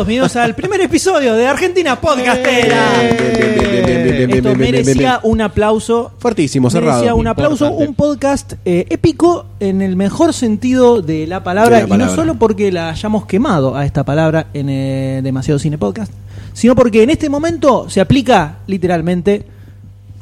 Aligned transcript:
todos, 0.00 0.06
bienvenidos 0.06 0.36
al 0.36 0.54
primer 0.54 0.80
episodio 0.80 1.34
de 1.34 1.46
Argentina 1.46 2.00
Podcastera. 2.00 3.02
Esto 3.02 4.54
merecía 4.54 5.20
un 5.22 5.42
aplauso. 5.42 6.12
Fuertísimo, 6.18 6.70
cerrado. 6.70 7.00
Merecía 7.00 7.14
un 7.14 7.26
aplauso, 7.26 7.66
Importante. 7.66 7.88
un 7.88 7.94
podcast 7.94 8.52
eh, 8.64 8.86
épico 8.88 9.44
en 9.60 9.82
el 9.82 9.96
mejor 9.96 10.32
sentido 10.32 11.02
de 11.02 11.26
la 11.26 11.42
palabra, 11.42 11.82
De 11.82 11.86
la 11.86 11.94
y 11.94 11.98
no 11.98 12.14
solo 12.14 12.36
porque 12.36 12.72
la 12.72 12.88
hayamos 12.88 13.26
quemado 13.26 13.76
a 13.76 13.84
esta 13.84 14.02
palabra 14.04 14.46
en 14.54 14.70
eh, 14.70 15.20
Demasiado 15.22 15.58
Cine 15.58 15.76
Podcast, 15.76 16.12
sino 16.54 16.74
porque 16.74 17.02
en 17.02 17.10
este 17.10 17.28
momento 17.28 17.90
se 17.90 18.00
aplica 18.00 18.58
literalmente 18.66 19.44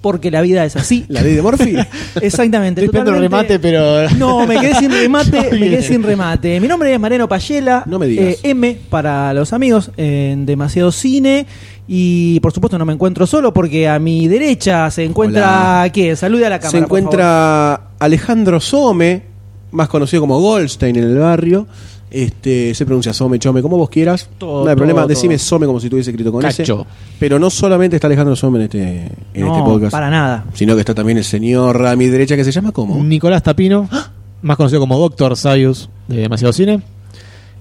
porque 0.01 0.31
la 0.31 0.41
vida 0.41 0.65
es 0.65 0.77
así. 0.77 1.05
La 1.09 1.23
ley 1.23 1.35
de 1.35 1.43
Morphy. 1.43 1.77
Exactamente. 2.21 2.85
Estoy 2.85 2.99
esperando 2.99 3.21
remate, 3.21 3.59
pero. 3.59 4.09
No, 4.11 4.47
me 4.47 4.59
quedé 4.61 4.75
sin 4.77 4.91
remate, 5.03 5.51
me 5.53 5.59
quedé 5.71 5.83
sin 5.83 6.03
remate. 6.03 6.61
Mi 6.61 6.69
nombre 6.69 6.93
es 6.93 7.01
Mariano 7.01 7.29
Payela, 7.29 7.83
No 7.87 7.99
me 7.99 8.07
digas. 8.07 8.25
eh, 8.27 8.39
M 8.45 8.79
para 8.91 9.33
los 9.35 9.53
amigos 9.53 9.91
en 9.97 10.47
Demasiado 10.47 10.93
Cine. 10.93 11.47
Y 11.91 12.39
por 12.41 12.53
supuesto 12.53 12.77
no 12.79 12.85
me 12.85 12.93
encuentro 12.93 13.27
solo 13.27 13.53
porque 13.55 13.89
a 13.89 13.99
mi 13.99 14.29
derecha 14.29 14.91
se 14.91 15.05
encuentra 15.05 15.81
Hola. 15.83 15.91
¿quién? 15.93 16.17
Salude 16.17 16.45
a 16.47 16.51
la 16.51 16.59
cámara. 16.59 16.71
Se 16.71 16.79
por 16.87 16.89
favor. 16.89 16.99
encuentra 17.01 17.81
Alejandro 17.99 18.61
Some, 18.61 19.23
más 19.71 19.89
conocido 19.89 20.21
como 20.21 20.39
Goldstein 20.39 20.97
en 20.97 21.05
el 21.05 21.19
barrio. 21.19 21.67
Este, 22.11 22.75
se 22.75 22.87
pronuncia 22.87 23.13
Some, 23.13 23.39
Chome, 23.39 23.61
como 23.61 23.77
vos 23.77 23.91
quieras. 23.91 24.29
Todo, 24.39 24.65
no 24.65 24.71
hay 24.71 24.77
problema, 24.77 25.01
todo, 25.03 25.09
decime 25.09 25.37
todo. 25.37 25.45
Some 25.45 25.67
como 25.67 25.79
si 25.81 25.91
tuviese 25.91 26.11
escrito 26.11 26.33
con 26.33 26.41
Cacho. 26.43 26.63
ese. 26.63 26.75
Pero 27.19 27.39
no 27.39 27.51
solamente 27.51 27.97
está 27.97 28.07
Alejandro 28.07 28.35
Some 28.35 28.59
en 28.59 28.65
este, 28.65 29.09
en 29.35 29.47
No, 29.47 29.53
este 29.57 29.63
podcast, 29.69 29.93
para 29.93 30.09
nada. 30.11 30.45
sino 30.55 30.75
que 30.75 30.81
está 30.81 30.95
también 30.95 31.19
el 31.19 31.25
señor 31.25 31.87
a 31.87 31.97
mi 31.97 32.07
derecha 32.07 32.35
que 32.37 32.45
se 32.45 32.53
llama 32.53 32.73
como. 32.73 33.03
Nicolás 33.05 33.43
Tapino, 33.43 33.89
más 34.43 34.57
conocido 34.57 34.81
como 34.81 34.99
Doctor 34.99 35.37
Sayus 35.37 35.91
de 36.07 36.17
Demasiado 36.23 36.53
Cine. 36.53 36.81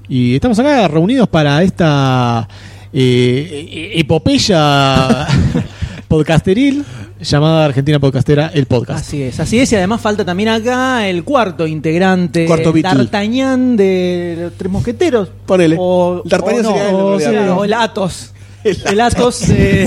Y 0.09 0.35
estamos 0.35 0.57
acá 0.59 0.87
reunidos 0.87 1.27
para 1.27 1.61
esta 1.63 2.47
eh, 2.93 3.91
e- 3.95 3.99
epopeya 3.99 5.27
podcasteril 6.07 6.85
llamada 7.21 7.65
Argentina 7.65 7.99
Podcastera, 7.99 8.51
el 8.53 8.65
podcast. 8.65 8.99
Así 8.99 9.21
es, 9.23 9.39
así 9.39 9.59
es. 9.59 9.71
Y 9.71 9.75
además 9.75 10.01
falta 10.01 10.23
también 10.23 10.49
acá 10.49 11.07
el 11.07 11.23
cuarto 11.23 11.67
integrante, 11.67 12.45
Cuarto. 12.45 12.71
D'Artagnan 12.71 13.75
de 13.75 14.37
los 14.41 14.53
Tres 14.53 14.71
Mosqueteros. 14.71 15.29
Ponele. 15.45 15.75
O, 15.79 16.21
D'Artagnan 16.25 16.65
o 16.65 17.11
no, 17.13 17.19
sería 17.19 17.53
o, 17.53 17.59
o 17.59 17.65
el 17.65 17.73
Athos. 17.73 18.33
El 18.63 18.77
El 18.91 19.01
Athos, 19.01 19.49
eh, 19.49 19.85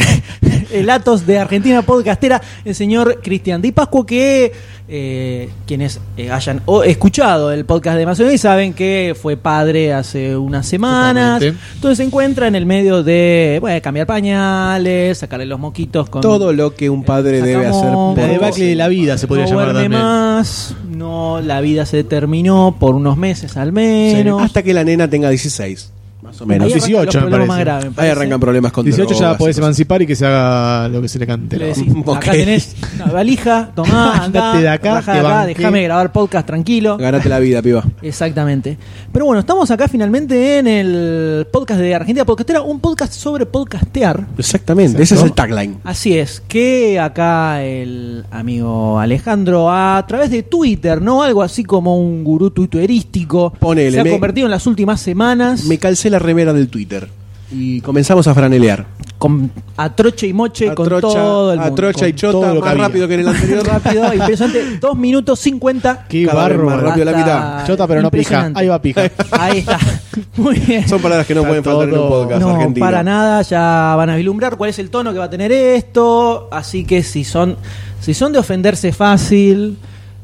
el 0.72 0.88
Athos 0.90 1.26
de 1.26 1.38
Argentina 1.38 1.82
Podcastera, 1.82 2.40
el 2.64 2.74
señor 2.74 3.20
Cristian 3.22 3.60
Di 3.60 3.72
Pascuo, 3.72 4.06
que 4.06 4.52
eh, 4.92 5.48
quienes 5.66 6.00
eh, 6.16 6.30
hayan 6.30 6.62
o- 6.66 6.82
escuchado 6.82 7.52
el 7.52 7.64
podcast 7.64 7.96
de 7.98 8.06
Macedonio 8.06 8.36
saben 8.38 8.72
que 8.72 9.14
fue 9.20 9.36
padre 9.36 9.92
hace 9.92 10.36
unas 10.36 10.66
semanas. 10.66 11.34
Totalmente. 11.40 11.64
Entonces 11.74 11.98
se 11.98 12.04
encuentra 12.04 12.48
en 12.48 12.54
el 12.54 12.66
medio 12.66 13.02
de 13.02 13.58
bueno, 13.60 13.80
cambiar 13.82 14.06
pañales, 14.06 15.18
sacarle 15.18 15.46
los 15.46 15.60
moquitos 15.60 16.08
con 16.08 16.22
Todo 16.22 16.52
lo 16.52 16.74
que 16.74 16.88
un 16.90 17.04
padre 17.04 17.40
debe 17.42 17.66
hacer. 17.66 17.92
La 18.16 18.26
debacle 18.26 18.64
de 18.66 18.74
la 18.74 18.88
vida 18.88 19.18
se 19.18 19.26
podría 19.28 19.44
no 19.46 19.50
llamar 19.50 19.66
también. 19.74 19.92
más, 19.92 20.74
no, 20.88 21.40
la 21.40 21.60
vida 21.60 21.86
se 21.86 22.02
terminó 22.04 22.76
por 22.78 22.94
unos 22.94 23.16
meses 23.16 23.56
al 23.56 23.72
menos. 23.72 24.42
Hasta 24.42 24.62
que 24.62 24.74
la 24.74 24.84
nena 24.84 25.08
tenga 25.08 25.28
16. 25.28 25.92
Más 26.30 26.40
o 26.40 26.46
menos. 26.46 26.66
Ahí 26.66 26.72
arrancan 26.72 26.88
18 26.88 27.18
los 27.20 27.24
me 27.24 27.30
parece. 27.30 27.48
más 27.48 27.58
graves, 27.60 27.96
me 27.96 28.02
Ahí 28.02 28.08
arrancan 28.10 28.40
problemas 28.40 28.72
con 28.72 28.84
18 28.84 29.10
ya 29.12 29.18
drogas 29.18 29.36
podés 29.38 29.58
emancipar 29.58 30.02
y 30.02 30.06
que 30.06 30.14
se 30.16 30.26
haga 30.26 30.88
lo 30.88 31.02
que 31.02 31.08
se 31.08 31.18
le 31.18 31.26
cante. 31.26 31.56
Le 31.58 31.66
decís, 31.66 31.86
gana. 31.88 32.00
Ok. 32.06 32.16
acá 32.18 32.32
tenés 32.32 32.76
una 32.96 33.06
valija, 33.12 33.70
tomá, 33.74 34.12
andá, 34.24 34.24
Andate 34.50 34.62
de 34.62 34.68
acá, 34.68 34.92
de 35.12 35.18
acá, 35.18 35.46
déjame 35.46 35.82
grabar 35.82 36.12
podcast 36.12 36.46
tranquilo. 36.46 36.96
Ganate 36.98 37.28
la 37.28 37.38
vida, 37.40 37.60
piba. 37.62 37.84
Exactamente. 38.02 38.78
Pero 39.12 39.24
bueno, 39.26 39.40
estamos 39.40 39.70
acá 39.70 39.88
finalmente 39.88 40.58
en 40.58 40.66
el 40.68 41.46
podcast 41.52 41.80
de 41.80 41.94
Argentina 41.94 42.24
Podcastera, 42.24 42.62
un 42.62 42.78
podcast 42.80 43.12
sobre 43.12 43.44
podcastear. 43.46 44.24
Exactamente, 44.38 45.02
ese 45.02 45.16
es 45.16 45.22
el 45.22 45.32
tagline. 45.32 45.78
Así 45.84 46.16
es, 46.16 46.40
que 46.46 47.00
acá 47.00 47.62
el 47.64 48.24
amigo 48.30 48.98
Alejandro 49.00 49.70
a 49.70 50.04
través 50.06 50.30
de 50.30 50.42
Twitter, 50.44 51.02
¿no? 51.02 51.22
Algo 51.22 51.42
así 51.42 51.64
como 51.64 51.98
un 51.98 52.22
gurú 52.22 52.50
twitterístico. 52.50 53.52
Ponele, 53.58 53.90
se 53.92 54.00
ha 54.00 54.04
me- 54.04 54.10
convertido 54.10 54.46
en 54.46 54.50
las 54.52 54.66
últimas 54.66 55.00
semanas 55.00 55.64
Me 55.64 55.78
calcé 55.78 56.10
la 56.10 56.18
remera 56.20 56.52
del 56.52 56.68
Twitter 56.68 57.08
y 57.52 57.80
comenzamos 57.80 58.28
a 58.28 58.34
franelear. 58.34 58.86
con 59.18 59.50
a 59.76 59.94
troche 59.94 60.28
y 60.28 60.32
moche 60.32 60.70
A 60.70 60.74
con 60.74 60.86
trocha, 60.86 61.08
todo 61.08 61.52
el 61.52 61.58
a 61.58 61.62
mundo. 61.62 61.74
trocha 61.74 62.06
y 62.06 62.12
chota, 62.12 62.54
lo 62.54 62.60
más 62.60 62.76
rápido 62.76 63.08
que 63.08 63.14
en 63.14 63.20
el 63.20 63.28
anterior. 63.28 63.66
rápido, 63.66 64.14
impresionante. 64.14 64.78
2 64.80 64.96
minutos 64.96 65.40
50. 65.40 66.06
Qué 66.08 66.26
Cada 66.26 66.42
barro. 66.42 66.66
más 66.66 66.80
rápido 66.80 67.04
la 67.06 67.12
mitad. 67.12 67.66
Chota, 67.66 67.86
pero 67.88 68.02
no 68.02 68.10
pija. 68.10 68.52
Ahí 68.54 68.68
va 68.68 68.80
pija. 68.80 69.10
Ahí 69.32 69.58
está. 69.58 69.78
Muy 70.36 70.58
bien. 70.60 70.88
Son 70.88 71.02
palabras 71.02 71.26
que 71.26 71.34
no 71.34 71.40
Está 71.40 71.48
pueden 71.48 71.64
faltar 71.64 71.88
en 71.88 71.98
un 71.98 72.08
podcast 72.08 72.40
no, 72.40 72.50
argentino. 72.50 72.86
para 72.86 73.02
nada, 73.02 73.42
ya 73.42 73.94
van 73.96 74.10
a 74.10 74.16
vislumbrar 74.16 74.56
cuál 74.56 74.70
es 74.70 74.78
el 74.78 74.88
tono 74.90 75.12
que 75.12 75.18
va 75.18 75.24
a 75.24 75.30
tener 75.30 75.50
esto. 75.50 76.48
Así 76.52 76.84
que 76.84 77.02
si 77.02 77.24
son, 77.24 77.56
si 78.00 78.14
son 78.14 78.32
de 78.32 78.38
ofenderse 78.38 78.92
fácil, 78.92 79.76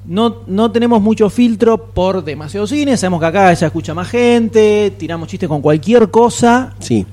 no, 0.08 0.36
no 0.46 0.70
tenemos 0.70 1.00
mucho 1.02 1.28
filtro 1.30 1.78
por 1.92 2.24
demasiado 2.24 2.66
cine. 2.66 2.96
Sabemos 2.96 3.20
que 3.20 3.26
acá 3.26 3.52
ya 3.54 3.66
escucha 3.66 3.94
más 3.94 4.08
gente, 4.08 4.92
tiramos 4.98 5.28
chistes 5.28 5.48
con 5.48 5.60
cualquier 5.60 6.10
cosa. 6.10 6.74
Sí. 6.78 7.04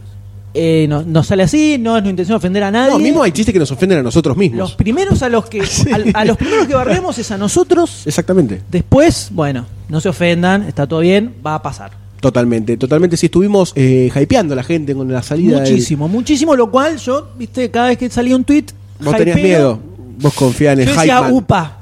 Eh, 0.56 0.86
no, 0.88 1.02
nos 1.02 1.26
sale 1.26 1.42
así, 1.44 1.78
no 1.80 1.92
es 1.98 2.04
nuestra 2.04 2.10
intención 2.12 2.38
ofender 2.38 2.62
a 2.64 2.70
nadie. 2.70 2.92
No, 2.92 3.00
mismo 3.00 3.24
hay 3.24 3.32
chistes 3.32 3.52
que 3.52 3.58
nos 3.60 3.72
ofenden 3.72 3.98
a 3.98 4.04
nosotros 4.04 4.38
mismos. 4.38 4.60
Los 4.60 4.76
primeros 4.76 5.24
a 5.24 5.30
los 5.30 5.46
que 5.48 5.62
a, 6.14 6.20
a 6.20 6.26
los 6.26 6.38
primeros 6.38 6.68
que 6.68 6.76
barremos 6.76 7.18
es 7.18 7.32
a 7.32 7.38
nosotros. 7.40 8.06
Exactamente. 8.06 8.62
Después, 8.70 9.30
bueno, 9.32 9.66
no 9.90 10.00
se 10.00 10.10
ofendan, 10.10 10.64
está 10.64 10.86
todo 10.86 11.00
bien, 11.00 11.34
va 11.46 11.56
a 11.56 11.62
pasar. 11.64 11.92
Totalmente, 12.20 12.78
totalmente. 12.78 13.18
Si 13.18 13.26
estuvimos 13.26 13.74
eh, 13.76 14.12
hypeando 14.16 14.54
a 14.54 14.56
la 14.58 14.64
gente 14.64 14.94
con 14.96 15.12
la 15.12 15.24
salida 15.24 15.60
del- 15.60 15.72
Muchísimo, 15.72 16.08
muchísimo, 16.08 16.56
lo 16.56 16.70
cual 16.70 16.98
yo, 16.98 17.30
viste, 17.38 17.70
cada 17.72 17.88
vez 17.88 17.98
que 17.98 18.10
salía 18.12 18.36
un 18.36 18.44
tweet, 18.44 18.66
Vos 19.04 19.18
tenías 19.18 19.36
miedo. 19.38 19.80
Vos 20.20 20.34
confías 20.36 20.74
en 20.74 20.82
el 20.82 20.86
Yo 20.86 20.92
hype. 20.94 21.02
decía, 21.02 21.22
upa. 21.32 21.80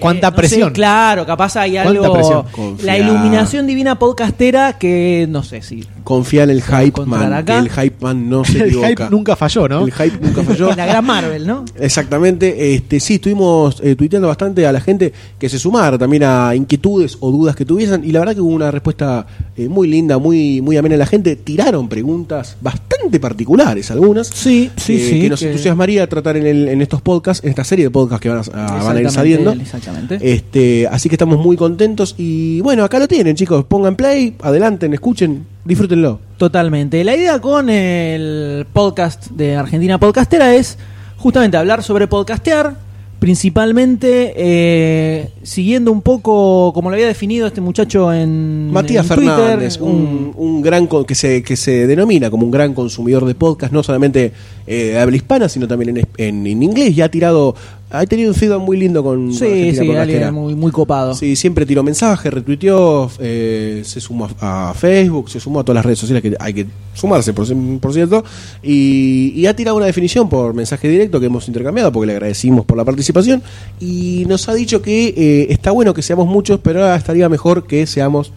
Cuánta 0.00 0.28
Eh, 0.28 0.30
no 0.30 0.36
sé, 0.36 0.40
presión. 0.48 0.72
claro, 0.72 1.26
capaz 1.26 1.56
hay 1.56 1.76
algo. 1.76 2.44
La 2.82 2.98
iluminación 2.98 3.66
divina 3.66 3.98
podcastera 3.98 4.74
que 4.78 5.26
no 5.28 5.42
sé 5.42 5.62
si. 5.62 5.86
Confía 6.10 6.42
en 6.42 6.50
el 6.50 6.60
hype 6.62 7.06
man. 7.06 7.32
acá. 7.32 7.60
Que 7.62 7.68
el 7.68 7.70
hype 7.70 7.96
man 8.04 8.28
no 8.28 8.44
se 8.44 8.58
El 8.62 8.62
equivoca. 8.66 8.88
hype 8.88 9.04
nunca 9.10 9.36
falló, 9.36 9.68
¿no? 9.68 9.84
El 9.86 9.92
hype 9.92 10.18
nunca 10.20 10.42
falló. 10.42 10.68
La 10.76 10.86
gran 10.86 11.04
Marvel, 11.06 11.46
¿no? 11.46 11.64
Exactamente, 11.78 12.74
este 12.74 12.98
sí, 12.98 13.14
estuvimos 13.14 13.80
eh, 13.82 13.94
tuiteando 13.94 14.26
bastante 14.26 14.66
a 14.66 14.72
la 14.72 14.80
gente 14.80 15.12
que 15.38 15.48
se 15.48 15.58
sumara 15.58 15.96
también 15.98 16.24
a 16.24 16.54
inquietudes 16.54 17.16
o 17.20 17.30
dudas 17.30 17.54
que 17.54 17.64
tuviesen 17.64 18.02
y 18.04 18.10
la 18.10 18.18
verdad 18.18 18.34
que 18.34 18.40
hubo 18.40 18.54
una 18.54 18.70
respuesta 18.70 19.26
eh, 19.56 19.68
muy 19.68 19.86
linda, 19.88 20.18
muy 20.18 20.60
muy 20.60 20.76
amena. 20.76 20.96
La 20.96 21.06
gente 21.06 21.36
tiraron 21.36 21.88
preguntas 21.88 22.56
bastante 22.60 23.20
particulares, 23.20 23.90
algunas. 23.90 24.26
Sí, 24.26 24.70
sí, 24.76 24.94
eh, 24.96 25.08
sí. 25.10 25.20
Que 25.22 25.28
nos 25.30 25.42
entusiasmaría 25.42 26.08
tratar 26.08 26.36
en, 26.36 26.46
el- 26.46 26.68
en 26.68 26.82
estos 26.82 27.00
podcasts, 27.02 27.44
en 27.44 27.50
esta 27.50 27.64
serie 27.64 27.84
de 27.84 27.90
podcasts 27.90 28.22
que 28.22 28.28
van 28.30 28.38
a, 28.52 28.66
a- 28.78 28.82
van 28.82 28.96
a 28.96 29.00
ir 29.00 29.10
saliendo. 29.10 29.52
Exactamente. 29.52 30.18
Este, 30.20 30.88
así 30.90 31.08
que 31.08 31.14
estamos 31.14 31.38
muy 31.38 31.56
contentos 31.56 32.14
y 32.18 32.60
bueno, 32.62 32.82
acá 32.84 32.98
lo 32.98 33.06
tienen, 33.06 33.36
chicos. 33.36 33.64
Pongan 33.66 33.94
play, 33.96 34.34
adelanten, 34.42 34.92
escuchen, 34.94 35.44
disfrútenlo. 35.64 36.20
Totalmente. 36.36 37.04
La 37.04 37.16
idea 37.16 37.38
con 37.40 37.68
el 37.70 38.66
podcast 38.72 39.30
de 39.30 39.56
Argentina 39.56 39.98
Podcastera 39.98 40.54
es 40.54 40.78
justamente 41.16 41.56
hablar 41.56 41.82
sobre 41.82 42.06
podcastear, 42.06 42.76
principalmente 43.18 44.32
eh, 44.34 45.28
siguiendo 45.42 45.92
un 45.92 46.00
poco 46.00 46.72
como 46.72 46.88
lo 46.88 46.94
había 46.94 47.06
definido 47.06 47.46
este 47.46 47.60
muchacho 47.60 48.10
en 48.10 48.70
Matías 48.72 49.10
en 49.10 49.16
Twitter, 49.16 49.36
Fernández, 49.36 49.78
un, 49.78 50.32
un 50.34 50.62
gran 50.62 50.88
que 51.06 51.14
se 51.14 51.42
que 51.42 51.56
se 51.56 51.86
denomina 51.86 52.30
como 52.30 52.46
un 52.46 52.50
gran 52.50 52.72
consumidor 52.72 53.26
de 53.26 53.34
podcast, 53.34 53.74
no 53.74 53.82
solamente 53.82 54.32
eh, 54.66 54.92
de 54.92 54.98
habla 54.98 55.16
hispana, 55.16 55.50
sino 55.50 55.68
también 55.68 55.98
en, 55.98 56.08
en, 56.16 56.46
en 56.46 56.62
inglés. 56.62 56.96
Ya 56.96 57.04
ha 57.04 57.08
tirado, 57.10 57.54
ha 57.90 58.06
tenido 58.06 58.30
un 58.30 58.34
feedback 58.34 58.60
muy 58.60 58.76
lindo 58.76 59.02
con 59.02 59.32
Sí, 59.34 59.44
Argentina 59.44 59.82
sí, 59.82 59.96
alguien 59.96 60.34
muy, 60.34 60.54
muy 60.54 60.70
copado. 60.70 61.14
Sí, 61.14 61.34
siempre 61.36 61.66
tiró 61.66 61.82
mensajes, 61.82 62.32
retuiteó, 62.32 63.10
eh, 63.18 63.82
se 63.84 64.00
sumó 64.00 64.28
a, 64.40 64.70
a 64.70 64.74
Facebook, 64.74 65.28
se 65.28 65.40
sumó 65.40 65.60
a 65.60 65.64
todas 65.64 65.76
las 65.76 65.84
redes 65.84 65.98
sociales 65.98 66.22
que 66.22 66.36
hay 66.38 66.54
que 66.54 66.66
sumarse, 66.94 67.32
por, 67.32 67.46
por 67.80 67.92
cierto, 67.92 68.24
y, 68.62 69.32
y 69.34 69.46
ha 69.46 69.54
tirado 69.56 69.76
una 69.76 69.86
definición 69.86 70.28
por 70.28 70.54
mensaje 70.54 70.88
directo 70.88 71.18
que 71.20 71.26
hemos 71.26 71.46
intercambiado 71.48 71.90
porque 71.92 72.06
le 72.06 72.12
agradecimos 72.12 72.64
por 72.64 72.76
la 72.76 72.84
participación 72.84 73.42
y 73.80 74.24
nos 74.28 74.48
ha 74.48 74.54
dicho 74.54 74.80
que 74.82 75.08
eh, 75.16 75.46
está 75.50 75.70
bueno 75.72 75.92
que 75.94 76.02
seamos 76.02 76.26
muchos, 76.26 76.60
pero 76.62 76.80
ahora 76.82 76.96
estaría 76.96 77.28
mejor 77.28 77.66
que 77.66 77.86
seamos 77.86 78.32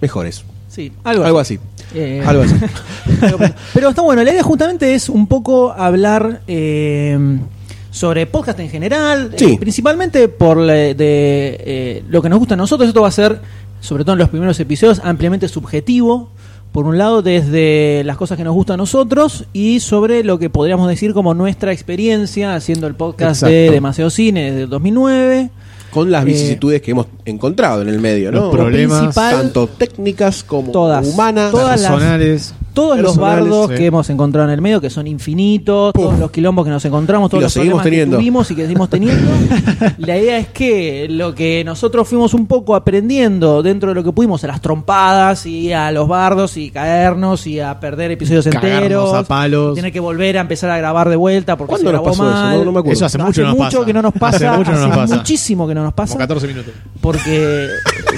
mejores. 0.00 0.44
Sí, 0.68 0.92
algo, 1.04 1.24
Algo 1.24 1.38
así. 1.38 1.58
Eh, 1.94 2.22
Algo 2.26 2.42
así. 2.42 2.54
Pero 3.72 3.88
está 3.88 4.02
bueno, 4.02 4.22
la 4.24 4.30
idea 4.32 4.42
justamente 4.42 4.92
es 4.92 5.08
un 5.08 5.26
poco 5.26 5.72
hablar 5.72 6.42
eh, 6.48 7.16
sobre 7.96 8.26
podcast 8.26 8.60
en 8.60 8.68
general, 8.68 9.32
Sí. 9.36 9.52
eh, 9.52 9.56
principalmente 9.58 10.28
por 10.28 10.58
la- 10.58 10.74
de 10.74 10.94
eh, 10.98 12.02
lo 12.10 12.20
que 12.20 12.28
nos 12.28 12.38
gusta 12.38 12.52
a 12.52 12.56
nosotros. 12.58 12.86
Esto 12.88 13.00
va 13.00 13.08
a 13.08 13.12
ser, 13.12 13.40
sobre 13.80 14.04
todo 14.04 14.12
en 14.12 14.18
los 14.18 14.28
primeros 14.28 14.60
episodios, 14.60 15.00
ampliamente 15.02 15.48
subjetivo. 15.48 16.28
Por 16.72 16.84
un 16.84 16.98
lado, 16.98 17.22
desde 17.22 18.02
las 18.04 18.18
cosas 18.18 18.36
que 18.36 18.44
nos 18.44 18.52
gustan 18.52 18.74
a 18.74 18.76
nosotros 18.78 19.46
y 19.54 19.80
sobre 19.80 20.24
lo 20.24 20.38
que 20.38 20.50
podríamos 20.50 20.88
decir 20.90 21.14
como 21.14 21.32
nuestra 21.32 21.72
experiencia 21.72 22.54
haciendo 22.54 22.86
el 22.86 22.94
podcast 22.94 23.42
de. 23.44 23.70
Demasiado 23.70 24.10
Cine 24.10 24.50
desde 24.50 24.62
el 24.64 24.68
2009. 24.68 25.48
Con 25.90 26.10
las 26.10 26.24
Eh, 26.24 26.26
vicisitudes 26.26 26.82
que 26.82 26.90
hemos 26.90 27.06
encontrado 27.24 27.80
en 27.80 27.88
el 27.88 27.98
medio, 27.98 28.30
¿no? 28.30 28.40
los 28.40 28.50
problemas, 28.54 29.14
Tanto 29.14 29.66
técnicas 29.68 30.44
como 30.44 30.70
Todas. 30.70 31.06
humanas. 31.06 31.50
Todas 31.50 31.80
las- 31.80 31.90
personales. 31.90 32.54
Todos 32.76 32.98
los 33.00 33.16
bardos 33.16 33.70
sí. 33.70 33.76
que 33.76 33.86
hemos 33.86 34.08
encontrado 34.10 34.46
en 34.46 34.52
el 34.54 34.60
medio, 34.60 34.80
que 34.80 34.90
son 34.90 35.06
infinitos, 35.06 35.92
Puf. 35.94 36.04
todos 36.04 36.18
los 36.18 36.30
quilombos 36.30 36.64
que 36.64 36.70
nos 36.70 36.84
encontramos, 36.84 37.30
todos 37.30 37.40
Y 37.40 37.44
los 37.44 37.52
seguimos 37.52 37.82
teniendo. 37.82 38.16
que 38.16 38.20
tuvimos 38.22 38.50
y 38.50 38.54
que 38.54 38.62
seguimos 38.62 38.88
teniendo. 38.90 39.30
la 39.98 40.18
idea 40.18 40.38
es 40.38 40.48
que 40.48 41.06
lo 41.10 41.34
que 41.34 41.64
nosotros 41.64 42.06
fuimos 42.06 42.34
un 42.34 42.46
poco 42.46 42.76
aprendiendo 42.76 43.62
dentro 43.62 43.88
de 43.88 43.94
lo 43.94 44.04
que 44.04 44.12
pudimos, 44.12 44.44
a 44.44 44.46
las 44.48 44.60
trompadas 44.60 45.46
y 45.46 45.72
a 45.72 45.90
los 45.90 46.06
bardos 46.06 46.56
y 46.56 46.70
caernos 46.70 47.46
y 47.46 47.60
a 47.60 47.80
perder 47.80 48.10
episodios 48.12 48.44
Cagarnos 48.46 48.82
enteros. 48.82 49.14
a 49.14 49.22
palos. 49.24 49.74
Tener 49.74 49.90
que 49.92 50.00
volver 50.00 50.36
a 50.38 50.42
empezar 50.42 50.70
a 50.70 50.78
grabar 50.78 51.08
de 51.08 51.16
vuelta 51.16 51.56
porque 51.56 51.76
se 51.76 51.82
¿Cuándo 51.82 51.92
nos 51.92 52.00
grabó 52.02 52.16
pasó 52.16 52.30
eso? 52.30 52.40
mal. 52.46 52.58
No, 52.58 52.64
no 52.66 52.72
me 52.72 52.78
acuerdo. 52.80 52.92
Eso 52.92 53.06
hace 53.06 53.18
mucho 53.18 53.42
no 53.42 53.48
nos 53.48 53.56
pasa. 53.58 53.84
que 53.86 53.92
no 53.92 54.02
nos 54.02 54.12
pasa, 54.14 54.36
Hace 54.36 54.58
mucho 54.58 54.72
no 54.72 54.86
nos 54.88 54.96
pasa. 54.96 55.16
muchísimo 55.16 55.66
que 55.66 55.74
no 55.74 55.82
nos 55.82 55.94
pasa 55.94 56.12
Como 56.12 56.18
14 56.20 56.46
minutos. 56.48 56.72
porque 57.00 57.68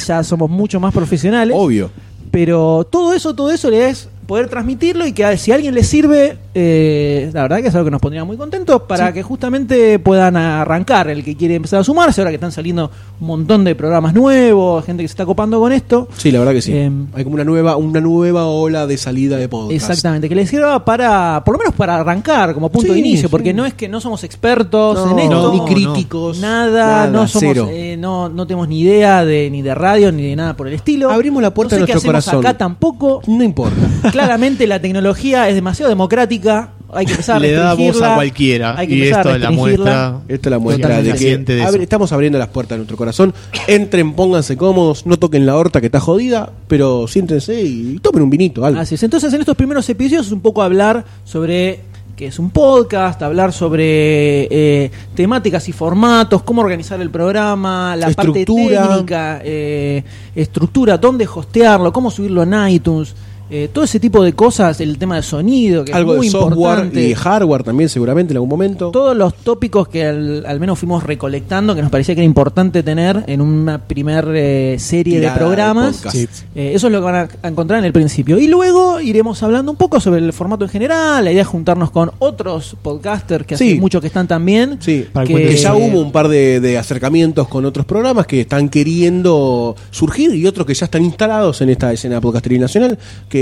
ya 0.06 0.22
somos 0.24 0.50
mucho 0.50 0.80
más 0.80 0.92
profesionales. 0.92 1.56
Obvio. 1.58 1.90
Pero 2.30 2.86
todo 2.90 3.14
eso, 3.14 3.34
todo 3.34 3.50
eso 3.50 3.70
le 3.70 3.88
es 3.88 4.08
poder 4.28 4.50
transmitirlo 4.50 5.06
y 5.06 5.12
que 5.12 5.38
si 5.38 5.52
a 5.52 5.54
alguien 5.54 5.74
le 5.74 5.82
sirve, 5.82 6.36
eh, 6.52 7.30
la 7.32 7.40
verdad 7.42 7.62
que 7.62 7.68
es 7.68 7.74
algo 7.74 7.86
que 7.86 7.90
nos 7.90 8.00
pondría 8.02 8.24
muy 8.24 8.36
contentos 8.36 8.82
para 8.82 9.10
que 9.10 9.22
justamente 9.22 9.98
puedan 9.98 10.36
arrancar 10.36 11.08
el 11.08 11.24
que 11.24 11.34
quiere 11.34 11.54
empezar 11.54 11.80
a 11.80 11.84
sumarse, 11.84 12.20
ahora 12.20 12.30
que 12.30 12.34
están 12.34 12.52
saliendo 12.52 12.90
un 13.22 13.26
montón 13.26 13.64
de 13.64 13.74
programas 13.74 14.12
nuevos, 14.12 14.84
gente 14.84 15.02
que 15.02 15.08
se 15.08 15.12
está 15.12 15.24
copando 15.24 15.58
con 15.58 15.72
esto. 15.72 16.08
Sí, 16.18 16.30
la 16.30 16.40
verdad 16.40 16.52
que 16.52 16.60
sí. 16.60 16.76
Em, 16.76 17.06
Hay 17.14 17.24
como 17.24 17.36
una 17.36 17.44
nueva, 17.44 17.76
una 17.76 18.02
nueva 18.02 18.44
ola 18.48 18.86
de 18.86 18.98
salida 18.98 19.38
de 19.38 19.48
podcast. 19.48 19.72
Exactamente, 19.72 20.28
que 20.28 20.34
les 20.34 20.50
sirva 20.50 20.84
para, 20.84 21.42
por 21.42 21.54
lo 21.54 21.60
menos 21.60 21.74
para 21.74 21.96
arrancar 21.96 22.52
como 22.52 22.68
punto 22.68 22.92
de 22.92 22.98
inicio, 22.98 23.28
sí. 23.28 23.30
porque 23.30 23.54
no 23.54 23.64
es 23.64 23.72
que 23.72 23.88
no 23.88 23.98
somos 23.98 24.24
expertos 24.24 25.06
No, 25.06 25.12
en 25.12 25.20
esto, 25.20 25.42
no, 25.42 25.52
ni 25.54 25.72
críticos. 25.72 26.38
Nada, 26.38 27.06
Nada, 27.06 27.06
no 27.06 27.26
somos, 27.26 27.56
eh, 27.70 27.96
no, 27.98 28.28
no 28.28 28.46
tenemos 28.46 28.68
ni 28.68 28.80
idea 28.80 29.24
de 29.24 29.48
ni 29.50 29.62
de 29.62 29.74
radio 29.74 30.12
ni 30.12 30.24
de 30.24 30.36
nada 30.36 30.54
por 30.54 30.68
el 30.68 30.74
estilo. 30.74 31.10
Abrimos 31.10 31.42
la 31.42 31.54
puerta 31.54 31.76
no 31.76 31.78
sé 31.78 31.80
de 31.80 31.86
qué 31.86 31.92
nuestro 31.94 32.10
hacemos 32.10 32.24
corazón. 32.26 32.46
acá 32.46 32.58
tampoco. 32.58 33.22
No 33.26 33.42
importa. 33.42 33.88
Claramente 34.24 34.66
la 34.66 34.80
tecnología 34.80 35.48
es 35.48 35.54
demasiado 35.54 35.88
democrática. 35.88 36.70
Hay 36.90 37.06
que 37.06 37.12
empezar 37.12 37.36
a 37.36 37.40
Le 37.40 37.52
da 37.52 37.74
voz 37.74 38.00
a 38.02 38.14
cualquiera. 38.14 38.78
hay 38.78 38.88
que 38.88 38.94
Y 38.94 39.02
esto 39.02 39.34
es 39.34 39.40
la 39.40 39.50
muestra. 39.50 40.20
Esta 40.28 40.48
es 40.48 40.50
la 40.50 40.58
muestra 40.58 41.02
de 41.02 41.12
que 41.12 41.38
de 41.38 41.82
estamos 41.82 42.12
abriendo 42.12 42.38
las 42.38 42.48
puertas 42.48 42.76
de 42.76 42.78
nuestro 42.78 42.96
corazón. 42.96 43.34
Entren, 43.66 44.14
pónganse 44.14 44.56
cómodos, 44.56 45.06
no 45.06 45.18
toquen 45.18 45.46
la 45.46 45.56
horta 45.56 45.80
que 45.80 45.86
está 45.86 46.00
jodida, 46.00 46.50
pero 46.66 47.06
siéntense 47.06 47.60
y 47.60 47.98
tomen 48.00 48.22
un 48.22 48.30
vinito, 48.30 48.64
algo. 48.64 48.80
Así 48.80 48.94
es. 48.94 49.02
Entonces, 49.02 49.32
en 49.32 49.40
estos 49.40 49.56
primeros 49.56 49.88
episodios 49.88 50.26
es 50.26 50.32
un 50.32 50.40
poco 50.40 50.62
hablar 50.62 51.04
sobre 51.24 51.80
qué 52.18 52.26
es 52.26 52.38
un 52.40 52.50
podcast, 52.50 53.22
hablar 53.22 53.52
sobre 53.52 54.48
eh, 54.50 54.90
temáticas 55.14 55.68
y 55.68 55.72
formatos, 55.72 56.42
cómo 56.42 56.62
organizar 56.62 57.00
el 57.00 57.10
programa, 57.10 57.94
la 57.94 58.08
Estructura. 58.08 58.80
parte 58.80 58.94
técnica, 58.94 59.40
eh, 59.44 60.02
estructura, 60.34 60.98
dónde 60.98 61.28
hostearlo, 61.32 61.92
cómo 61.92 62.10
subirlo 62.10 62.42
en 62.42 62.68
iTunes. 62.70 63.14
Eh, 63.50 63.68
todo 63.72 63.84
ese 63.84 63.98
tipo 64.00 64.22
de 64.22 64.32
cosas, 64.34 64.80
el 64.80 64.98
tema 64.98 65.16
de 65.16 65.22
sonido, 65.22 65.84
que 65.84 65.92
algo 65.92 66.12
es 66.12 66.16
muy 66.18 66.26
de 66.26 66.32
software 66.32 66.54
importante. 66.78 67.08
y 67.08 67.14
hardware 67.14 67.62
también 67.62 67.88
seguramente 67.88 68.32
en 68.32 68.36
algún 68.36 68.48
momento. 68.50 68.90
todos 68.90 69.16
los 69.16 69.34
tópicos 69.36 69.88
que 69.88 70.04
al, 70.04 70.44
al 70.46 70.60
menos 70.60 70.78
fuimos 70.78 71.02
recolectando, 71.02 71.74
que 71.74 71.82
nos 71.82 71.90
parecía 71.90 72.14
que 72.14 72.20
era 72.20 72.26
importante 72.26 72.82
tener 72.82 73.24
en 73.26 73.40
una 73.40 73.78
primer 73.86 74.28
eh, 74.34 74.76
serie 74.78 75.18
Tirada 75.20 75.34
de 75.34 75.38
programas. 75.40 75.96
Sí. 76.10 76.28
Eh, 76.54 76.72
eso 76.74 76.86
es 76.88 76.92
lo 76.92 76.98
que 77.00 77.04
van 77.04 77.14
a, 77.14 77.28
a 77.42 77.48
encontrar 77.48 77.78
en 77.78 77.84
el 77.86 77.92
principio. 77.92 78.38
Y 78.38 78.48
luego 78.48 79.00
iremos 79.00 79.42
hablando 79.42 79.70
un 79.72 79.78
poco 79.78 80.00
sobre 80.00 80.20
el 80.20 80.32
formato 80.32 80.64
en 80.64 80.70
general. 80.70 81.24
La 81.24 81.32
idea 81.32 81.42
es 81.42 81.48
juntarnos 81.48 81.90
con 81.90 82.10
otros 82.18 82.76
podcasters 82.82 83.46
que 83.46 83.56
Sí. 83.56 83.72
hace 83.72 83.80
mucho 83.80 84.00
que 84.00 84.08
están 84.08 84.26
también. 84.28 84.78
Sí, 84.80 85.06
que, 85.26 85.56
ya 85.56 85.74
hubo 85.74 86.00
un 86.00 86.12
par 86.12 86.28
de, 86.28 86.60
de 86.60 86.76
acercamientos 86.78 87.48
con 87.48 87.64
otros 87.64 87.86
programas 87.86 88.26
que 88.26 88.40
están 88.42 88.68
queriendo 88.68 89.74
surgir 89.90 90.34
y 90.34 90.46
otros 90.46 90.66
que 90.66 90.74
ya 90.74 90.84
están 90.86 91.04
instalados 91.04 91.60
en 91.60 91.70
esta 91.70 91.92
escena 91.92 92.20
podcasteril 92.20 92.60
nacional, 92.60 92.98
que 93.28 93.37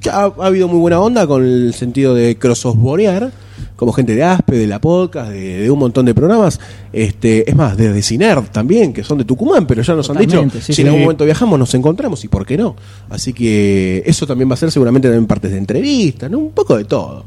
ya 0.00 0.24
ha, 0.24 0.32
ha 0.38 0.46
habido 0.46 0.68
muy 0.68 0.78
buena 0.78 1.00
onda 1.00 1.26
con 1.26 1.44
el 1.44 1.74
sentido 1.74 2.14
de 2.14 2.36
crossosborear, 2.36 3.30
como 3.76 3.92
gente 3.92 4.14
de 4.14 4.22
Aspe, 4.22 4.56
de 4.56 4.66
la 4.66 4.80
podcast, 4.80 5.30
de, 5.30 5.62
de 5.62 5.70
un 5.70 5.78
montón 5.78 6.06
de 6.06 6.14
programas. 6.14 6.60
Este, 6.92 7.48
es 7.48 7.56
más, 7.56 7.76
desde 7.76 8.02
Ciner 8.02 8.40
también, 8.48 8.92
que 8.92 9.02
son 9.02 9.18
de 9.18 9.24
Tucumán, 9.24 9.66
pero 9.66 9.82
ya 9.82 9.94
nos 9.94 10.08
han 10.10 10.18
dicho, 10.18 10.42
sí, 10.52 10.60
si 10.60 10.72
sí. 10.74 10.82
en 10.82 10.88
algún 10.88 11.02
momento 11.02 11.24
viajamos 11.24 11.58
nos 11.58 11.74
encontramos 11.74 12.22
y 12.24 12.28
por 12.28 12.46
qué 12.46 12.56
no. 12.56 12.76
Así 13.10 13.32
que 13.32 14.02
eso 14.06 14.26
también 14.26 14.48
va 14.50 14.54
a 14.54 14.56
ser 14.56 14.70
seguramente 14.70 15.08
también 15.08 15.26
partes 15.26 15.50
de 15.50 15.58
entrevistas, 15.58 16.30
¿no? 16.30 16.38
un 16.38 16.52
poco 16.52 16.76
de 16.76 16.84
todo. 16.84 17.24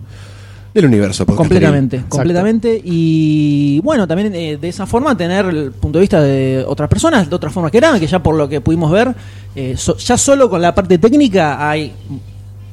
Del 0.76 0.86
universo. 0.86 1.26
Completamente, 1.26 1.96
Exacto. 1.96 2.18
completamente. 2.18 2.82
Y 2.84 3.80
bueno, 3.82 4.06
también 4.08 4.36
eh, 4.36 4.58
de 4.60 4.68
esa 4.70 4.86
forma 4.86 5.16
tener 5.18 5.46
el 5.46 5.72
punto 5.72 5.98
de 6.00 6.02
vista 6.02 6.22
de 6.22 6.64
otras 6.68 6.90
personas, 6.90 7.30
de 7.30 7.36
otra 7.36 7.50
forma 7.50 7.72
que 7.72 7.78
eran, 7.78 7.98
que 8.00 8.06
ya 8.08 8.22
por 8.22 8.36
lo 8.36 8.48
que 8.50 8.60
pudimos 8.62 8.92
ver, 8.92 9.16
eh, 9.56 9.76
so- 9.78 9.96
ya 9.98 10.18
solo 10.18 10.50
con 10.50 10.62
la 10.62 10.76
parte 10.76 10.98
técnica 10.98 11.70
hay 11.70 11.94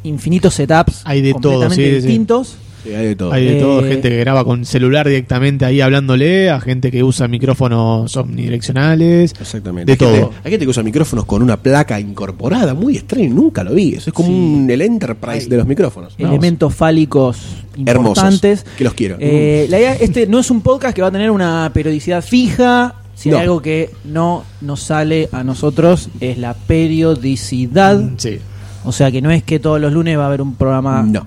infinitos 0.03 0.53
setups 0.55 1.03
Hay 1.05 1.23
de 1.23 1.33
completamente 1.33 1.77
sí. 1.77 1.91
distintos. 1.95 2.49
Sí, 2.49 2.57
hay 2.87 3.07
de 3.07 3.17
todo. 3.17 3.33
Hay 3.33 3.45
de 3.45 3.59
Eh, 3.59 3.61
todo, 3.61 3.83
gente 3.83 4.09
que 4.09 4.17
graba 4.19 4.45
con 4.45 4.65
celular 4.65 5.07
directamente 5.09 5.65
ahí 5.65 5.81
hablándole, 5.81 6.51
a 6.51 6.61
gente 6.61 6.91
que 6.91 7.03
usa 7.05 7.29
micrófonos 7.29 8.17
omnidireccionales. 8.17 9.35
Exactamente. 9.41 9.87
De 9.87 9.93
hay, 9.93 9.97
todo. 9.99 10.13
Gente, 10.31 10.37
hay 10.45 10.51
gente 10.51 10.67
que 10.67 10.71
usa 10.71 10.83
micrófonos 10.83 11.25
con 11.25 11.43
una 11.43 11.57
placa 11.57 11.99
incorporada, 12.01 12.75
muy 12.75 12.97
extraño, 12.97 13.33
nunca 13.35 13.63
lo 13.65 13.75
vi. 13.75 13.95
Eso 13.95 14.11
es 14.11 14.15
como 14.15 14.29
Sí. 14.29 14.35
un, 14.35 14.71
el 14.71 14.83
Enterprise 14.83 15.45
Hay 15.45 15.49
de 15.49 15.57
los 15.57 15.67
micrófonos. 15.67 16.15
¿no? 16.19 16.29
elementos 16.29 16.75
fálicos 16.75 17.39
Hermosos, 17.87 18.19
importantes. 18.25 18.65
que 18.77 18.85
los 18.85 18.95
quiero. 18.95 19.17
Eh, 19.21 19.67
la 19.71 19.79
idea, 19.79 19.95
este 19.95 20.27
no 20.27 20.39
es 20.41 20.51
un 20.51 20.61
podcast 20.61 20.95
que 20.95 21.03
va 21.03 21.09
a 21.09 21.13
tener 21.13 21.31
una 21.31 21.71
periodicidad 21.73 22.23
fija. 22.23 22.95
Si 23.15 23.29
No. 23.31 23.37
hay 23.37 23.43
algo 23.43 23.63
que 23.63 23.91
no 24.05 24.43
nos 24.63 24.81
sale 24.81 25.29
a 25.33 25.45
nosotros 25.45 26.09
es 26.21 26.39
la 26.39 26.55
periodicidad. 26.55 28.01
Sí. 28.17 28.39
O 28.85 28.91
sea 28.93 29.11
que 29.13 29.23
no 29.23 29.31
es 29.31 29.43
que 29.45 29.59
todos 29.61 29.81
los 29.81 29.93
lunes 29.93 30.19
va 30.19 30.25
a 30.25 30.27
haber 30.27 30.43
un 30.43 30.55
programa 30.57 31.03
No, 31.03 31.25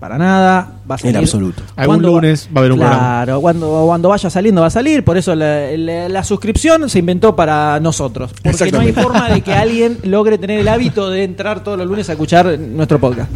para 0.00 0.16
nada. 0.18 0.72
Va 0.90 0.94
a 0.94 0.98
en 0.98 1.02
salir 1.02 1.16
absoluto. 1.18 1.62
Algún 1.76 1.96
lunes 2.02 2.48
va 2.54 2.56
a 2.56 2.58
haber 2.60 2.72
un 2.72 2.78
programa. 2.78 3.02
Claro, 3.02 3.40
cuando, 3.40 3.84
cuando 3.86 4.08
vaya 4.08 4.30
saliendo 4.30 4.60
va 4.60 4.68
a 4.68 4.70
salir, 4.70 5.04
por 5.04 5.16
eso 5.16 5.34
la, 5.34 5.70
la- 5.76 6.08
la 6.08 6.24
suscripción 6.24 6.88
se 6.88 6.98
inventó 7.00 7.34
para 7.36 7.78
nosotros. 7.80 8.30
Porque 8.42 8.72
no 8.72 8.80
hay 8.80 8.92
forma 8.92 9.28
de 9.28 9.40
que 9.42 9.52
alguien 9.52 9.98
logre 10.04 10.38
tener 10.38 10.60
el 10.60 10.68
hábito 10.68 11.10
de 11.10 11.24
entrar 11.24 11.62
todos 11.64 11.76
los 11.76 11.86
lunes 11.86 12.08
a 12.08 12.12
escuchar 12.12 12.58
nuestro 12.58 12.98
podcast. 12.98 13.30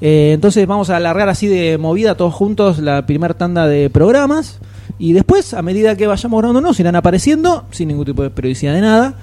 Eh, 0.00 0.32
entonces 0.34 0.66
vamos 0.66 0.90
a 0.90 0.96
alargar 0.96 1.28
así 1.28 1.46
de 1.46 1.78
movida 1.78 2.14
todos 2.16 2.34
juntos 2.34 2.78
la 2.78 3.06
primera 3.06 3.34
tanda 3.34 3.66
de 3.66 3.88
programas. 3.90 4.58
Y 4.98 5.14
después, 5.14 5.54
a 5.54 5.62
medida 5.62 5.96
que 5.96 6.06
vayamos 6.06 6.38
grabándonos, 6.38 6.78
irán 6.78 6.94
apareciendo 6.96 7.64
sin 7.70 7.88
ningún 7.88 8.04
tipo 8.04 8.22
de 8.22 8.30
periodicidad 8.30 8.74
de 8.74 8.80
nada. 8.82 9.14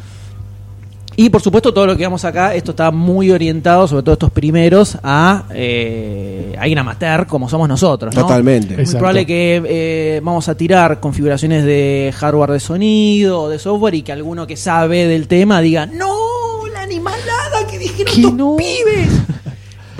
Y 1.20 1.30
por 1.30 1.42
supuesto, 1.42 1.74
todo 1.74 1.86
lo 1.86 1.98
que 1.98 2.04
vamos 2.06 2.24
acá, 2.24 2.56
esto 2.56 2.72
está 2.72 2.92
muy 2.92 3.30
orientado, 3.30 3.90
sobre 3.90 4.04
todo 4.04 4.14
estos 4.14 4.32
primeros, 4.32 4.98
a, 5.04 5.44
eh, 5.54 6.56
a 6.58 6.66
ir 6.66 6.80
amateur 6.80 7.28
como 7.28 7.50
somos 7.50 7.68
nosotros. 7.68 8.16
¿no? 8.16 8.22
Totalmente. 8.22 8.82
Es 8.82 8.92
muy 8.92 9.00
probable 9.00 9.26
que 9.26 9.62
eh, 9.66 10.22
vamos 10.24 10.48
a 10.48 10.56
tirar 10.56 11.02
configuraciones 11.02 11.66
de 11.66 12.14
hardware 12.16 12.52
de 12.52 12.62
sonido 12.62 13.42
o 13.42 13.50
de 13.50 13.60
software 13.60 13.96
y 13.96 14.02
que 14.02 14.14
alguno 14.14 14.48
que 14.48 14.56
sabe 14.56 15.08
del 15.08 15.28
tema 15.28 15.60
diga, 15.60 15.88
no, 15.88 16.66
la 16.72 16.84
animalada 16.84 17.68
que 17.70 17.78
dijeron 17.78 18.14
estos 18.16 18.34
no". 18.34 18.56
pibes. 18.56 19.10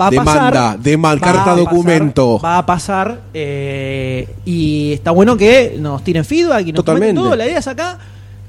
Va 0.00 0.06
a 0.06 0.10
Demanda, 0.10 0.32
pasar, 0.32 0.80
demanda, 0.80 1.26
va 1.26 1.30
a 1.30 1.34
carta 1.34 1.50
pasar, 1.50 1.58
documento. 1.58 2.38
Va 2.38 2.56
a 2.56 2.64
pasar 2.64 3.20
eh, 3.34 4.26
y 4.46 4.94
está 4.94 5.10
bueno 5.10 5.36
que 5.36 5.76
nos 5.78 6.02
tiren 6.02 6.24
feedback 6.24 6.66
y 6.68 6.72
nos 6.72 6.82
todo. 6.82 7.36
La 7.36 7.44
idea 7.44 7.58
es 7.58 7.68
acá 7.68 7.98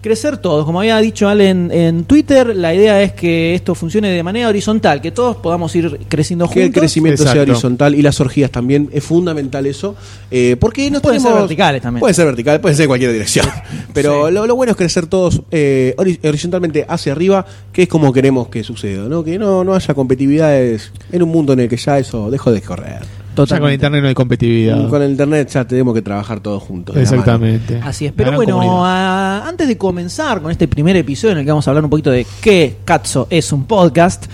crecer 0.02 0.38
todos. 0.38 0.66
Como 0.66 0.80
había 0.80 0.98
dicho 0.98 1.28
Ale 1.30 1.50
en, 1.50 1.72
en 1.72 2.04
Twitter, 2.06 2.56
la 2.56 2.74
idea 2.74 3.02
es 3.04 3.14
que 3.14 3.54
esto 3.56 3.76
funcione 3.76 4.10
de 4.10 4.24
manera 4.24 4.48
horizontal, 4.50 5.00
que 5.02 5.12
todos 5.12 5.38
podamos 5.38 5.76
ir 5.76 6.00
creciendo 6.10 6.50
Que 6.50 6.60
el 6.62 6.66
juntos. 6.68 6.82
crecimiento 6.82 7.24
sea 7.24 7.42
horizontal 7.44 7.96
y 7.96 8.02
las 8.02 8.20
orgías 8.20 8.50
también 8.52 8.90
es 8.92 9.04
fundamental 9.04 9.66
eso. 9.66 9.96
eh, 10.32 10.56
porque 10.60 10.90
no 10.92 11.02
Pueden 11.02 11.22
ser 11.22 11.34
verticales 11.34 11.82
también. 11.82 12.00
Pueden 12.00 12.16
ser 12.16 12.26
verticales, 12.26 12.60
pueden 12.62 12.76
ser 12.78 12.84
en 12.86 12.90
cualquier 12.90 13.12
dirección. 13.14 13.46
Pero 13.94 14.28
Sí. 14.28 14.34
lo, 14.34 14.48
lo 14.48 14.56
bueno 14.56 14.72
es 14.72 14.78
crecer 14.78 15.06
todos 15.08 15.42
eh, 15.52 15.94
hori- 15.98 16.20
horizontalmente 16.28 16.86
hacia 16.88 17.12
arriba, 17.12 17.46
que 17.72 17.84
es 17.84 17.88
como 17.88 18.12
queremos 18.14 18.48
que 18.50 18.64
suceda, 18.64 19.08
¿no? 19.08 19.24
Que 19.24 19.38
no, 19.38 19.64
no 19.64 19.76
haya 19.76 19.94
competitividades 19.94 20.92
en 21.12 21.24
un 21.24 21.30
mundo 21.30 21.54
en 21.54 21.60
el 21.62 21.70
que 21.70 21.78
ya 21.78 22.00
eso 22.00 22.30
dejó 22.32 22.52
de 22.52 22.62
correr. 22.62 23.00
Ya 23.32 23.36
con 23.36 23.46
Totalmente. 23.48 23.74
internet 23.76 24.02
no 24.02 24.08
hay 24.10 24.14
competitividad. 24.14 24.90
Con 24.90 25.02
el 25.02 25.12
internet 25.12 25.50
ya 25.50 25.66
tenemos 25.66 25.94
que 25.94 26.02
trabajar 26.02 26.42
todos 26.42 26.62
juntos. 26.62 26.98
Exactamente. 26.98 27.80
Así 27.84 28.06
es, 28.06 28.12
pero 28.14 28.34
bueno, 28.34 28.86
a- 28.86 29.48
antes 29.48 29.68
de 29.70 29.78
comenzar 29.78 30.42
con 30.42 30.52
este 30.52 30.68
primer 30.68 30.96
episodio 30.98 31.32
en 31.34 31.38
el 31.40 31.46
que 31.46 31.52
vamos 31.52 31.66
a 31.68 31.72
hablar 31.72 31.84
un 31.86 31.90
poquito 31.90 32.12
de 32.12 32.28
qué 32.42 32.78
Katso 32.84 33.28
es 33.30 33.52
un 33.54 33.64
podcast, 33.66 34.26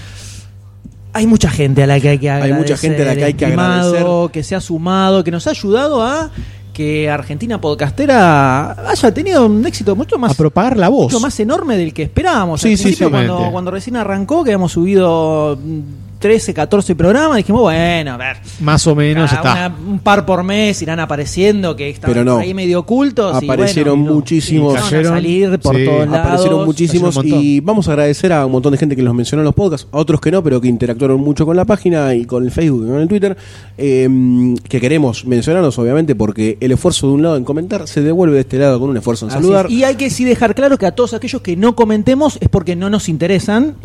hay 1.14 1.28
mucha 1.28 1.50
gente 1.50 1.84
a 1.84 1.88
la 1.88 2.00
que 2.00 2.10
hay 2.10 2.18
que 2.18 2.30
Hay 2.30 2.38
agradecer. 2.42 2.60
mucha 2.62 2.78
gente 2.78 3.04
a 3.04 3.06
la 3.06 3.16
que 3.16 3.24
hay 3.26 3.34
que 3.36 3.46
agradecer. 3.46 4.06
que 4.32 4.44
se 4.44 4.56
ha 4.56 4.62
sumado, 4.62 5.24
que 5.24 5.32
nos 5.32 5.46
ha 5.48 5.52
ayudado 5.52 6.02
a 6.04 6.30
que 6.74 7.10
Argentina 7.10 7.60
Podcastera 7.60 8.88
haya 8.90 9.12
tenido 9.14 9.46
un 9.48 9.66
éxito 9.66 9.96
mucho 9.96 10.16
a 10.16 10.20
más 10.20 10.36
propagar 10.36 10.78
la 10.78 10.90
voz. 10.90 11.06
mucho 11.12 11.20
más 11.20 11.40
enorme 11.40 11.76
del 11.76 11.92
que 11.94 12.04
esperábamos. 12.04 12.62
Sí, 12.62 12.72
Al 12.72 12.78
sí, 12.78 12.84
principio, 12.84 13.08
sí. 13.08 13.12
cuando, 13.12 13.52
cuando 13.52 13.72
recién 13.72 13.96
arrancó, 13.96 14.44
que 14.44 14.52
habíamos 14.52 14.72
subido 14.74 15.58
13, 16.20 16.54
14 16.54 16.96
programas, 16.96 17.38
dijimos, 17.38 17.62
bueno, 17.62 18.12
a 18.14 18.18
ver. 18.18 18.38
Más 18.62 18.86
o 18.88 18.96
menos 18.96 19.30
cada 19.32 19.68
está. 19.68 19.76
una- 19.80 19.92
un 19.92 20.00
par 20.00 20.26
por 20.26 20.44
mes 20.44 20.82
irán 20.82 21.00
apareciendo 21.00 21.76
que 21.76 21.90
están 21.90 22.12
Pero 22.12 22.24
no. 22.26 22.34
por 22.36 22.42
ahí 22.42 22.54
medio 22.54 22.80
ocultos. 22.80 23.36
Aparecieron 23.36 24.00
y 24.00 24.04
muchísimos. 24.04 24.74
y 24.92 24.96
a 24.96 25.04
salir 25.04 25.60
por 25.60 25.76
Sí. 25.76 25.86
todos 25.86 26.08
lados. 26.08 26.26
Aparecieron 26.26 26.66
muchísimos 26.66 27.20
y 27.24 27.60
vamos 27.60 27.88
a 27.88 27.92
agradecer 27.92 28.34
a 28.34 28.46
un 28.46 28.52
montón 28.52 28.72
de 28.72 28.78
gente 28.78 28.96
que 28.96 29.02
los 29.04 29.14
mencionó 29.14 29.42
en 29.42 29.46
los 29.46 29.56
podcasts, 29.56 29.88
a 29.92 29.98
otros 29.98 30.20
que 30.22 30.32
no, 30.32 30.44
pero 30.44 30.60
que 30.60 30.68
interactuaron 30.68 31.20
mucho 31.22 31.46
con 31.46 31.56
la 31.56 31.66
página 31.66 32.14
y 32.16 32.26
con 32.26 32.44
el 32.44 32.52
Facebook 32.52 32.86
y 32.86 32.88
con 32.90 33.00
el 33.00 33.08
Twitter, 33.08 33.38
eh, 33.78 34.10
que 34.68 34.82
queremos 34.82 35.26
mencionarlos 35.26 35.78
obviamente 35.80 36.16
porque 36.16 36.58
el 36.60 36.72
esfuerzo 36.72 37.08
de 37.08 37.14
un 37.14 37.22
lado 37.24 37.38
en 37.38 37.44
comentar 37.44 37.88
se 37.88 38.02
devuelve 38.02 38.36
de 38.36 38.42
este 38.42 38.58
lado 38.58 38.80
con 38.80 38.90
un 38.90 38.98
esfuerzo 38.98 39.26
en 39.26 39.32
Así 39.32 39.42
saludar. 39.42 39.66
es. 39.68 39.72
Y 39.72 39.84
hay 39.84 39.96
que 39.96 40.10
sí 40.10 40.26
dejar 40.26 40.56
claro 40.56 40.78
que 40.78 40.86
a 40.86 40.92
todos 40.94 41.14
aquellos 41.14 41.42
que 41.42 41.56
no 41.56 41.76
comentemos 41.76 42.38
es 42.42 42.50
porque 42.50 42.76
no 42.76 42.90
nos 42.90 43.08
interesan 43.10 43.76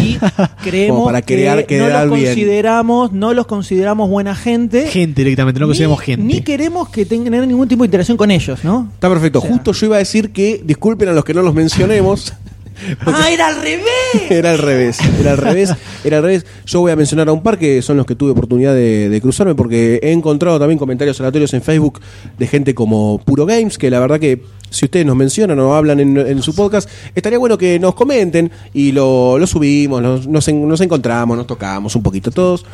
y 0.00 0.16
creemos 0.62 0.96
Como 0.96 1.06
para 1.06 1.22
crear- 1.22 1.66
que 1.66 1.81
no 1.82 1.88
los 2.06 2.10
bien. 2.18 2.26
consideramos, 2.26 3.12
no 3.12 3.34
los 3.34 3.46
consideramos 3.46 4.08
buena 4.10 4.34
gente. 4.34 4.86
Gente 4.88 5.22
directamente, 5.22 5.60
no 5.60 5.66
ni, 5.66 5.70
consideramos 5.70 6.00
gente. 6.00 6.24
Ni 6.24 6.40
queremos 6.42 6.88
que 6.88 7.04
tengan 7.06 7.48
ningún 7.48 7.68
tipo 7.68 7.82
de 7.82 7.86
interacción 7.86 8.16
con 8.16 8.30
ellos, 8.30 8.64
¿no? 8.64 8.88
Está 8.94 9.08
perfecto. 9.08 9.38
O 9.38 9.42
sea- 9.42 9.50
Justo 9.50 9.72
yo 9.72 9.86
iba 9.86 9.96
a 9.96 9.98
decir 10.00 10.30
que 10.30 10.60
disculpen 10.64 11.08
a 11.08 11.12
los 11.12 11.24
que 11.24 11.34
no 11.34 11.42
los 11.42 11.54
mencionemos. 11.54 12.32
¡Ah, 13.06 13.30
era 13.30 13.48
al 13.48 13.56
revés! 13.62 13.84
Era 14.30 14.50
al 14.52 14.58
revés, 14.58 14.98
era 15.20 15.32
al 15.32 15.38
revés, 15.38 15.70
era 16.04 16.16
al 16.16 16.22
revés. 16.24 16.46
Yo 16.66 16.80
voy 16.80 16.90
a 16.90 16.96
mencionar 16.96 17.28
a 17.28 17.32
un 17.32 17.42
par 17.42 17.58
que 17.58 17.80
son 17.82 17.96
los 17.96 18.06
que 18.06 18.14
tuve 18.16 18.32
oportunidad 18.32 18.74
de, 18.74 19.08
de 19.08 19.20
cruzarme 19.20 19.54
porque 19.54 20.00
he 20.02 20.10
encontrado 20.10 20.58
también 20.58 20.78
comentarios 20.78 21.20
aleatorios 21.20 21.52
en 21.54 21.62
Facebook 21.62 22.00
de 22.38 22.46
gente 22.46 22.74
como 22.74 23.20
Puro 23.24 23.46
Games, 23.46 23.78
que 23.78 23.90
la 23.90 24.00
verdad 24.00 24.18
que 24.18 24.42
si 24.72 24.86
ustedes 24.86 25.06
nos 25.06 25.14
mencionan 25.16 25.58
o 25.60 25.74
hablan 25.74 26.00
en, 26.00 26.42
su 26.42 26.54
podcast, 26.54 26.88
estaría 27.14 27.38
bueno 27.38 27.56
que 27.58 27.78
nos 27.78 27.94
comenten 27.94 28.50
y 28.74 28.92
lo, 28.92 29.38
lo 29.38 29.46
subimos, 29.46 30.02
nos, 30.02 30.26
nos 30.26 30.48
en- 30.48 30.66
nos 30.66 30.80
encontramos, 30.80 31.36
nos 31.36 31.46
tocamos 31.46 31.94
un 31.94 32.02
poquito 32.02 32.30
todos. 32.30 32.64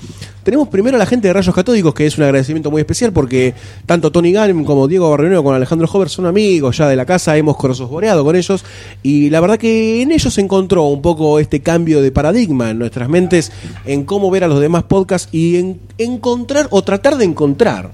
Tenemos 0.43 0.69
primero 0.69 0.97
a 0.97 0.99
la 0.99 1.05
gente 1.05 1.29
de 1.29 1.35
Rayos 1.35 1.55
Catódicos, 1.55 1.93
que 1.93 2.07
es 2.07 2.17
un 2.17 2.25
agradecimiento 2.25 2.71
muy 2.71 2.81
especial 2.81 3.13
porque 3.13 3.53
tanto 3.85 4.11
Tony 4.11 4.33
Gann 4.33 4.65
como 4.65 4.89
Diego 4.89 5.11
Barrionero 5.11 5.45
con 5.45 5.55
Alejandro 5.55 5.87
Hover 5.93 6.09
son 6.09 6.25
amigos 6.25 6.79
ya 6.79 6.89
de 6.89 6.97
la 6.97 7.05
casa, 7.05 7.37
hemos 7.37 7.57
crossoboreado 7.59 8.25
con 8.25 8.35
ellos 8.37 8.65
y 9.03 9.29
la 9.29 9.41
verdad 9.41 9.59
que 9.59 10.01
en 10.01 10.11
ellos 10.13 10.33
se 10.33 10.41
encontró 10.41 10.85
un 10.85 11.03
poco 11.03 11.39
este 11.39 11.61
cambio 11.61 12.01
de 12.01 12.13
paradigma 12.13 12.71
en 12.71 12.79
nuestras 12.79 13.09
mentes 13.11 13.53
en 13.85 14.05
cómo 14.05 14.31
ver 14.31 14.45
a 14.45 14.49
los 14.49 14.61
demás 14.61 14.85
podcasts 14.85 15.29
y 15.33 15.57
en 15.57 15.81
encontrar 15.99 16.69
o 16.71 16.83
tratar 16.83 17.19
de 17.19 17.25
encontrar 17.27 17.91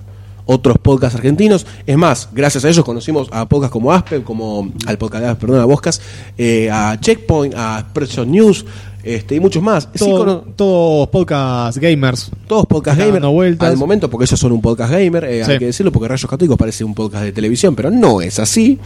otros 0.47 0.77
podcasts 0.79 1.17
argentinos. 1.17 1.67
Es 1.87 1.97
más, 1.97 2.29
gracias 2.33 2.65
a 2.65 2.69
ellos 2.69 2.85
conocimos 2.85 3.29
a 3.33 3.49
podcasts 3.49 3.73
como 3.73 3.93
Aspen, 3.93 4.23
como 4.23 4.71
al 4.87 4.99
podcast, 4.99 5.25
de- 5.25 5.35
perdón, 5.37 5.61
a 5.61 5.65
Boscas, 5.65 6.01
eh, 6.39 6.71
a 6.71 6.99
Checkpoint, 7.01 7.55
a 7.57 7.81
Expression 7.81 8.31
News, 8.31 8.65
este, 9.03 9.35
y 9.37 9.41
muchos 9.41 9.63
más. 9.63 9.89
Sí, 9.95 10.05
Todo- 10.05 10.45
todos 10.57 11.09
podcast 11.09 11.77
gamers. 11.79 12.31
todos 12.47 12.67
podcast 12.67 12.97
Están 12.99 13.09
gamer 13.09 13.23
dando 13.23 13.33
vueltas. 13.35 13.69
al 13.71 13.77
momento, 13.77 14.09
porque 14.11 14.25
ellos 14.25 14.39
son 14.41 14.53
un 14.53 14.61
podcast 14.63 14.93
gamer, 14.93 15.25
eh, 15.25 15.45
Sí. 15.45 15.53
hay 15.53 15.59
que 15.59 15.67
decirlo, 15.67 15.93
porque 15.93 16.09
Rayos 16.09 16.29
Católicos 16.31 16.57
parece 16.59 16.85
un 16.85 16.95
podcast 16.95 17.25
de 17.25 17.33
televisión, 17.33 17.75
pero 17.75 17.91
no 17.91 18.21
es 18.21 18.39
así. 18.39 18.79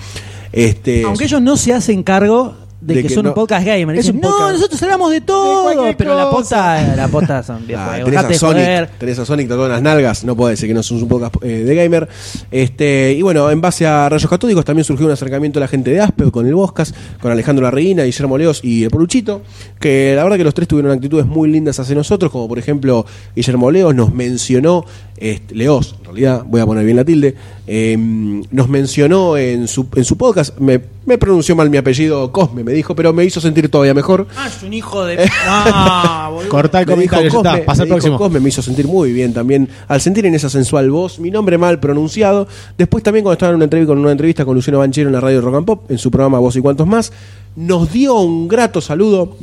Este, 0.52 1.04
Aunque 1.04 1.24
ellos 1.24 1.42
no 1.42 1.56
se 1.56 1.72
hacen 1.74 2.02
cargo 2.02 2.54
de, 2.80 2.94
De 2.94 3.02
que, 3.02 3.08
que 3.08 3.14
son 3.14 3.24
no- 3.24 3.30
un 3.30 3.34
podcast 3.34 3.66
gamer. 3.66 3.96
Es 3.96 4.06
Dicen, 4.06 4.16
un 4.16 4.22
no, 4.22 4.52
nosotros 4.52 4.80
hablamos 4.82 5.10
de 5.10 5.20
todo, 5.20 5.74
pero 5.96 6.14
la 6.16 6.24
cosa". 6.30 6.76
posta, 6.78 6.96
la 6.96 7.08
posta 7.08 7.42
son 7.42 7.56
Ah, 7.76 7.96
viejos. 7.96 8.04
tenés, 8.04 8.18
a 8.24 8.28
de 8.28 8.34
Sonic, 8.34 8.90
tenés 8.98 9.18
a 9.18 9.24
Sonic 9.26 9.50
en 9.50 9.68
las 9.68 9.82
nalgas, 9.82 10.24
no 10.24 10.36
puede 10.36 10.52
decir 10.52 10.68
que 10.68 10.74
no 10.74 10.82
son 10.82 11.02
un 11.02 11.08
podcast 11.08 11.34
eh, 11.42 11.64
de 11.64 11.74
gamer. 11.74 12.08
Este, 12.50 13.12
y 13.18 13.22
bueno, 13.22 13.50
en 13.50 13.60
base 13.60 13.86
a 13.86 14.08
Rayos 14.08 14.30
Catódicos 14.30 14.64
también 14.64 14.84
surgió 14.84 15.06
un 15.06 15.12
acercamiento 15.12 15.58
a 15.58 15.62
la 15.62 15.68
gente 15.68 15.90
de 15.90 16.00
Aspe 16.00 16.30
con 16.30 16.46
el 16.46 16.54
Boscas, 16.54 16.94
con 17.20 17.32
Alejandro 17.32 17.64
Larreina, 17.64 18.04
Guillermo 18.04 18.38
Leos 18.38 18.60
y 18.62 18.84
el 18.84 18.90
Poruchito, 18.90 19.42
que 19.80 20.14
la 20.14 20.22
verdad 20.22 20.36
que 20.36 20.44
los 20.44 20.54
tres 20.54 20.68
tuvieron 20.68 20.92
actitudes 20.92 21.26
muy 21.26 21.50
lindas 21.50 21.78
hacia 21.80 21.94
nosotros, 21.94 22.30
como 22.30 22.48
por 22.48 22.58
ejemplo 22.58 23.04
Guillermo 23.34 23.70
Leos 23.70 23.94
nos 23.94 24.12
mencionó, 24.14 24.84
este, 25.20 25.54
Leos, 25.54 25.96
en 25.98 26.04
realidad, 26.04 26.44
voy 26.46 26.60
a 26.60 26.66
poner 26.66 26.84
bien 26.84 26.96
la 26.96 27.04
tilde, 27.04 27.34
eh, 27.66 27.96
nos 27.98 28.68
mencionó 28.68 29.36
en 29.36 29.68
su, 29.68 29.86
en 29.94 30.04
su 30.04 30.16
podcast, 30.16 30.58
me, 30.58 30.80
me 31.08 31.18
pronunció 31.18 31.56
mal 31.56 31.70
mi 31.70 31.76
apellido, 31.78 32.30
Cosme 32.32 32.62
me 32.62 32.72
dijo, 32.72 32.94
pero 32.94 33.12
me 33.12 33.24
hizo 33.24 33.40
sentir 33.40 33.70
todavía 33.70 33.94
mejor. 33.94 34.26
Ah, 34.36 34.48
es 34.48 34.62
un 34.62 34.72
hijo 34.72 35.04
de. 35.04 35.28
Ah. 35.50 36.30
Corta 36.48 36.80
el 36.80 36.86
comentario, 36.86 37.30
Cosme, 37.30 37.50
está. 37.50 37.64
Pasa 37.64 37.84
dijo 37.84 37.94
próximo. 37.94 38.18
Cosme, 38.18 38.40
me 38.40 38.48
hizo 38.50 38.62
sentir 38.62 38.86
muy 38.86 39.12
bien 39.12 39.32
también 39.32 39.68
al 39.88 40.00
sentir 40.00 40.26
en 40.26 40.34
esa 40.34 40.50
sensual 40.50 40.90
voz 40.90 41.18
mi 41.18 41.30
nombre 41.30 41.56
mal 41.58 41.80
pronunciado. 41.80 42.46
Después 42.76 43.02
también 43.02 43.24
cuando 43.24 43.34
estaba 43.34 43.50
en 43.50 43.56
una 43.56 43.64
entrevista 43.64 43.88
con 43.88 43.98
una 43.98 44.12
entrevista 44.12 44.44
con 44.44 44.54
Luciano 44.54 44.78
Banchero 44.78 45.08
en 45.08 45.14
la 45.14 45.20
radio 45.20 45.40
Rock 45.40 45.54
and 45.56 45.66
Pop 45.66 45.90
en 45.90 45.98
su 45.98 46.10
programa 46.10 46.38
Voz 46.38 46.56
y 46.56 46.60
cuantos 46.60 46.86
más, 46.86 47.12
nos 47.56 47.90
dio 47.92 48.14
un 48.20 48.48
grato 48.48 48.80
saludo 48.80 49.36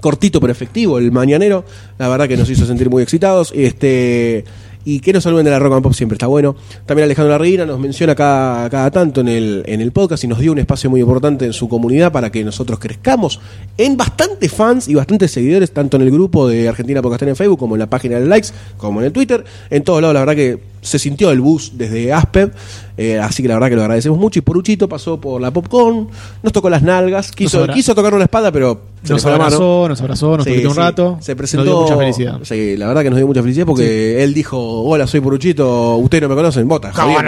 cortito 0.00 0.40
pero 0.40 0.52
efectivo, 0.52 0.98
el 0.98 1.12
mañanero, 1.12 1.64
la 1.98 2.08
verdad 2.08 2.28
que 2.28 2.36
nos 2.36 2.48
hizo 2.50 2.66
sentir 2.66 2.90
muy 2.90 3.02
excitados. 3.02 3.52
Este 3.54 4.44
y 4.84 5.00
que 5.00 5.12
nos 5.12 5.24
saluden 5.24 5.44
de 5.44 5.50
la 5.50 5.58
Rock 5.58 5.74
and 5.74 5.82
Pop 5.82 5.92
siempre 5.92 6.14
está 6.14 6.26
bueno. 6.26 6.56
También 6.86 7.04
Alejandro 7.04 7.30
Larreira 7.30 7.66
nos 7.66 7.78
menciona 7.78 8.14
cada, 8.14 8.68
cada 8.70 8.90
tanto 8.90 9.20
en 9.20 9.28
el, 9.28 9.62
en 9.66 9.80
el 9.80 9.92
podcast 9.92 10.24
y 10.24 10.26
nos 10.26 10.38
dio 10.38 10.52
un 10.52 10.58
espacio 10.58 10.90
muy 10.90 11.00
importante 11.00 11.44
en 11.44 11.52
su 11.52 11.68
comunidad 11.68 12.12
para 12.12 12.30
que 12.30 12.44
nosotros 12.44 12.78
crezcamos 12.78 13.40
en 13.76 13.96
bastantes 13.96 14.52
fans 14.52 14.88
y 14.88 14.94
bastantes 14.94 15.30
seguidores, 15.30 15.72
tanto 15.72 15.96
en 15.96 16.02
el 16.02 16.10
grupo 16.10 16.48
de 16.48 16.68
Argentina 16.68 17.02
Podcastera 17.02 17.30
en 17.30 17.36
Facebook, 17.36 17.58
como 17.58 17.74
en 17.74 17.80
la 17.80 17.90
página 17.90 18.18
de 18.18 18.26
likes, 18.26 18.48
como 18.76 19.00
en 19.00 19.06
el 19.06 19.12
Twitter. 19.12 19.44
En 19.70 19.84
todos 19.84 20.00
lados, 20.00 20.14
la 20.14 20.20
verdad 20.20 20.36
que 20.36 20.58
se 20.80 20.98
sintió 20.98 21.30
el 21.30 21.40
bus 21.40 21.72
desde 21.74 22.12
Asped, 22.12 22.50
eh, 22.96 23.18
así 23.18 23.42
que 23.42 23.48
la 23.48 23.54
verdad 23.54 23.68
que 23.68 23.76
lo 23.76 23.82
agradecemos 23.82 24.18
mucho. 24.18 24.38
Y 24.38 24.42
Poruchito 24.42 24.88
pasó 24.88 25.20
por 25.20 25.40
la 25.40 25.50
Popcorn, 25.50 26.08
nos 26.42 26.52
tocó 26.52 26.70
las 26.70 26.82
nalgas, 26.82 27.30
quiso, 27.32 27.60
abra- 27.60 27.74
quiso 27.74 27.94
tocarnos 27.94 28.18
la 28.18 28.24
espalda, 28.24 28.50
pero 28.52 28.80
se 29.02 29.12
Nos 29.14 29.24
abrazó, 29.26 29.86
nos 29.88 30.00
abrazó, 30.00 30.36
nos 30.36 30.44
Sí, 30.44 30.50
tuiteó 30.52 30.68
un 30.70 30.74
sí. 30.74 30.80
rato. 30.80 31.18
Se 31.20 31.34
presentó. 31.36 31.64
Nos 31.64 31.74
dio 31.74 31.82
mucha 31.82 31.96
felicidad. 31.96 32.38
Sí, 32.42 32.76
la 32.76 32.86
verdad 32.88 33.02
que 33.02 33.10
nos 33.10 33.16
dio 33.18 33.26
mucha 33.26 33.40
felicidad 33.42 33.66
porque 33.66 34.22
él 34.22 34.34
dijo: 34.34 34.82
Hola, 34.82 35.06
soy 35.06 35.20
Poruchito, 35.20 35.96
ustedes 35.96 36.22
no 36.22 36.28
me 36.28 36.34
conocen, 36.34 36.66
bota. 36.68 36.92
jodiendo". 36.92 37.22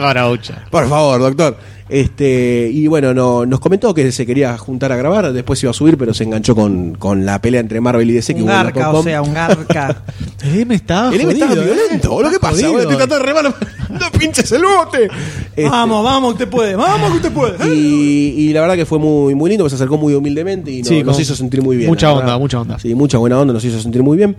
Baraucha. 0.00 0.64
Por 0.70 0.88
favor, 0.88 1.20
doctor. 1.20 1.56
Este, 1.88 2.70
y 2.72 2.86
bueno, 2.86 3.14
no, 3.14 3.46
nos 3.46 3.60
comentó 3.60 3.94
que 3.94 4.12
se 4.12 4.26
quería 4.26 4.56
juntar 4.58 4.92
a 4.92 4.96
grabar, 4.96 5.32
después 5.32 5.62
iba 5.62 5.70
a 5.70 5.74
subir, 5.74 5.96
pero 5.96 6.12
se 6.12 6.24
enganchó 6.24 6.54
con, 6.54 6.94
con 6.96 7.24
la 7.24 7.40
pelea 7.40 7.60
entre 7.60 7.80
Marvel 7.80 8.10
y 8.10 8.12
DC 8.12 8.34
que 8.34 8.42
Un 8.42 8.48
garca, 8.48 8.90
o 8.90 9.02
sea, 9.02 9.22
un 9.22 9.32
garca. 9.32 10.02
El 10.44 10.60
M 10.60 10.74
estaba 10.74 11.14
El 11.14 11.20
M 11.22 11.32
estaba 11.32 11.52
jodido, 11.52 11.64
¿eh? 11.72 11.74
violento, 11.76 12.10
boludo, 12.10 12.30
¿qué 12.30 12.38
pasa? 12.38 12.52
Jodido. 12.52 12.72
boludo? 12.72 12.90
Estoy 12.90 13.06
tratando 13.06 13.26
de 13.26 13.32
remar, 13.32 13.54
no 14.12 14.18
pinches 14.18 14.52
el 14.52 14.62
bote. 14.62 15.08
Este, 15.56 15.68
Vamos, 15.68 16.04
vamos, 16.04 16.32
usted 16.34 16.48
puede. 16.48 16.76
Vamos, 16.76 17.10
que 17.10 17.16
usted 17.16 17.32
puede. 17.32 17.74
y, 17.74 18.34
y 18.36 18.52
la 18.52 18.60
verdad 18.60 18.76
que 18.76 18.84
fue 18.86 18.98
muy 18.98 19.34
muy 19.34 19.48
lindo, 19.50 19.64
que 19.64 19.70
se 19.70 19.76
acercó 19.76 19.96
muy 19.96 20.12
humildemente 20.14 20.70
y 20.70 20.82
no- 20.82 20.88
Sí, 20.88 21.02
nos 21.02 21.14
con 21.16 21.22
hizo 21.22 21.34
sentir 21.34 21.62
muy 21.62 21.76
bien. 21.78 21.88
mucha 21.88 22.10
onda, 22.12 22.24
verdad. 22.26 22.38
mucha 22.38 22.60
onda. 22.60 22.78
Sí, 22.78 22.94
mucha 22.94 23.16
buena 23.18 23.38
onda, 23.40 23.54
nos 23.54 23.64
hizo 23.64 23.80
sentir 23.80 24.02
muy 24.02 24.16
bien. 24.18 24.36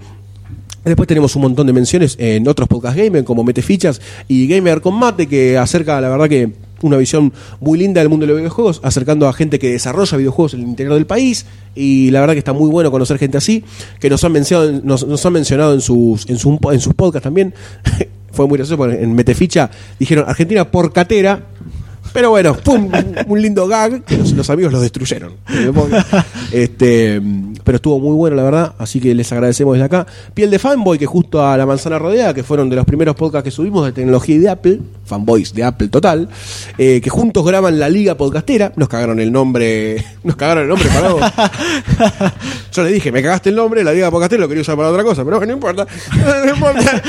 Después 0.85 1.07
tenemos 1.07 1.35
un 1.35 1.41
montón 1.41 1.67
de 1.67 1.73
menciones 1.73 2.15
en 2.19 2.47
otros 2.47 2.67
podcast 2.69 2.95
gamer 2.97 3.23
como 3.25 3.43
Metefichas 3.43 3.99
y 4.29 4.47
Gamer 4.47 4.79
con 4.81 4.93
Mate 4.97 5.27
que 5.27 5.57
acerca, 5.57 5.99
la 5.99 6.07
verdad 6.09 6.29
que 6.29 6.53
una 6.81 6.98
visión 6.98 7.33
muy 7.59 7.77
linda 7.79 8.01
del 8.01 8.09
mundo 8.09 8.25
de 8.25 8.31
los 8.33 8.38
videojuegos, 8.41 8.79
acercando 8.83 9.27
a 9.27 9.33
gente 9.33 9.59
que 9.59 9.71
desarrolla 9.71 10.17
videojuegos 10.17 10.53
en 10.53 10.62
el 10.62 10.67
interior 10.67 10.95
del 10.95 11.05
país 11.05 11.45
y 11.75 12.12
la 12.12 12.19
verdad 12.21 12.33
que 12.33 12.39
está 12.39 12.53
muy 12.53 12.69
bueno 12.69 12.91
conocer 12.91 13.17
gente 13.17 13.38
así, 13.38 13.63
que 14.00 14.09
nos 14.09 14.24
han 14.24 14.31
mencionado, 14.31 14.81
nos, 14.83 15.25
han 15.25 15.33
mencionado 15.33 15.74
en 15.74 15.81
sus, 15.81 16.27
en, 16.29 16.38
su- 16.38 16.59
en 16.71 16.79
sus 16.79 16.93
podcasts 16.93 17.24
también. 17.24 17.53
Fue 18.31 18.48
muy 18.48 18.57
gracioso 18.57 18.77
porque 18.77 19.01
en 19.03 19.13
Meteficha 19.15 19.69
dijeron 19.98 20.25
Argentina 20.27 20.69
por 20.69 20.93
catera. 20.93 21.43
Pero 22.12 22.31
bueno, 22.31 22.55
fue 22.55 22.75
un, 23.27 23.39
lindo 23.41 23.67
gag 23.67 24.03
que 24.03 24.17
los, 24.17 24.31
los 24.31 24.50
amigos 24.50 24.71
los 24.74 24.81
destruyeron. 24.81 25.33
Este, 26.51 27.21
pero 27.63 27.75
estuvo 27.75 28.00
muy 28.00 28.15
bueno, 28.15 28.36
la 28.36 28.43
verdad. 28.43 28.74
Así 28.77 29.00
que 29.00 29.13
les 29.13 29.31
agradecemos 29.31 29.74
desde 29.75 29.86
acá. 29.86 30.07
Piel 30.33 30.50
de 30.50 30.59
Fanboy, 30.59 30.98
que 30.98 31.05
justo 31.05 31.45
a 31.45 31.55
la 31.57 31.65
manzana 31.65 32.00
rodeada, 32.00 32.33
que 32.33 32.43
fueron 32.43 32.69
de 32.69 32.75
los 32.75 32.86
primeros 32.86 33.15
podcasts 33.15 33.43
que 33.43 33.51
subimos 33.51 33.86
de 33.86 33.91
tecnología 33.91 34.36
y 34.36 34.39
de 34.39 34.50
Apple, 34.50 34.79
fanboys 35.09 35.53
de 35.53 35.63
Apple 35.63 35.89
total, 35.89 36.29
eh, 36.77 37.01
que 37.01 37.09
juntos 37.09 37.45
graban 37.45 37.79
la 37.79 37.89
Liga 37.89 38.15
Podcastera. 38.15 38.71
Nos 38.75 38.87
cagaron 38.87 39.19
el 39.19 39.31
nombre. 39.31 40.05
Nos 40.23 40.35
cagaron 40.35 40.63
el 40.63 40.69
nombre 40.69 40.87
para 40.89 41.09
vos. 41.09 41.21
Yo 42.73 42.83
le 42.83 42.91
dije, 42.91 43.11
me 43.11 43.21
cagaste 43.21 43.49
el 43.49 43.55
nombre, 43.55 43.83
la 43.83 43.91
Liga 43.91 44.09
Podcastera 44.11 44.41
lo 44.41 44.47
quería 44.47 44.61
usar 44.61 44.77
para 44.77 44.89
otra 44.89 45.03
cosa, 45.03 45.25
pero 45.25 45.45
no 45.45 45.53
importa. 45.53 45.85
No 46.45 46.53
importa. 46.53 47.01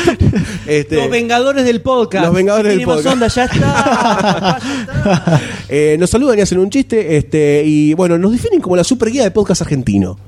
Este, 0.67 0.97
Los 0.97 1.11
Vengadores 1.11 1.65
del 1.65 1.81
podcast. 1.83 2.25
Los 2.25 2.35
Vengadores 2.35 2.77
del 2.77 2.85
podcast. 2.85 3.07
onda, 3.07 3.29
ya 3.29 3.45
está. 3.45 4.59
Ya 5.05 5.13
está. 5.13 5.41
Eh, 5.69 5.97
nos 5.99 6.11
saludan 6.11 6.39
y 6.39 6.43
hacen 6.43 6.59
un 6.59 6.71
chiste 6.71 7.17
este 7.17 7.63
y 7.65 7.95
bueno, 7.95 8.19
nos 8.19 8.33
definen 8.33 8.61
como 8.61 8.77
la 8.77 8.85
super 8.85 9.11
guía 9.11 9.23
de 9.23 9.31
podcast 9.31 9.63
argentino. 9.63 10.19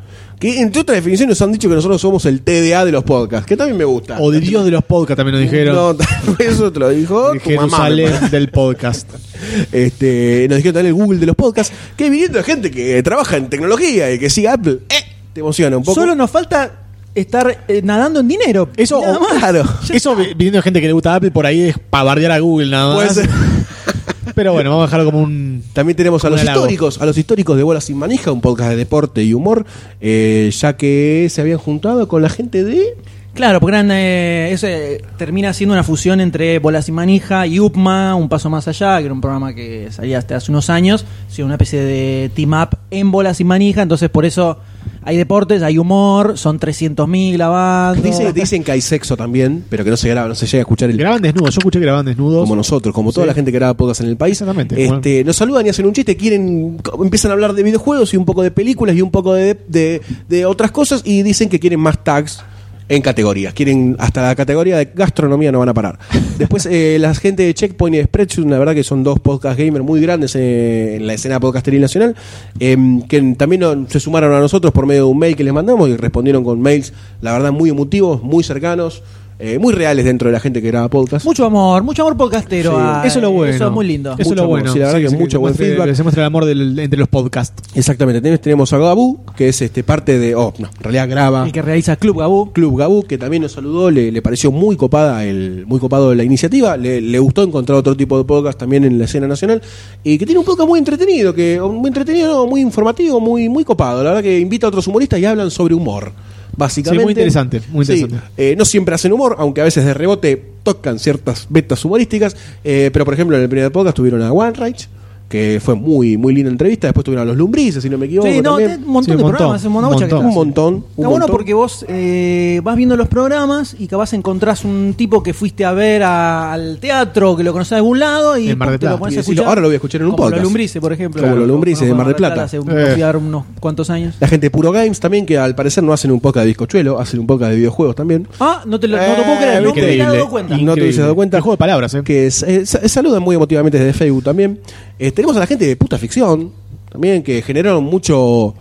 Que 0.42 0.60
entre 0.60 0.80
otras 0.82 0.96
definiciones 0.96 1.38
nos 1.38 1.42
han 1.42 1.52
dicho 1.52 1.68
que 1.68 1.74
nosotros 1.76 2.00
somos 2.00 2.24
el 2.26 2.42
TDA 2.42 2.84
de 2.84 2.92
los 2.92 3.04
podcasts, 3.04 3.46
que 3.46 3.56
también 3.56 3.78
me 3.78 3.84
gusta. 3.84 4.16
O 4.20 4.30
de 4.30 4.40
Dios 4.40 4.64
de 4.64 4.72
los 4.72 4.82
podcasts 4.84 5.16
también 5.16 5.40
nos 5.40 5.50
dijeron. 5.50 5.74
No, 6.26 6.36
eso 6.38 6.72
te 6.72 6.80
lo 6.80 6.88
dijo 6.90 7.32
Jerusalén 7.42 8.12
del 8.30 8.48
podcast. 8.50 9.08
Este, 9.72 10.46
nos 10.48 10.56
dijeron 10.58 10.74
también 10.74 10.94
el 10.96 11.02
Google 11.02 11.18
de 11.18 11.26
los 11.26 11.34
podcasts, 11.36 11.72
que 11.96 12.08
viniendo 12.10 12.38
de 12.38 12.44
gente 12.44 12.70
que 12.70 13.02
trabaja 13.02 13.36
en 13.36 13.48
tecnología 13.50 14.12
y 14.12 14.18
que 14.18 14.30
sigue 14.30 14.48
Apple, 14.48 14.78
eh, 14.88 14.94
te 15.32 15.40
emociona 15.40 15.76
un 15.76 15.82
poco. 15.82 16.00
Solo 16.00 16.14
nos 16.14 16.30
falta 16.30 16.72
estar 17.14 17.64
eh, 17.68 17.80
nadando 17.84 18.20
en 18.20 18.28
dinero. 18.28 18.68
Eso, 18.76 19.00
Nada 19.00 19.18
o- 19.18 19.20
más. 19.20 19.38
Claro. 19.38 19.64
eso 19.92 20.14
vi- 20.16 20.34
viniendo 20.34 20.58
de 20.58 20.62
gente 20.62 20.80
que 20.80 20.86
le 20.86 20.92
gusta 20.92 21.14
Apple, 21.16 21.30
por 21.32 21.44
ahí 21.46 21.62
es 21.70 21.76
para 21.90 22.04
bardear 22.04 22.32
a 22.32 22.38
Google 22.38 22.70
nada 22.70 22.94
Puede 22.94 23.06
más. 23.08 23.16
ser. 23.16 23.28
Pero 24.34 24.52
bueno, 24.52 24.70
vamos 24.70 24.84
a 24.84 24.86
dejarlo 24.86 25.06
como 25.06 25.22
un. 25.22 25.62
También 25.72 25.96
tenemos 25.96 26.24
a 26.24 26.30
los 26.30 26.42
históricos, 26.42 27.00
a 27.00 27.06
los 27.06 27.18
históricos 27.18 27.56
de 27.56 27.62
Bolas 27.62 27.84
sin 27.84 27.96
Manija, 27.98 28.32
un 28.32 28.40
podcast 28.40 28.70
de 28.70 28.76
deporte 28.76 29.22
y 29.22 29.34
humor, 29.34 29.66
eh, 30.00 30.50
ya 30.52 30.76
que 30.76 31.28
se 31.30 31.40
habían 31.40 31.58
juntado 31.58 32.08
con 32.08 32.22
la 32.22 32.28
gente 32.28 32.64
de 32.64 32.96
Claro, 33.34 33.60
porque 33.60 33.76
eran, 33.76 33.90
eh, 33.90 34.52
ese 34.52 35.02
termina 35.16 35.54
siendo 35.54 35.72
una 35.72 35.82
fusión 35.82 36.20
entre 36.20 36.58
Bolas 36.58 36.88
y 36.90 36.92
Manija 36.92 37.46
y 37.46 37.60
UPMA, 37.60 38.14
un 38.14 38.28
paso 38.28 38.50
más 38.50 38.68
allá, 38.68 38.98
que 38.98 39.06
era 39.06 39.14
un 39.14 39.22
programa 39.22 39.54
que 39.54 39.90
salía 39.90 40.18
hasta 40.18 40.36
hace 40.36 40.50
unos 40.50 40.68
años, 40.68 41.06
sí, 41.28 41.42
una 41.42 41.54
especie 41.54 41.82
de 41.82 42.30
team 42.34 42.52
up 42.52 42.76
en 42.90 43.10
Bolas 43.10 43.40
y 43.40 43.44
Manija, 43.44 43.80
entonces 43.82 44.10
por 44.10 44.26
eso 44.26 44.58
hay 45.04 45.16
deportes, 45.16 45.62
hay 45.62 45.78
humor, 45.78 46.38
son 46.38 46.58
300.000 46.58 47.32
grabando. 47.34 48.02
Dice- 48.02 48.32
dicen 48.32 48.62
que 48.64 48.72
hay 48.72 48.80
sexo 48.80 49.16
también, 49.16 49.64
pero 49.68 49.84
que 49.84 49.90
no 49.90 49.96
se 49.96 50.08
graba, 50.08 50.28
no 50.28 50.34
se 50.34 50.46
llega 50.46 50.58
a 50.58 50.62
escuchar 50.62 50.90
el 50.90 50.96
Graban 50.96 51.22
desnudos. 51.22 51.54
Yo 51.54 51.58
escuché 51.58 51.78
que 51.78 51.84
graban 51.86 52.04
desnudos. 52.06 52.42
como 52.42 52.56
nosotros, 52.56 52.94
como 52.94 53.12
toda 53.12 53.24
Sí. 53.24 53.28
la 53.28 53.34
gente 53.34 53.50
que 53.52 53.58
graba 53.58 53.74
podcast 53.74 54.00
en 54.02 54.08
el 54.08 54.16
país. 54.16 54.32
Exactamente. 54.40 54.82
Este, 54.84 55.24
nos 55.24 55.36
saludan 55.36 55.66
y 55.66 55.70
hacen 55.70 55.86
un 55.86 55.92
chiste, 55.92 56.16
quieren 56.16 56.78
empiezan 57.02 57.30
a 57.30 57.34
hablar 57.34 57.52
de 57.54 57.62
videojuegos 57.62 58.12
y 58.14 58.16
un 58.16 58.24
poco 58.24 58.42
de 58.42 58.50
películas 58.50 58.94
y 58.96 59.02
un 59.02 59.10
poco 59.10 59.34
de, 59.34 59.58
de- 59.68 60.00
de 60.28 60.46
otras 60.46 60.70
cosas 60.70 61.02
y 61.04 61.22
dicen 61.22 61.48
que 61.48 61.58
quieren 61.58 61.80
más 61.80 62.02
tags 62.04 62.42
en 62.88 63.02
categorías. 63.02 63.54
Quieren 63.54 63.96
hasta 63.98 64.22
la 64.22 64.34
categoría 64.34 64.78
de 64.78 64.90
gastronomía 64.94 65.52
no 65.52 65.58
van 65.58 65.68
a 65.68 65.74
parar. 65.74 65.98
Después 66.38 66.66
eh, 66.66 66.96
la 67.00 67.14
gente 67.14 67.42
de 67.44 67.54
Checkpoint 67.54 67.96
y 67.96 68.02
Spreadsheet, 68.02 68.46
la 68.48 68.58
verdad 68.58 68.74
que 68.74 68.84
son 68.84 69.02
dos 69.02 69.20
podcast 69.20 69.58
gamers 69.58 69.84
muy 69.84 70.00
grandes 70.00 70.34
eh, 70.36 70.96
en 70.96 71.06
la 71.06 71.14
escena 71.14 71.40
podcasteril 71.40 71.80
nacional, 71.80 72.16
eh, 72.60 72.76
que 73.08 73.34
también 73.36 73.86
se 73.88 74.00
sumaron 74.00 74.32
a 74.32 74.40
nosotros 74.40 74.72
por 74.72 74.86
medio 74.86 75.04
de 75.04 75.10
un 75.10 75.18
mail 75.18 75.36
que 75.36 75.44
les 75.44 75.52
mandamos 75.52 75.88
y 75.88 75.96
respondieron 75.96 76.44
con 76.44 76.60
mails, 76.60 76.92
la 77.20 77.32
verdad, 77.32 77.52
muy 77.52 77.70
emotivos, 77.70 78.22
muy 78.22 78.42
cercanos, 78.42 79.02
eh, 79.44 79.58
muy 79.58 79.72
reales 79.72 80.04
dentro 80.04 80.28
de 80.28 80.32
la 80.32 80.38
gente 80.40 80.62
que 80.62 80.68
graba 80.68 80.88
podcast. 80.88 81.24
Mucho 81.26 81.44
amor, 81.44 81.82
mucho 81.82 82.02
amor 82.02 82.16
podcastero. 82.16 82.70
Sí. 82.70 83.06
Eso 83.08 83.18
es 83.18 83.22
lo 83.22 83.32
bueno. 83.32 83.52
Eso 83.52 83.66
es 83.66 83.72
muy 83.72 83.84
lindo. 83.86 84.12
Eso 84.12 84.20
es 84.22 84.28
Mucho 84.28 84.36
lo 84.36 84.42
amor, 84.44 84.60
bueno. 84.60 84.72
sí, 84.72 84.78
la 84.78 84.86
verdad 84.86 85.00
que 85.00 85.08
que 85.08 85.16
mucho 85.22 85.40
buen 85.40 85.52
muestre- 85.54 85.66
feedback. 85.72 85.86
que 85.88 85.94
se 85.96 86.02
muestra 86.04 86.22
el 86.22 86.26
amor 86.28 86.44
del- 86.44 86.78
entre 86.78 86.98
los 87.00 87.08
podcasts. 87.08 87.60
Exactamente, 87.74 88.20
también 88.20 88.38
tenemos 88.40 88.72
a 88.72 88.78
Gabú, 88.78 89.18
que 89.36 89.48
es 89.48 89.60
este 89.60 89.82
parte 89.82 90.18
de, 90.18 90.36
oh, 90.36 90.54
no, 90.58 90.68
en 90.68 90.82
realidad 90.82 91.08
graba 91.08 91.44
El 91.44 91.50
que 91.52 91.60
realiza 91.60 91.96
Club 91.96 92.20
Gabú. 92.20 92.52
Club 92.52 92.78
Gabú, 92.78 93.02
que 93.02 93.18
también 93.18 93.42
nos 93.42 93.50
saludó, 93.52 93.90
le, 93.90 94.12
le 94.12 94.22
pareció 94.22 94.52
muy 94.52 94.76
copada 94.76 95.24
el, 95.24 95.64
muy 95.66 95.80
copado 95.80 96.14
la 96.14 96.22
iniciativa, 96.22 96.76
le, 96.76 97.00
le 97.00 97.18
gustó 97.18 97.42
encontrar 97.42 97.78
otro 97.78 97.96
tipo 97.96 98.16
de 98.18 98.24
podcast 98.24 98.58
también 98.58 98.84
en 98.84 98.96
la 98.98 99.06
escena 99.06 99.26
nacional, 99.26 99.60
y 100.04 100.18
que 100.18 100.24
tiene 100.24 100.38
un 100.38 100.44
podcast 100.44 100.68
muy 100.68 100.78
entretenido, 100.78 101.34
que 101.34 101.60
muy 101.60 101.88
entretenido, 101.88 102.32
no, 102.32 102.46
muy 102.46 102.60
informativo, 102.60 103.18
muy, 103.18 103.48
muy 103.48 103.64
copado, 103.64 104.04
la 104.04 104.10
verdad 104.10 104.22
que 104.22 104.38
invita 104.38 104.66
a 104.66 104.68
otros 104.68 104.86
humoristas 104.86 105.18
y 105.18 105.24
hablan 105.24 105.50
sobre 105.50 105.74
humor. 105.74 106.12
Básicamente. 106.56 107.00
Sí, 107.00 107.04
muy 107.04 107.12
interesante, 107.12 107.62
muy 107.70 107.84
Sí, 107.86 107.92
interesante. 108.00 108.26
eh, 108.36 108.54
no 108.56 108.64
siempre 108.64 108.94
hacen 108.94 109.12
humor, 109.12 109.36
aunque 109.38 109.60
a 109.60 109.64
veces 109.64 109.84
de 109.84 109.94
rebote 109.94 110.42
tocan 110.62 110.98
ciertas 110.98 111.46
betas 111.48 111.84
humorísticas. 111.84 112.36
eh, 112.64 112.90
pero 112.92 113.04
por 113.04 113.14
ejemplo, 113.14 113.36
en 113.36 113.42
el 113.42 113.48
primer 113.48 113.72
podcast 113.72 113.96
tuvieron 113.96 114.22
a 114.22 114.32
One 114.32 114.52
Reich, 114.52 114.88
que 115.32 115.60
fue 115.64 115.74
muy, 115.74 116.18
muy 116.18 116.34
linda 116.34 116.50
entrevista. 116.50 116.86
Después 116.88 117.04
tuvieron 117.04 117.22
a 117.22 117.28
los 117.30 117.36
lumbrices, 117.38 117.82
si 117.82 117.88
no 117.88 117.96
me 117.96 118.04
equivoco. 118.04 118.28
Sí, 118.28 118.42
no, 118.42 118.50
también. 118.58 118.80
te- 118.80 118.84
un 118.86 118.92
montón 118.92 119.04
Sí, 119.04 119.10
de 119.10 119.16
montón, 119.16 119.30
programas, 119.38 119.64
un 119.64 119.72
montón, 119.72 120.08
que 120.08 120.14
un 120.14 120.34
montón. 120.34 120.74
un 120.74 120.84
Está 120.96 121.08
bueno 121.08 121.26
porque 121.28 121.54
vos 121.54 121.86
eh, 121.88 122.60
vas 122.62 122.76
viendo 122.76 122.96
los 122.96 123.08
programas 123.08 123.74
y 123.78 123.86
capaz 123.86 124.12
encontrás 124.12 124.64
un 124.66 124.92
tipo 124.96 125.22
que 125.22 125.32
fuiste 125.32 125.64
a 125.64 125.72
ver 125.72 126.02
a- 126.02 126.52
al 126.52 126.78
teatro, 126.80 127.34
que 127.34 127.42
lo 127.44 127.52
conocés 127.52 127.70
de 127.70 127.76
algún 127.76 127.98
lado 127.98 128.36
y 128.36 128.48
te 128.54 128.86
lo 128.86 128.98
pones 128.98 129.14
Y 129.14 129.18
a 129.18 129.20
escuchar. 129.20 129.46
ahora 129.46 129.60
lo 129.62 129.68
voy 129.68 129.74
a 129.74 129.76
escuchar 129.76 130.00
en 130.02 130.06
un 130.08 130.10
Como 130.12 130.24
podcast. 130.24 130.36
Los 130.36 130.44
Lumbrices, 130.44 130.80
por 130.82 130.92
ejemplo. 130.92 131.22
Como 131.22 131.36
los 131.36 131.48
Lumbrices 131.48 131.88
de 131.88 131.94
Mar 131.94 132.06
del 132.06 132.16
Plata. 132.16 132.42
Hace 132.44 132.58
un, 132.60 132.70
Eh. 132.70 133.12
unos 133.16 133.44
cuantos 133.58 133.88
años. 133.88 134.14
La 134.20 134.28
gente 134.28 134.46
de 134.46 134.50
Puro 134.50 134.70
Games 134.70 135.00
también, 135.00 135.24
que 135.24 135.38
al 135.38 135.54
parecer 135.54 135.82
no 135.82 135.92
hacen 135.94 136.10
un 136.10 136.20
podcast 136.20 136.42
de 136.44 136.48
bizcochuelo, 136.48 136.98
hacen 137.00 137.20
un 137.20 137.26
podcast 137.26 137.50
de 137.52 137.56
videojuegos 137.56 137.96
también. 137.96 138.28
Ah, 138.38 138.62
no 138.66 138.78
te 138.78 138.88
lo 138.88 138.96
no 138.98 139.02
te 139.02 139.22
puedo 139.22 139.36
creer, 139.38 139.62
no 139.62 139.70
había 139.70 140.12
dado 140.12 140.28
cuenta. 140.28 140.54
Y 140.58 140.64
no 140.64 140.74
te 140.74 140.82
hubieses 140.82 141.00
dado 141.00 141.14
cuenta. 141.14 141.36
El 141.38 141.42
juego 141.42 141.54
de 141.54 141.58
palabras, 141.58 141.94
¿eh? 141.94 142.02
Que 142.04 142.26
eh, 142.26 142.30
sa- 142.30 142.86
saludan 142.88 143.22
muy 143.22 143.36
emotivamente 143.36 143.78
desde 143.78 143.92
Facebook 143.92 144.24
también. 144.24 144.60
Eh, 144.98 145.06
tenemos 145.22 145.36
a 145.36 145.40
la 145.40 145.46
gente 145.46 145.66
de 145.66 145.76
Puta 145.76 145.98
Ficción, 145.98 146.50
también, 146.90 147.22
que 147.22 147.42
generaron 147.42 147.84
mucho 147.84 148.54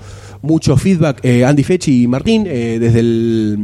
mucho 0.43 0.75
feedback 0.75 1.19
eh, 1.23 1.45
Andy 1.45 1.63
Fechi 1.63 2.01
y 2.03 2.07
Martín 2.07 2.45
eh, 2.47 2.77
desde 2.79 2.99
el 2.99 3.57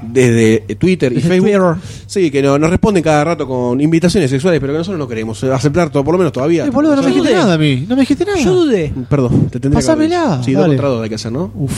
desde 0.00 0.60
Twitter 0.76 1.12
y 1.12 1.20
Facebook 1.20 1.50
Twitter. 1.50 1.74
sí 2.06 2.30
que 2.30 2.40
no- 2.40 2.58
nos 2.58 2.70
responden 2.70 3.02
cada 3.02 3.22
rato 3.22 3.46
con 3.46 3.78
invitaciones 3.82 4.30
sexuales 4.30 4.58
pero 4.60 4.72
que 4.72 4.78
nosotros 4.78 4.98
no 4.98 5.06
queremos 5.06 5.42
eh, 5.42 5.52
aceptar 5.52 5.90
todo 5.90 6.02
por 6.04 6.12
lo 6.14 6.18
menos 6.18 6.32
todavía 6.32 6.64
Eh, 6.64 6.70
boludo, 6.70 6.96
no 6.96 7.02
me 7.02 7.08
dijiste 7.08 7.34
nada 7.34 7.52
a 7.54 7.58
mí. 7.58 7.84
No 7.86 7.96
me 7.96 8.00
dijiste 8.02 8.24
nada. 8.24 8.38
Yo 8.38 8.54
dudé. 8.54 8.92
Perdón, 9.10 9.48
te 9.50 9.60
tendría 9.60 9.82
que 9.82 9.90
haber 9.90 10.08
Pásamela, 10.08 10.36
dicho. 10.38 10.44
Sí, 10.44 10.52
dos 10.52 10.66
contra 10.68 10.88
dos 10.88 11.02
hay 11.02 11.08
que 11.10 11.14
hacer, 11.16 11.32
¿no? 11.32 11.50
qué 11.52 11.74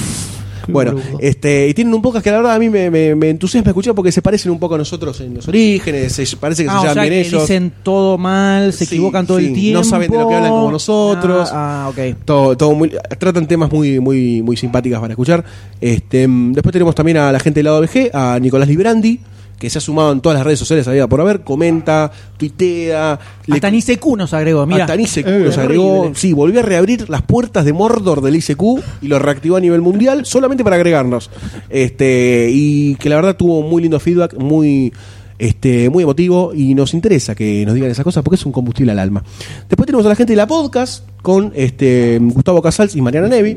Bueno, 0.69 0.95
este, 1.21 1.69
y 1.69 1.75
tienen 1.75 1.93
un 1.95 2.03
podcast 2.03 2.23
que 2.25 2.31
la 2.31 2.37
verdad 2.39 2.55
a 2.55 2.59
mí 2.59 2.69
me, 2.69 2.91
me, 2.91 3.15
me 3.15 3.31
entusiasma 3.31 3.71
escuchar 3.71 3.95
porque 3.95 4.13
se 4.13 4.23
parecen 4.23 4.53
un 4.53 4.59
poco 4.59 4.75
a 4.75 4.79
nosotros 4.79 5.21
en 5.21 5.35
los 5.35 5.49
orígenes, 5.49 6.13
se- 6.13 6.37
parece 6.37 6.65
que 6.65 6.71
Ah, 6.71 6.81
se 6.83 6.89
o 6.89 6.93
sea 6.95 7.03
bien 7.03 7.15
que 7.15 7.21
ellos. 7.23 7.43
dicen 7.43 7.73
todo 7.83 8.19
mal, 8.19 8.73
se 8.73 8.85
Sí, 8.87 8.95
equivocan 8.97 9.27
todo 9.27 9.39
sí, 9.39 9.47
el 9.47 9.55
tiempo. 9.55 9.79
no 9.81 9.85
saben 9.85 10.11
de 10.11 10.19
lo 10.19 10.29
que 10.29 10.35
hablan 10.35 10.51
como 10.51 10.71
nosotros. 10.71 11.49
Ah, 11.53 11.87
ah, 11.87 11.89
ok. 11.89 12.17
Todo, 12.25 12.57
todo 12.57 12.75
muy, 12.75 12.93
tratan 13.19 13.47
temas 13.49 13.71
muy, 13.73 13.99
muy, 14.01 14.43
muy 14.43 14.57
simpáticas 14.57 15.01
para 15.01 15.13
escuchar. 15.15 15.45
Este, 15.81 16.27
mm, 16.29 16.53
después 16.53 16.73
tenemos 16.73 16.95
también 16.95 17.17
a 17.19 17.33
la 17.33 17.41
gente 17.41 17.59
del 17.59 17.65
lado 17.67 17.81
BG, 17.81 18.11
a 18.13 18.39
Nicolás 18.41 18.69
Librandi, 18.69 19.21
que 19.59 19.69
se 19.71 19.79
ha 19.79 19.81
sumado 19.81 20.13
en 20.13 20.21
todas 20.21 20.39
las 20.39 20.45
redes 20.47 20.59
sociales 20.59 20.87
había 20.87 21.07
por 21.09 21.21
haber, 21.21 21.41
comenta, 21.43 22.11
tuitea, 22.37 23.19
le- 23.47 23.55
Hasta 23.57 23.71
ni 23.71 23.79
ICQ 23.79 24.17
nos 24.17 24.33
agregó, 24.33 24.65
mira. 24.67 24.85
hasta 24.85 24.95
en 24.95 25.01
ICQ 25.01 25.27
Eh, 25.27 25.41
nos 25.47 25.59
agregó. 25.59 25.99
horrible. 26.01 26.17
Sí, 26.19 26.33
volvió 26.33 26.61
a 26.61 26.63
reabrir 26.63 27.11
las 27.11 27.23
puertas 27.23 27.65
de 27.65 27.73
Mordor 27.73 28.21
del 28.21 28.37
ICQ 28.37 28.63
y 29.03 29.09
lo 29.09 29.19
reactivó 29.19 29.57
a 29.57 29.61
nivel 29.61 29.81
mundial 29.83 30.25
solamente 30.27 30.63
para 30.63 30.77
agregarnos. 30.77 31.31
Este, 31.69 32.49
y 32.53 32.95
que 32.97 33.09
la 33.09 33.17
verdad 33.17 33.37
tuvo 33.37 33.63
muy 33.63 33.83
lindo 33.83 33.99
feedback, 34.01 34.35
muy 34.39 34.93
este, 35.39 35.89
muy 35.89 36.03
emotivo 36.03 36.53
y 36.53 36.75
nos 36.75 36.95
interesa 36.95 37.35
que 37.37 37.65
nos 37.65 37.73
digan 37.75 37.91
esas 37.91 38.03
cosas 38.05 38.25
porque 38.25 38.35
es 38.37 38.45
un 38.47 38.51
combustible 38.53 38.91
al 38.93 38.99
alma. 38.99 39.23
Después 39.69 39.87
tenemos 39.87 40.05
a 40.05 40.09
la 40.09 40.17
gente 40.17 40.33
de 40.33 40.37
la 40.37 40.47
podcast 40.49 41.05
con 41.23 41.53
este 41.55 42.19
Gustavo 42.21 42.61
Casals 42.61 42.97
y 42.97 43.01
Mariana 43.01 43.29
Nevi, 43.29 43.57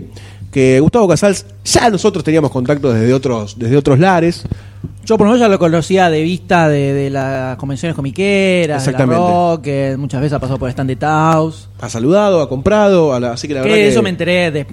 que 0.52 0.80
Gustavo 0.80 1.08
Casals 1.08 1.46
ya 1.66 1.90
nosotros 1.90 2.24
teníamos 2.24 2.52
contacto 2.52 2.94
desde 2.94 3.12
otros 3.14 3.58
desde 3.58 3.78
otros 3.78 3.98
lares. 3.98 4.44
Yo 5.04 5.18
por 5.18 5.26
lo 5.28 5.34
menos 5.34 5.40
ya 5.46 5.50
lo 5.50 5.58
conocía 5.60 6.10
de 6.10 6.22
vista 6.22 6.70
de, 6.70 6.94
de 6.94 7.10
las 7.10 7.58
convenciones 7.58 7.96
comiqueras, 7.96 8.86
de 8.86 8.92
la 8.92 9.06
rock, 9.06 9.62
que 9.64 9.96
muchas 9.98 10.22
veces 10.22 10.34
ha 10.34 10.40
pasado 10.40 10.58
por 10.60 10.70
el 10.70 10.72
stand 10.72 10.90
de 10.90 10.96
Taos. 10.96 11.70
Ha 11.82 11.90
saludado, 11.90 12.42
ha 12.42 12.48
comprado, 12.48 13.14
a 13.14 13.20
la- 13.20 13.32
así 13.34 13.48
que 13.48 13.56
la 13.56 13.62
verdad 13.62 13.76
Que 13.76 13.82
que 13.82 13.88
eso 13.90 14.04
me 14.04 14.10
enteré 14.10 14.52
de, 14.52 14.68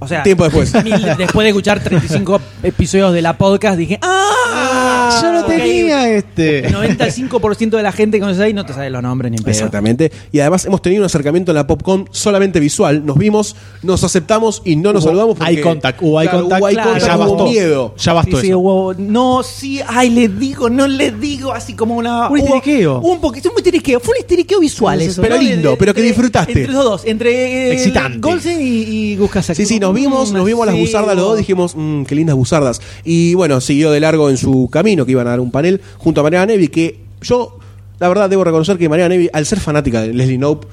o 0.00 0.08
sea, 0.08 0.24
Tiempo 0.24 0.44
después. 0.44 0.72
mil- 0.84 1.16
después 1.16 1.44
de 1.44 1.48
escuchar 1.48 1.80
35 1.80 2.40
episodios 2.64 3.12
de 3.12 3.22
la 3.22 3.38
podcast, 3.38 3.78
dije, 3.78 3.98
¡ah! 4.02 5.20
Yo 5.22 5.32
no 5.32 5.44
tenía 5.44 6.10
este. 6.10 6.66
El 6.66 6.74
95% 6.74 7.70
de 7.70 7.82
la 7.82 7.92
gente 7.92 8.18
que 8.18 8.20
conoces 8.20 8.40
ahí 8.42 8.52
no 8.52 8.66
te 8.66 8.72
sabe 8.74 8.90
los 8.90 9.02
nombres 9.02 9.30
ni 9.30 9.38
en 9.38 9.42
pedo. 9.42 9.52
Exactamente. 9.52 10.12
Y 10.32 10.40
además 10.40 10.66
hemos 10.66 10.82
tenido 10.82 11.02
un 11.02 11.06
acercamiento 11.06 11.52
en 11.52 11.56
la 11.56 11.66
PopCon 11.66 12.08
solamente 12.10 12.60
visual. 12.60 13.06
Nos 13.06 13.16
vimos, 13.16 13.56
nos 13.82 14.04
aceptamos 14.04 14.60
y 14.64 14.76
no 14.76 14.92
nos 14.92 15.04
Hubo 15.04 15.10
saludamos. 15.10 15.36
porque- 15.38 15.52
eye 15.54 15.60
contact, 15.62 16.02
hubo 16.02 16.20
eye 16.20 16.28
Claro, 16.28 16.40
contact, 16.44 16.60
hubo 16.60 16.68
eye 16.68 16.74
claro. 16.74 16.90
contact, 16.90 17.06
ya 17.10 17.16
hubo 17.16 17.36
bastó. 17.36 17.44
miedo. 17.50 17.94
Ya 17.96 18.12
bastó 18.12 18.36
Sí, 18.36 18.42
sí, 18.42 18.48
eso. 18.48 18.58
hubo- 18.58 18.94
no, 18.98 19.42
sí, 19.48 19.80
ay, 19.86 20.10
les 20.10 20.38
digo, 20.38 20.68
no 20.70 20.86
les 20.86 21.18
digo, 21.20 21.52
así 21.52 21.74
como 21.74 21.96
una. 21.96 22.28
Un 22.28 22.38
histeriqueo. 22.38 23.00
Un 23.00 23.20
poquito, 23.20 23.50
un 23.50 23.56
histeriqueo. 23.56 24.00
Fue 24.00 24.14
un 24.14 24.20
histeriqueo 24.20 24.60
visual 24.60 25.00
eso. 25.02 25.20
pero 25.22 25.36
¿no? 25.36 25.42
lindo, 25.42 25.76
pero 25.78 25.92
que 25.94 26.02
disfrutaste. 26.02 26.52
Entre 26.52 26.72
los 26.72 26.84
dos, 26.84 27.02
entre. 27.04 27.30
eh, 27.68 27.72
Excitante. 27.72 28.18
Golsen 28.20 28.60
y, 28.60 29.14
y. 29.14 29.18
Sí, 29.54 29.66
sí, 29.66 29.80
nos 29.80 29.94
vimos, 29.94 30.32
nos 30.32 30.44
vimos 30.44 30.66
las 30.66 30.74
sí, 30.74 30.80
buzardas 30.82 31.16
los 31.16 31.24
dos, 31.24 31.38
dijimos, 31.38 31.74
"Mm, 31.76 32.04
qué 32.04 32.14
lindas 32.14 32.36
buzardas. 32.36 32.80
Y 33.04 33.34
bueno, 33.34 33.60
siguió 33.60 33.90
de 33.90 34.00
largo 34.00 34.30
en 34.30 34.36
su 34.36 34.68
camino, 34.70 35.04
que 35.06 35.12
iban 35.12 35.26
a 35.26 35.30
dar 35.30 35.40
un 35.40 35.50
panel 35.50 35.80
junto 35.98 36.20
a 36.20 36.24
Mariana 36.24 36.46
Nevi, 36.46 36.68
que 36.68 37.00
yo, 37.22 37.58
la 37.98 38.08
verdad, 38.08 38.28
debo 38.30 38.44
reconocer 38.44 38.78
que 38.78 38.88
Mariana 38.88 39.10
Nevi, 39.14 39.28
al 39.32 39.46
ser 39.46 39.60
fanática 39.60 40.02
de 40.02 40.12
Leslie 40.14 40.36
Knope, 40.38 40.66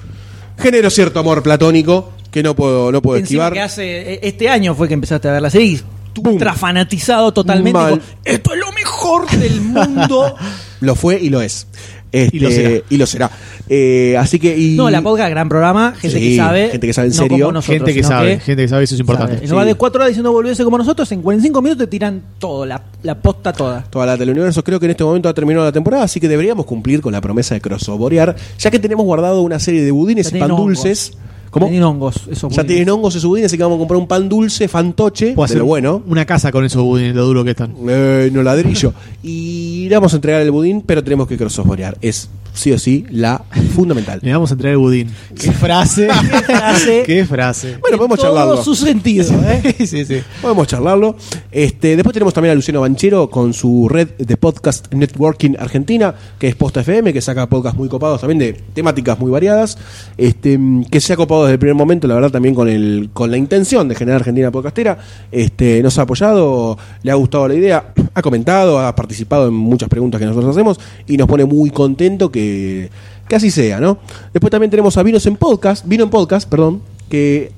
generó 0.58 0.90
cierto 0.90 1.20
amor 1.20 1.42
platónico 1.42 2.10
que 2.30 2.42
no 2.42 2.54
puedo, 2.54 2.92
no 2.92 3.00
puedo 3.02 3.18
Encima 3.18 3.44
esquivar. 3.46 3.52
que 3.54 3.60
hace. 3.60 4.12
eh, 4.14 4.20
Este 4.22 4.48
año 4.48 4.74
fue 4.74 4.88
que 4.88 4.94
empezaste 4.94 5.28
a 5.28 5.32
ver 5.32 5.42
la 5.42 5.50
serie. 5.50 5.80
Y. 6.24 6.28
Ultra 6.28 6.54
fanatizado 6.54 7.32
totalmente. 7.32 7.78
Mal. 7.78 8.00
Esto 8.24 8.54
es 8.54 8.60
lo 8.60 8.72
mejor 8.72 9.28
del 9.30 9.60
mundo. 9.60 10.34
Lo 10.80 10.94
fue 10.94 11.18
y 11.20 11.30
lo 11.30 11.40
es. 11.40 11.66
Este, 12.12 12.36
Y 12.36 12.40
lo 12.40 12.50
será. 12.50 12.80
y 12.90 12.96
lo 12.98 13.06
será. 13.06 13.30
Eh, 13.68 14.14
así 14.18 14.38
que. 14.38 14.56
Y, 14.56 14.76
No, 14.76 14.90
la 14.90 15.00
podcast, 15.02 15.30
gran 15.30 15.48
programa. 15.48 15.94
Gente 15.98 16.18
Sí, 16.20 16.30
que 16.30 16.36
sabe. 16.36 16.68
gente 16.70 16.86
que 16.86 16.92
sabe 16.92 17.06
en 17.08 17.12
no 17.12 17.16
serio. 17.16 17.38
como 17.46 17.52
nosotros, 17.52 17.78
gente 17.78 17.94
que 17.94 18.02
sabe, 18.02 18.40
gente 18.40 18.62
que 18.62 18.68
sabe, 18.68 18.84
eso 18.84 18.94
es 18.94 19.00
importante. 19.00 19.32
sabe. 19.36 19.44
En 19.44 19.50
lugar 19.50 19.64
Sí. 19.66 19.68
de 19.70 19.74
cuatro 19.74 19.98
horas 19.98 20.08
diciendo 20.10 20.32
volviese 20.32 20.64
como 20.64 20.76
nosotros, 20.78 21.10
en 21.12 21.22
45 21.22 21.62
minutos 21.62 21.84
te 21.84 21.90
tiran 21.90 22.22
todo, 22.38 22.64
la, 22.66 22.82
la 23.02 23.14
posta 23.20 23.52
toda. 23.54 23.82
Toda 23.90 24.04
la 24.06 24.16
teleuniverso 24.18 24.62
creo 24.62 24.78
que 24.78 24.84
en 24.86 24.90
este 24.90 25.02
momento 25.04 25.28
ha 25.30 25.34
terminado 25.34 25.64
la 25.64 25.72
temporada, 25.72 26.04
así 26.04 26.20
que 26.20 26.28
deberíamos 26.28 26.66
cumplir 26.66 27.00
con 27.00 27.12
la 27.12 27.20
promesa 27.22 27.54
de 27.54 27.60
crossoverear, 27.62 28.36
ya 28.58 28.70
que 28.70 28.78
tenemos 28.78 29.04
guardado 29.06 29.40
una 29.42 29.58
serie 29.58 29.82
de 29.82 29.90
budines 29.90 30.30
Ya 30.30 30.36
y 30.36 30.40
pan 30.40 30.50
dulces 30.50 31.12
¿Cómo? 31.50 31.66
Tienen 31.66 31.84
hongos, 31.84 32.16
esos 32.30 32.40
Ya 32.52 32.62
budines. 32.62 32.66
tienen 32.66 32.90
hongos 32.90 33.14
esos 33.14 33.28
budines, 33.28 33.46
así 33.50 33.56
que 33.56 33.62
vamos 33.62 33.76
a 33.76 33.78
comprar 33.80 33.98
un 34.00 34.06
pan 34.06 34.28
dulce, 34.28 34.68
fantoche, 34.68 35.32
Puedo 35.34 35.46
de 35.46 35.52
hacer 35.52 35.58
lo 35.58 35.66
bueno. 35.66 36.02
una 36.06 36.24
casa 36.24 36.52
con 36.52 36.64
esos 36.64 36.82
budines, 36.82 37.14
lo 37.14 37.24
duro 37.24 37.44
que 37.44 37.50
están. 37.50 37.74
Eh, 37.88 38.30
no 38.32 38.42
ladrillo. 38.42 38.92
y 39.22 39.86
le 39.88 39.94
vamos 39.96 40.12
a 40.12 40.16
entregar 40.16 40.42
el 40.42 40.50
budín, 40.50 40.82
pero 40.82 41.02
tenemos 41.04 41.26
que 41.28 41.36
crossoverear. 41.36 41.96
Es 42.00 42.28
sí 42.54 42.72
o 42.72 42.78
sí 42.78 43.04
la 43.10 43.42
fundamental. 43.74 44.18
Le 44.22 44.32
vamos 44.32 44.50
a 44.50 44.54
entregar 44.54 44.72
el 44.72 44.78
budín. 44.78 45.10
Qué 45.38 45.52
frase. 45.52 46.08
Qué 46.30 46.42
frase. 46.42 47.02
Qué 47.06 47.24
frase. 47.26 47.76
Bueno, 47.82 47.98
podemos 47.98 48.18
todo 48.18 48.28
charlarlo. 48.28 48.64
su 48.64 48.74
sentido, 48.74 49.30
¿eh? 49.44 49.74
sí, 49.86 50.04
sí. 50.06 50.20
Podemos 50.40 50.66
charlarlo. 50.66 51.16
Este, 51.52 51.96
después 51.96 52.14
tenemos 52.14 52.32
también 52.32 52.52
a 52.52 52.54
Luciano 52.54 52.80
Banchero 52.80 53.28
con 53.28 53.52
su 53.52 53.88
red 53.90 54.08
de 54.18 54.36
podcast 54.38 54.92
Networking 54.94 55.52
Argentina, 55.58 56.14
que 56.38 56.48
es 56.48 56.54
Posta 56.54 56.80
FM, 56.80 57.12
que 57.12 57.20
saca 57.20 57.46
podcasts 57.46 57.78
muy 57.78 57.88
copados 57.90 58.20
también 58.22 58.38
de 58.38 58.52
temáticas 58.72 59.18
muy 59.18 59.30
variadas. 59.30 59.76
Este, 60.16 60.58
que 60.90 61.00
se 61.00 61.12
ha 61.12 61.16
copado 61.16 61.45
desde 61.46 61.54
el 61.54 61.58
primer 61.58 61.74
momento, 61.74 62.06
la 62.06 62.14
verdad, 62.14 62.30
también 62.30 62.54
con 62.54 62.68
el, 62.68 63.10
con 63.12 63.30
la 63.30 63.36
intención 63.36 63.88
de 63.88 63.94
generar 63.94 64.20
Argentina 64.20 64.50
Podcastera. 64.50 64.98
Este, 65.30 65.82
nos 65.82 65.98
ha 65.98 66.02
apoyado, 66.02 66.78
le 67.02 67.10
ha 67.10 67.14
gustado 67.14 67.48
la 67.48 67.54
idea, 67.54 67.92
ha 68.14 68.22
comentado, 68.22 68.78
ha 68.78 68.94
participado 68.94 69.48
en 69.48 69.54
muchas 69.54 69.88
preguntas 69.88 70.20
que 70.20 70.26
nosotros 70.26 70.56
hacemos 70.56 70.78
y 71.06 71.16
nos 71.16 71.26
pone 71.26 71.44
muy 71.44 71.70
contento 71.70 72.30
que, 72.30 72.90
que 73.28 73.36
así 73.36 73.50
sea, 73.50 73.80
¿no? 73.80 73.98
Después 74.32 74.50
también 74.50 74.70
tenemos 74.70 74.96
a 74.96 75.02
Vinos 75.02 75.26
en 75.26 75.36
Podcast, 75.36 75.86
Vino 75.86 76.04
en 76.04 76.10
Podcast, 76.10 76.48
perdón, 76.48 76.82
que 77.08 77.52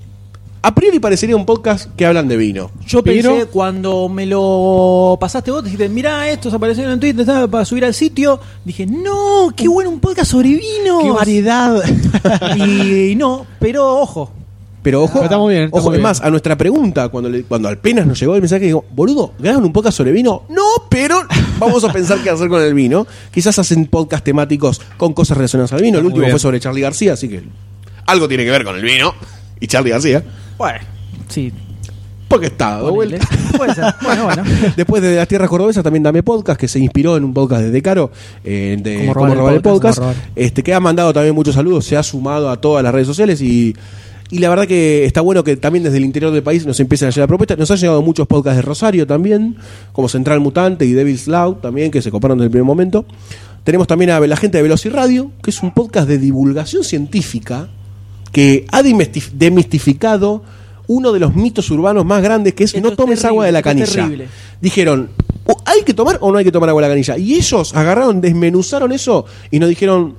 a 0.61 0.75
priori 0.75 0.99
parecería 0.99 1.37
un 1.37 1.47
podcast 1.47 1.88
que 1.97 2.05
hablan 2.07 2.29
de 2.29 2.37
vino. 2.37 2.71
Yo 2.87 3.03
Pero- 3.03 3.31
pensé 3.31 3.47
cuando 3.47 4.09
me 4.09 4.27
lo 4.27 5.16
pasaste 5.21 5.51
vos, 5.51 5.62
dijiste, 5.64 5.88
mirá, 5.88 6.29
estos 6.31 6.53
aparecieron 6.53 6.92
en 6.94 7.01
Twitter 7.01 7.21
estaba 7.21 7.47
para 7.49 7.64
subir 7.64 7.85
al 7.85 7.94
sitio. 7.94 8.40
Dije, 8.64 8.87
no, 8.87 9.53
qué 9.57 9.68
bueno 9.68 9.90
un 9.90 10.01
podcast 10.01 10.31
sobre 10.33 10.49
vino. 10.51 11.01
Qué 11.03 11.11
variedad. 11.11 11.83
Y 12.57 13.14
no, 13.16 13.47
pero 13.61 13.97
ojo, 14.01 14.31
Pero 14.83 15.03
ojo, 15.03 15.23
está 15.23 15.38
muy 15.38 15.55
bien, 15.55 15.64
está 15.66 15.79
ojo, 15.79 15.87
muy 15.88 15.97
es 15.97 15.99
bien. 15.99 16.03
más, 16.03 16.21
a 16.21 16.31
nuestra 16.31 16.57
pregunta, 16.57 17.09
cuando, 17.09 17.29
le- 17.31 17.44
cuando 17.44 17.68
apenas 17.68 18.07
nos 18.07 18.18
llegó 18.18 18.35
el 18.35 18.40
mensaje, 18.40 18.64
digo, 18.66 18.85
boludo, 18.94 19.33
¿graban 19.38 19.64
un 19.64 19.73
podcast 19.73 19.97
sobre 19.99 20.12
vino? 20.12 20.42
No, 20.49 20.62
pero 20.88 21.21
vamos 21.59 21.85
a 21.85 21.92
pensar 21.92 22.18
qué 22.23 22.31
hacer 22.31 22.49
con 22.49 22.61
el 22.62 22.75
vino. 22.75 23.07
Quizás 23.33 23.59
hacen 23.59 23.87
podcast 23.87 24.25
temáticos 24.25 24.81
con 24.97 25.12
cosas 25.14 25.37
relacionadas 25.37 25.73
al 25.73 25.83
vino. 25.83 25.99
El 25.99 26.07
último 26.07 26.27
fue 26.29 26.38
sobre 26.38 26.59
Charlie 26.61 26.81
García, 26.83 27.12
así 27.14 27.29
que 27.29 27.42
algo 28.07 28.27
tiene 28.29 28.44
que 28.44 28.51
ver 28.51 28.64
con 28.64 28.77
el 28.77 28.83
vino 28.83 29.14
y 29.61 29.66
Charlie 29.66 29.90
García. 29.90 30.23
Bueno, 30.59 30.79
sí, 31.29 31.53
Porque 32.29 32.47
está 32.49 32.83
vuelta. 32.83 33.27
Puede 33.57 33.75
ser. 33.75 33.85
Bueno, 34.03 34.25
bueno. 34.25 34.42
Después 34.77 35.03
de 35.03 35.16
las 35.16 35.27
tierras 35.29 35.49
cordobesas 35.49 35.83
también 35.83 36.03
Dame 36.03 36.23
Podcast, 36.23 36.61
que 36.61 36.68
se 36.68 36.79
inspiró 36.79 37.16
en 37.16 37.25
un 37.25 37.33
podcast 37.33 37.62
de 37.62 37.71
Decaro, 37.71 38.11
eh, 38.44 38.77
de 38.81 38.99
Cómo 39.01 39.14
robar 39.14 39.31
el 39.33 39.38
robar 39.38 39.55
el 39.55 39.62
podcast, 39.62 39.99
robar. 39.99 40.14
este, 40.37 40.62
que 40.62 40.75
ha 40.75 40.81
mandado 40.81 41.12
también 41.12 41.35
muchos 41.35 41.55
saludos, 41.55 41.85
se 41.87 41.97
ha 41.97 42.03
sumado 42.03 42.51
a 42.51 42.61
todas 42.61 42.83
las 42.83 42.92
redes 42.92 43.07
sociales 43.07 43.40
y, 43.40 43.75
y 44.31 44.38
la 44.40 44.51
verdad 44.51 44.66
que 44.66 45.07
está 45.07 45.23
bueno 45.23 45.42
que 45.42 45.57
también 45.57 45.85
desde 45.85 45.97
el 45.97 46.05
interior 46.05 46.31
del 46.33 46.42
país 46.42 46.66
nos 46.66 46.79
empiecen 46.81 47.09
a 47.09 47.11
llegar 47.12 47.29
propuestas. 47.29 47.57
Nos 47.57 47.71
han 47.71 47.79
llegado 47.79 48.03
muchos 48.03 48.27
podcasts 48.27 48.57
de 48.57 48.62
Rosario 48.62 49.07
también, 49.07 49.57
como 49.92 50.09
Central 50.09 50.40
Mutante 50.40 50.85
y 50.85 50.92
Devil's 50.92 51.29
Loud 51.29 51.57
también, 51.57 51.90
que 51.90 52.03
se 52.03 52.11
coparon 52.11 52.37
desde 52.37 52.47
el 52.47 52.51
primer 52.51 52.66
momento. 52.66 53.07
Tenemos 53.64 53.87
también 53.87 54.11
a 54.11 54.21
la 54.21 54.37
gente 54.37 54.59
de 54.59 54.62
Velociradio, 54.62 55.31
que 55.42 55.51
es 55.51 55.62
un 55.62 55.73
podcast 55.73 56.09
de 56.09 56.18
divulgación 56.18 56.85
científica 56.85 57.68
que 58.33 58.67
ha 58.73 58.83
demistificado 58.83 60.43
uno 60.87 61.12
de 61.12 61.21
los 61.21 61.35
mitos 61.35 61.71
urbanos 61.71 62.05
más 62.05 62.23
grandes, 62.23 62.55
que 62.55 62.64
es 62.64 62.75
Esto 62.75 62.81
no 62.87 62.91
es 62.93 62.97
tomes 62.97 63.19
terrible, 63.19 63.29
agua 63.29 63.47
de 63.47 63.53
la 63.53 63.62
canilla. 63.62 63.87
terrible. 63.87 64.29
Dijeron, 64.61 65.11
"¿O 65.45 65.57
¿hay 65.67 65.83
que 65.85 65.93
tomar 65.95 66.19
o 66.21 66.33
no 66.33 66.38
hay 66.38 66.45
que 66.45 66.53
tomar 66.53 66.69
agua 66.71 66.81
de 66.83 66.88
la 66.88 66.93
canilla? 66.95 67.19
Y 67.19 67.35
ellos 67.35 67.75
agarraron, 67.75 68.21
desmenuzaron 68.21 68.93
eso 68.93 69.27
y 69.51 69.59
nos 69.59 69.69
dijeron, 69.69 70.14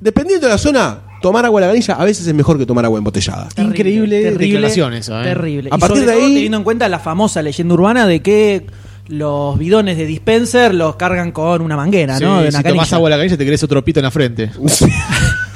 dependiendo 0.00 0.46
de 0.46 0.52
la 0.52 0.58
zona, 0.58 0.98
tomar 1.22 1.44
agua 1.46 1.60
de 1.62 1.66
la 1.68 1.72
canilla 1.72 1.94
a 1.94 2.04
veces 2.04 2.26
es 2.26 2.34
mejor 2.34 2.58
que 2.58 2.66
tomar 2.66 2.84
agua 2.84 2.98
embotellada. 2.98 3.48
Terrible, 3.48 3.70
Increíble 3.78 4.22
terrible, 4.22 4.46
declaración 4.46 4.92
eso, 4.94 5.20
¿eh? 5.20 5.24
Terrible. 5.24 5.70
A 5.72 5.76
Y 5.76 5.78
partir 5.80 5.96
sobre 5.98 6.06
de 6.12 6.12
todo 6.18 6.26
ahí- 6.26 6.34
teniendo 6.34 6.56
en 6.58 6.64
cuenta 6.64 6.88
la 6.88 6.98
famosa 6.98 7.40
leyenda 7.42 7.74
urbana 7.74 8.06
de 8.06 8.20
que 8.20 8.66
los 9.08 9.58
bidones 9.58 9.96
de 9.96 10.06
dispenser 10.06 10.74
los 10.74 10.96
cargan 10.96 11.32
con 11.32 11.62
una 11.62 11.76
manguera, 11.76 12.16
Sí, 12.18 12.24
¿no? 12.24 12.42
De 12.42 12.48
una 12.48 12.58
si 12.58 12.62
tomás 12.62 12.64
canilla. 12.88 12.96
agua 12.96 13.08
de 13.08 13.16
la 13.16 13.20
canilla 13.22 13.36
te 13.38 13.44
querés 13.44 13.62
otro 13.62 13.82
pito 13.84 14.00
en 14.00 14.04
la 14.04 14.10
frente. 14.10 14.50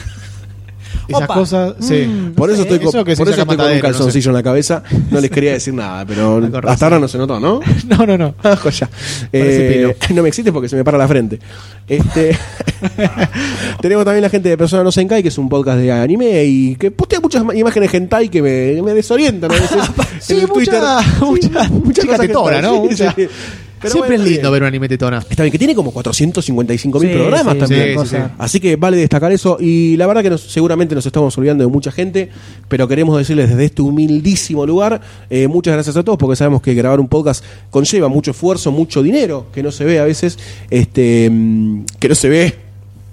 Esas 1.09 1.23
Opa. 1.25 1.35
cosas, 1.35 1.75
sí. 1.81 2.07
Mm, 2.07 2.33
Por 2.35 2.51
eso 2.51 2.63
estoy, 2.63 2.79
con, 2.79 2.89
eso 2.89 3.05
que 3.05 3.15
se 3.15 3.21
por 3.21 3.29
eso 3.29 3.37
saca 3.37 3.43
estoy 3.43 3.45
con 3.45 3.53
un 3.55 3.57
matadero, 3.59 3.75
no 3.75 3.93
sé. 3.93 3.99
calzoncillo 3.99 4.31
en 4.31 4.35
la 4.35 4.43
cabeza. 4.43 4.83
No 5.11 5.21
les 5.21 5.31
quería 5.31 5.53
decir 5.53 5.75
nada, 5.75 6.05
pero 6.07 6.35
Con 6.41 6.53
razón. 6.53 6.71
hasta 6.71 6.87
ahora 6.87 6.99
no 6.99 7.09
se 7.09 7.19
notó, 7.19 7.39
¿no? 7.41 7.61
No, 7.89 8.07
no, 8.07 8.17
no. 8.17 8.35
Ah, 8.43 8.57
joya. 8.57 8.89
Eh, 9.33 9.95
no 10.15 10.23
me 10.23 10.29
existe 10.29 10.51
porque 10.53 10.69
se 10.69 10.77
me 10.77 10.85
para 10.85 10.97
la 10.99 11.07
frente. 11.07 11.39
Este, 11.87 12.35
tenemos 13.81 14.05
también 14.05 14.23
la 14.23 14.31
gente 14.31 14.49
de 14.49 14.57
Persona 14.57 14.83
No 14.83 14.91
Senkai, 14.93 15.23
que 15.23 15.29
es 15.29 15.39
un 15.39 15.49
podcast 15.49 15.79
de 15.79 15.93
anime 15.93 16.45
y 16.45 16.77
que 16.77 16.91
postea 16.91 17.21
muchas 17.21 17.45
ma- 17.45 17.55
imágenes 17.55 17.93
hentai 17.93 18.29
que 18.29 18.43
me, 18.43 18.81
me 18.83 18.95
desorientan 18.95 19.51
a 19.51 19.55
veces. 19.55 19.79
Sí, 20.21 20.35
en 20.35 20.41
el 20.41 20.49
mucha- 20.49 20.55
Twitter. 21.21 21.21
mucha- 21.21 21.69
muchas 21.69 22.05
chica 22.05 22.19
tetona, 22.19 22.63
¿no? 22.63 22.75
sí, 22.75 22.81
Mucha- 22.91 23.15
sí. 23.15 23.29
Pero 23.85 23.93
Siempre 23.93 24.17
bueno, 24.17 24.25
es 24.25 24.31
lindo 24.31 24.43
bien. 24.51 24.53
ver 24.53 24.63
un 24.63 24.67
anime 24.69 24.89
tetona. 24.89 25.19
Está 25.29 25.43
bien, 25.43 25.53
que 25.53 25.59
tiene 25.59 25.75
como 25.75 25.91
455 25.93 27.01
mil 27.01 27.09
Sí, 27.11 27.15
programas 27.15 27.53
sí, 27.55 27.59
también. 27.61 27.89
sí, 27.91 27.95
cosa. 27.95 28.27
sí. 28.29 28.35
Así 28.39 28.61
que 28.61 28.77
vale 28.77 28.97
destacar 28.97 29.31
eso. 29.33 29.59
Y 29.61 29.97
la 29.97 30.07
verdad 30.07 30.23
que 30.23 30.31
nos- 30.31 30.41
seguramente 30.41 30.95
nos 30.95 31.05
estamos 31.07 31.37
olvidando 31.39 31.65
de 31.65 31.71
mucha 31.71 31.93
gente, 31.93 32.31
pero 32.69 32.89
queremos 32.89 33.17
decirles 33.19 33.51
desde 33.51 33.67
este 33.67 33.83
humildísimo 33.83 34.67
lugar, 34.67 35.01
eh, 35.31 35.47
muchas 35.49 35.75
gracias 35.75 35.97
a 35.97 36.03
todos, 36.03 36.19
porque 36.19 36.37
sabemos 36.37 36.63
que 36.63 36.75
grabar 36.75 36.99
un 37.01 37.09
podcast 37.09 37.45
conlleva 37.71 38.09
mucho 38.09 38.31
esfuerzo, 38.31 38.73
mucho 38.73 39.03
dinero, 39.03 39.47
que 39.53 39.63
no 39.63 39.71
se 39.71 39.85
ve 39.85 39.99
a 39.99 40.05
veces, 40.05 40.39
este 40.71 41.29
mm, 41.31 41.85
que 42.01 42.09
no 42.09 42.15
se 42.15 42.29
ve, 42.29 42.55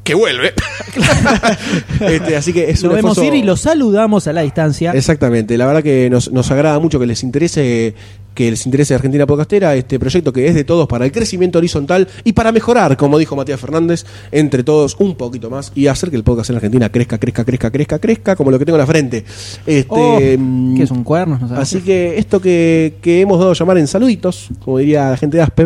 que 0.04 0.14
vuelve. 0.16 0.54
Este, 2.02 2.36
así 2.36 2.52
que 2.54 2.70
es 2.70 2.82
Lo 2.82 2.90
un 2.90 2.96
vemos 2.96 3.18
esfuerzo- 3.18 3.28
ir 3.28 3.34
y 3.36 3.44
lo 3.44 3.56
saludamos 3.56 4.28
a 4.28 4.34
la 4.34 4.42
distancia. 4.42 4.92
Exactamente, 4.94 5.58
la 5.58 5.66
verdad 5.68 5.84
que 5.84 6.10
nos, 6.10 6.32
nos 6.32 6.50
agrada 6.52 6.80
mucho 6.80 7.00
que 7.00 7.06
les 7.06 7.22
interese 7.24 7.94
que 8.34 8.50
les 8.50 8.66
interese 8.66 8.96
Argentina 8.96 9.26
Podcastera, 9.28 9.76
este 9.76 10.00
proyecto 10.00 10.32
que 10.32 10.48
es 10.48 10.56
de 10.56 10.64
todos 10.64 10.88
para 10.88 11.04
el 11.06 11.12
crecimiento 11.12 11.58
horizontal 11.60 12.08
y 12.24 12.34
para 12.34 12.52
mejorar, 12.52 12.96
como 12.98 13.18
dijo 13.20 13.36
Matías 13.36 13.60
Fernández, 13.60 14.06
entre 14.32 14.64
todos 14.64 14.96
un 15.00 15.16
poquito 15.16 15.50
más 15.50 15.72
y 15.76 15.88
hacer 15.88 16.10
que 16.10 16.16
el 16.16 16.24
podcast 16.24 16.50
en 16.50 16.56
Argentina 16.56 16.90
crezca, 16.90 17.18
crezca, 17.18 17.44
crezca, 17.44 17.70
crezca, 17.72 18.00
crezca, 18.00 18.36
como 18.36 18.50
lo 18.52 18.58
que 18.58 18.66
tengo 18.66 18.78
en 18.78 18.82
la 18.82 18.88
frente. 18.88 19.26
Este, 19.66 19.86
Oh, 19.90 20.20
mm, 20.38 20.78
que 20.78 20.88
son 20.88 21.04
cuernos, 21.04 21.42
no 21.42 21.48
sabemos. 21.48 21.68
Así 21.68 21.82
que 21.82 22.18
esto 22.18 22.40
que, 22.42 22.96
que 23.02 23.22
hemos 23.22 23.38
dado 23.38 23.52
a 23.52 23.54
llamar 23.54 23.78
en 23.78 23.88
saluditos, 23.88 24.48
como 24.64 24.78
diría 24.78 25.10
la 25.10 25.18
gente 25.18 25.38
de 25.38 25.44
Aspe, 25.44 25.66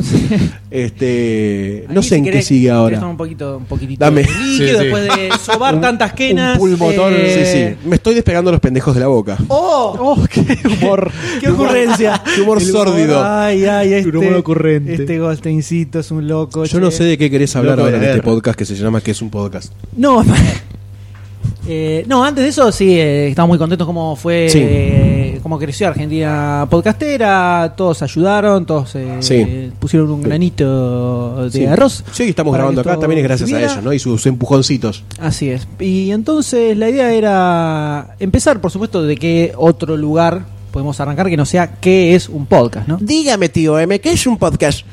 este, 0.72 1.86
no 1.90 2.02
sé 2.02 2.10
si 2.10 2.16
en 2.16 2.24
qué 2.26 2.42
sigue 2.42 2.72
ahora. 2.72 3.06
Un 3.06 3.18
poquito, 3.18 3.58
un 3.58 3.66
poquitito 3.66 4.04
Dame. 4.04 4.24
de 4.24 4.28
líquido 4.28 4.46
Sí, 4.46 4.68
sí. 4.78 4.84
después 4.84 5.04
de 5.04 5.30
sobar 5.44 5.76
Un- 5.76 5.82
tantas 5.82 6.14
quenas. 6.14 6.54
un 6.60 6.60
pulmotor, 6.60 7.14
eh, 7.14 7.46
Sí, 7.46 7.76
sí, 7.84 7.88
me 7.90 7.96
estoy 7.96 8.16
despegando 8.16 8.52
los 8.52 8.60
pendejos 8.60 8.94
de 8.94 9.00
la 9.02 9.08
boca. 9.08 9.38
¡Oh! 9.48 9.96
Oh, 10.16 10.24
qué 10.32 10.42
humor. 10.68 11.12
¡Qué 11.42 11.50
ocurrencia! 11.50 12.22
Qué 12.36 12.42
humor 12.42 12.55
El 12.58 12.66
sórdido. 12.66 13.24
Ay, 13.24 13.66
ay, 13.66 13.94
este, 13.94 14.10
Un 14.10 14.18
humor 14.18 14.34
ocurrente. 14.36 14.94
este 14.96 15.20
Goldsteincito 15.20 16.00
es 16.00 16.12
un 16.12 16.28
loco. 16.28 16.66
Yo 16.66 16.80
no 16.80 16.92
sé 16.92 17.04
de 17.06 17.18
qué 17.18 17.30
querés 17.30 17.56
hablar 17.56 17.78
Loco 17.78 17.88
ahora 17.88 17.98
en 17.98 18.04
este 18.10 18.22
podcast 18.22 18.58
que 18.58 18.66
se 18.66 18.76
llama 18.76 19.02
que 19.02 19.12
es 19.12 19.22
un 19.22 19.30
podcast. 19.30 19.72
No, 19.98 20.24
eh, 21.68 22.04
no, 22.08 22.24
antes 22.24 22.44
de 22.44 22.50
eso 22.50 22.72
sí, 22.72 22.98
eh, 23.00 23.30
estamos 23.30 23.50
muy 23.50 23.58
contentos 23.58 23.88
cómo 23.88 24.16
fue, 24.16 24.48
Sí. 24.50 24.60
eh, 24.62 25.40
cómo 25.42 25.58
creció 25.60 25.88
Argentina 25.88 26.68
podcastera, 26.70 27.74
todos 27.76 28.02
ayudaron, 28.02 28.66
todos 28.66 28.96
eh, 28.96 29.18
Sí. 29.20 29.72
pusieron 29.80 30.10
un 30.12 30.22
granito 30.22 31.44
de 31.46 31.52
Sí. 31.52 31.66
arroz. 31.66 32.04
Sí, 32.12 32.24
estamos 32.24 32.54
grabando 32.54 32.82
acá, 32.82 32.98
también 32.98 33.20
es 33.20 33.24
gracias 33.24 33.52
a 33.52 33.60
ellos, 33.60 33.84
¿no? 33.84 33.94
Y 33.94 34.00
sus 34.00 34.26
empujoncitos. 34.28 35.04
Así 35.20 35.50
es. 35.50 35.68
Y 35.80 36.12
entonces 36.12 36.78
la 36.78 36.90
idea 36.90 37.12
era 37.14 38.16
empezar, 38.20 38.62
por 38.62 38.72
supuesto, 38.72 39.04
de 39.04 39.16
qué 39.18 39.54
otro 39.58 39.98
lugar 39.98 40.46
podemos 40.76 41.00
arrancar 41.00 41.30
que 41.30 41.38
no 41.38 41.46
sea 41.46 41.76
qué 41.80 42.16
es 42.16 42.28
un 42.28 42.48
podcast, 42.48 42.90
¿no? 42.90 42.98
Dígame, 43.00 43.48
tío 43.48 43.80
M, 43.80 44.02
¿qué 44.02 44.12
es 44.12 44.28
un 44.28 44.38
podcast? 44.38 44.86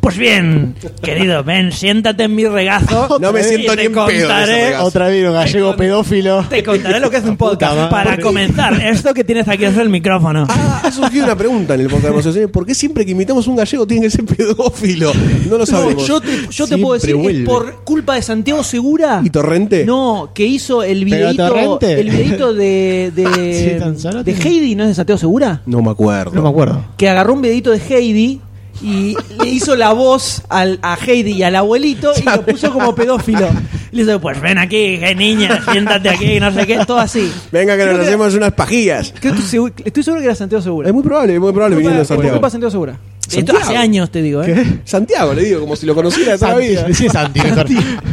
Pues 0.00 0.16
bien, 0.18 0.74
querido, 1.02 1.42
ven, 1.44 1.72
siéntate 1.72 2.24
en 2.24 2.34
mi 2.34 2.46
regazo. 2.46 3.18
No 3.24 3.32
me 3.32 3.40
y 3.40 3.44
siento 3.44 3.72
te 3.72 3.76
ni 3.78 3.82
en 3.86 3.92
contaré-. 3.94 4.76
Otra 4.78 5.08
vez 5.08 5.26
un 5.26 5.32
gallego 5.34 5.76
pedófilo. 5.76 6.44
Te 6.48 6.62
contaré 6.62 7.00
lo 7.00 7.10
que 7.10 7.16
es 7.18 7.24
un 7.24 7.36
podcast. 7.38 7.90
Para 7.90 8.18
comenzar, 8.18 8.74
esto 8.84 9.14
que 9.14 9.24
tienes 9.24 9.48
aquí 9.48 9.64
es 9.64 9.76
el 9.78 9.88
micrófono. 9.88 10.46
Ah, 10.48 10.82
ha 10.84 10.90
surgido 10.92 11.24
una 11.24 11.36
pregunta 11.36 11.74
en 11.74 11.80
el 11.80 11.86
podcast 11.86 12.04
de 12.04 12.08
Conversaciones. 12.10 12.50
¿Por 12.50 12.66
qué 12.66 12.74
siempre 12.74 13.04
que 13.06 13.12
imitamos 13.12 13.46
un 13.46 13.56
gallego 13.56 13.86
tiene 13.86 14.02
que 14.06 14.10
ser 14.10 14.24
pedófilo? 14.24 15.12
No 15.46 15.52
lo 15.52 15.58
No, 15.58 15.66
sabemos. 15.66 16.06
yo 16.06 16.20
te, 16.20 16.28
yo 16.32 16.46
te 16.46 16.52
Siempre 16.52 16.78
puedo 16.78 16.94
decir 16.94 17.14
vuelve. 17.16 17.40
que 17.40 17.44
por 17.46 17.84
culpa 17.84 18.14
de 18.16 18.22
Santiago 18.22 18.62
Segura. 18.64 19.20
¿Y 19.24 19.30
Torrente? 19.30 19.84
No, 19.86 20.30
que 20.34 20.44
hizo 20.44 20.82
el 20.82 21.04
¿Pero 21.04 21.16
videito, 21.30 21.48
Torrente? 21.48 22.00
el 22.00 22.10
videito 22.10 22.52
de, 22.54 23.12
de, 23.14 23.24
Sí, 23.96 24.22
de 24.24 24.32
Heidi, 24.48 24.74
¿no 24.74 24.82
es 24.84 24.90
de 24.90 24.94
Santiago 24.94 25.18
Segura? 25.18 25.62
No 25.66 25.80
me 25.82 25.90
acuerdo. 25.90 26.32
No 26.34 26.42
me 26.42 26.48
acuerdo. 26.48 26.84
Que 26.96 27.08
agarró 27.08 27.32
un 27.34 27.42
videito 27.42 27.70
de 27.70 27.78
Heidi 27.78 28.40
y 28.82 29.16
le 29.42 29.48
hizo 29.48 29.76
la 29.76 29.92
voz 29.92 30.42
al, 30.48 30.78
a 30.82 30.96
Heidi 30.96 31.32
y 31.32 31.42
al 31.42 31.56
abuelito 31.56 32.12
y 32.18 32.22
lo 32.24 32.44
puso 32.44 32.72
como 32.72 32.94
pedófilo. 32.94 33.48
Y 33.92 33.96
le 33.98 34.04
dice, 34.04 34.18
pues 34.18 34.40
ven 34.40 34.58
aquí, 34.58 34.98
qué 34.98 35.14
niña, 35.14 35.62
siéntate 35.70 36.08
aquí, 36.08 36.40
no 36.40 36.52
sé 36.52 36.66
qué, 36.66 36.78
todo 36.86 36.98
así. 36.98 37.30
Venga, 37.52 37.76
que 37.76 37.82
Creo 37.82 37.92
nos 37.92 38.00
que- 38.02 38.06
hacemos 38.08 38.34
unas 38.34 38.52
pajillas. 38.52 39.10
Creo 39.20 39.32
que 39.34 39.38
estoy, 39.38 39.50
seguro, 39.50 39.74
estoy 39.84 40.02
seguro 40.02 40.20
que 40.20 40.26
era 40.26 40.34
Santiago 40.34 40.62
Segura. 40.62 40.88
Es 40.88 40.94
muy 40.94 41.02
probable, 41.02 41.34
es 41.34 41.40
muy 41.40 41.52
probable 41.52 41.76
viniendo 41.76 42.00
de 42.00 42.04
Santiago. 42.04 42.32
culpa 42.32 42.46
de 42.48 42.50
Santiago 42.52 42.70
Segura. 42.70 42.98
Esto 43.20 43.36
¿Santiago? 43.36 43.58
hace 43.62 43.76
años, 43.76 44.10
te 44.10 44.20
digo, 44.20 44.42
¿eh? 44.42 44.80
Santiago, 44.84 45.32
le 45.32 45.44
digo, 45.44 45.60
como 45.60 45.76
si 45.76 45.86
lo 45.86 45.94
conociera 45.94 46.32
de 46.32 46.38
toda 46.38 46.50
la 46.50 46.54
Santi, 46.56 46.68
vida. 46.70 46.82
decí 46.84 47.08
Santi, 47.08 47.40
mejor, 47.40 47.66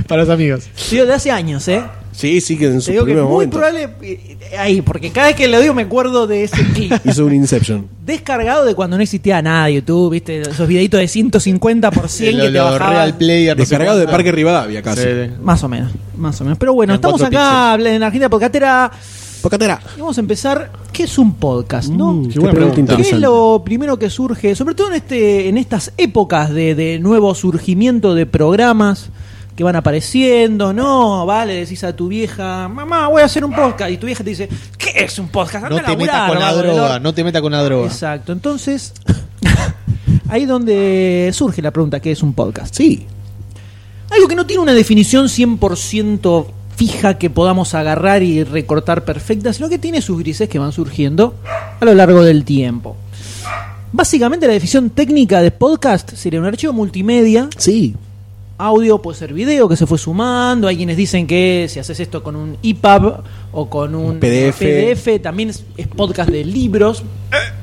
para 0.07 0.21
los 0.23 0.29
amigos. 0.33 0.63
Te 0.89 0.95
digo, 0.95 1.05
de 1.07 1.13
hace 1.13 1.31
años, 1.31 1.67
¿eh? 1.67 1.81
Sí, 2.11 2.41
sí, 2.41 2.57
que 2.57 2.65
en 2.67 2.73
Te 2.75 2.81
su 2.81 2.91
digo 2.91 3.05
que 3.05 3.11
es 3.11 3.17
muy 3.17 3.25
momento 3.27 3.57
probable. 3.57 3.89
eh, 4.01 4.37
Ahí, 4.59 4.81
porque 4.81 5.11
cada 5.11 5.27
vez 5.27 5.35
que 5.35 5.47
lo 5.47 5.59
digo 5.61 5.73
me 5.73 5.83
acuerdo 5.83 6.27
de 6.27 6.43
ese 6.43 6.63
clip. 6.73 6.93
hizo 7.05 7.25
un 7.25 7.33
Inception. 7.33 7.87
Descargado 8.05 8.65
de 8.65 8.75
cuando 8.75 8.97
no 8.97 9.03
existía 9.03 9.41
nada 9.41 9.67
de 9.67 9.75
YouTube, 9.75 10.11
¿viste? 10.11 10.41
Esos 10.41 10.67
videitos 10.67 10.99
de 10.99 11.07
150 11.09 11.91
por 11.91 12.09
100 12.09 12.37
que 12.37 12.49
te 12.49 12.59
bajaban. 12.59 12.93
Real 12.93 13.17
Player. 13.17 13.57
no 13.57 13.63
sé 13.63 13.69
Descargado 13.69 13.97
de 13.97 14.03
cuánto. 14.05 14.17
Parque 14.17 14.31
Rivadavia 14.31 14.81
casi. 14.81 15.01
Sí, 15.03 15.07
sí. 15.27 15.31
Más 15.41 15.63
o 15.63 15.69
menos, 15.69 15.91
más 16.17 16.39
o 16.41 16.43
menos. 16.43 16.57
Pero 16.59 16.73
bueno, 16.73 16.93
En 16.93 16.95
estamos 16.95 17.19
cuatro 17.21 17.39
acá 17.39 17.75
en 17.75 18.03
Argentina 18.03 18.29
Podcastera 18.29 18.91
Pocatera. 19.41 19.79
y 19.97 19.99
vamos 20.01 20.17
a 20.17 20.21
empezar. 20.21 20.71
¿Qué 20.91 21.03
es 21.03 21.17
un 21.17 21.33
podcast, 21.35 21.89
no? 21.89 22.13
Mm, 22.13 22.29
Qué 22.29 22.39
buena 22.39 22.53
pregunta. 22.53 22.75
¿Qué 22.75 22.81
es 22.81 22.89
interesante. 23.07 23.21
lo 23.25 23.61
primero 23.65 23.97
que 23.97 24.09
surge, 24.09 24.53
sobre 24.55 24.75
todo 24.75 24.89
en 24.89 24.95
este, 24.95 25.47
en 25.49 25.57
estas 25.57 25.93
épocas 25.97 26.51
de, 26.53 26.75
de 26.75 26.99
nuevo 26.99 27.33
surgimiento 27.33 28.13
de 28.13 28.25
programas 28.25 29.09
que 29.55 29.63
van 29.63 29.75
apareciendo, 29.75 30.73
no, 30.73 31.25
vale, 31.25 31.53
decís 31.55 31.83
a 31.83 31.95
tu 31.95 32.07
vieja, 32.07 32.67
mamá, 32.67 33.07
voy 33.09 33.21
a 33.21 33.25
hacer 33.25 33.43
un 33.43 33.53
podcast, 33.53 33.91
y 33.91 33.97
tu 33.97 34.05
vieja 34.05 34.23
te 34.23 34.29
dice, 34.31 34.49
¿qué 34.77 35.03
es 35.03 35.19
un 35.19 35.27
podcast? 35.29 35.65
Anda 35.65 35.81
No 35.81 35.85
te 35.87 35.97
metas 35.97 36.29
con 36.29 36.39
la 36.39 36.53
droga, 36.53 36.83
orto". 36.85 36.99
no 37.01 37.13
te 37.13 37.23
metas 37.23 37.41
con 37.41 37.51
la 37.51 37.63
droga. 37.63 37.87
Exacto, 37.87 38.31
entonces, 38.31 38.93
ahí 40.29 40.45
donde 40.45 41.29
surge 41.33 41.61
la 41.61 41.71
pregunta, 41.71 41.99
¿qué 41.99 42.11
es 42.11 42.23
un 42.23 42.33
podcast? 42.33 42.73
Sí. 42.75 43.05
Algo 44.09 44.27
que 44.27 44.35
no 44.35 44.45
tiene 44.45 44.61
una 44.63 44.73
definición 44.73 45.27
100% 45.27 46.45
fija 46.75 47.17
que 47.17 47.29
podamos 47.29 47.73
agarrar 47.75 48.23
y 48.23 48.43
recortar 48.43 49.05
perfecta, 49.05 49.53
sino 49.53 49.69
que 49.69 49.77
tiene 49.77 50.01
sus 50.01 50.17
grises 50.19 50.49
que 50.49 50.59
van 50.59 50.71
surgiendo 50.71 51.35
a 51.79 51.85
lo 51.85 51.93
largo 51.93 52.23
del 52.23 52.43
tiempo. 52.43 52.95
Básicamente 53.93 54.47
la 54.47 54.53
definición 54.53 54.89
técnica 54.89 55.41
de 55.41 55.51
podcast 55.51 56.13
sería 56.15 56.39
un 56.39 56.45
archivo 56.45 56.73
multimedia, 56.73 57.49
Sí. 57.57 57.95
Audio, 58.61 59.01
puede 59.01 59.17
ser 59.17 59.33
video 59.33 59.67
que 59.67 59.75
se 59.75 59.85
fue 59.87 59.97
sumando, 59.97 60.67
hay 60.67 60.77
quienes 60.77 60.97
dicen 60.97 61.27
que 61.27 61.67
si 61.69 61.79
haces 61.79 61.99
esto 61.99 62.21
con 62.23 62.35
un 62.35 62.57
EPUB 62.63 63.23
o 63.51 63.69
con 63.69 63.95
un 63.95 64.11
Un 64.11 64.19
PDF. 64.19 64.59
PDF, 64.59 65.21
también 65.21 65.49
es, 65.49 65.63
es 65.77 65.87
podcast 65.87 66.29
de 66.29 66.43
libros, 66.45 67.03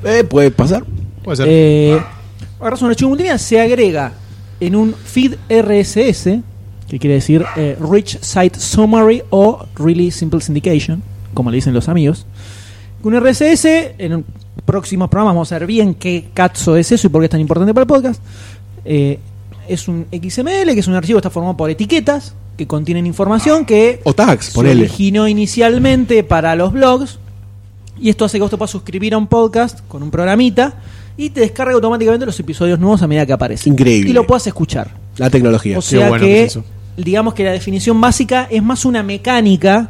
Eh, 0.03 0.23
puede 0.23 0.51
pasar. 0.51 0.83
Puede 1.23 1.37
ser. 1.37 1.47
eh, 1.49 2.01
agarras 2.59 2.81
un 2.81 2.89
archivo 2.89 3.09
multimedia, 3.09 3.37
se 3.37 3.59
agrega 3.59 4.13
en 4.59 4.75
un 4.75 4.93
feed 4.93 5.35
RSS, 5.49 6.41
que 6.89 6.99
quiere 6.99 7.15
decir 7.15 7.45
eh, 7.55 7.77
Rich 7.79 8.19
Site 8.21 8.59
Summary 8.59 9.21
o 9.29 9.65
Really 9.75 10.11
Simple 10.11 10.41
Syndication, 10.41 11.01
como 11.33 11.51
le 11.51 11.55
dicen 11.55 11.73
los 11.73 11.87
amigos. 11.87 12.25
Un 13.03 13.17
RSS, 13.17 13.65
en 13.97 14.25
próximos 14.65 15.09
programas 15.09 15.35
vamos 15.35 15.51
a 15.53 15.59
ver 15.59 15.67
bien 15.67 15.93
qué 15.95 16.29
cazzo 16.33 16.75
es 16.75 16.91
eso 16.91 17.07
y 17.07 17.09
por 17.09 17.21
qué 17.21 17.25
es 17.25 17.31
tan 17.31 17.39
importante 17.39 17.73
para 17.73 17.83
el 17.83 17.87
podcast. 17.87 18.21
Eh, 18.83 19.19
es 19.69 19.87
un 19.87 20.05
XML, 20.11 20.73
que 20.73 20.79
es 20.79 20.87
un 20.87 20.95
archivo 20.95 21.17
que 21.17 21.27
está 21.27 21.29
formado 21.29 21.55
por 21.55 21.69
etiquetas 21.69 22.33
que 22.57 22.67
contienen 22.67 23.05
información 23.05 23.63
que 23.65 24.01
O 24.03 24.13
tags, 24.13 24.47
se 24.47 24.51
ponele. 24.53 24.81
originó 24.81 25.27
inicialmente 25.27 26.23
para 26.23 26.55
los 26.55 26.73
blogs 26.73 27.19
y 28.01 28.09
esto 28.09 28.25
hace 28.25 28.37
que 28.37 28.41
vos 28.41 28.51
te 28.51 28.57
puedas 28.57 28.71
suscribir 28.71 29.13
a 29.13 29.17
un 29.17 29.27
podcast 29.27 29.79
con 29.87 30.03
un 30.03 30.11
programita 30.11 30.73
y 31.17 31.29
te 31.29 31.41
descarga 31.41 31.73
automáticamente 31.73 32.25
los 32.25 32.39
episodios 32.39 32.79
nuevos 32.79 33.01
a 33.01 33.07
medida 33.07 33.25
que 33.25 33.33
aparecen. 33.33 33.73
Increíble. 33.73 34.09
Y 34.09 34.13
lo 34.13 34.25
puedas 34.25 34.47
escuchar. 34.47 34.89
La 35.17 35.29
tecnología. 35.29 35.77
O 35.77 35.81
Qué 35.81 35.87
sea 35.87 36.09
bueno 36.09 36.25
que, 36.25 36.31
que 36.31 36.43
es 36.43 36.51
eso. 36.51 36.63
digamos 36.97 37.33
que 37.33 37.43
la 37.43 37.51
definición 37.51 37.99
básica 37.99 38.47
es 38.49 38.63
más 38.63 38.85
una 38.85 39.03
mecánica 39.03 39.89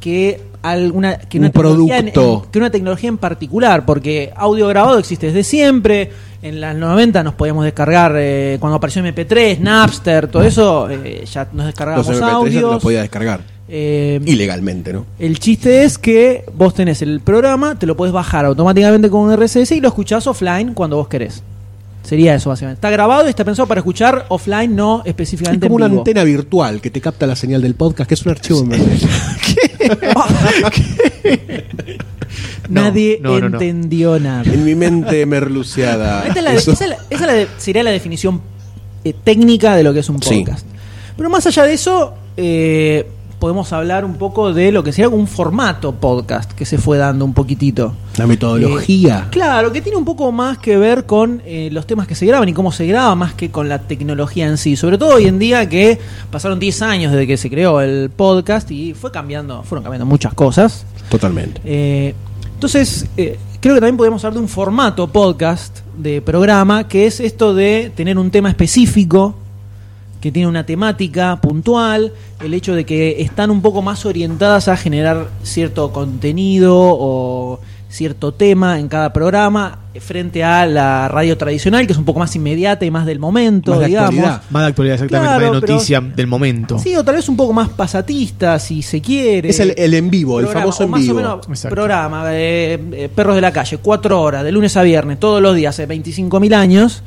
que 0.00 0.40
alguna 0.62 1.18
que 1.18 1.38
una 1.38 1.48
Un 1.48 1.52
tecnología 1.52 1.98
en- 1.98 2.12
producto. 2.12 2.42
en- 2.46 2.50
que 2.50 2.58
una 2.58 2.70
tecnología 2.70 3.08
en 3.08 3.18
particular, 3.18 3.84
porque 3.86 4.32
audio 4.36 4.66
grabado 4.68 4.98
existe 4.98 5.26
desde 5.26 5.44
siempre. 5.44 6.10
En 6.42 6.60
las 6.60 6.76
90 6.76 7.22
nos 7.24 7.34
podíamos 7.34 7.64
descargar 7.64 8.12
eh, 8.16 8.58
cuando 8.60 8.76
apareció 8.76 9.02
MP3, 9.02 9.58
Napster, 9.60 10.28
todo 10.28 10.42
eso, 10.44 10.88
eh, 10.90 11.24
ya 11.30 11.44
nos 11.46 11.54
Los 11.56 11.66
descargábamos 11.66 12.06
MP3 12.06 12.20
ya 12.20 12.26
te 12.26 12.32
audios. 12.32 12.72
los 12.74 12.82
podía 12.82 13.00
descargar. 13.02 13.40
eh, 13.70 14.20
Ilegalmente, 14.24 14.92
¿no? 14.92 15.04
el 15.18 15.38
chiste 15.40 15.84
es 15.84 15.98
que 15.98 16.44
vos 16.54 16.72
tenés 16.74 17.02
el 17.02 17.20
programa, 17.20 17.78
te 17.78 17.86
lo 17.86 17.96
podés 17.96 18.12
bajar 18.14 18.44
automáticamente 18.46 19.10
con 19.10 19.20
un 19.22 19.32
RSS 19.36 19.72
y 19.76 19.80
lo 19.80 19.88
escuchás 19.88 20.26
offline 20.26 20.72
cuando 20.74 20.96
vos 20.96 21.08
querés. 21.08 21.42
Sería 22.08 22.34
eso, 22.34 22.48
básicamente. 22.48 22.78
Está 22.78 22.88
grabado 22.90 23.26
y 23.26 23.30
está 23.30 23.44
pensado 23.44 23.66
para 23.68 23.80
escuchar 23.80 24.24
offline, 24.30 24.74
no 24.74 25.00
Es 25.04 25.08
específicamente 25.10 25.66
como 25.66 25.76
una 25.76 25.84
en 25.86 25.92
vivo. 25.92 26.00
antena 26.00 26.24
virtual 26.24 26.80
que 26.80 26.88
te 26.90 27.02
capta 27.02 27.26
la 27.26 27.36
señal 27.36 27.60
del 27.60 27.74
podcast, 27.74 28.08
que 28.08 28.14
es 28.14 28.24
un 28.24 28.30
archivo 28.32 28.64
Nadie 32.68 33.18
No, 33.22 33.30
no, 33.34 33.40
no, 33.40 33.48
no. 33.50 33.56
entendió 33.60 34.18
nada. 34.18 34.42
En 34.50 34.64
mi 34.64 34.74
mente 34.74 35.24
merluceada. 35.26 36.24
Esta 36.28 36.38
es 36.38 36.44
la- 36.44 36.52
Eso- 36.54 36.72
esa 36.72 36.84
es 36.84 36.90
la- 36.90 36.96
esa 37.10 37.14
es 37.14 37.20
la 37.26 37.32
de- 37.34 37.48
sería 37.58 37.82
la 37.82 37.90
definición 37.90 38.40
eh, 39.04 39.14
técnica 39.24 39.76
de 39.76 39.82
lo 39.82 39.92
que 39.94 40.00
es 40.00 40.08
un 40.08 40.22
Sí. 40.22 40.40
podcast. 40.44 40.66
Pero 41.16 41.30
más 41.30 41.46
allá 41.46 41.64
de 41.64 41.72
eso, 41.74 42.14
eh, 42.36 43.06
podemos 43.38 43.72
hablar 43.72 44.04
un 44.04 44.14
poco 44.14 44.52
de 44.52 44.72
lo 44.72 44.82
que 44.82 44.92
sería 44.92 45.08
un 45.08 45.26
formato 45.26 45.92
podcast 45.94 46.52
que 46.52 46.64
se 46.64 46.78
fue 46.78 46.98
dando 46.98 47.24
un 47.24 47.34
poquitito. 47.34 47.94
La 48.16 48.26
metodología. 48.26 49.24
Eh, 49.26 49.30
claro, 49.30 49.72
que 49.72 49.80
tiene 49.80 49.96
un 49.96 50.04
poco 50.04 50.32
más 50.32 50.58
que 50.58 50.76
ver 50.76 51.06
con 51.06 51.40
eh, 51.46 51.68
los 51.70 51.86
temas 51.86 52.06
que 52.06 52.14
se 52.14 52.26
graban 52.26 52.48
y 52.48 52.52
cómo 52.52 52.72
se 52.72 52.86
graba, 52.86 53.14
más 53.14 53.34
que 53.34 53.50
con 53.50 53.68
la 53.68 53.80
tecnología 53.80 54.46
en 54.46 54.58
sí. 54.58 54.76
Sobre 54.76 54.98
todo 54.98 55.14
hoy 55.14 55.26
en 55.26 55.38
día 55.38 55.68
que 55.68 55.98
pasaron 56.30 56.58
10 56.58 56.82
años 56.82 57.12
desde 57.12 57.26
que 57.26 57.36
se 57.36 57.48
creó 57.48 57.80
el 57.80 58.10
podcast 58.10 58.70
y 58.70 58.94
fue 58.94 59.12
cambiando, 59.12 59.62
fueron 59.62 59.84
cambiando 59.84 60.06
muchas 60.06 60.34
cosas. 60.34 60.84
Totalmente. 61.08 61.60
Eh, 61.64 62.14
entonces, 62.54 63.06
eh, 63.16 63.38
creo 63.60 63.74
que 63.76 63.80
también 63.80 63.96
podemos 63.96 64.24
hablar 64.24 64.34
de 64.34 64.40
un 64.40 64.48
formato 64.48 65.06
podcast 65.08 65.78
de 65.96 66.20
programa, 66.20 66.88
que 66.88 67.06
es 67.06 67.20
esto 67.20 67.54
de 67.54 67.92
tener 67.94 68.18
un 68.18 68.32
tema 68.32 68.48
específico, 68.48 69.36
que 70.20 70.32
tiene 70.32 70.48
una 70.48 70.66
temática 70.66 71.40
puntual, 71.40 72.12
el 72.44 72.54
hecho 72.54 72.74
de 72.74 72.84
que 72.84 73.20
están 73.22 73.50
un 73.50 73.62
poco 73.62 73.82
más 73.82 74.04
orientadas 74.06 74.68
a 74.68 74.76
generar 74.76 75.28
cierto 75.42 75.92
contenido 75.92 76.74
o 76.76 77.60
cierto 77.90 78.32
tema 78.32 78.78
en 78.80 78.88
cada 78.88 79.14
programa, 79.14 79.78
eh, 79.94 80.00
frente 80.00 80.44
a 80.44 80.66
la 80.66 81.08
radio 81.08 81.38
tradicional, 81.38 81.86
que 81.86 81.92
es 81.94 81.98
un 81.98 82.04
poco 82.04 82.18
más 82.18 82.36
inmediata 82.36 82.84
y 82.84 82.90
más 82.90 83.06
del 83.06 83.18
momento, 83.18 83.70
Más 83.70 83.80
de 83.80 83.86
digamos. 83.86 84.10
actualidad. 84.10 84.42
Más 84.50 84.62
de 84.62 84.68
actualidad, 84.68 84.94
exactamente. 84.96 85.28
Claro, 85.30 85.44
más 85.46 85.54
de 85.54 85.60
pero- 85.66 85.72
noticia 85.74 86.00
del 86.02 86.26
momento. 86.26 86.78
Sí, 86.78 86.94
o 86.96 87.02
tal 87.04 87.14
vez 87.14 87.28
un 87.30 87.36
poco 87.36 87.54
más 87.54 87.70
pasatista, 87.70 88.58
si 88.58 88.82
se 88.82 89.00
quiere. 89.00 89.48
Es 89.48 89.60
el, 89.60 89.72
el 89.78 89.94
en 89.94 90.10
vivo, 90.10 90.38
el 90.40 90.48
famoso 90.48 90.82
o 90.82 90.84
en 90.84 90.90
más 90.90 91.00
vivo. 91.00 91.14
o 91.14 91.16
menos 91.16 91.46
programa, 91.70 92.24
eh, 92.34 92.78
eh, 92.92 93.08
Perros 93.14 93.36
de 93.36 93.40
la 93.40 93.52
Calle, 93.52 93.78
cuatro 93.78 94.20
horas, 94.20 94.44
de 94.44 94.52
lunes 94.52 94.76
a 94.76 94.82
viernes, 94.82 95.18
todos 95.18 95.40
los 95.40 95.56
días, 95.56 95.74
hace 95.74 95.88
25.000 95.88 96.54
años. 96.54 97.02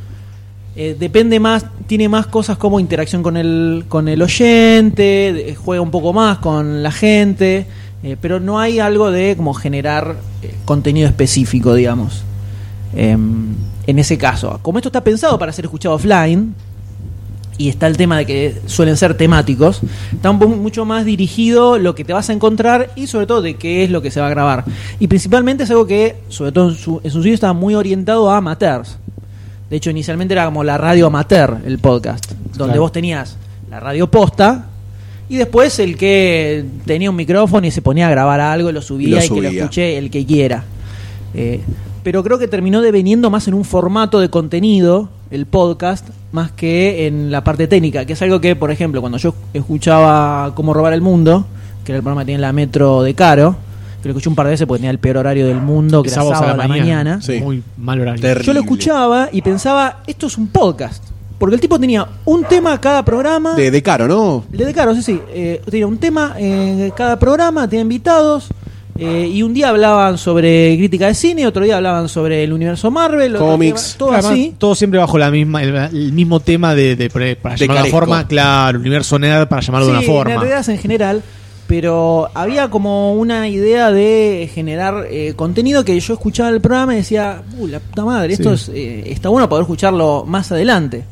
Eh, 0.76 0.96
depende 0.98 1.40
más, 1.40 1.66
tiene 1.86 2.08
más 2.08 2.28
cosas 2.28 2.58
como 2.58 2.80
interacción 2.80 3.22
con 3.22 3.36
el, 3.36 3.86
con 3.90 4.08
el 4.08 4.22
oyente, 4.22 5.56
juega 5.62 5.82
un 5.82 5.92
poco 5.92 6.14
más 6.14 6.38
con 6.38 6.82
la 6.82 6.92
gente, 6.92 7.66
eh, 8.04 8.16
pero 8.20 8.40
no 8.40 8.60
hay 8.60 8.80
algo 8.80 9.12
de 9.12 9.36
como 9.36 9.54
generar 9.54 10.16
eh, 10.42 10.54
contenido 10.64 11.10
específico, 11.10 11.74
digamos. 11.74 12.24
Em, 12.96 13.54
en 13.86 14.00
ese 14.00 14.18
caso, 14.18 14.60
como 14.62 14.78
esto 14.78 14.90
está 14.90 15.04
pensado 15.04 15.38
para 15.38 15.52
ser 15.52 15.66
escuchado 15.66 15.96
offline, 15.96 16.56
y 17.58 17.70
está 17.70 17.86
el 17.86 17.96
tema 17.96 18.18
de 18.18 18.26
que 18.26 18.62
suelen 18.66 18.98
ser 18.98 19.16
temáticos, 19.16 19.82
está 20.12 20.32
mucho 20.32 20.84
más 20.84 21.06
dirigido 21.06 21.78
lo 21.78 21.94
que 21.94 22.04
te 22.04 22.12
vas 22.12 22.30
a 22.30 22.34
encontrar 22.34 22.92
y 22.96 23.06
sobre 23.06 23.28
todo 23.28 23.42
de 23.44 23.56
qué 23.56 23.84
es 23.84 23.92
lo 23.92 24.02
que 24.02 24.10
se 24.10 24.20
va 24.20 24.28
a 24.28 24.30
grabar. 24.32 24.64
Y 25.00 25.08
principalmente 25.08 25.66
es 25.66 25.70
algo 25.70 25.86
que, 25.86 26.16
sobre 26.30 26.52
todo 26.52 26.70
en 26.70 26.76
su, 26.76 27.02
en 27.04 27.12
su 27.12 27.20
sitio, 27.20 27.36
estaba 27.36 27.54
muy 27.54 27.76
orientado 27.76 28.32
a 28.32 28.38
amateurs. 28.38 28.98
De 29.72 29.78
hecho, 29.78 29.90
inicialmente 29.90 30.34
era 30.34 30.46
como 30.46 30.64
la 30.64 30.78
radio 30.78 31.08
amateur, 31.08 31.58
el 31.66 31.80
podcast, 31.80 32.30
donde 32.58 32.74
Claro. 32.74 32.82
vos 32.82 32.92
tenías 32.92 33.38
la 33.70 33.80
radio 33.80 34.12
posta 34.12 34.66
y 35.30 35.38
después 35.38 35.80
el 35.80 35.96
que 35.98 36.66
tenía 36.86 37.10
un 37.10 37.16
micrófono 37.16 37.66
y 37.66 37.72
se 37.72 37.82
ponía 37.82 38.08
a 38.08 38.12
grabar 38.12 38.42
algo, 38.42 38.70
lo 38.72 38.82
subía 38.82 39.20
Lo 39.20 39.24
y 39.26 39.30
que 39.30 39.42
lo 39.42 39.48
subía. 39.48 39.62
escuche 39.64 39.98
el 39.98 40.12
que 40.12 40.26
quiera. 40.26 40.66
Eh, 41.34 41.62
pero 42.04 42.22
creo 42.22 42.38
que 42.38 42.50
terminó 42.50 42.82
deveniendo 42.82 43.30
más 43.30 43.48
en 43.48 43.54
un 43.54 43.64
formato 43.64 44.20
de 44.20 44.30
contenido, 44.30 45.08
el 45.30 45.46
podcast, 45.46 46.10
más 46.34 46.52
que 46.52 47.08
en 47.08 47.32
la 47.32 47.42
parte 47.46 47.68
técnica, 47.68 48.04
que 48.04 48.12
es 48.14 48.22
algo 48.22 48.42
que, 48.42 48.58
por 48.58 48.72
ejemplo, 48.72 49.00
cuando 49.00 49.18
yo 49.20 49.34
escuchaba 49.54 50.52
Cómo 50.54 50.74
robar 50.74 50.92
el 50.92 51.02
mundo, 51.02 51.46
que 51.86 51.94
era 51.94 51.98
el 51.98 52.04
programa 52.04 52.22
que 52.24 52.26
tiene 52.26 52.42
la 52.42 52.52
Metro 52.52 53.04
de 53.04 53.14
Caro, 53.14 53.56
que 54.02 54.08
lo 54.10 54.14
escuché 54.14 54.30
un 54.30 54.36
par 54.36 54.46
de 54.48 54.52
veces 54.52 54.66
porque 54.68 54.80
tenía 54.80 54.92
el 54.92 55.00
peor 55.00 55.18
horario 55.18 55.46
del 55.48 55.62
mundo, 55.62 56.02
que 56.04 56.10
era 56.10 56.24
sábado, 56.24 56.44
a 56.54 56.58
la 56.58 56.68
mañana. 56.68 57.22
Sí. 57.22 57.40
Muy 57.40 57.64
mal 57.78 58.00
horario. 58.02 58.22
Terrible. 58.22 58.46
Yo 58.48 58.54
lo 58.54 58.60
escuchaba 58.62 59.30
y 59.32 59.42
pensaba, 59.42 60.00
esto 60.08 60.28
es 60.28 60.38
un 60.38 60.48
podcast. 60.48 61.04
Porque 61.38 61.56
el 61.56 61.62
tipo 61.62 61.80
tenía 61.80 62.08
un 62.26 62.44
tema 62.44 62.80
cada 62.80 63.04
programa. 63.04 63.56
De, 63.56 63.72
de 63.72 63.82
caro, 63.82 64.08
¿no? 64.08 64.46
Le 64.52 64.64
de 64.66 64.74
caro, 64.74 64.94
sí, 64.94 65.02
sí. 65.02 65.20
Eh, 65.34 65.60
tenía 65.70 65.88
un 65.88 65.98
tema 65.98 66.36
en 66.38 66.92
cada 66.92 67.18
programa, 67.18 67.68
tenía 67.68 67.82
invitados. 67.82 68.50
eh, 69.00 69.28
y 69.34 69.42
un 69.42 69.52
día 69.52 69.70
hablaban 69.70 70.20
sobre 70.20 70.76
crítica 70.78 71.08
de 71.08 71.16
cine, 71.16 71.48
otro 71.48 71.64
día 71.64 71.78
hablaban 71.78 72.08
sobre 72.10 72.44
el 72.44 72.54
universo 72.54 72.92
Marvel, 72.92 73.36
Cómics. 73.38 73.96
todo 73.98 74.12
Además, 74.12 74.32
así. 74.34 74.54
todo 74.60 74.76
siempre 74.76 75.00
bajo 75.00 75.18
la 75.18 75.32
misma, 75.32 75.64
el, 75.64 75.76
el 75.76 76.14
mismo 76.14 76.40
tema 76.42 76.76
de, 76.76 76.96
de- 76.96 77.10
para 77.10 77.56
llamarlo 77.56 77.82
de 77.84 77.90
una 77.90 77.92
forma, 77.92 78.28
claro, 78.28 78.78
universo 78.80 79.18
nerd 79.18 79.48
para 79.48 79.62
llamarlo 79.64 79.88
de 79.88 79.94
una 79.94 80.02
forma. 80.04 80.36
nerdeadas 80.36 80.70
en 80.70 80.78
general, 80.78 81.24
pero 81.72 82.28
había 82.34 82.70
como 82.70 83.14
una 83.14 83.48
idea 83.48 83.92
de 83.94 84.50
generar 84.54 85.06
eh, 85.10 85.32
contenido 85.38 85.86
que 85.86 85.98
yo 85.98 86.14
escuchaba 86.16 86.50
el 86.50 86.60
programa 86.60 86.94
y 86.94 86.98
decía, 86.98 87.44
uh, 87.58 87.66
la 87.68 87.80
puta 87.80 88.04
madre, 88.04 88.34
esto 88.34 88.58
Sí. 88.58 88.72
es, 88.74 88.78
eh, 88.78 89.04
está 89.10 89.30
bueno 89.30 89.48
poder 89.48 89.62
escucharlo 89.62 90.26
más 90.28 90.52
adelante. 90.52 91.06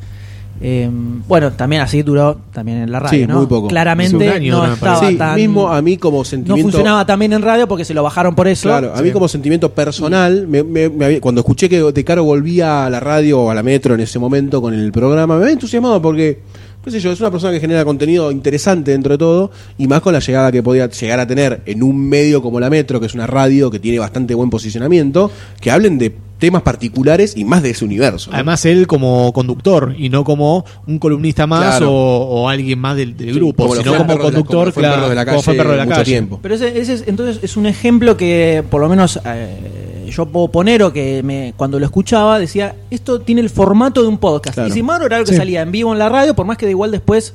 Eh, 0.60 0.90
bueno, 1.26 1.52
también 1.52 1.80
así 1.80 2.02
duró 2.02 2.36
también 2.52 2.76
en 2.82 2.92
la 2.92 3.00
radio, 3.00 3.20
Sí, 3.20 3.26
¿no? 3.26 3.38
muy 3.38 3.46
poco. 3.46 3.68
Claramente 3.68 4.28
año 4.28 4.66
no 4.66 4.74
estaba. 4.74 5.08
Sí, 5.08 5.16
tan... 5.16 5.36
mismo 5.36 5.68
a 5.70 5.80
mí 5.80 5.96
como 5.96 6.18
no 6.18 6.24
sentimiento 6.24 6.62
funcionaba 6.70 7.06
también 7.06 7.32
en 7.32 7.40
radio 7.40 7.66
porque 7.66 7.86
se 7.86 7.94
lo 7.94 8.02
bajaron 8.02 8.34
por 8.34 8.46
eso. 8.46 8.68
Claro, 8.68 8.92
a 8.94 9.00
mí 9.00 9.10
como 9.12 9.26
sentimiento 9.28 9.72
personal, 9.72 10.46
me- 10.46 10.62
me- 10.62 10.90
me 10.90 11.06
había- 11.06 11.20
cuando 11.22 11.40
escuché 11.40 11.70
que 11.70 11.80
De 11.80 12.04
Caro 12.04 12.24
volvía 12.24 12.84
a 12.84 12.90
la 12.90 13.00
radio 13.00 13.40
o 13.40 13.50
a 13.50 13.54
la 13.54 13.62
metro 13.62 13.94
en 13.94 14.00
ese 14.00 14.18
momento 14.18 14.60
con 14.60 14.74
el 14.74 14.92
programa, 14.92 15.36
me 15.38 15.44
había 15.44 15.54
entusiasmado 15.54 16.02
porque, 16.02 16.40
es 16.86 17.20
una 17.20 17.30
persona 17.30 17.52
que 17.52 17.60
genera 17.60 17.84
contenido 17.84 18.30
interesante 18.30 18.92
dentro 18.92 19.12
de 19.12 19.18
todo 19.18 19.50
y 19.76 19.86
más 19.86 20.00
con 20.00 20.12
la 20.12 20.18
llegada 20.18 20.50
que 20.50 20.62
podía 20.62 20.88
llegar 20.88 21.20
a 21.20 21.26
tener 21.26 21.60
en 21.66 21.82
un 21.82 22.08
medio 22.08 22.40
como 22.42 22.58
la 22.58 22.70
metro, 22.70 22.98
que 22.98 23.06
es 23.06 23.14
una 23.14 23.26
radio 23.26 23.70
que 23.70 23.78
tiene 23.78 23.98
bastante 23.98 24.34
buen 24.34 24.50
posicionamiento, 24.50 25.30
que 25.60 25.70
hablen 25.70 25.98
de 25.98 26.14
temas 26.40 26.62
particulares 26.62 27.36
y 27.36 27.44
más 27.44 27.62
de 27.62 27.70
ese 27.70 27.84
universo. 27.84 28.30
¿no? 28.30 28.34
Además, 28.34 28.64
él 28.64 28.88
como 28.88 29.32
conductor 29.32 29.94
y 29.96 30.08
no 30.08 30.24
como 30.24 30.64
un 30.88 30.98
columnista 30.98 31.46
más 31.46 31.76
Claro. 31.76 31.92
o, 31.92 32.42
o 32.42 32.48
alguien 32.48 32.78
más 32.80 32.96
del, 32.96 33.16
del 33.16 33.28
Sí, 33.32 33.34
grupo, 33.38 33.64
como 33.68 33.76
sino 33.76 33.96
como 33.96 34.12
de 34.12 34.18
la- 34.18 34.24
conductor, 34.24 34.58
como 34.64 34.72
fue 34.72 34.82
claro, 34.82 34.96
Perro 34.96 35.08
de 35.10 35.14
la 35.14 35.24
como 35.26 35.42
fue 35.42 35.52
Calle 35.52 35.58
Perro 35.58 35.70
de 35.72 35.76
la 35.76 35.84
mucho 35.84 35.96
calle. 35.96 36.10
tiempo. 36.10 36.38
Pero 36.42 36.54
ese, 36.56 36.80
ese 36.80 36.92
es, 36.94 37.04
entonces 37.06 37.38
es 37.44 37.56
un 37.56 37.66
ejemplo 37.66 38.16
que 38.16 38.64
por 38.68 38.80
lo 38.80 38.88
menos 38.88 39.20
eh, 39.24 40.08
yo 40.10 40.26
puedo 40.26 40.48
poner 40.48 40.82
o 40.82 40.92
que 40.92 41.22
me, 41.22 41.54
cuando 41.56 41.78
lo 41.78 41.84
escuchaba 41.84 42.38
decía, 42.40 42.74
esto 42.90 43.20
tiene 43.20 43.42
el 43.42 43.50
formato 43.50 44.02
de 44.02 44.08
un 44.08 44.18
podcast. 44.18 44.54
Claro. 44.54 44.68
Y 44.68 44.72
sin 44.72 44.80
embargo 44.80 45.06
era 45.06 45.16
algo 45.16 45.26
que 45.26 45.32
Sí. 45.32 45.38
salía 45.38 45.62
en 45.62 45.70
vivo 45.70 45.92
en 45.92 45.98
la 46.00 46.08
radio, 46.08 46.34
por 46.34 46.46
más 46.46 46.56
que 46.56 46.66
de 46.66 46.72
igual 46.72 46.90
después 46.90 47.34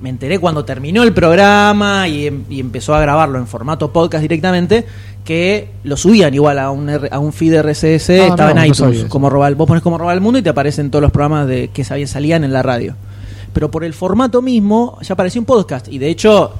me 0.00 0.10
enteré 0.10 0.38
cuando 0.38 0.64
terminó 0.64 1.02
el 1.02 1.12
programa 1.14 2.06
y, 2.08 2.26
em- 2.26 2.44
y 2.50 2.60
empezó 2.60 2.94
a 2.94 3.00
grabarlo 3.00 3.38
en 3.38 3.46
formato 3.46 3.92
podcast 3.92 4.22
directamente, 4.22 4.84
que 5.24 5.70
lo 5.84 5.96
subían 5.96 6.32
igual 6.34 6.58
a 6.58 6.70
un, 6.70 6.88
R- 6.88 7.08
a 7.10 7.18
un 7.18 7.32
feed 7.32 7.60
RSS, 7.62 8.10
estaba 8.10 8.52
no, 8.54 8.60
en 8.62 8.68
iTunes, 8.68 9.04
como 9.06 9.30
robar, 9.30 9.54
vos 9.54 9.66
pones 9.66 9.82
como 9.82 9.98
robar 9.98 10.14
el 10.14 10.20
mundo 10.20 10.38
y 10.38 10.42
te 10.42 10.50
aparecen 10.50 10.90
todos 10.90 11.02
los 11.02 11.10
programas 11.12 11.48
de 11.48 11.68
que 11.68 11.82
sabían, 11.84 12.08
salían 12.08 12.44
en 12.44 12.52
la 12.52 12.62
radio. 12.62 12.94
Pero 13.52 13.70
por 13.70 13.84
el 13.84 13.94
formato 13.94 14.42
mismo 14.42 14.98
ya 15.00 15.14
apareció 15.14 15.40
un 15.40 15.46
podcast 15.46 15.88
y 15.88 15.98
de 15.98 16.10
hecho 16.10 16.52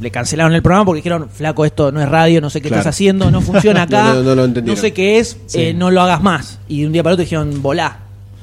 le 0.00 0.10
cancelaron 0.10 0.54
el 0.54 0.62
programa 0.62 0.86
porque 0.86 0.98
dijeron, 0.98 1.28
flaco, 1.30 1.64
esto 1.66 1.92
no 1.92 2.00
es 2.00 2.08
radio, 2.08 2.40
no 2.40 2.48
sé 2.50 2.60
qué 2.62 2.68
Claro. 2.68 2.80
estás 2.80 2.94
haciendo, 2.94 3.30
no 3.30 3.40
funciona 3.42 3.82
acá, 3.84 4.04
No, 4.08 4.14
no, 4.14 4.22
no 4.22 4.34
lo 4.34 4.44
entendieron. 4.46 4.80
sé 4.80 4.92
qué 4.94 5.18
es, 5.18 5.36
Sí. 5.46 5.60
eh, 5.60 5.74
no 5.74 5.90
lo 5.90 6.00
hagas 6.00 6.22
más. 6.22 6.58
Y 6.68 6.80
de 6.80 6.86
un 6.86 6.92
día 6.92 7.02
para 7.02 7.14
otro 7.14 7.22
dijeron, 7.24 7.60
volá. 7.62 7.98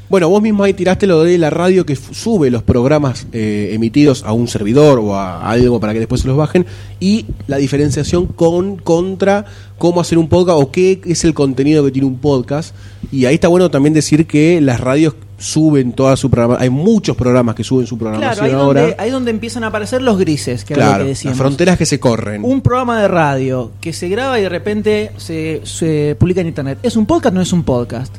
Bueno, 0.08 0.30
vos 0.30 0.42
mismo 0.42 0.64
ahí 0.64 0.74
tiraste 0.74 1.08
lo 1.08 1.24
de 1.24 1.38
la 1.40 1.50
radio 1.50 1.86
que 1.86 1.96
sube 1.96 2.52
los 2.52 2.62
programas 2.62 3.26
eh, 3.34 3.72
emitidos 3.74 4.24
a 4.24 4.34
un 4.34 4.48
servidor 4.48 5.00
o 5.00 5.16
a 5.16 5.50
algo 5.50 5.80
para 5.80 5.94
que 5.94 6.00
después 6.00 6.22
se 6.22 6.28
los 6.28 6.38
bajen 6.38 6.66
y 7.00 7.26
la 7.48 7.58
diferenciación 7.58 8.28
con 8.28 8.78
contra 8.78 9.46
cómo 9.80 10.00
hacer 10.02 10.18
un 10.20 10.30
podcast 10.30 10.60
o 10.62 10.72
qué 10.72 11.02
es 11.06 11.24
el 11.26 11.34
contenido 11.34 11.84
que 11.84 11.92
tiene 11.92 12.08
un 12.08 12.20
podcast. 12.20 12.76
Y 13.12 13.26
ahí 13.26 13.36
está 13.36 13.48
bueno 13.48 13.72
también 13.72 13.94
decir 13.96 14.28
que 14.28 14.62
las 14.62 14.80
radios 14.80 15.16
suben 15.38 15.92
toda 15.94 16.16
su 16.16 16.30
programa. 16.30 16.58
Hay 16.60 16.70
muchos 16.70 17.18
programas 17.18 17.56
que 17.56 17.64
suben 17.64 17.88
su 17.88 17.98
Claro, 17.98 18.14
programación 18.18 18.46
ahí 18.46 18.52
ahora. 18.54 18.82
donde, 18.82 18.96
ahí 19.00 19.10
donde 19.10 19.32
empiezan 19.32 19.64
a 19.64 19.68
aparecer 19.68 20.02
los 20.04 20.18
grises, 20.20 20.64
que 20.66 20.76
claro, 20.76 20.92
que 20.94 21.00
las 21.00 21.08
decíamos. 21.08 21.38
fronteras 21.40 21.78
que 21.80 21.86
se 21.88 22.00
corren. 22.00 22.44
Un 22.46 22.62
programa 22.62 23.02
de 23.02 23.08
radio 23.08 23.72
que 23.82 23.92
se 23.92 24.08
graba 24.08 24.40
y 24.40 24.44
de 24.44 24.50
repente 24.50 25.12
se, 25.18 25.62
se 25.64 26.16
publica 26.20 26.42
en 26.42 26.48
internet. 26.48 26.78
¿Es 26.84 26.96
un 26.96 27.06
podcast 27.08 27.34
o 27.34 27.36
no 27.38 27.42
es 27.42 27.52
un 27.52 27.64
podcast? 27.64 28.14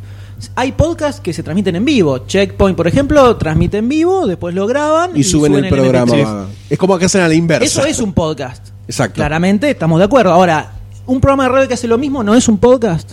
Hay 0.55 0.73
podcasts 0.73 1.21
que 1.21 1.33
se 1.33 1.43
transmiten 1.43 1.77
en 1.77 1.85
vivo. 1.85 2.19
Checkpoint, 2.27 2.77
por 2.77 2.87
ejemplo, 2.87 3.37
transmite 3.37 3.79
en 3.79 3.89
vivo, 3.89 4.27
después 4.27 4.55
lo 4.55 4.67
graban 4.67 5.11
y, 5.17 5.23
suben 5.25 5.55
el 5.55 5.69
programa. 5.69 6.13
MP3. 6.13 6.45
Es 6.71 6.79
como 6.79 6.99
que 6.99 7.07
hacen 7.07 7.23
a 7.23 7.29
la 7.29 7.35
inversa. 7.35 7.65
Eso 7.65 7.85
es 7.87 8.01
un 8.01 8.13
podcast. 8.13 8.69
Exacto. 8.87 9.15
Claramente, 9.15 9.71
estamos 9.71 9.99
de 9.99 10.05
acuerdo. 10.05 10.33
Ahora, 10.33 10.73
un 11.07 11.21
programa 11.21 11.45
de 11.45 11.49
radio 11.51 11.69
que 11.69 11.75
hace 11.75 11.89
lo 11.89 11.97
mismo 11.99 12.23
no 12.23 12.35
es 12.35 12.49
un 12.49 12.59
podcast. 12.59 13.13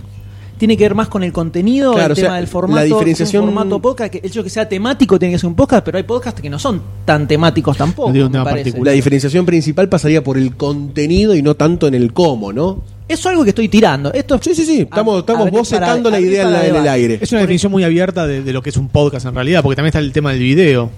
Tiene 0.58 0.78
que 0.78 0.84
ver 0.84 0.96
más 0.96 1.08
con 1.10 1.24
el 1.24 1.34
contenido, 1.34 1.94
Claro, 1.94 2.08
el 2.08 2.12
o 2.12 2.16
tema 2.16 2.28
sea, 2.28 2.36
del 2.36 2.44
la 2.46 2.50
formato. 2.50 2.86
diferenciación- 2.86 3.40
un 3.42 3.54
formato 3.54 3.82
podcast, 3.82 4.12
que 4.12 4.20
el 4.20 4.26
hecho 4.26 4.40
de 4.42 4.44
que 4.46 4.50
sea 4.50 4.70
temático 4.70 5.18
tiene 5.20 5.34
que 5.34 5.40
ser 5.40 5.48
un 5.48 5.56
podcast, 5.56 5.84
pero 5.84 5.98
hay 5.98 6.04
podcasts 6.04 6.40
que 6.42 6.50
no 6.50 6.60
son 6.60 6.82
tan 7.06 7.28
temáticos 7.28 7.76
tampoco. 7.76 8.10
Un 8.10 8.32
tema 8.32 8.44
particular. 8.46 8.86
La 8.88 8.92
diferenciación 8.92 9.46
principal 9.46 9.90
pasaría 9.90 10.24
por 10.24 10.38
el 10.38 10.56
contenido 10.56 11.36
y 11.36 11.42
no 11.42 11.56
tanto 11.56 11.88
en 11.88 11.96
el 11.96 12.14
cómo, 12.14 12.54
¿no? 12.54 12.84
Eso 13.08 13.20
es 13.22 13.26
algo 13.28 13.44
que 13.44 13.50
estoy 13.50 13.68
tirando. 13.70 14.12
Esto 14.14 14.36
es- 14.36 14.42
Sí, 14.44 14.56
sí, 14.56 14.66
sí. 14.66 14.82
Estamos, 14.82 15.20
estamos 15.20 15.42
abrir 15.42 15.60
bocetando 15.60 16.10
para- 16.10 16.22
la 16.22 16.26
idea 16.26 16.42
en, 16.44 16.48
para 16.48 16.58
la- 16.58 16.64
en 16.64 16.68
el 16.68 16.74
debate. 16.74 16.90
aire. 16.90 17.20
Es 17.22 17.32
una 17.32 17.42
definición 17.42 17.72
muy 17.72 17.84
abierta 17.84 18.26
de, 18.26 18.42
de 18.44 18.54
lo 18.54 18.62
que 18.64 18.70
es 18.70 18.78
un 18.78 18.88
podcast 18.90 19.26
en 19.26 19.36
realidad, 19.36 19.62
porque 19.62 19.76
también 19.76 19.90
está 19.90 20.00
el 20.00 20.12
tema 20.14 20.32
del 20.32 20.40
video. 20.40 20.90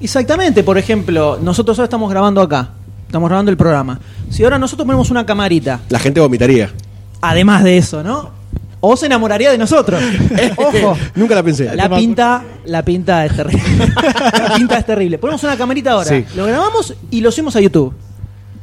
Exactamente, 0.00 0.62
por 0.64 0.78
ejemplo, 0.78 1.38
nosotros 1.42 1.78
ahora 1.78 1.84
estamos 1.86 2.10
grabando 2.10 2.40
acá. 2.40 2.70
Estamos 3.06 3.28
grabando 3.28 3.50
el 3.50 3.56
programa. 3.56 4.00
Si 4.30 4.42
ahora 4.42 4.58
nosotros 4.58 4.86
ponemos 4.86 5.10
una 5.10 5.26
camarita, 5.26 5.80
La 5.90 5.98
gente 5.98 6.18
vomitaría. 6.20 6.70
además 7.20 7.62
de 7.62 7.76
eso, 7.76 8.02
¿no? 8.02 8.30
O 8.80 8.96
se 8.96 9.06
enamoraría 9.06 9.50
de 9.52 9.58
nosotros. 9.58 10.02
Ojo. 10.56 10.96
Nunca 11.14 11.34
la 11.36 11.42
pensé. 11.44 11.74
La 11.76 11.88
pinta, 11.94 12.42
la 12.64 12.82
pinta 12.84 13.24
es 13.24 13.36
terrible. 13.36 13.62
la 14.32 14.54
pinta 14.56 14.78
es 14.78 14.86
terrible. 14.86 15.18
Ponemos 15.18 15.42
una 15.44 15.56
camarita 15.56 15.92
ahora, 15.92 16.08
Sí. 16.08 16.24
lo 16.36 16.46
grabamos 16.46 16.94
y 17.10 17.20
lo 17.20 17.30
subimos 17.30 17.54
a 17.54 17.60
YouTube. 17.60 17.94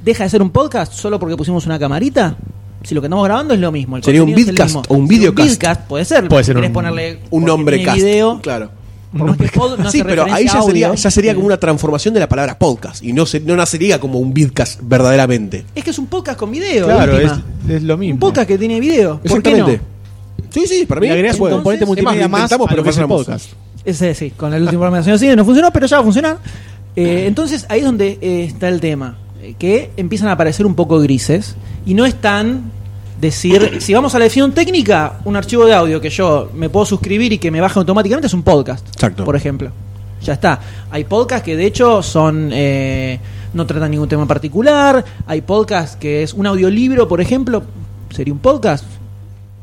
¿Deja 0.03 0.23
de 0.25 0.29
ser 0.29 0.41
un 0.41 0.49
podcast 0.49 0.91
solo 0.93 1.19
porque 1.19 1.37
pusimos 1.37 1.65
una 1.65 1.79
camarita? 1.79 2.35
Si 2.83 2.95
lo 2.95 3.01
que 3.01 3.07
estamos 3.07 3.25
grabando 3.25 3.53
es 3.53 3.59
lo 3.59 3.71
mismo. 3.71 3.97
el 3.97 4.03
Sería 4.03 4.23
un 4.23 4.29
es 4.29 4.35
vidcast 4.35 4.75
o 4.87 4.93
un 4.93 5.07
Si 5.07 5.15
videocast. 5.15 5.49
vidcast 5.49 5.81
puede 5.87 6.05
ser. 6.05 6.27
Puede 6.27 6.43
ser 6.43 6.55
Querés 6.55 6.69
un- 6.69 6.73
ponerle 6.73 7.19
Un 7.29 7.45
nombre 7.45 7.83
cast. 7.83 7.97
video. 7.97 8.39
Claro. 8.41 8.71
Por 9.11 9.27
más 9.27 9.37
que 9.37 9.47
pod 9.47 9.79
no 9.79 9.89
sí, 9.89 10.03
pero 10.03 10.23
ahí 10.25 10.45
ya 10.45 10.61
sería, 10.61 10.87
audio. 10.87 10.93
ya 11.01 11.09
sería 11.11 11.33
como 11.33 11.47
una 11.47 11.57
transformación 11.57 12.13
de 12.13 12.19
la 12.19 12.29
palabra 12.29 12.59
podcast 12.59 13.03
y 13.03 13.11
no, 13.11 13.25
se, 13.25 13.39
no 13.39 13.55
nacería 13.55 13.99
como 13.99 14.19
un 14.19 14.33
vidcast 14.35 14.79
verdaderamente. 14.83 15.65
Es 15.73 15.83
que 15.83 15.89
es 15.89 15.97
un 15.97 16.05
podcast 16.05 16.37
con 16.37 16.51
video. 16.51 16.85
de 16.87 16.93
Claro, 16.93 17.17
es, 17.17 17.31
es 17.67 17.81
lo 17.83 17.97
mismo. 17.97 18.13
Un 18.15 18.19
podcast 18.19 18.47
que 18.47 18.57
tiene 18.59 18.79
video. 18.79 19.19
¿Por 19.19 19.41
qué 19.41 19.51
no? 19.57 19.57
Exactamente. 19.67 19.81
Sí, 20.51 20.67
sí, 20.67 20.85
para 20.85 21.01
mí. 21.01 21.07
Se 21.07 21.41
un 21.41 21.49
componente 21.49 21.85
Es 21.85 21.87
más, 21.87 21.87
multimedia 21.87 22.27
más 22.27 22.51
a 22.51 22.57
pero 22.67 22.83
que 22.83 22.89
es 22.91 22.97
podcast. 22.99 23.49
Ese 23.83 24.13
sí, 24.13 24.31
con 24.31 24.53
el 24.53 24.61
último 24.61 24.81
programa 24.81 25.01
de 25.01 25.17
Cine 25.17 25.35
no 25.35 25.45
funcionó, 25.45 25.71
pero 25.71 25.87
ya 25.87 25.97
va 25.97 26.01
a 26.01 26.03
funcionar. 26.03 26.37
Eh, 26.95 27.25
entonces 27.27 27.65
ahí 27.69 27.79
es 27.79 27.85
donde 27.85 28.17
eh, 28.21 28.43
está 28.45 28.67
el 28.67 28.79
tema, 28.79 29.17
que 29.57 29.91
empiezan 29.97 30.29
a 30.29 30.33
aparecer 30.33 30.65
un 30.65 30.75
poco 30.75 30.99
grises 30.99 31.55
y 31.85 31.93
no 31.93 32.05
es 32.05 32.15
tan 32.15 32.71
decir, 33.19 33.77
si 33.81 33.93
vamos 33.93 34.15
a 34.15 34.19
la 34.19 34.25
definición 34.25 34.53
técnica, 34.53 35.19
un 35.25 35.35
archivo 35.35 35.65
de 35.65 35.73
audio 35.73 36.01
que 36.01 36.09
yo 36.09 36.49
me 36.53 36.69
puedo 36.69 36.85
suscribir 36.85 37.33
y 37.33 37.37
que 37.37 37.51
me 37.51 37.61
baja 37.61 37.79
automáticamente 37.79 38.27
es 38.27 38.33
un 38.33 38.43
podcast, 38.43 38.87
Exacto. 38.87 39.25
por 39.25 39.35
ejemplo. 39.35 39.71
Ya 40.21 40.33
está. 40.33 40.59
Hay 40.91 41.05
podcasts 41.05 41.45
que 41.45 41.55
de 41.55 41.65
hecho 41.65 42.03
son 42.03 42.49
eh, 42.51 43.19
no 43.53 43.65
tratan 43.65 43.91
ningún 43.91 44.09
tema 44.09 44.23
en 44.23 44.27
particular. 44.27 45.03
Hay 45.25 45.41
podcasts 45.41 45.95
que 45.95 46.23
es 46.23 46.33
un 46.33 46.45
audiolibro, 46.45 47.07
por 47.07 47.21
ejemplo, 47.21 47.63
sería 48.09 48.33
un 48.33 48.39
podcast. 48.39 48.85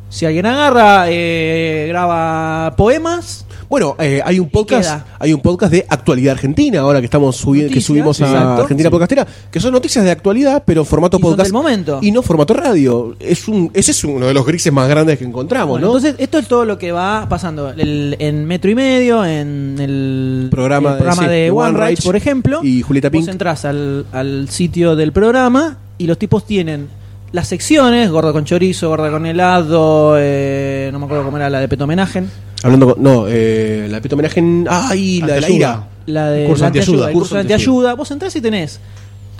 Si 0.08 0.24
alguien 0.24 0.46
agarra, 0.46 1.06
eh, 1.08 1.86
graba 1.88 2.74
poemas, 2.76 3.45
Bueno, 3.68 3.96
eh, 3.98 4.20
hay 4.24 4.38
un 4.38 4.48
podcast, 4.48 5.04
hay 5.18 5.32
un 5.32 5.40
podcast 5.40 5.72
de 5.72 5.84
actualidad 5.88 6.32
argentina 6.34 6.80
ahora 6.80 7.00
que 7.00 7.06
estamos 7.06 7.36
subiendo, 7.36 7.72
que 7.72 7.80
subimos 7.80 8.20
a 8.20 8.26
exacto. 8.26 8.62
Argentina 8.62 8.88
Sí. 8.88 8.90
Podcastera, 8.92 9.26
que 9.50 9.58
son 9.60 9.72
noticias 9.72 10.04
de 10.04 10.10
actualidad, 10.12 10.62
pero 10.64 10.84
formato 10.84 11.16
Y 11.16 11.20
son 11.20 11.30
podcast 11.30 11.46
del 11.48 11.52
momento. 11.52 11.98
y 12.00 12.10
no 12.12 12.22
formato 12.22 12.54
radio. 12.54 13.16
Es 13.18 13.48
un, 13.48 13.70
ese 13.74 13.90
es 13.90 14.04
uno 14.04 14.26
de 14.26 14.34
los 14.34 14.46
grises 14.46 14.72
más 14.72 14.88
grandes 14.88 15.18
que 15.18 15.24
encontramos, 15.24 15.70
Bueno, 15.80 15.88
¿no? 15.88 15.96
Entonces, 15.96 16.14
esto 16.18 16.38
es 16.38 16.46
todo 16.46 16.64
lo 16.64 16.78
que 16.78 16.92
va 16.92 17.26
pasando 17.28 17.70
El- 17.70 18.16
en 18.20 18.44
Metro 18.44 18.70
y 18.70 18.74
Medio, 18.76 19.24
en 19.24 19.76
el 19.80 20.48
Programa 20.50 20.90
el 20.90 20.94
de- 20.94 20.98
programa 20.98 21.22
sí, 21.22 21.28
de, 21.28 21.34
de 21.36 21.50
One 21.50 21.78
One 21.80 21.96
por 22.04 22.16
ejemplo. 22.16 22.60
y 22.62 22.82
Julieta 22.82 23.08
Vos 23.08 23.18
Pink. 23.18 23.28
entras 23.28 23.64
al, 23.64 24.06
al 24.12 24.48
sitio 24.48 24.94
del 24.94 25.12
programa 25.12 25.78
y 25.98 26.06
los 26.06 26.18
tipos 26.18 26.46
tienen 26.46 26.88
las 27.36 27.48
secciones, 27.48 28.10
gorda 28.10 28.32
con 28.32 28.44
chorizo, 28.44 28.88
gorda 28.88 29.10
con 29.10 29.26
helado, 29.26 30.16
eh, 30.18 30.88
no 30.90 30.98
me 30.98 31.04
acuerdo 31.04 31.24
cómo 31.24 31.36
era 31.36 31.50
la 31.50 31.60
de 31.60 31.68
Peto 31.68 31.84
Homenaje, 31.84 32.24
Hablando 32.62 32.94
con, 32.94 33.02
no, 33.02 33.26
eh, 33.28 33.86
la 33.90 34.00
pito 34.00 34.16
homenaje 34.16 34.40
en, 34.40 34.66
ay, 34.68 35.20
la 35.20 35.34
de 35.34 35.40
la 35.42 35.50
ira. 35.50 35.88
la 36.06 36.30
de 36.30 36.46
Curso 36.46 36.64
la 36.64 36.70
de 36.70 36.78
antiayuda. 36.80 37.12
curso 37.12 37.34
de 37.34 37.40
antiayuda. 37.42 37.94
Vos 37.94 38.10
entrás 38.10 38.34
y 38.34 38.40
tenés 38.40 38.80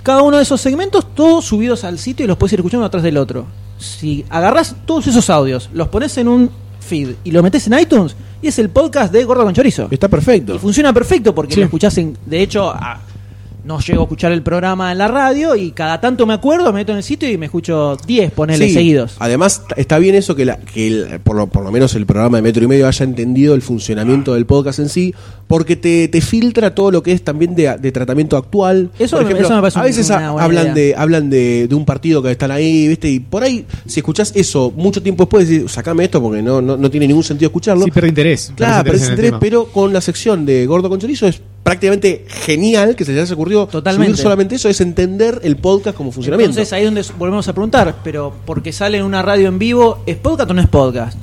cada 0.03 0.21
uno 0.21 0.37
de 0.37 0.43
esos 0.43 0.61
segmentos 0.61 1.13
todos 1.15 1.43
subidos 1.43 1.83
al 1.83 1.97
sitio 1.97 2.23
y 2.23 2.27
los 2.27 2.37
puedes 2.37 2.53
ir 2.53 2.59
escuchando 2.59 2.85
atrás 2.85 3.01
del 3.03 3.17
otro. 3.17 3.45
Si 3.79 4.23
agarrás 4.29 4.75
todos 4.85 5.07
esos 5.07 5.29
audios, 5.31 5.69
los 5.73 5.87
pones 5.89 6.15
en 6.19 6.27
un 6.27 6.49
feed 6.79 7.15
y 7.23 7.31
lo 7.31 7.41
metes 7.43 7.65
en 7.67 7.77
iTunes 7.79 8.15
y 8.41 8.47
es 8.47 8.59
el 8.59 8.69
podcast 8.69 9.11
de 9.11 9.23
Gordo 9.25 9.43
con 9.43 9.53
Chorizo. 9.53 9.87
Está 9.91 10.07
perfecto. 10.07 10.55
Y 10.55 10.59
funciona 10.59 10.93
perfecto 10.93 11.33
porque 11.35 11.55
Sí. 11.55 11.59
lo 11.59 11.65
escuchás 11.65 11.97
en. 11.97 12.15
De 12.25 12.41
hecho, 12.41 12.69
a- 12.69 13.01
no 13.67 13.79
llego 13.81 14.01
a 14.01 14.03
escuchar 14.05 14.31
el 14.31 14.41
programa 14.41 14.91
en 14.91 14.97
la 14.97 15.07
radio 15.07 15.55
y 15.55 15.71
cada 15.71 15.99
tanto 16.01 16.25
me 16.25 16.33
acuerdo, 16.33 16.67
me 16.73 16.79
meto 16.79 16.93
en 16.93 16.99
el 16.99 17.03
sitio 17.03 17.29
y 17.29 17.37
me 17.37 17.47
escucho 17.47 17.97
10, 18.07 18.31
ponele 18.31 18.67
Sí, 18.67 18.73
seguidos. 18.73 19.15
Además, 19.19 19.63
está 19.75 19.99
bien 19.99 20.15
eso 20.15 20.35
que, 20.35 20.45
la, 20.45 20.57
que 20.57 20.87
el- 20.87 21.19
por, 21.19 21.35
lo, 21.35 21.47
por 21.47 21.63
lo 21.63 21.71
menos 21.71 21.93
el 21.95 22.05
programa 22.05 22.37
de 22.37 22.41
Metro 22.43 22.63
y 22.63 22.67
Medio 22.67 22.87
haya 22.87 23.03
entendido 23.05 23.53
el 23.53 23.61
funcionamiento 23.61 24.33
del 24.33 24.45
podcast 24.45 24.79
en 24.79 24.89
sí, 24.89 25.13
porque 25.47 25.75
te, 25.75 26.07
te 26.07 26.21
filtra 26.21 26.73
todo 26.73 26.91
lo 26.91 27.03
que 27.03 27.11
es 27.11 27.21
también 27.23 27.55
de, 27.55 27.75
de 27.77 27.91
tratamiento 27.91 28.37
actual. 28.37 28.89
Eso 28.97 29.17
Por 29.17 29.25
me- 29.25 29.39
eso 29.39 29.53
me 29.55 29.61
parece 29.61 29.79
a 29.79 29.83
veces 29.83 30.09
una 30.09 30.31
buena 30.31 30.45
hablan, 30.45 30.63
idea. 30.65 30.73
de, 30.73 30.95
hablan 30.95 31.29
de, 31.29 31.67
de 31.67 31.75
un 31.75 31.85
partido 31.85 32.21
que 32.23 32.31
están 32.31 32.51
ahí, 32.51 32.87
¿viste? 32.87 33.09
Y 33.09 33.19
por 33.19 33.43
ahí, 33.43 33.65
si 33.85 33.99
escuchás 33.99 34.31
eso 34.35 34.71
mucho 34.75 35.01
tiempo 35.01 35.23
después, 35.23 35.47
decís, 35.49 35.71
sacame 35.71 36.05
esto 36.05 36.21
porque 36.21 36.41
no, 36.41 36.61
no, 36.61 36.77
no 36.77 36.89
tiene 36.89 37.07
ningún 37.07 37.23
sentido 37.23 37.47
escucharlo. 37.47 37.83
Sí, 37.85 37.91
pierde 37.91 38.09
interés. 38.09 38.53
Claro, 38.55 38.83
Pierde 38.83 39.07
interés, 39.09 39.33
pero 39.39 39.65
con 39.65 39.91
la 39.91 40.01
sección 40.01 40.45
de 40.45 40.65
Gordo 40.65 40.89
con 40.89 40.99
Chorizo 40.99 41.27
es 41.27 41.41
prácticamente 41.67 42.25
genial 42.27 42.95
que 42.95 43.05
se 43.05 43.13
les 43.13 43.23
haya 43.23 43.33
ocurrido 43.33 43.67
Totalmente. 43.67 44.13
subir 44.13 44.23
solamente 44.23 44.55
eso, 44.55 44.69
es 44.69 44.81
entender 44.81 45.39
el 45.43 45.57
podcast 45.57 45.95
como 45.95 46.11
funcionamiento. 46.11 46.51
Entonces 46.51 46.73
ahí 46.73 46.83
es 46.83 46.87
donde 46.87 47.03
volvemos 47.17 47.47
a 47.47 47.53
preguntar, 47.53 47.95
pero 48.03 48.33
porque 48.45 48.71
sale 48.71 48.97
en 48.97 49.03
una 49.03 49.21
radio 49.21 49.47
en 49.47 49.59
vivo, 49.59 50.03
¿es 50.05 50.17
podcast 50.17 50.49
o 50.51 50.53
no 50.53 50.61
es 50.61 50.67
podcast? 50.67 51.17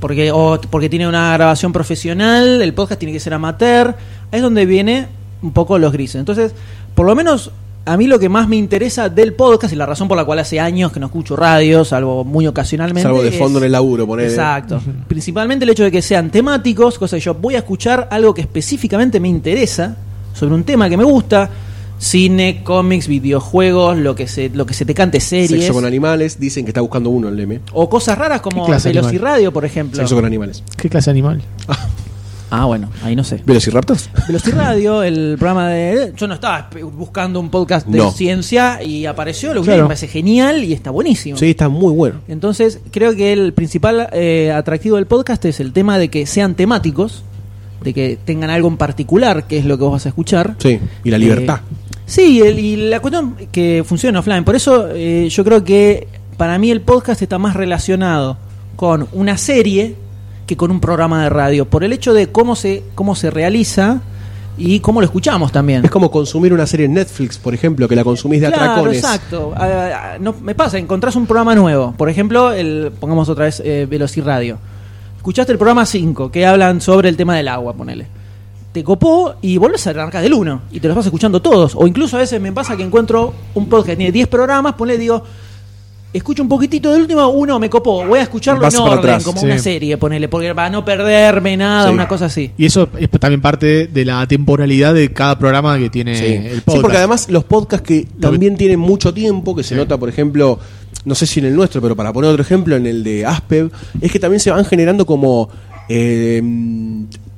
porque, 0.00 0.32
o 0.32 0.60
porque 0.70 0.88
tiene 0.88 1.06
una 1.06 1.34
grabación 1.34 1.72
profesional, 1.72 2.62
el 2.62 2.74
podcast 2.74 2.98
tiene 2.98 3.12
que 3.12 3.20
ser 3.20 3.34
amateur. 3.34 3.94
Ahí 4.32 4.38
es 4.38 4.42
donde 4.42 4.66
viene 4.66 5.06
un 5.42 5.52
poco 5.52 5.78
los 5.78 5.92
grises. 5.92 6.16
Entonces, 6.16 6.52
por 6.94 7.06
lo 7.06 7.14
menos 7.14 7.52
a 7.86 7.96
mí 7.96 8.06
lo 8.06 8.18
que 8.18 8.28
más 8.28 8.46
me 8.48 8.56
interesa 8.56 9.08
del 9.08 9.32
podcast 9.34 9.72
y 9.72 9.76
la 9.76 9.86
razón 9.86 10.06
por 10.06 10.16
la 10.16 10.24
cual 10.24 10.38
hace 10.38 10.60
años 10.60 10.92
que 10.92 11.00
no 11.00 11.06
escucho 11.06 11.34
radio, 11.34 11.84
salvo 11.84 12.24
muy 12.24 12.46
ocasionalmente. 12.46 13.02
Salvo 13.02 13.22
de 13.22 13.30
es- 13.30 13.38
fondo 13.38 13.58
en 13.58 13.64
el 13.64 13.72
laburo, 13.72 14.06
poner. 14.06 14.28
Exacto. 14.28 14.80
Principalmente 15.08 15.64
el 15.64 15.70
hecho 15.70 15.84
de 15.84 15.90
que 15.90 16.02
sean 16.02 16.30
temáticos, 16.30 16.98
cosa 16.98 17.16
que 17.16 17.20
yo 17.22 17.34
voy 17.34 17.54
a 17.54 17.58
escuchar 17.58 18.08
algo 18.10 18.34
que 18.34 18.42
específicamente 18.42 19.18
me 19.18 19.28
interesa, 19.28 19.96
sobre 20.34 20.54
un 20.54 20.64
tema 20.64 20.88
que 20.88 20.96
me 20.96 21.04
gusta, 21.04 21.50
cine, 21.98 22.62
cómics, 22.62 23.08
videojuegos, 23.08 23.96
lo 23.98 24.14
que 24.14 24.26
se, 24.28 24.50
lo 24.50 24.64
que 24.66 24.74
se 24.74 24.84
te 24.84 24.94
cante 24.94 25.20
series. 25.20 25.50
Sexo 25.50 25.72
con 25.74 25.84
animales. 25.84 26.38
Dicen 26.38 26.64
que 26.64 26.70
está 26.70 26.80
buscando 26.80 27.10
uno 27.10 27.28
el 27.28 27.38
M. 27.40 27.60
O 27.72 27.88
cosas 27.90 28.16
raras 28.16 28.40
como. 28.40 28.66
Velociradio, 28.66 29.52
por 29.52 29.64
ejemplo. 29.64 29.96
Sexo 29.98 30.14
con 30.14 30.24
animales. 30.24 30.62
¿Qué 30.76 30.88
clase 30.88 31.06
de 31.06 31.12
animal? 31.12 31.42
Ah, 32.50 32.64
bueno, 32.64 32.90
ahí 33.04 33.14
no 33.14 33.22
sé. 33.22 33.40
¿Velociraptors? 33.46 34.10
Velociradio, 34.26 35.02
el 35.04 35.36
programa 35.38 35.68
de. 35.68 36.12
Yo 36.16 36.26
no 36.26 36.34
estaba 36.34 36.68
buscando 36.96 37.38
un 37.38 37.48
podcast 37.48 37.86
de 37.86 37.98
No. 37.98 38.10
ciencia 38.10 38.82
y 38.82 39.06
apareció, 39.06 39.54
lo 39.54 39.60
que 39.60 39.66
Claro. 39.66 39.82
me 39.82 39.88
parece 39.88 40.08
genial 40.08 40.64
y 40.64 40.72
está 40.72 40.90
buenísimo. 40.90 41.36
Sí, 41.38 41.50
está 41.50 41.68
muy 41.68 41.92
bueno. 41.94 42.20
Entonces, 42.28 42.80
creo 42.90 43.14
que 43.14 43.32
el 43.32 43.52
principal 43.52 44.08
eh, 44.12 44.50
atractivo 44.52 44.96
del 44.96 45.06
podcast 45.06 45.44
es 45.44 45.60
el 45.60 45.72
tema 45.72 45.96
de 45.98 46.08
que 46.08 46.26
sean 46.26 46.54
temáticos, 46.56 47.22
de 47.82 47.94
que 47.94 48.18
tengan 48.24 48.50
algo 48.50 48.68
en 48.68 48.76
particular, 48.76 49.46
que 49.46 49.58
es 49.58 49.64
lo 49.64 49.78
que 49.78 49.84
vos 49.84 49.92
vas 49.92 50.06
a 50.06 50.08
escuchar. 50.08 50.56
Sí, 50.58 50.80
y 51.04 51.10
la 51.10 51.18
libertad. 51.18 51.60
Eh, 51.70 51.96
sí, 52.06 52.40
el- 52.40 52.58
y 52.58 52.76
la 52.88 52.98
cuestión 53.00 53.36
que 53.52 53.84
funcione 53.86 54.18
offline. 54.18 54.44
Por 54.44 54.56
eso 54.56 54.88
eh, 54.92 55.28
yo 55.30 55.44
creo 55.44 55.62
que 55.62 56.08
para 56.36 56.58
mí 56.58 56.70
el 56.72 56.80
podcast 56.80 57.22
está 57.22 57.38
más 57.38 57.54
relacionado 57.54 58.36
con 58.74 59.06
una 59.12 59.36
serie 59.38 59.94
que 60.50 60.56
con 60.56 60.72
un 60.72 60.80
programa 60.80 61.22
de 61.22 61.28
radio, 61.28 61.64
por 61.64 61.84
el 61.84 61.92
hecho 61.92 62.12
de 62.12 62.26
cómo 62.32 62.56
se, 62.56 62.82
cómo 62.96 63.14
se 63.14 63.30
realiza 63.30 64.00
y 64.58 64.80
cómo 64.80 65.00
lo 65.00 65.04
escuchamos 65.04 65.52
también. 65.52 65.84
Es 65.84 65.92
como 65.92 66.10
consumir 66.10 66.52
una 66.52 66.66
serie 66.66 66.86
en 66.86 66.94
Netflix, 66.94 67.38
por 67.38 67.54
ejemplo, 67.54 67.86
que 67.86 67.94
la 67.94 68.02
consumís 68.02 68.40
de 68.40 68.48
Claro, 68.48 68.72
atracones. 68.72 68.98
exacto. 68.98 69.52
Ah, 69.56 69.68
ah, 70.14 70.16
no, 70.18 70.34
me 70.42 70.56
pasa, 70.56 70.76
encontrás 70.76 71.14
un 71.14 71.26
programa 71.26 71.54
nuevo. 71.54 71.94
Por 71.96 72.10
ejemplo, 72.10 72.50
el 72.52 72.90
pongamos 72.98 73.28
otra 73.28 73.44
vez 73.44 73.62
eh, 73.64 73.86
Velociradio. 73.88 74.58
Escuchaste 75.18 75.52
el 75.52 75.58
programa 75.58 75.86
5, 75.86 76.32
que 76.32 76.44
hablan 76.44 76.80
sobre 76.80 77.08
el 77.08 77.16
tema 77.16 77.36
del 77.36 77.46
agua, 77.46 77.72
ponele. 77.72 78.08
Te 78.72 78.82
copó 78.82 79.36
y 79.42 79.56
volvés 79.56 79.86
a 79.86 79.90
arrancar 79.90 80.20
del 80.20 80.34
1 80.34 80.62
y 80.72 80.80
te 80.80 80.88
los 80.88 80.96
vas 80.96 81.06
escuchando 81.06 81.40
todos. 81.40 81.76
O 81.76 81.86
incluso 81.86 82.16
a 82.16 82.20
veces 82.20 82.40
me 82.40 82.50
pasa 82.50 82.76
que 82.76 82.82
encuentro 82.82 83.32
un 83.54 83.68
podcast 83.68 83.90
que 83.90 83.96
tiene 83.96 84.10
10 84.10 84.26
programas, 84.26 84.74
ponle, 84.74 84.98
digo, 84.98 85.22
escucho 86.12 86.42
un 86.42 86.48
poquitito 86.48 86.92
del 86.92 87.02
último, 87.02 87.28
uno 87.28 87.58
me 87.58 87.70
copó, 87.70 88.04
voy 88.06 88.18
a 88.18 88.22
escucharlo 88.22 88.62
Vas 88.62 88.74
en 88.74 88.80
orden, 88.80 88.98
atrás, 88.98 89.24
como 89.24 89.40
sí. 89.40 89.46
una 89.46 89.58
serie, 89.58 89.96
ponele, 89.96 90.28
porque 90.28 90.54
para 90.54 90.68
no 90.70 90.84
perderme 90.84 91.56
nada, 91.56 91.88
Sí. 91.88 91.94
una 91.94 92.08
cosa 92.08 92.26
así. 92.26 92.50
Y 92.58 92.66
eso 92.66 92.88
es 92.98 93.08
también 93.10 93.40
parte 93.40 93.86
de 93.86 94.04
la 94.04 94.26
temporalidad 94.26 94.92
de 94.94 95.12
cada 95.12 95.38
programa 95.38 95.78
que 95.78 95.88
tiene 95.90 96.16
Sí. 96.16 96.24
el 96.24 96.54
Sí, 96.56 96.60
podcast. 96.64 96.82
porque 96.82 96.96
además 96.96 97.28
los 97.30 97.44
podcasts 97.44 97.86
que 97.86 98.06
también 98.20 98.56
tienen 98.56 98.80
mucho 98.80 99.14
tiempo, 99.14 99.54
que 99.54 99.62
se 99.62 99.74
nota, 99.76 99.96
por 99.98 100.08
ejemplo, 100.08 100.58
no 101.04 101.14
sé 101.14 101.26
si 101.26 101.40
en 101.40 101.46
el 101.46 101.54
nuestro, 101.54 101.80
pero 101.80 101.94
para 101.96 102.12
poner 102.12 102.30
otro 102.30 102.42
ejemplo, 102.42 102.76
en 102.76 102.86
el 102.86 103.02
de 103.04 103.24
Aspev, 103.24 103.70
es 104.00 104.10
que 104.10 104.18
también 104.18 104.40
se 104.40 104.50
van 104.50 104.64
generando 104.64 105.06
como 105.06 105.48
eh, 105.88 106.42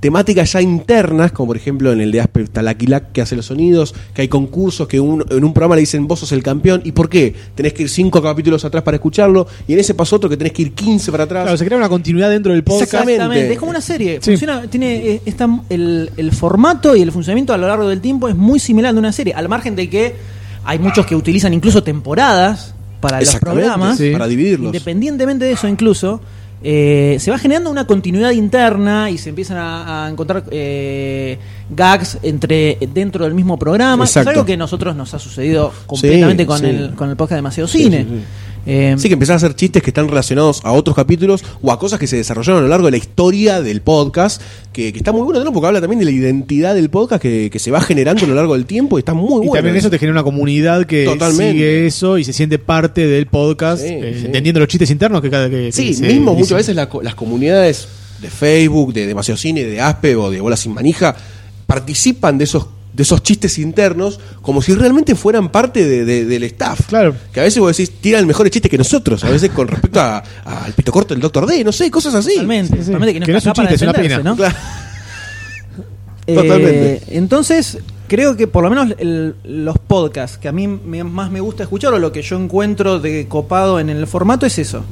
temáticas 0.02 0.50
ya 0.52 0.60
internas, 0.60 1.30
como 1.30 1.46
por 1.46 1.56
ejemplo 1.56 1.92
en 1.92 2.00
el 2.00 2.10
de 2.10 2.20
Aspev 2.20 2.42
está 2.42 2.74
que 3.12 3.22
hace 3.22 3.36
los 3.36 3.46
sonidos, 3.46 3.94
que 4.12 4.22
hay 4.22 4.26
concursos 4.28 4.88
que 4.88 4.98
un- 4.98 5.24
en 5.30 5.44
un 5.44 5.54
programa 5.54 5.76
le 5.76 5.82
dicen 5.82 6.08
vos 6.08 6.18
sos 6.18 6.32
el 6.32 6.42
campeón, 6.42 6.82
¿y 6.84 6.90
por 6.90 7.08
qué? 7.08 7.32
Tenés 7.54 7.72
que 7.72 7.84
ir 7.84 7.88
cinco 7.88 8.20
capítulos 8.20 8.64
atrás 8.64 8.82
para 8.82 8.96
escucharlo, 8.96 9.46
y 9.68 9.74
en 9.74 9.78
ese 9.78 9.94
paso 9.94 10.16
otro 10.16 10.28
que 10.28 10.36
tenés 10.36 10.52
que 10.54 10.62
ir 10.62 10.72
15 10.72 11.12
para 11.12 11.22
atrás. 11.22 11.44
Claro, 11.44 11.56
se 11.56 11.64
crea 11.64 11.78
una 11.78 11.88
continuidad 11.88 12.30
dentro 12.30 12.52
del 12.52 12.64
podcast. 12.64 12.92
Exactamente. 12.94 13.52
Es 13.52 13.58
como 13.60 13.70
una 13.70 13.80
serie. 13.80 14.18
Sí. 14.20 14.32
Funciona, 14.32 14.62
tiene, 14.68 14.96
eh, 14.96 15.22
está, 15.24 15.48
el, 15.70 16.10
el 16.16 16.32
formato 16.32 16.96
y 16.96 17.02
el 17.02 17.12
funcionamiento 17.12 17.52
a 17.52 17.56
lo 17.56 17.68
largo 17.68 17.88
del 17.88 18.00
tiempo 18.00 18.28
es 18.28 18.34
muy 18.34 18.58
similar 18.58 18.88
al 18.88 18.96
de 18.96 18.98
una 18.98 19.12
serie. 19.12 19.32
Al 19.34 19.48
margen 19.48 19.76
de 19.76 19.88
que 19.88 20.16
hay 20.64 20.80
muchos 20.80 21.06
que 21.06 21.14
utilizan 21.14 21.54
incluso 21.54 21.84
temporadas 21.84 22.74
para 23.00 23.20
los 23.20 23.28
Exactamente, 23.28 23.68
programas. 23.68 23.98
Sí. 23.98 24.10
para 24.10 24.26
dividirlos. 24.26 24.66
Independientemente 24.66 25.44
de 25.44 25.52
eso, 25.52 25.68
incluso, 25.68 26.20
eh, 26.64 27.16
se 27.18 27.30
va 27.30 27.38
generando 27.38 27.70
una 27.70 27.86
continuidad 27.86 28.30
interna 28.30 29.10
y 29.10 29.18
se 29.18 29.30
empiezan 29.30 29.56
a, 29.58 30.06
a 30.06 30.10
encontrar 30.10 30.44
eh, 30.50 31.38
gags 31.70 32.18
entre 32.22 32.78
dentro 32.92 33.24
del 33.24 33.34
mismo 33.34 33.58
programa. 33.58 34.04
Exacto. 34.04 34.30
Es 34.30 34.36
algo 34.36 34.46
que 34.46 34.54
a 34.54 34.56
nosotros 34.56 34.94
nos 34.96 35.12
ha 35.14 35.18
sucedido 35.18 35.72
completamente 35.86 36.46
con, 36.46 36.58
sí. 36.58 36.66
El, 36.66 36.90
con 36.94 37.10
el 37.10 37.16
podcast 37.16 37.38
Demasiado 37.38 37.68
Cine. 37.68 38.06
sí. 38.08 38.22
Eh, 38.66 38.94
Sí, 38.98 39.08
que 39.08 39.14
empezar 39.14 39.34
a 39.34 39.36
hacer 39.38 39.54
chistes 39.56 39.82
que 39.82 39.90
están 39.90 40.08
relacionados 40.08 40.60
a 40.64 40.72
otros 40.72 40.94
capítulos 40.94 41.42
o 41.62 41.72
a 41.72 41.78
cosas 41.78 41.98
que 41.98 42.06
se 42.06 42.16
desarrollaron 42.16 42.60
a 42.60 42.62
lo 42.62 42.68
largo 42.68 42.86
de 42.86 42.92
la 42.92 42.96
historia 42.96 43.60
del 43.60 43.80
podcast, 43.82 44.40
que, 44.72 44.92
que 44.92 44.98
está 44.98 45.10
muy 45.12 45.22
bueno, 45.22 45.42
¿no? 45.42 45.52
porque 45.52 45.66
habla 45.66 45.80
también 45.80 45.98
de 45.98 46.04
la 46.04 46.10
identidad 46.12 46.74
del 46.74 46.88
podcast 46.90 47.20
que, 47.20 47.50
que 47.50 47.58
se 47.58 47.70
va 47.70 47.80
generando 47.80 48.24
a 48.24 48.28
lo 48.28 48.34
largo 48.34 48.54
del 48.54 48.66
tiempo 48.66 48.98
y 48.98 49.00
está 49.00 49.14
muy 49.14 49.44
Y 49.44 49.48
bueno. 49.48 49.52
también 49.54 49.76
eso 49.76 49.90
te 49.90 49.98
genera 49.98 50.12
una 50.14 50.22
comunidad 50.22 50.86
que 50.86 51.04
Totalmente. 51.04 51.52
sigue 51.52 51.86
eso 51.86 52.18
y 52.18 52.24
se 52.24 52.32
siente 52.32 52.58
parte 52.58 53.06
del 53.06 53.26
podcast, 53.26 53.82
Sí, 53.82 53.88
eh, 53.90 54.16
sí. 54.20 54.26
entendiendo 54.26 54.60
los 54.60 54.68
chistes 54.68 54.90
internos 54.90 55.20
que 55.22 55.30
cada 55.30 55.50
que 55.50 55.72
Sí, 55.72 55.94
que 56.00 56.06
mismo 56.08 56.34
muchas 56.34 56.56
veces 56.58 56.76
la 56.76 56.88
las 57.02 57.14
comunidades 57.14 57.88
de 58.20 58.30
Facebook, 58.30 58.92
de 58.92 59.06
Demasiado 59.08 59.36
Cine, 59.38 59.64
de 59.64 59.80
Aspe 59.80 60.14
o 60.14 60.30
de 60.30 60.40
Bola 60.40 60.56
Sin 60.56 60.72
Manija 60.72 61.16
participan 61.66 62.38
de 62.38 62.44
esos 62.44 62.66
de 62.92 63.02
esos 63.02 63.22
chistes 63.22 63.58
internos 63.58 64.20
como 64.42 64.60
si 64.60 64.74
realmente 64.74 65.14
fueran 65.14 65.48
parte 65.50 65.84
de- 65.88 66.04
de- 66.04 66.24
del 66.26 66.42
staff. 66.44 66.88
Claro. 66.88 67.14
Que 67.32 67.40
a 67.40 67.42
veces 67.44 67.58
vos 67.60 67.74
decís, 67.76 67.94
tiran 68.00 68.26
mejores 68.26 68.50
chistes 68.52 68.70
que 68.70 68.76
nosotros, 68.78 69.24
a 69.24 69.30
veces 69.30 69.50
con 69.50 69.66
respecto 69.68 70.00
a- 70.00 70.22
a- 70.44 70.64
al 70.64 70.72
pito 70.74 70.92
corto 70.92 71.14
del 71.14 71.20
Doctor 71.22 71.46
D, 71.46 71.64
no 71.64 71.72
sé, 71.72 71.90
cosas 71.90 72.14
así. 72.14 72.32
Totalmente, 72.34 72.76
Sí, 72.76 72.78
sí. 72.80 72.86
totalmente, 72.86 73.14
que 73.14 73.20
no 73.20 73.26
Que 73.26 73.32
no 73.32 73.38
es 73.38 73.46
un 73.46 73.52
chiste, 73.54 73.74
es 73.74 73.82
una 73.82 73.92
pena. 73.94 74.18
¿no? 74.18 74.36
Claro. 74.36 74.54
Eh, 76.26 76.34
Totalmente. 76.36 77.02
entonces, 77.08 77.78
creo 78.06 78.36
que 78.36 78.46
por 78.46 78.62
lo 78.62 78.70
menos 78.70 78.94
el- 78.98 79.34
los 79.42 79.76
podcasts 79.78 80.38
que 80.38 80.46
a 80.46 80.52
mí 80.52 80.68
me- 80.68 81.02
más 81.02 81.32
me 81.32 81.40
gusta 81.40 81.64
escuchar 81.64 81.92
o 81.94 81.98
lo 81.98 82.12
que 82.12 82.22
yo 82.22 82.36
encuentro 82.38 83.00
de 83.00 83.26
copado 83.26 83.80
en 83.80 83.90
el 83.90 84.06
formato 84.06 84.46
es 84.46 84.56
eso. 84.58 84.84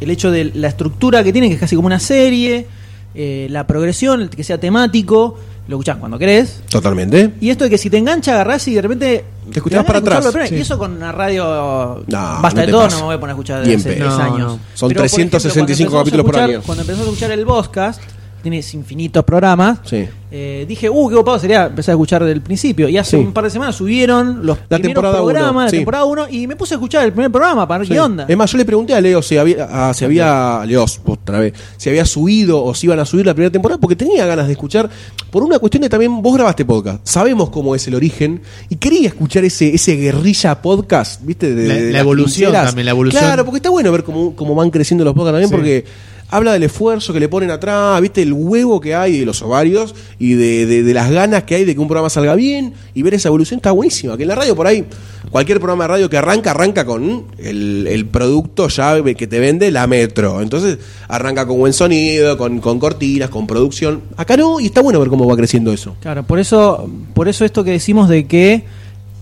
El 0.00 0.10
hecho 0.10 0.32
de 0.32 0.46
la 0.46 0.66
estructura 0.68 1.22
que 1.22 1.32
tiene, 1.32 1.46
que 1.48 1.54
es 1.54 1.60
casi 1.60 1.76
como 1.76 1.86
una 1.86 2.00
serie, 2.00 2.66
eh, 3.14 3.46
la 3.50 3.68
progresión, 3.68 4.20
el 4.22 4.30
que 4.30 4.42
sea 4.42 4.58
temático, 4.58 5.38
lo 5.66 5.76
escuchás 5.76 5.96
cuando 5.96 6.18
querés. 6.18 6.60
Totalmente. 6.68 7.34
Y 7.40 7.50
esto 7.50 7.64
de 7.64 7.70
que 7.70 7.78
si 7.78 7.88
te 7.90 7.98
engancha, 7.98 8.34
agarrás 8.34 8.66
y 8.68 8.74
de 8.74 8.82
repente. 8.82 9.24
Te 9.50 9.58
escuchás 9.58 9.84
para 9.84 9.98
atrás, 9.98 10.26
sí. 10.48 10.56
Y 10.56 10.60
eso 10.60 10.78
con 10.78 10.92
una 10.92 11.12
radio. 11.12 12.04
No, 12.06 12.18
basta 12.42 12.60
no 12.60 12.66
de 12.66 12.72
todo, 12.72 12.88
no 12.88 12.96
me 12.96 13.02
voy 13.04 13.14
a 13.14 13.20
poner 13.20 13.30
a 13.30 13.34
escuchar 13.34 13.60
Ni 13.62 13.68
de 13.68 13.72
en 13.74 13.80
hace 13.80 13.94
pedo. 13.94 14.04
10 14.08 14.18
No, 14.18 14.24
años. 14.24 14.58
Son 14.74 14.88
Pero, 14.88 15.00
por 15.00 15.08
365 15.08 15.90
cuando 15.90 15.90
empezamos 15.90 15.94
a 15.94 15.98
capítulos 16.00 16.26
por 16.26 16.34
año. 16.38 16.62
Cuando 16.64 16.82
empezamos 16.82 17.06
a 17.06 17.10
escuchar 17.10 17.30
el 17.32 17.44
podcast, 17.46 18.02
tienes 18.44 18.72
infinitos 18.74 19.24
programas. 19.24 19.80
Sí. 19.84 20.06
eh, 20.36 20.64
dije, 20.66 20.90
uh, 20.90 21.08
qué 21.08 21.14
copado 21.14 21.38
sería 21.38 21.66
empezar 21.66 21.92
a 21.92 21.94
escuchar 21.94 22.24
del 22.24 22.40
principio. 22.40 22.88
Y 22.88 22.98
hace 22.98 23.16
Sí. 23.16 23.22
un 23.24 23.32
par 23.32 23.44
de 23.44 23.50
semanas 23.50 23.76
subieron 23.76 24.44
los 24.44 24.58
La 24.68 24.78
primeros 24.78 25.04
uno, 25.04 25.24
programas, 25.24 25.70
sí. 25.70 25.76
la 25.76 25.80
temporada 25.80 26.04
1, 26.06 26.26
y 26.28 26.48
me 26.48 26.56
puse 26.56 26.74
a 26.74 26.76
escuchar 26.76 27.04
el 27.04 27.12
primer 27.12 27.30
programa 27.30 27.68
para 27.68 27.78
ver 27.78 27.86
Sí. 27.86 27.94
qué 27.94 28.00
onda. 28.00 28.26
Es 28.28 28.36
más, 28.36 28.50
yo 28.50 28.58
le 28.58 28.64
pregunté 28.64 28.94
a 28.94 29.00
Leo 29.00 29.22
si 29.22 29.36
había, 29.38 29.88
a- 29.90 29.94
si 29.94 30.04
había 30.04 30.64
Leos, 30.66 31.00
otra 31.04 31.38
vez, 31.38 31.54
si 31.76 31.88
había 31.88 32.04
subido 32.04 32.64
o 32.64 32.74
si 32.74 32.86
iban 32.88 32.98
a 32.98 33.04
subir 33.06 33.24
la 33.26 33.32
primera 33.34 33.52
temporada, 33.52 33.80
porque 33.80 33.94
tenía 33.94 34.26
ganas 34.26 34.46
de 34.46 34.52
escuchar, 34.54 34.90
por 35.30 35.44
una 35.44 35.60
cuestión 35.60 35.82
de 35.82 35.88
también, 35.88 36.20
vos 36.20 36.34
grabaste 36.34 36.64
podcast, 36.64 36.98
sabemos 37.06 37.50
cómo 37.50 37.76
es 37.76 37.86
el 37.86 37.94
origen, 37.94 38.42
y 38.68 38.74
quería 38.74 39.06
escuchar 39.06 39.44
ese, 39.44 39.72
ese 39.72 39.94
guerrilla 39.94 40.60
podcast, 40.60 41.22
¿viste? 41.24 41.54
De, 41.54 41.68
La- 41.68 41.74
de 41.74 41.80
la 41.86 41.90
las 41.92 42.00
evolución 42.00 42.52
también, 42.52 42.86
la 42.86 42.90
evolución. 42.90 43.22
Claro, 43.22 43.44
porque 43.44 43.58
está 43.58 43.70
bueno 43.70 43.92
ver 43.92 44.02
cómo, 44.02 44.34
cómo 44.34 44.56
van 44.56 44.70
creciendo 44.70 45.04
los 45.04 45.14
podcasts 45.14 45.34
también, 45.40 45.48
Sí. 45.48 45.54
porque 45.54 46.13
habla 46.36 46.52
del 46.52 46.64
esfuerzo 46.64 47.12
que 47.12 47.20
le 47.20 47.28
ponen 47.28 47.50
atrás, 47.50 48.00
¿viste? 48.00 48.22
El 48.22 48.32
huevo 48.32 48.80
que 48.80 48.94
hay 48.94 49.20
de 49.20 49.24
los 49.26 49.40
ovarios 49.42 49.94
y 50.18 50.32
de, 50.34 50.66
de- 50.82 50.94
las 50.94 51.10
ganas 51.10 51.44
que 51.44 51.54
hay 51.54 51.64
de 51.64 51.74
que 51.74 51.80
un 51.80 51.86
programa 51.86 52.10
salga 52.10 52.34
bien 52.34 52.72
y 52.92 53.02
ver 53.02 53.14
esa 53.14 53.28
evolución 53.28 53.58
está 53.58 53.70
buenísima. 53.70 54.16
Que 54.16 54.22
en 54.24 54.28
la 54.30 54.34
radio 54.34 54.56
por 54.56 54.66
ahí, 54.66 54.84
cualquier 55.30 55.58
programa 55.60 55.84
de 55.84 55.88
radio 55.88 56.10
que 56.10 56.16
arranca, 56.16 56.50
arranca 56.50 56.84
con 56.84 57.26
el, 57.38 57.86
el 57.86 58.06
producto 58.06 58.68
ya 58.68 59.00
que 59.02 59.26
te 59.26 59.38
vende 59.38 59.70
la 59.70 59.86
metro. 59.86 60.40
Entonces 60.42 60.78
arranca 61.08 61.46
con 61.46 61.58
buen 61.58 61.72
sonido, 61.72 62.36
con, 62.36 62.60
con 62.60 62.78
cortinas, 62.80 63.30
con 63.30 63.46
producción. 63.46 64.02
Acá 64.16 64.36
no, 64.36 64.58
y 64.60 64.66
está 64.66 64.80
bueno 64.80 64.98
ver 65.00 65.08
cómo 65.08 65.26
va 65.28 65.36
creciendo 65.36 65.72
eso. 65.72 65.94
Claro, 66.00 66.24
por 66.24 66.38
eso, 66.40 66.90
por 67.14 67.28
eso 67.28 67.44
esto 67.44 67.62
que 67.62 67.70
decimos 67.70 68.08
de 68.08 68.26
que 68.26 68.64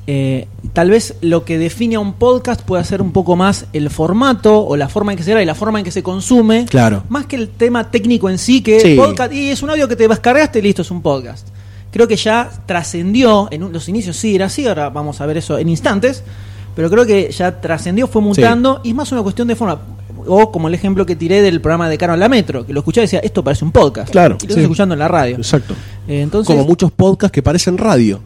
eh, 0.06 0.48
tal 0.72 0.90
vez 0.90 1.14
lo 1.20 1.44
que 1.44 1.58
define 1.58 1.94
a 1.96 2.00
un 2.00 2.14
podcast 2.14 2.62
puede 2.62 2.82
ser 2.84 3.00
un 3.02 3.12
poco 3.12 3.36
más 3.36 3.66
el 3.72 3.88
formato 3.90 4.58
o 4.64 4.76
la 4.76 4.88
forma 4.88 5.12
en 5.12 5.18
que 5.18 5.24
se 5.24 5.30
graba 5.30 5.42
y 5.42 5.46
la 5.46 5.54
forma 5.54 5.78
en 5.78 5.84
que 5.84 5.90
se 5.92 6.02
consume. 6.02 6.66
Claro. 6.66 7.04
Más 7.08 7.26
que 7.26 7.36
el 7.36 7.48
tema 7.48 7.90
técnico 7.90 8.28
en 8.28 8.38
sí, 8.38 8.62
que 8.62 8.80
Sí. 8.80 8.94
podcast, 8.96 9.32
y 9.32 9.50
es 9.50 9.62
un 9.62 9.70
audio 9.70 9.86
que 9.86 9.94
te 9.96 10.08
descargaste 10.08 10.58
y 10.58 10.62
listo, 10.62 10.82
es 10.82 10.90
un 10.90 11.02
podcast. 11.02 11.46
Creo 11.92 12.08
que 12.08 12.16
ya 12.16 12.50
trascendió, 12.66 13.48
en 13.50 13.62
un- 13.64 13.72
los 13.72 13.88
inicios 13.88 14.16
sí 14.16 14.34
era 14.34 14.46
así, 14.46 14.66
ahora 14.66 14.88
vamos 14.90 15.20
a 15.20 15.26
ver 15.26 15.36
eso 15.36 15.58
en 15.58 15.68
instantes, 15.68 16.22
pero 16.74 16.88
creo 16.90 17.04
que 17.06 17.30
ya 17.30 17.60
trascendió, 17.60 18.06
fue 18.08 18.22
mutando 18.22 18.80
y 18.82 18.88
es 18.90 18.94
más 18.94 19.12
una 19.12 19.22
cuestión 19.22 19.46
de 19.48 19.54
forma. 19.56 19.78
O 20.26 20.50
como 20.52 20.68
el 20.68 20.74
ejemplo 20.74 21.04
que 21.04 21.16
tiré 21.16 21.42
del 21.42 21.60
programa 21.60 21.88
de 21.88 21.98
Caro 21.98 22.14
en 22.14 22.20
la 22.20 22.28
Metro, 22.28 22.64
que 22.64 22.72
lo 22.72 22.80
escuché 22.80 23.00
y 23.00 23.04
decía, 23.04 23.18
esto 23.20 23.42
parece 23.44 23.64
un 23.64 23.72
podcast. 23.72 24.10
Claro, 24.10 24.34
Y 24.34 24.34
lo 24.34 24.40
sí. 24.40 24.46
estás 24.46 24.62
escuchando 24.62 24.94
en 24.94 25.00
la 25.00 25.08
radio. 25.08 25.36
Exacto. 25.36 25.74
Eh, 26.08 26.22
entonces, 26.22 26.46
Como 26.54 26.64
muchos 26.66 26.90
podcasts 26.92 27.32
que 27.32 27.42
parecen 27.42 27.76
radio. 27.76 28.20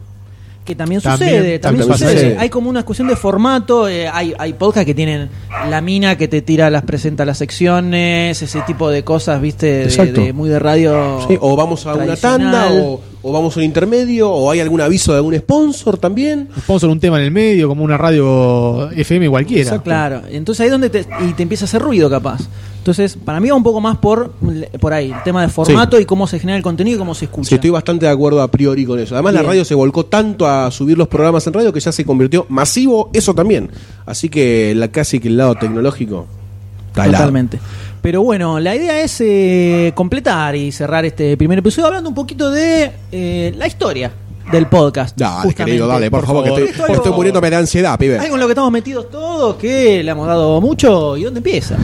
Que 0.67 0.75
también, 0.75 1.01
También- 1.01 1.29
sucede, 1.31 1.59
también, 1.59 1.87
también 1.87 1.97
sucede. 1.97 2.13
sucede. 2.21 2.37
Hay 2.37 2.49
como 2.49 2.69
una 2.69 2.83
cuestión 2.83 3.07
de 3.07 3.15
formato, 3.15 3.87
eh, 3.87 4.07
hay, 4.07 4.33
hay 4.37 4.53
podcasts 4.53 4.85
que 4.85 4.93
tienen 4.93 5.29
la 5.69 5.81
mina 5.81 6.17
que 6.17 6.27
te 6.27 6.41
tira, 6.43 6.69
las 6.69 6.83
presenta 6.83 7.23
las 7.25 7.37
secciones, 7.37 8.41
ese 8.41 8.61
tipo 8.61 8.89
de 8.89 9.03
cosas, 9.03 9.41
viste, 9.41 9.65
de, 9.65 9.83
Exacto. 9.85 10.21
de- 10.21 10.33
muy 10.33 10.49
de 10.49 10.59
radio. 10.59 11.19
Sí, 11.27 11.37
o 11.39 11.55
vamos 11.55 11.85
a 11.85 11.95
una 11.95 12.15
tanda, 12.17 12.67
o, 12.73 13.01
o 13.21 13.31
vamos 13.31 13.55
a 13.55 13.59
un 13.59 13.65
intermedio, 13.65 14.29
o 14.29 14.51
hay 14.51 14.59
algún 14.59 14.81
aviso 14.81 15.13
de 15.13 15.17
algún 15.17 15.35
sponsor 15.37 15.97
también. 15.97 16.49
Sponsor 16.59 16.89
un 16.89 16.99
tema 16.99 17.17
en 17.17 17.23
el 17.23 17.31
medio, 17.31 17.69
como 17.69 17.83
una 17.83 17.97
radio 17.97 18.91
FM 18.91 19.29
cualquiera. 19.29 19.81
Claro, 19.81 20.21
entonces 20.29 20.59
ahí 20.61 20.67
es 20.67 20.71
donde 20.71 20.89
te, 20.89 21.05
y 21.27 21.33
te 21.33 21.43
empieza 21.43 21.63
a 21.63 21.67
hacer 21.67 21.81
ruido 21.81 22.09
capaz. 22.09 22.41
Entonces, 22.87 23.17
para 23.17 23.41
mí 23.41 23.49
va 23.49 23.55
un 23.55 23.63
poco 23.63 23.81
más 23.81 23.97
por, 23.97 24.31
por 24.79 24.93
ahí, 24.93 25.11
el 25.11 25.21
tema 25.23 25.41
de 25.41 25.49
formato 25.49 25.99
y 25.99 26.05
cómo 26.05 26.25
se 26.25 26.39
genera 26.39 26.55
el 26.55 26.63
contenido 26.63 26.95
y 26.95 26.99
cómo 26.99 27.13
se 27.13 27.25
escucha. 27.25 27.49
Sí, 27.49 27.55
estoy 27.55 27.69
bastante 27.69 28.05
de 28.05 28.11
acuerdo 28.13 28.41
a 28.41 28.49
priori 28.49 28.85
con 28.85 28.97
eso. 28.97 29.13
Además, 29.13 29.33
Bien. 29.33 29.43
la 29.43 29.49
radio 29.49 29.65
se 29.65 29.75
volcó 29.75 30.05
tanto 30.05 30.47
a 30.47 30.71
subir 30.71 30.97
los 30.97 31.09
programas 31.09 31.45
en 31.47 31.51
radio 31.51 31.73
que 31.73 31.81
ya 31.81 31.91
se 31.91 32.05
convirtió 32.05 32.45
masivo 32.47 33.09
eso 33.11 33.35
también. 33.35 33.69
Así 34.05 34.29
que 34.29 34.73
la, 34.73 34.87
casi 34.87 35.19
que 35.19 35.27
el 35.27 35.35
lado 35.35 35.55
tecnológico. 35.55 36.27
Totalmente. 36.93 37.59
Pero 38.01 38.21
bueno, 38.21 38.57
la 38.57 38.73
idea 38.73 39.01
es 39.01 39.19
eh, 39.19 39.91
completar 39.93 40.55
y 40.55 40.71
cerrar 40.71 41.03
este 41.03 41.35
primer 41.35 41.59
episodio 41.59 41.87
hablando 41.87 42.07
un 42.07 42.15
poquito 42.15 42.49
de 42.49 42.89
eh, 43.11 43.53
la 43.57 43.67
historia 43.67 44.13
del 44.49 44.67
podcast. 44.67 45.17
Dale, 45.17 45.53
querido, 45.53 45.87
dale, 45.87 46.09
por, 46.09 46.25
favor, 46.25 46.45
que 46.45 46.51
Esto 46.51 46.83
estoy, 46.83 46.95
estoy 46.95 47.11
muriéndome 47.11 47.49
de 47.49 47.57
ansiedad, 47.57 47.99
pibe. 47.99 48.17
Algo 48.17 48.35
en 48.35 48.39
lo 48.39 48.47
que 48.47 48.53
estamos 48.53 48.71
metidos 48.71 49.09
todos, 49.09 49.57
que 49.57 50.01
le 50.01 50.09
hemos 50.09 50.25
dado 50.25 50.61
mucho. 50.61 51.17
¿Y 51.17 51.23
dónde 51.25 51.39
empieza? 51.39 51.75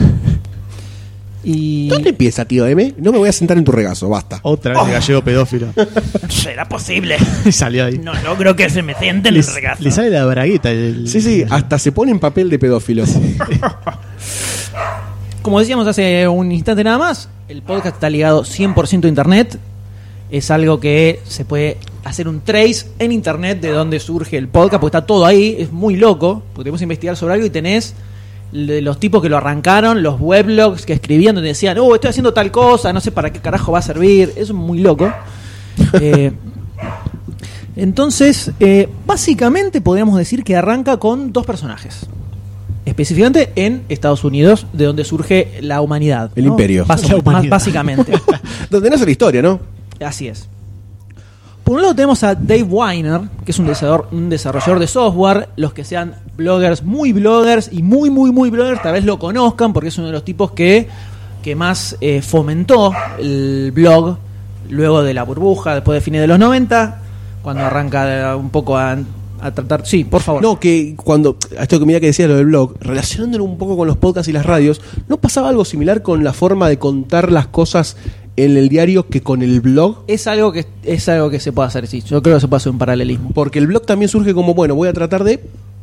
Y. 1.44 1.88
¿Dónde 1.88 2.10
empieza, 2.10 2.44
tío 2.44 2.66
M? 2.66 2.94
No 2.98 3.12
me 3.12 3.18
voy 3.18 3.28
a 3.28 3.32
sentar 3.32 3.58
en 3.58 3.64
tu 3.64 3.72
regazo, 3.72 4.08
basta. 4.08 4.40
Otra 4.42 4.74
vez 4.74 4.86
de 4.86 4.92
gallego 4.92 5.22
pedófilo. 5.22 5.66
¿Será 6.28 6.66
posible? 6.68 7.16
y 7.44 7.52
salió 7.52 7.84
ahí. 7.84 7.98
No 7.98 8.14
logro 8.22 8.56
que 8.56 8.68
se 8.70 8.82
me 8.82 8.94
siente 8.94 9.28
en 9.28 9.34
le, 9.34 9.40
el 9.40 9.46
regazo. 9.54 9.82
le 9.82 9.90
sale 9.90 10.10
la 10.10 10.24
bragueta. 10.24 10.70
el- 10.70 11.06
Sí, 11.08 11.20
sí, 11.20 11.44
hasta 11.48 11.78
se 11.78 11.92
pone 11.92 12.10
en 12.12 12.18
papel 12.18 12.48
de 12.50 12.58
pedófilo. 12.58 13.04
Como 15.42 15.60
decíamos 15.60 15.86
hace 15.86 16.26
un 16.26 16.50
instante 16.52 16.82
nada 16.82 16.96
más, 16.98 17.28
el 17.48 17.60
podcast 17.62 17.96
está 17.96 18.08
ligado 18.08 18.44
100% 18.44 19.04
a 19.04 19.08
internet. 19.08 19.58
Es 20.30 20.50
algo 20.50 20.80
que 20.80 21.20
se 21.28 21.44
puede 21.44 21.76
hacer 22.02 22.28
un 22.28 22.40
trace 22.40 22.86
en 22.98 23.12
internet 23.12 23.60
de 23.60 23.68
dónde 23.70 24.00
surge 24.00 24.38
el 24.38 24.48
podcast, 24.48 24.80
porque 24.80 24.96
está 24.96 25.06
todo 25.06 25.26
ahí, 25.26 25.54
es 25.58 25.70
muy 25.70 25.96
loco, 25.96 26.42
porque 26.54 26.70
investigar 26.70 27.16
sobre 27.16 27.34
algo 27.34 27.46
y 27.46 27.50
tenés 27.50 27.94
los 28.52 29.00
tipos 29.00 29.22
que 29.22 29.28
lo 29.28 29.36
arrancaron, 29.36 30.02
los 30.02 30.20
weblogs 30.20 30.86
que 30.86 30.92
escribían 30.92 31.34
donde 31.34 31.48
decían, 31.48 31.76
oh, 31.78 31.94
estoy 31.94 32.10
haciendo 32.10 32.32
tal 32.32 32.50
cosa, 32.50 32.92
no 32.92 33.00
sé 33.00 33.10
para 33.10 33.32
qué 33.32 33.40
carajo 33.40 33.72
va 33.72 33.80
a 33.80 33.82
servir, 33.82 34.30
eso 34.30 34.52
es 34.52 34.52
muy 34.52 34.78
loco. 34.80 35.12
Eh, 36.00 36.30
entonces, 37.76 38.52
eh, 38.60 38.88
básicamente 39.06 39.80
podríamos 39.80 40.16
decir 40.16 40.44
que 40.44 40.54
arranca 40.54 40.98
con 40.98 41.32
dos 41.32 41.44
personajes. 41.44 42.06
Específicamente 42.84 43.50
en 43.56 43.82
Estados 43.88 44.22
Unidos, 44.24 44.66
de 44.72 44.84
donde 44.84 45.04
surge 45.04 45.58
la 45.60 45.80
humanidad. 45.80 46.30
El 46.36 46.46
imperio. 46.46 46.86
La 47.08 47.16
humanidad. 47.16 47.50
básicamente. 47.50 48.12
Donde 48.70 48.90
nace 48.90 49.04
la 49.04 49.10
historia, 49.10 49.42
¿no? 49.42 49.58
Así 50.00 50.28
es. 50.28 50.48
Por 51.64 51.76
un 51.76 51.82
lado 51.82 51.94
tenemos 51.94 52.22
a 52.22 52.34
Dave 52.34 52.62
Weiner, 52.62 53.22
que 53.42 53.52
es 53.52 53.58
un 53.58 53.66
desarrollador, 53.66 54.08
un 54.12 54.28
desarrollador 54.28 54.78
de 54.78 54.86
software. 54.86 55.48
Los 55.56 55.72
que 55.72 55.82
sean 55.82 56.14
bloggers, 56.36 56.82
muy 56.82 57.12
bloggers 57.12 57.70
y 57.72 57.82
muy, 57.82 58.10
muy, 58.10 58.32
muy 58.32 58.50
bloggers, 58.50 58.82
tal 58.82 58.92
vez 58.92 59.04
lo 59.06 59.18
conozcan 59.18 59.72
porque 59.72 59.88
es 59.88 59.96
uno 59.96 60.08
de 60.08 60.12
los 60.12 60.26
tipos 60.26 60.50
que, 60.52 60.86
que 61.42 61.56
más 61.56 61.96
eh, 62.02 62.20
fomentó 62.20 62.92
el 63.18 63.72
blog 63.72 64.18
luego 64.68 65.02
de 65.02 65.14
la 65.14 65.22
burbuja, 65.22 65.74
después 65.74 65.96
de 65.96 66.00
fines 66.02 66.20
de 66.20 66.26
los 66.26 66.38
90, 66.38 67.00
cuando 67.42 67.64
arranca 67.64 68.36
un 68.36 68.50
poco 68.50 68.76
a, 68.76 68.98
a 69.40 69.50
tratar... 69.50 69.86
Sí, 69.86 70.04
por 70.04 70.20
favor. 70.20 70.42
No, 70.42 70.60
que 70.60 70.94
cuando, 70.96 71.38
a 71.58 71.62
esto 71.62 71.78
que 71.78 71.86
mira 71.86 71.98
que 71.98 72.06
decía 72.06 72.28
lo 72.28 72.36
del 72.36 72.46
blog, 72.46 72.74
relacionándolo 72.80 73.44
un 73.44 73.56
poco 73.56 73.76
con 73.76 73.86
los 73.86 73.96
podcasts 73.96 74.28
y 74.28 74.32
las 74.32 74.44
radios, 74.44 74.82
¿no 75.08 75.16
pasaba 75.16 75.48
algo 75.48 75.64
similar 75.64 76.02
con 76.02 76.24
la 76.24 76.34
forma 76.34 76.68
de 76.68 76.78
contar 76.78 77.32
las 77.32 77.46
cosas 77.46 77.96
en 78.36 78.56
el 78.56 78.68
diario 78.68 79.06
que 79.08 79.20
con 79.22 79.42
el 79.42 79.60
blog? 79.60 79.98
Es 80.08 80.26
algo 80.26 80.52
que 80.52 80.66
es 80.84 81.08
algo 81.08 81.30
que 81.30 81.40
se 81.40 81.52
puede 81.52 81.68
hacer, 81.68 81.86
sí. 81.86 82.00
Yo 82.02 82.22
creo 82.22 82.36
que 82.36 82.40
se 82.40 82.48
puede 82.48 82.58
hacer 82.58 82.72
un 82.72 82.78
paralelismo. 82.78 83.30
Porque 83.32 83.58
el 83.58 83.66
blog 83.66 83.86
también 83.86 84.08
surge 84.08 84.34
como, 84.34 84.54
bueno, 84.54 84.74
voy 84.74 84.88
a 84.88 84.92
tratar 84.92 85.24
de 85.24 85.40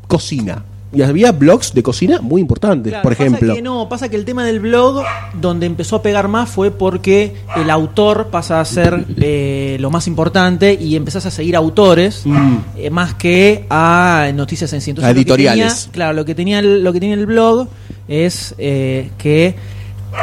cocina. 0.07 0.63
Y 0.93 1.03
había 1.03 1.31
blogs 1.31 1.73
de 1.73 1.81
cocina 1.83 2.19
muy 2.19 2.41
importantes, 2.41 2.91
Claro, 2.91 3.03
por 3.03 3.13
pasa 3.13 3.23
ejemplo. 3.23 3.55
que 3.55 3.61
no, 3.61 3.87
pasa 3.87 4.09
que 4.09 4.17
el 4.17 4.25
tema 4.25 4.43
del 4.43 4.59
blog, 4.59 5.01
donde 5.39 5.65
empezó 5.65 5.95
a 5.95 6.01
pegar 6.01 6.27
más, 6.27 6.49
fue 6.49 6.69
porque 6.69 7.33
el 7.55 7.69
autor 7.69 8.27
pasa 8.29 8.59
a 8.59 8.65
ser 8.65 9.05
eh, 9.15 9.77
lo 9.79 9.89
más 9.89 10.05
importante 10.07 10.73
y 10.73 10.97
empezás 10.97 11.25
a 11.25 11.31
seguir 11.31 11.55
autores 11.55 12.23
Mm. 12.25 12.55
eh, 12.75 12.89
más 12.89 13.13
que 13.13 13.65
a 13.69 14.29
noticias 14.35 14.73
en 14.73 14.81
sí. 14.81 14.89
Entonces, 14.89 15.05
A 15.07 15.11
lo 15.11 15.15
que 15.15 15.21
editoriales. 15.21 15.75
tenía- 15.83 15.91
claro, 15.93 16.13
lo 16.13 16.25
que 16.25 16.35
tenía 16.35 16.59
el, 16.59 16.83
lo 16.83 16.91
que 16.91 16.99
tiene 16.99 17.15
el 17.15 17.25
blog 17.25 17.69
es 18.09 18.53
eh, 18.57 19.11
que 19.17 19.55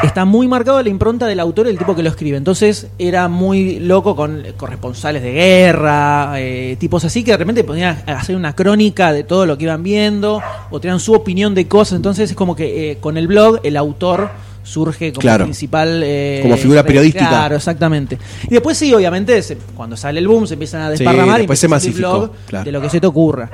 está 0.03 0.25
muy 0.25 0.49
marcado 0.49 0.83
la 0.83 0.89
impronta 0.89 1.27
del 1.27 1.41
autor 1.41 1.67
y 1.67 1.71
el 1.71 1.79
tipo 1.79 1.95
que 1.97 2.03
lo 2.03 2.11
escribe. 2.11 2.37
Entonces 2.37 2.89
era 2.99 3.29
muy 3.29 3.79
loco 3.81 4.15
con 4.17 4.43
corresponsales 4.57 5.23
de 5.23 5.33
guerra, 5.33 6.33
eh, 6.37 6.77
tipos 6.79 7.05
así 7.05 7.25
que 7.25 7.33
de 7.33 7.37
repente 7.39 7.65
podían 7.65 8.03
hacer 8.07 8.37
una 8.37 8.55
crónica 8.55 9.13
de 9.13 9.25
todo 9.25 9.47
lo 9.47 9.57
que 9.59 9.65
iban 9.65 9.83
viendo 9.83 10.43
o 10.71 10.81
tenían 10.81 11.01
su 11.01 11.13
opinión 11.15 11.55
de 11.55 11.67
cosas. 11.69 11.97
Entonces 11.97 12.31
es 12.31 12.37
como 12.37 12.55
que 12.57 12.93
eh, 12.93 12.99
con 12.99 13.17
el 13.17 13.27
blog 13.29 13.61
el 13.63 13.77
autor 13.77 14.31
surge 14.63 15.13
como 15.13 15.21
Claro. 15.23 15.45
principal 15.45 16.03
eh, 16.05 16.41
Como 16.43 16.57
figura 16.59 16.83
periodística. 16.83 17.27
Claro, 17.29 17.57
exactamente. 17.57 18.19
Y 18.45 18.51
después 18.51 18.77
sí, 18.77 18.93
obviamente, 18.93 19.41
se- 19.43 19.57
cuando 19.75 19.97
sale 19.97 20.21
el 20.21 20.29
boom 20.29 20.47
se 20.47 20.55
empiezan 20.55 20.83
a 20.83 20.87
Sí, 20.93 20.99
desparramar 21.03 21.41
y 21.41 21.57
se 21.57 21.67
a 21.67 21.69
masificó, 21.71 22.19
blog 22.19 22.31
claro. 22.47 22.65
de 22.67 22.73
lo 22.73 22.81
que 22.83 22.91
se 22.91 23.01
te 23.01 23.07
ocurra. 23.07 23.51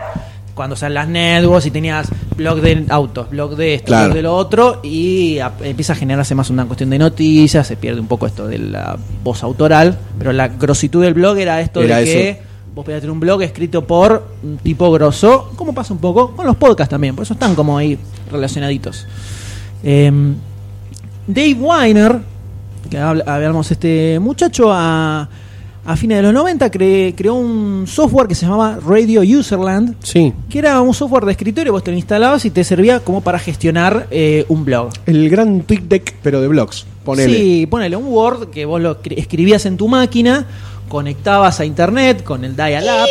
Cuando 0.55 0.77
salen 0.77 0.95
las 0.95 1.09
networks 1.09 1.67
y 1.67 1.71
tenías 1.73 2.09
blog 2.37 2.61
de 2.61 2.85
autos, 2.89 3.29
blog 3.29 3.57
de 3.57 3.75
esto, 3.75 3.87
Claro. 3.87 4.05
blog 4.07 4.15
de 4.17 4.23
lo 4.23 4.37
otro, 4.37 4.81
y 4.85 5.39
a- 5.41 5.53
empieza 5.63 5.95
a 5.95 5.97
generarse 5.97 6.35
más 6.37 6.49
una 6.51 6.65
cuestión 6.65 6.91
de 6.91 6.99
noticias, 6.99 7.67
se 7.67 7.77
pierde 7.77 8.01
un 8.01 8.07
poco 8.07 8.27
esto 8.27 8.47
de 8.47 8.59
la 8.59 8.97
voz 9.25 9.43
autoral, 9.43 9.99
pero 10.17 10.33
la 10.33 10.47
grositud 10.49 11.03
del 11.03 11.15
blog 11.15 11.39
era 11.39 11.61
esto 11.61 11.83
Era 11.83 11.99
de 11.99 12.05
que 12.05 12.31
eso. 12.31 12.41
vos 12.75 12.85
podías 12.85 13.01
tener 13.01 13.11
un 13.11 13.19
blog 13.21 13.43
escrito 13.43 13.85
por 13.85 14.29
un 14.45 14.59
tipo 14.59 14.91
grosso, 14.93 15.51
como 15.57 15.75
pasa 15.75 15.93
un 15.93 15.99
poco 16.01 16.37
con 16.37 16.47
los 16.47 16.57
podcasts 16.57 16.91
también, 16.91 17.17
por 17.17 17.25
eso 17.25 17.35
están 17.35 17.55
como 17.57 17.77
ahí 17.77 17.99
relacionaditos. 18.31 19.07
Em, 19.83 20.35
Dave 21.27 21.55
Weiner, 21.55 22.19
que 22.91 22.99
habl- 22.99 23.25
hablamos 23.27 23.71
este 23.73 24.19
muchacho, 24.21 24.71
a, 24.73 25.29
a 25.87 25.97
fines 25.97 26.19
de 26.19 26.23
los 26.23 26.33
90 26.33 26.71
cre- 26.71 27.15
creó 27.17 27.35
un 27.35 27.85
software 27.87 28.27
que 28.29 28.35
se 28.35 28.47
llamaba 28.47 28.79
Radio 28.87 29.21
Userland, 29.21 29.97
Sí. 30.03 30.33
que 30.49 30.59
era 30.59 30.81
un 30.81 30.95
software 30.95 31.25
de 31.25 31.33
escritorio, 31.33 31.73
vos 31.73 31.85
te 31.85 31.91
lo 31.91 31.97
instalabas 31.97 32.45
y 32.45 32.51
te 32.51 32.65
servía 32.65 33.01
como 33.01 33.21
para 33.21 33.39
gestionar 33.39 34.07
eh, 34.11 34.45
un 34.49 34.65
blog. 34.65 34.91
El 35.07 35.29
gran 35.29 35.61
TweetDeck, 35.63 36.15
pero 36.23 36.41
de 36.41 36.49
blogs. 36.49 36.87
Ponele. 37.05 37.37
Sí, 37.37 37.67
ponele 37.67 37.97
un 37.97 38.07
Word 38.07 38.49
que 38.51 38.65
vos 38.65 38.81
lo 38.81 39.03
escri- 39.03 39.19
escribías 39.19 39.67
en 39.67 39.77
tu 39.77 39.89
máquina, 39.89 40.47
conectabas 40.89 41.61
a 41.61 41.65
internet 41.65 42.23
con 42.25 42.45
el 42.45 42.55
dial-up 42.57 43.07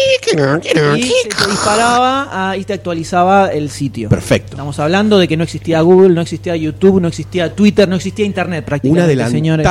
y 0.55 1.01
se 1.03 1.29
te 1.29 1.47
disparaba 1.51 2.51
a- 2.51 2.57
y 2.57 2.63
te 2.63 2.73
actualizaba 2.73 3.47
el 3.47 3.69
sitio. 3.69 4.09
Perfecto. 4.09 4.51
Estamos 4.53 4.79
hablando 4.79 5.17
de 5.19 5.27
que 5.27 5.37
no 5.37 5.43
existía 5.43 5.81
Google, 5.81 6.09
no 6.09 6.21
existía 6.21 6.55
YouTube, 6.55 7.01
no 7.01 7.07
existía 7.07 7.53
Twitter, 7.53 7.87
no 7.87 7.95
existía 7.97 8.25
Internet 8.25 8.61
Un 8.63 8.65
prácticamente, 8.65 9.29
señores. 9.29 9.63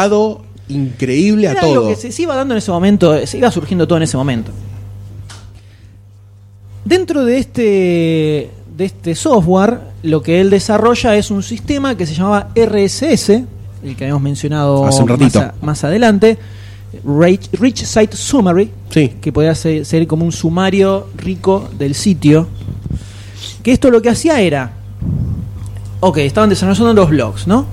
Increíble 0.68 1.48
a 1.48 1.58
todo. 1.60 1.74
lo 1.82 1.88
que 1.88 1.96
se, 1.96 2.12
se 2.12 2.22
iba 2.22 2.34
dando 2.36 2.54
en 2.54 2.58
ese 2.58 2.70
momento, 2.70 3.26
se 3.26 3.38
iba 3.38 3.50
surgiendo 3.50 3.86
todo 3.86 3.96
en 3.98 4.02
ese 4.04 4.16
momento. 4.16 4.50
Dentro 6.84 7.24
de 7.24 7.38
este, 7.38 8.50
de 8.76 8.84
este 8.84 9.14
software, 9.14 9.78
lo 10.02 10.22
que 10.22 10.40
él 10.40 10.50
desarrolla 10.50 11.16
es 11.16 11.30
un 11.30 11.42
sistema 11.42 11.96
que 11.96 12.06
se 12.06 12.14
llamaba 12.14 12.48
RSS, 12.56 13.30
el 13.84 13.96
que 13.96 14.04
habíamos 14.04 14.22
mencionado 14.22 14.84
Hace 14.86 15.02
un 15.02 15.08
ratito. 15.08 15.38
Más, 15.38 15.48
a- 15.48 15.54
más 15.64 15.84
adelante, 15.84 16.38
Rich, 17.04 17.50
Rich 17.52 17.84
Site 17.84 18.16
Summary, 18.16 18.70
Sí. 18.90 19.12
que 19.20 19.32
podía 19.32 19.54
ser, 19.54 19.84
ser 19.86 20.06
como 20.06 20.24
un 20.24 20.32
sumario 20.32 21.08
rico 21.16 21.68
del 21.78 21.94
sitio. 21.94 22.48
Que 23.62 23.72
esto 23.72 23.90
lo 23.90 24.02
que 24.02 24.10
hacía 24.10 24.40
era. 24.40 24.72
Ok, 26.00 26.18
estaban 26.18 26.50
desarrollando 26.50 26.92
los 26.94 27.10
blogs, 27.10 27.46
¿no? 27.46 27.64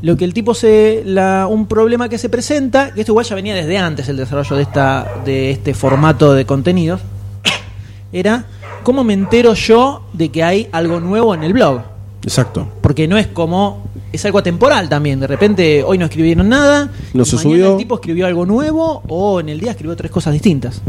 Lo 0.00 0.16
que 0.16 0.24
el 0.24 0.32
tipo 0.32 0.54
se. 0.54 1.02
La, 1.04 1.46
un 1.48 1.66
problema 1.66 2.08
que 2.08 2.18
se 2.18 2.28
presenta, 2.28 2.92
que 2.94 3.00
esto 3.00 3.12
igual 3.12 3.26
ya 3.26 3.34
venía 3.34 3.54
desde 3.54 3.78
antes 3.78 4.08
el 4.08 4.16
desarrollo 4.16 4.56
de, 4.56 4.62
esta, 4.62 5.06
de 5.24 5.50
este 5.50 5.74
formato 5.74 6.34
de 6.34 6.46
contenidos, 6.46 7.00
era 8.12 8.44
cómo 8.84 9.02
me 9.02 9.12
entero 9.12 9.54
yo 9.54 10.02
de 10.12 10.30
que 10.30 10.44
hay 10.44 10.68
algo 10.72 11.00
nuevo 11.00 11.34
en 11.34 11.42
el 11.42 11.52
blog. 11.52 11.82
Exacto. 12.22 12.68
Porque 12.80 13.08
no 13.08 13.18
es 13.18 13.26
como. 13.26 13.88
Es 14.12 14.24
algo 14.24 14.38
atemporal 14.38 14.88
también. 14.88 15.20
De 15.20 15.26
repente 15.26 15.82
hoy 15.82 15.98
no 15.98 16.06
escribieron 16.06 16.48
nada. 16.48 16.90
No 17.12 17.24
se 17.24 17.36
subió. 17.36 17.72
El 17.72 17.78
tipo 17.78 17.96
escribió 17.96 18.26
algo 18.26 18.46
nuevo 18.46 19.02
o 19.08 19.40
en 19.40 19.48
el 19.48 19.60
día 19.60 19.72
escribió 19.72 19.96
tres 19.96 20.10
cosas 20.10 20.32
distintas. 20.32 20.80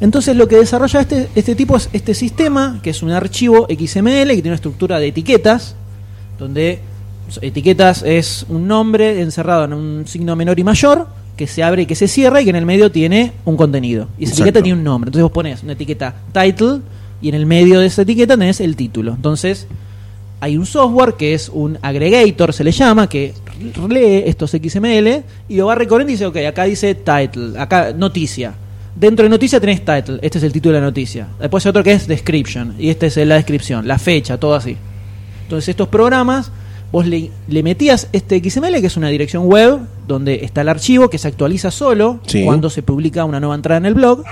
Entonces 0.00 0.34
lo 0.36 0.48
que 0.48 0.56
desarrolla 0.56 1.00
este, 1.00 1.28
este 1.34 1.54
tipo 1.54 1.76
es 1.76 1.88
este 1.92 2.14
sistema, 2.14 2.80
que 2.82 2.90
es 2.90 3.02
un 3.02 3.10
archivo 3.10 3.66
XML 3.68 4.28
que 4.28 4.34
tiene 4.34 4.48
una 4.48 4.54
estructura 4.54 4.98
de 4.98 5.08
etiquetas, 5.08 5.74
donde 6.38 6.80
etiquetas 7.42 8.02
es 8.02 8.44
un 8.48 8.66
nombre 8.66 9.20
encerrado 9.20 9.64
en 9.64 9.72
un 9.72 10.06
signo 10.06 10.36
menor 10.36 10.58
y 10.58 10.64
mayor, 10.64 11.06
que 11.36 11.46
se 11.46 11.62
abre 11.62 11.82
y 11.82 11.86
que 11.86 11.94
se 11.94 12.08
cierra 12.08 12.40
y 12.40 12.44
que 12.44 12.50
en 12.50 12.56
el 12.56 12.66
medio 12.66 12.90
tiene 12.90 13.32
un 13.44 13.56
contenido. 13.56 14.08
Y 14.18 14.24
esa 14.24 14.32
Exacto. 14.32 14.42
etiqueta 14.42 14.62
tiene 14.62 14.78
un 14.78 14.84
nombre. 14.84 15.08
Entonces 15.08 15.22
vos 15.22 15.32
pones 15.32 15.62
una 15.62 15.72
etiqueta 15.72 16.14
title 16.32 16.80
y 17.22 17.28
en 17.28 17.34
el 17.34 17.46
medio 17.46 17.80
de 17.80 17.86
esa 17.86 18.02
etiqueta 18.02 18.36
tenés 18.36 18.60
el 18.60 18.76
título. 18.76 19.14
Entonces 19.14 19.66
hay 20.40 20.56
un 20.56 20.66
software 20.66 21.14
que 21.14 21.34
es 21.34 21.50
un 21.52 21.78
aggregator, 21.82 22.52
se 22.52 22.64
le 22.64 22.72
llama, 22.72 23.08
que 23.08 23.34
lee 23.88 24.22
estos 24.26 24.50
XML 24.50 25.22
y 25.48 25.56
lo 25.56 25.66
va 25.66 25.74
recorriendo 25.74 26.10
y 26.10 26.14
dice, 26.14 26.26
ok, 26.26 26.36
acá 26.48 26.64
dice 26.64 26.94
title, 26.94 27.58
acá 27.58 27.92
noticia. 27.92 28.54
Dentro 28.94 29.22
de 29.22 29.28
noticia 29.28 29.60
tenés 29.60 29.84
title, 29.84 30.18
este 30.22 30.38
es 30.38 30.44
el 30.44 30.52
título 30.52 30.74
de 30.74 30.80
la 30.80 30.86
noticia. 30.86 31.28
Después 31.38 31.64
hay 31.64 31.70
otro 31.70 31.84
que 31.84 31.92
es 31.92 32.06
description, 32.06 32.74
y 32.78 32.88
este 32.88 33.06
es 33.06 33.16
la 33.18 33.36
descripción, 33.36 33.86
la 33.86 33.98
fecha, 33.98 34.38
todo 34.38 34.54
así. 34.54 34.76
Entonces 35.42 35.68
estos 35.68 35.88
programas, 35.88 36.50
vos 36.92 37.06
le, 37.06 37.30
le 37.48 37.62
metías 37.62 38.08
este 38.12 38.38
XML, 38.42 38.80
que 38.80 38.86
es 38.88 38.96
una 38.96 39.08
dirección 39.08 39.46
web, 39.46 39.78
donde 40.08 40.44
está 40.44 40.60
el 40.62 40.68
archivo, 40.68 41.08
que 41.08 41.18
se 41.18 41.28
actualiza 41.28 41.70
solo 41.70 42.20
Sí. 42.26 42.44
cuando 42.44 42.68
se 42.70 42.82
publica 42.82 43.24
una 43.24 43.38
nueva 43.40 43.54
entrada 43.54 43.78
en 43.78 43.86
el 43.86 43.94
blog. 43.94 44.22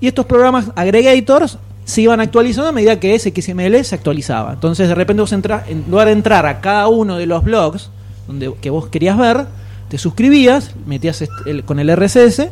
Y 0.00 0.06
estos 0.08 0.26
programas 0.26 0.66
aggregators 0.76 1.58
se 1.84 2.02
iban 2.02 2.20
actualizando 2.20 2.68
a 2.68 2.72
medida 2.72 3.00
que 3.00 3.14
ese 3.14 3.30
XML 3.34 3.82
se 3.84 3.94
actualizaba. 3.94 4.52
Entonces 4.52 4.88
de 4.88 4.94
repente 4.94 5.20
vos 5.20 5.32
entra, 5.32 5.64
en 5.68 5.84
lugar 5.88 6.06
de 6.06 6.12
entrar 6.12 6.46
a 6.46 6.60
cada 6.60 6.88
uno 6.88 7.16
de 7.16 7.26
los 7.26 7.42
blogs 7.42 7.90
donde, 8.28 8.52
que 8.60 8.70
vos 8.70 8.86
querías 8.88 9.18
ver, 9.18 9.46
te 9.88 9.98
suscribías, 9.98 10.74
metías 10.86 11.24
el- 11.46 11.64
con 11.64 11.78
el 11.80 11.90
RSS 11.90 12.48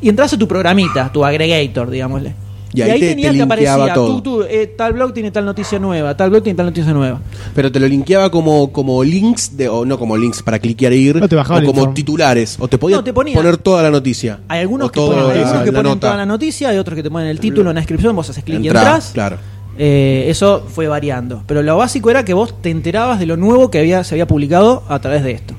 y 0.00 0.08
entras 0.08 0.32
a 0.32 0.38
tu 0.38 0.46
programita, 0.48 1.10
tu 1.12 1.24
aggregator, 1.24 1.90
digámosle. 1.90 2.34
Y 2.74 2.82
ahí 2.82 3.00
te- 3.00 3.08
tenías 3.08 3.32
te 3.32 3.38
que 3.38 3.44
linkeaba 3.46 3.74
aparecía, 3.84 3.94
todo. 3.94 4.16
tú, 4.16 4.20
tú, 4.22 4.42
eh, 4.42 4.74
tal 4.76 4.92
blog 4.92 5.14
tiene 5.14 5.30
tal 5.30 5.44
noticia 5.46 5.78
nueva, 5.78 6.16
tal 6.16 6.28
blog 6.30 6.42
tiene 6.42 6.56
tal 6.56 6.66
noticia 6.66 6.92
nueva. 6.92 7.20
Pero 7.54 7.72
te 7.72 7.80
lo 7.80 7.88
linkeaba 7.88 8.30
como, 8.30 8.70
como 8.72 9.02
links, 9.02 9.56
de, 9.56 9.68
o 9.68 9.84
no 9.86 9.98
como 9.98 10.16
links 10.16 10.42
para 10.42 10.58
cliquear 10.58 10.92
e 10.92 10.96
ir, 10.96 11.16
No 11.16 11.28
te 11.28 11.36
o 11.36 11.44
como 11.44 11.60
informe. 11.68 11.94
titulares, 11.94 12.56
o 12.60 12.68
te 12.68 12.76
podía 12.76 12.96
No, 12.98 13.04
te 13.04 13.12
ponía- 13.14 13.34
poner 13.34 13.56
toda 13.56 13.82
la 13.82 13.90
noticia. 13.90 14.40
Hay 14.48 14.60
algunos 14.60 14.90
que 14.90 15.00
ponen, 15.00 15.18
hay 15.18 15.24
la- 15.26 15.32
algunos 15.32 15.62
que 15.64 15.72
la 15.72 15.78
ponen 15.78 15.92
nota. 15.92 16.00
toda 16.08 16.16
la 16.18 16.26
noticia, 16.26 16.68
hay 16.68 16.76
otros 16.78 16.94
que 16.96 17.02
te 17.02 17.10
ponen 17.10 17.28
el 17.28 17.40
título, 17.40 17.70
una 17.70 17.80
descripción, 17.80 18.14
vos 18.14 18.28
haces 18.28 18.44
clic 18.44 18.60
y 18.62 18.66
entras. 18.68 19.10
Claro. 19.14 19.38
Eh, 19.78 20.24
eso 20.28 20.66
fue 20.68 20.88
variando. 20.88 21.44
Pero 21.46 21.62
lo 21.62 21.76
básico 21.76 22.10
era 22.10 22.24
que 22.24 22.34
vos 22.34 22.60
te 22.60 22.68
enterabas 22.70 23.18
de 23.18 23.26
lo 23.26 23.36
nuevo 23.36 23.70
que 23.70 23.78
había, 23.78 24.02
se 24.04 24.14
había 24.14 24.26
publicado 24.26 24.82
a 24.88 24.98
través 24.98 25.22
de 25.24 25.30
esto. 25.32 25.54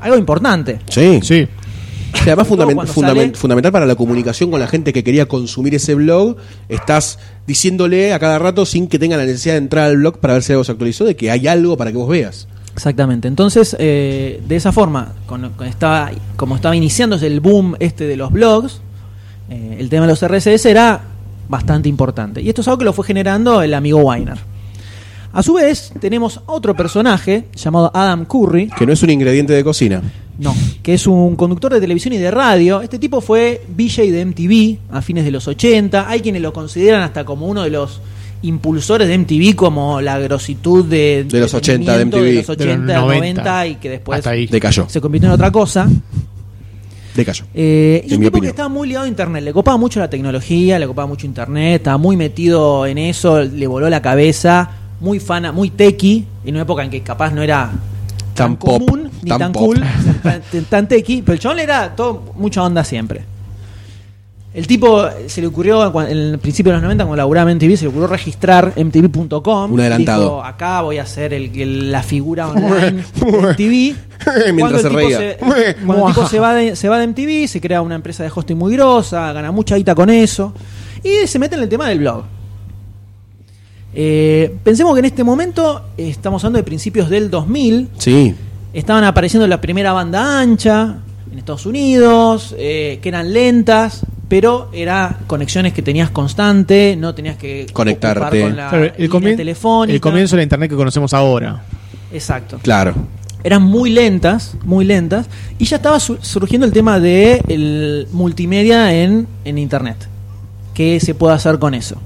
Algo 0.00 0.16
importante. 0.16 0.80
Sí. 0.88 1.20
Sí. 1.22 1.46
Además 2.64 2.88
sale- 2.88 3.34
fundamental 3.38 3.72
para 3.72 3.86
la 3.86 3.94
comunicación 3.94 4.50
con 4.50 4.60
la 4.60 4.66
gente 4.66 4.92
que 4.92 5.02
quería 5.04 5.26
consumir 5.26 5.74
ese 5.74 5.94
blog, 5.94 6.36
estás 6.68 7.18
diciéndole 7.46 8.12
a 8.12 8.18
cada 8.18 8.38
rato 8.38 8.66
sin 8.66 8.88
que 8.88 8.98
tenga 8.98 9.16
la 9.16 9.24
necesidad 9.24 9.54
de 9.54 9.58
entrar 9.58 9.86
al 9.86 9.96
blog 9.96 10.18
para 10.18 10.34
ver 10.34 10.42
si 10.42 10.52
algo 10.52 10.64
se 10.64 10.72
actualizó, 10.72 11.04
de 11.04 11.16
que 11.16 11.30
hay 11.30 11.46
algo 11.46 11.76
para 11.76 11.90
que 11.92 11.96
vos 11.98 12.08
veas. 12.08 12.46
Exactamente. 12.74 13.26
Entonces, 13.28 13.76
eh, 13.78 14.40
de 14.46 14.56
esa 14.56 14.72
forma, 14.72 15.12
con- 15.26 15.50
con 15.50 15.66
estaba, 15.66 16.10
como 16.36 16.56
estaba 16.56 16.76
iniciándose 16.76 17.26
el 17.26 17.40
boom 17.40 17.76
este 17.80 18.04
de 18.06 18.16
los 18.16 18.30
blogs, 18.32 18.80
eh, 19.50 19.76
el 19.80 19.88
tema 19.88 20.06
de 20.06 20.12
los 20.12 20.22
RSS 20.22 20.66
era 20.70 21.00
bastante 21.48 21.88
importante. 21.88 22.40
Y 22.40 22.48
esto 22.48 22.60
es 22.60 22.68
algo 22.68 22.78
que 22.78 22.84
lo 22.84 22.92
fue 22.92 23.04
generando 23.04 23.60
el 23.62 23.74
amigo 23.74 23.98
Weiner. 24.00 24.38
A 25.32 25.42
su 25.42 25.54
vez, 25.54 25.92
tenemos 26.00 26.40
otro 26.46 26.74
personaje 26.74 27.44
llamado 27.54 27.90
Adam 27.94 28.24
Curry, 28.24 28.68
Que 28.68 28.84
no 28.86 28.92
es 28.92 29.02
un 29.02 29.10
ingrediente 29.10 29.52
de 29.52 29.62
cocina. 29.64 30.02
No, 30.40 30.56
que 30.82 30.94
es 30.94 31.06
un 31.06 31.36
conductor 31.36 31.74
de 31.74 31.80
televisión 31.80 32.14
y 32.14 32.16
de 32.16 32.30
radio. 32.30 32.80
Este 32.80 32.98
tipo 32.98 33.20
fue 33.20 33.62
VJ 33.76 34.10
de 34.10 34.24
MTV 34.24 34.96
a 34.96 35.02
fines 35.02 35.26
de 35.26 35.30
los 35.30 35.46
80. 35.46 36.08
Hay 36.08 36.20
quienes 36.20 36.40
lo 36.40 36.54
consideran 36.54 37.02
hasta 37.02 37.26
como 37.26 37.46
uno 37.46 37.62
de 37.62 37.68
los 37.68 38.00
impulsores 38.40 39.06
de 39.06 39.18
MTV, 39.18 39.54
como 39.54 40.00
la 40.00 40.18
grositud 40.18 40.86
de, 40.86 41.26
De 41.28 41.40
los 41.40 41.52
80 41.52 41.98
de 41.98 42.04
MTV. 42.06 42.22
de 42.22 42.32
los 42.32 42.48
80, 42.48 42.64
De 42.64 42.94
los 42.94 43.02
90, 43.02 43.42
90, 43.42 43.66
y 43.66 43.74
que 43.74 43.90
después 43.90 44.18
hasta 44.18 44.30
ahí. 44.30 44.46
Decayó. 44.46 44.88
se 44.88 44.98
convirtió 44.98 45.28
en 45.28 45.34
otra 45.34 45.52
cosa. 45.52 45.86
Decayó. 47.14 47.44
Eh, 47.52 48.02
y 48.08 48.14
un 48.14 48.22
tipo 48.22 48.40
que 48.40 48.48
estaba 48.48 48.70
muy 48.70 48.88
ligado 48.88 49.04
a 49.04 49.08
internet, 49.08 49.44
le 49.44 49.52
copaba 49.52 49.76
mucho 49.76 50.00
la 50.00 50.08
tecnología, 50.08 50.78
le 50.78 50.86
copaba 50.86 51.06
mucho 51.06 51.26
internet, 51.26 51.80
estaba 51.80 51.98
muy 51.98 52.16
metido 52.16 52.86
en 52.86 52.96
eso, 52.96 53.42
le 53.42 53.66
voló 53.66 53.90
la 53.90 54.00
cabeza, 54.00 54.70
muy 55.00 55.20
fana, 55.20 55.52
muy 55.52 55.68
techie, 55.68 56.24
en 56.46 56.54
una 56.54 56.62
época 56.62 56.82
en 56.82 56.88
que 56.88 57.02
capaz 57.02 57.30
no 57.32 57.42
era 57.42 57.72
Tan 58.44 58.56
tan, 58.56 58.56
pop, 58.56 58.78
común 58.86 59.10
ni 59.22 59.28
tan 59.30 59.38
tan, 59.38 59.52
pop. 59.52 59.62
cool, 59.64 59.82
tan, 60.22 60.42
tan 60.68 60.88
techie, 60.88 61.22
pero 61.22 61.34
el 61.34 61.38
chabón 61.40 61.56
le 61.58 61.62
era 61.64 61.94
todo 61.94 62.32
mucha 62.36 62.62
onda 62.62 62.82
siempre. 62.84 63.22
El 64.52 64.66
tipo 64.66 65.04
se 65.28 65.40
le 65.40 65.46
ocurrió 65.46 65.86
en 66.02 66.08
el 66.18 66.38
principio 66.40 66.72
de 66.72 66.78
los 66.78 66.82
90 66.82 67.04
cuando 67.04 67.16
laburaba 67.18 67.52
en 67.52 67.58
MTV, 67.58 67.76
se 67.76 67.84
le 67.84 67.90
ocurrió 67.90 68.08
registrar 68.08 68.72
mtv.com. 68.76 69.72
Un 69.72 69.78
adelantado. 69.80 70.22
Dijo, 70.22 70.42
acá 70.44 70.80
voy 70.82 70.98
a 70.98 71.02
hacer 71.02 71.32
el, 71.32 71.56
el- 71.56 71.92
la 71.92 72.02
figura 72.02 72.48
online 72.48 73.04
de 73.14 73.26
MTV. 73.52 73.96
Mientras 74.52 74.58
Cuando 74.58 74.78
se 74.80 74.86
el 74.88 74.88
tipo 74.88 74.96
reía. 74.96 75.18
se- 75.18 75.36
cuando 75.86 76.08
el 76.08 76.14
tipo 76.14 76.26
se 76.26 76.38
va, 76.40 76.54
de, 76.54 76.74
se 76.74 76.88
va 76.88 76.98
de 76.98 77.06
MTV, 77.06 77.46
se 77.46 77.60
crea 77.60 77.80
una 77.80 77.94
empresa 77.94 78.24
de 78.24 78.32
hosting 78.34 78.58
muy 78.58 78.72
grosa, 78.72 79.32
gana 79.32 79.52
mucha 79.52 79.76
guita 79.76 79.94
con 79.94 80.10
eso. 80.10 80.52
Y 81.04 81.28
se 81.28 81.38
mete 81.38 81.54
en 81.54 81.62
el 81.62 81.68
tema 81.68 81.88
del 81.88 82.00
blog. 82.00 82.24
Eh, 83.94 84.54
pensemos 84.62 84.94
que 84.94 85.00
en 85.00 85.04
este 85.06 85.24
momento 85.24 85.82
estamos 85.96 86.42
hablando 86.44 86.58
de 86.58 86.64
principios 86.64 87.08
del 87.10 87.30
2000. 87.30 87.88
Sí. 87.98 88.34
Estaban 88.72 89.04
apareciendo 89.04 89.46
la 89.48 89.60
primera 89.60 89.92
banda 89.92 90.40
ancha 90.40 90.96
en 91.32 91.38
Estados 91.38 91.66
Unidos, 91.66 92.54
eh, 92.58 92.98
que 93.02 93.08
eran 93.08 93.32
lentas, 93.32 94.02
pero 94.28 94.68
era 94.72 95.18
conexiones 95.26 95.72
que 95.72 95.82
tenías 95.82 96.10
constante, 96.10 96.94
no 96.96 97.14
tenías 97.14 97.36
que 97.36 97.66
Conectarte. 97.72 98.42
con 98.42 98.56
la 98.56 98.68
Claro, 98.68 98.84
el, 98.96 99.10
línea 99.10 99.36
telefónica. 99.36 99.92
el 99.94 100.00
comienzo 100.00 100.36
de 100.36 100.40
la 100.40 100.42
internet 100.44 100.70
que 100.70 100.76
conocemos 100.76 101.12
ahora. 101.14 101.62
Exacto. 102.12 102.58
Claro. 102.62 102.94
Eran 103.42 103.62
muy 103.62 103.90
lentas, 103.90 104.54
muy 104.64 104.84
lentas, 104.84 105.26
y 105.58 105.64
ya 105.64 105.76
estaba 105.76 105.98
su- 105.98 106.18
surgiendo 106.20 106.66
el 106.66 106.72
tema 106.72 107.00
de 107.00 107.40
el 107.48 108.06
multimedia 108.12 108.92
en, 108.94 109.26
en 109.44 109.58
internet. 109.58 109.96
¿Qué 110.74 111.00
se 111.00 111.14
puede 111.14 111.34
hacer 111.34 111.58
con 111.58 111.74
eso? 111.74 111.96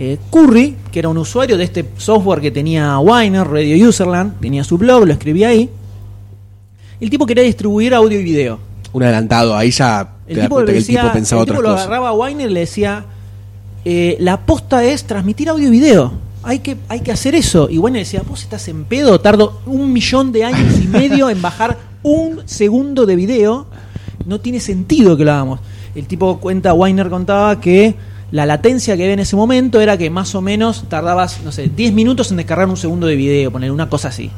Eh, 0.00 0.16
Curry, 0.30 0.76
que 0.92 1.00
era 1.00 1.08
un 1.08 1.18
usuario 1.18 1.58
de 1.58 1.64
este 1.64 1.84
software 1.96 2.40
que 2.40 2.52
tenía 2.52 3.00
Winer, 3.00 3.44
Radio 3.44 3.88
Userland, 3.88 4.38
tenía 4.38 4.62
su 4.62 4.78
blog, 4.78 5.04
lo 5.04 5.12
escribía 5.12 5.48
ahí. 5.48 5.68
El 7.00 7.10
tipo 7.10 7.26
quería 7.26 7.42
distribuir 7.42 7.92
audio 7.94 8.20
y 8.20 8.22
video. 8.22 8.60
Un 8.92 9.02
adelantado. 9.02 9.56
Ahí 9.56 9.72
ya 9.72 10.08
te 10.24 10.34
El 10.34 10.40
tipo, 10.42 10.64
que 10.64 10.76
el 10.76 10.86
tipo 10.86 11.12
pensaba 11.12 11.42
el 11.42 11.46
tipo 11.48 11.58
otras 11.58 11.58
lo 11.58 11.74
cosas. 11.74 11.86
agarraba 11.86 12.08
a 12.10 12.12
Winer 12.12 12.48
y 12.48 12.54
le 12.54 12.60
decía, 12.60 13.06
eh, 13.84 14.16
la 14.20 14.34
aposta 14.34 14.84
es 14.84 15.02
transmitir 15.02 15.48
audio 15.48 15.66
y 15.66 15.70
video. 15.70 16.12
Hay 16.44 16.60
que, 16.60 16.76
hay 16.88 17.00
que 17.00 17.10
hacer 17.10 17.34
eso. 17.34 17.68
Y 17.68 17.78
Winer 17.78 18.02
decía, 18.02 18.22
vos 18.24 18.42
estás 18.42 18.68
en 18.68 18.84
pedo, 18.84 19.20
tardo 19.20 19.62
un 19.66 19.92
millón 19.92 20.30
de 20.30 20.44
años 20.44 20.78
y 20.80 20.86
medio 20.86 21.28
en 21.28 21.42
bajar 21.42 21.76
un 22.04 22.42
segundo 22.44 23.04
de 23.04 23.16
video. 23.16 23.66
No 24.26 24.40
tiene 24.40 24.60
sentido 24.60 25.16
que 25.16 25.24
lo 25.24 25.32
hagamos. 25.32 25.58
El 25.96 26.06
tipo 26.06 26.38
cuenta, 26.38 26.72
Weiner 26.72 27.10
contaba 27.10 27.60
que 27.60 27.96
la 28.30 28.46
latencia 28.46 28.96
que 28.96 29.02
había 29.02 29.14
en 29.14 29.20
ese 29.20 29.36
momento 29.36 29.80
era 29.80 29.96
que 29.96 30.10
más 30.10 30.34
o 30.34 30.42
menos 30.42 30.84
tardabas, 30.88 31.40
no 31.44 31.52
sé, 31.52 31.70
10 31.74 31.92
minutos 31.94 32.30
en 32.30 32.36
descargar 32.36 32.68
un 32.68 32.76
segundo 32.76 33.06
de 33.06 33.16
video, 33.16 33.50
poner 33.50 33.70
una 33.72 33.88
cosa 33.88 34.08
así. 34.08 34.30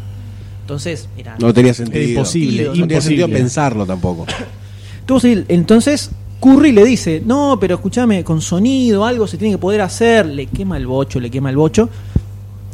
Entonces, 0.63 1.09
era 1.17 1.37
No 1.41 1.53
tenía 1.53 1.75
sentido. 1.75 1.99
Era 2.01 2.09
imposible, 2.11 2.65
No 2.65 2.73
tenía 2.73 2.85
imposible. 2.85 3.01
sentido 3.01 3.29
pensarlo 3.29 3.87
tampoco. 3.87 4.27
Entonces, 5.01 5.45
entonces 5.49 6.11
Curry 6.41 6.71
le 6.71 6.85
dice, 6.85 7.21
no, 7.27 7.59
pero 7.61 7.75
escúchame, 7.75 8.23
con 8.23 8.41
sonido, 8.41 9.05
algo 9.05 9.27
se 9.27 9.37
tiene 9.37 9.55
que 9.55 9.59
poder 9.59 9.81
hacer, 9.81 10.25
le 10.27 10.47
quema 10.47 10.77
el 10.77 10.87
bocho, 10.87 11.19
le 11.19 11.31
quema 11.31 11.51
el 11.51 11.57
bocho. 11.57 11.89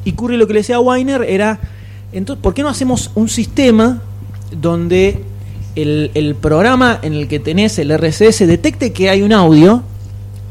Y 0.05 0.13
Curry 0.13 0.37
lo 0.37 0.47
que 0.47 0.53
le 0.53 0.61
decía 0.61 0.77
a 0.77 0.81
Weiner 0.81 1.23
era, 1.23 1.59
entonces, 2.13 2.43
¿por 2.43 2.53
qué 2.53 2.63
no 2.63 2.69
hacemos 2.69 3.11
un 3.15 3.31
sistema 3.31 4.03
donde 4.53 5.25
el, 5.75 6.11
el 6.13 6.35
programa 6.35 6.99
en 7.03 7.15
el 7.15 7.27
que 7.27 7.39
tenés 7.39 7.79
el 7.79 7.97
RSS 7.97 8.47
detecte 8.47 8.93
que 8.93 9.09
hay 9.09 9.23
un 9.23 9.33
audio, 9.33 9.83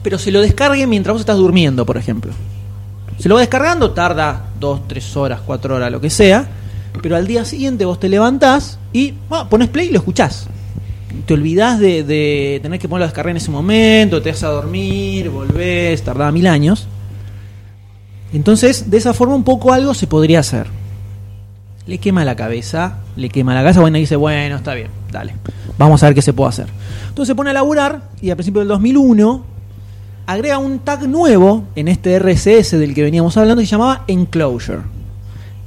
pero 0.06 0.20
se 0.20 0.30
lo 0.30 0.40
descargue 0.40 0.86
mientras 0.86 1.16
vos 1.16 1.22
estás 1.22 1.38
durmiendo, 1.38 1.84
por 1.84 1.98
ejemplo? 1.98 2.32
Se 3.18 3.28
lo 3.28 3.34
va 3.34 3.42
descargando, 3.42 3.90
tarda 3.90 4.50
dos, 4.60 4.88
tres 4.88 5.18
horas, 5.18 5.42
cuatro 5.44 5.78
horas, 5.78 5.92
lo 5.92 6.00
que 6.00 6.12
sea, 6.12 6.48
pero 7.02 7.16
al 7.16 7.26
día 7.26 7.44
siguiente 7.44 7.86
vos 7.86 8.00
te 8.00 8.08
levantás 8.08 8.78
y 8.94 9.16
pones 9.50 9.68
play 9.70 9.88
y 9.88 9.92
lo 9.92 9.98
escuchás 9.98 10.48
te 11.26 11.34
olvidás 11.34 11.80
de, 11.80 12.04
de 12.04 12.60
tener 12.62 12.80
que 12.80 12.88
ponerlo 12.88 13.06
a 13.06 13.08
descargar 13.08 13.32
en 13.32 13.38
ese 13.38 13.50
momento, 13.50 14.22
te 14.22 14.30
vas 14.30 14.44
a 14.44 14.50
dormir, 14.50 15.32
volvés, 15.32 16.04
tardaba 16.04 16.32
mil 16.32 16.46
años. 16.46 16.86
Entonces, 18.32 18.92
de 18.92 18.98
esa 18.98 19.12
forma 19.12 19.34
un 19.34 19.44
poco 19.44 19.74
algo 19.74 19.96
se 19.96 20.06
podría 20.06 20.42
hacer. 20.42 20.68
Le 21.88 21.98
quema 21.98 22.26
la 22.26 22.36
cabeza, 22.36 22.98
le 23.16 23.30
quema 23.30 23.56
la 23.56 23.62
cabeza, 23.62 23.82
bueno, 23.82 23.98
y 23.98 24.02
dice, 24.02 24.18
bueno, 24.18 24.58
está 24.58 24.76
bien, 24.76 24.90
dale, 25.12 25.34
vamos 25.80 26.04
a 26.04 26.08
ver 26.08 26.16
qué 26.16 26.22
se 26.22 26.34
puede 26.34 26.50
hacer. 26.50 26.68
Entonces 27.10 27.32
se 27.32 27.36
pone 27.36 27.50
a 27.50 27.54
laburar 27.54 28.04
y 28.22 28.30
a 28.30 28.36
principios 28.36 28.62
del 28.62 28.68
2001 28.68 29.55
agrega 30.26 30.58
un 30.58 30.80
tag 30.80 31.08
nuevo 31.08 31.66
en 31.76 31.88
este 31.88 32.18
RSS 32.20 32.72
del 32.72 32.94
que 32.94 33.04
veníamos 33.04 33.38
hablando 33.38 33.62
que 33.62 33.68
se 33.68 33.72
llamaba 33.72 34.04
Enclosure. 34.08 34.82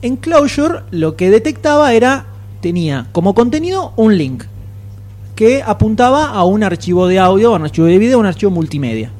Enclosure 0.02 0.80
lo 0.90 1.16
que 1.16 1.30
detectaba 1.30 1.92
era, 1.92 2.26
tenía 2.60 3.06
como 3.12 3.34
contenido 3.34 3.92
un 3.96 4.16
link 4.16 4.44
que 5.34 5.62
apuntaba 5.62 6.30
a 6.30 6.44
un 6.44 6.64
archivo 6.64 7.06
de 7.06 7.18
audio, 7.18 7.52
a 7.52 7.56
un 7.56 7.64
archivo 7.64 7.86
de 7.86 7.98
video, 7.98 8.16
a 8.16 8.20
un 8.20 8.26
archivo 8.26 8.50
multimedia. 8.50 9.12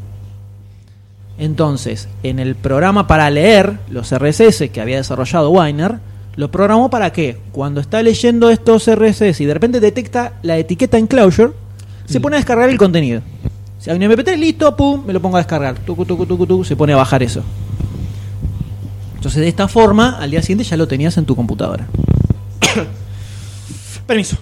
Entonces, 1.38 2.08
en 2.24 2.40
el 2.40 2.56
programa 2.56 3.06
para 3.06 3.30
leer 3.30 3.78
los 3.88 4.12
RSS 4.12 4.70
que 4.72 4.80
había 4.80 4.96
desarrollado 4.96 5.50
Weiner, 5.50 6.00
lo 6.34 6.50
programó 6.50 6.90
para 6.90 7.12
que 7.12 7.36
cuando 7.52 7.80
está 7.80 8.02
leyendo 8.02 8.50
estos 8.50 8.90
RSS 8.92 9.40
y 9.40 9.44
de 9.44 9.54
repente 9.54 9.78
detecta 9.78 10.34
la 10.42 10.58
etiqueta 10.58 10.98
enclosure, 10.98 11.52
se 12.06 12.20
pone 12.20 12.36
a 12.36 12.38
descargar 12.38 12.70
el 12.70 12.78
contenido. 12.78 13.22
Si 13.78 13.90
hay 13.90 13.96
un 13.96 14.02
MP3, 14.02 14.36
listo, 14.36 14.76
pum, 14.76 15.04
me 15.06 15.12
lo 15.12 15.20
pongo 15.22 15.36
a 15.36 15.40
descargar. 15.40 15.78
Tucu, 15.78 16.04
tucu, 16.04 16.26
tucu, 16.26 16.46
tucu, 16.46 16.64
se 16.64 16.76
pone 16.76 16.92
a 16.92 16.96
bajar 16.96 17.22
eso. 17.22 17.42
Entonces, 19.14 19.40
de 19.40 19.48
esta 19.48 19.68
forma, 19.68 20.18
al 20.18 20.30
día 20.30 20.42
siguiente 20.42 20.64
ya 20.64 20.76
lo 20.76 20.88
tenías 20.88 21.16
en 21.16 21.24
tu 21.24 21.36
computadora. 21.36 21.86
Permiso. 24.06 24.36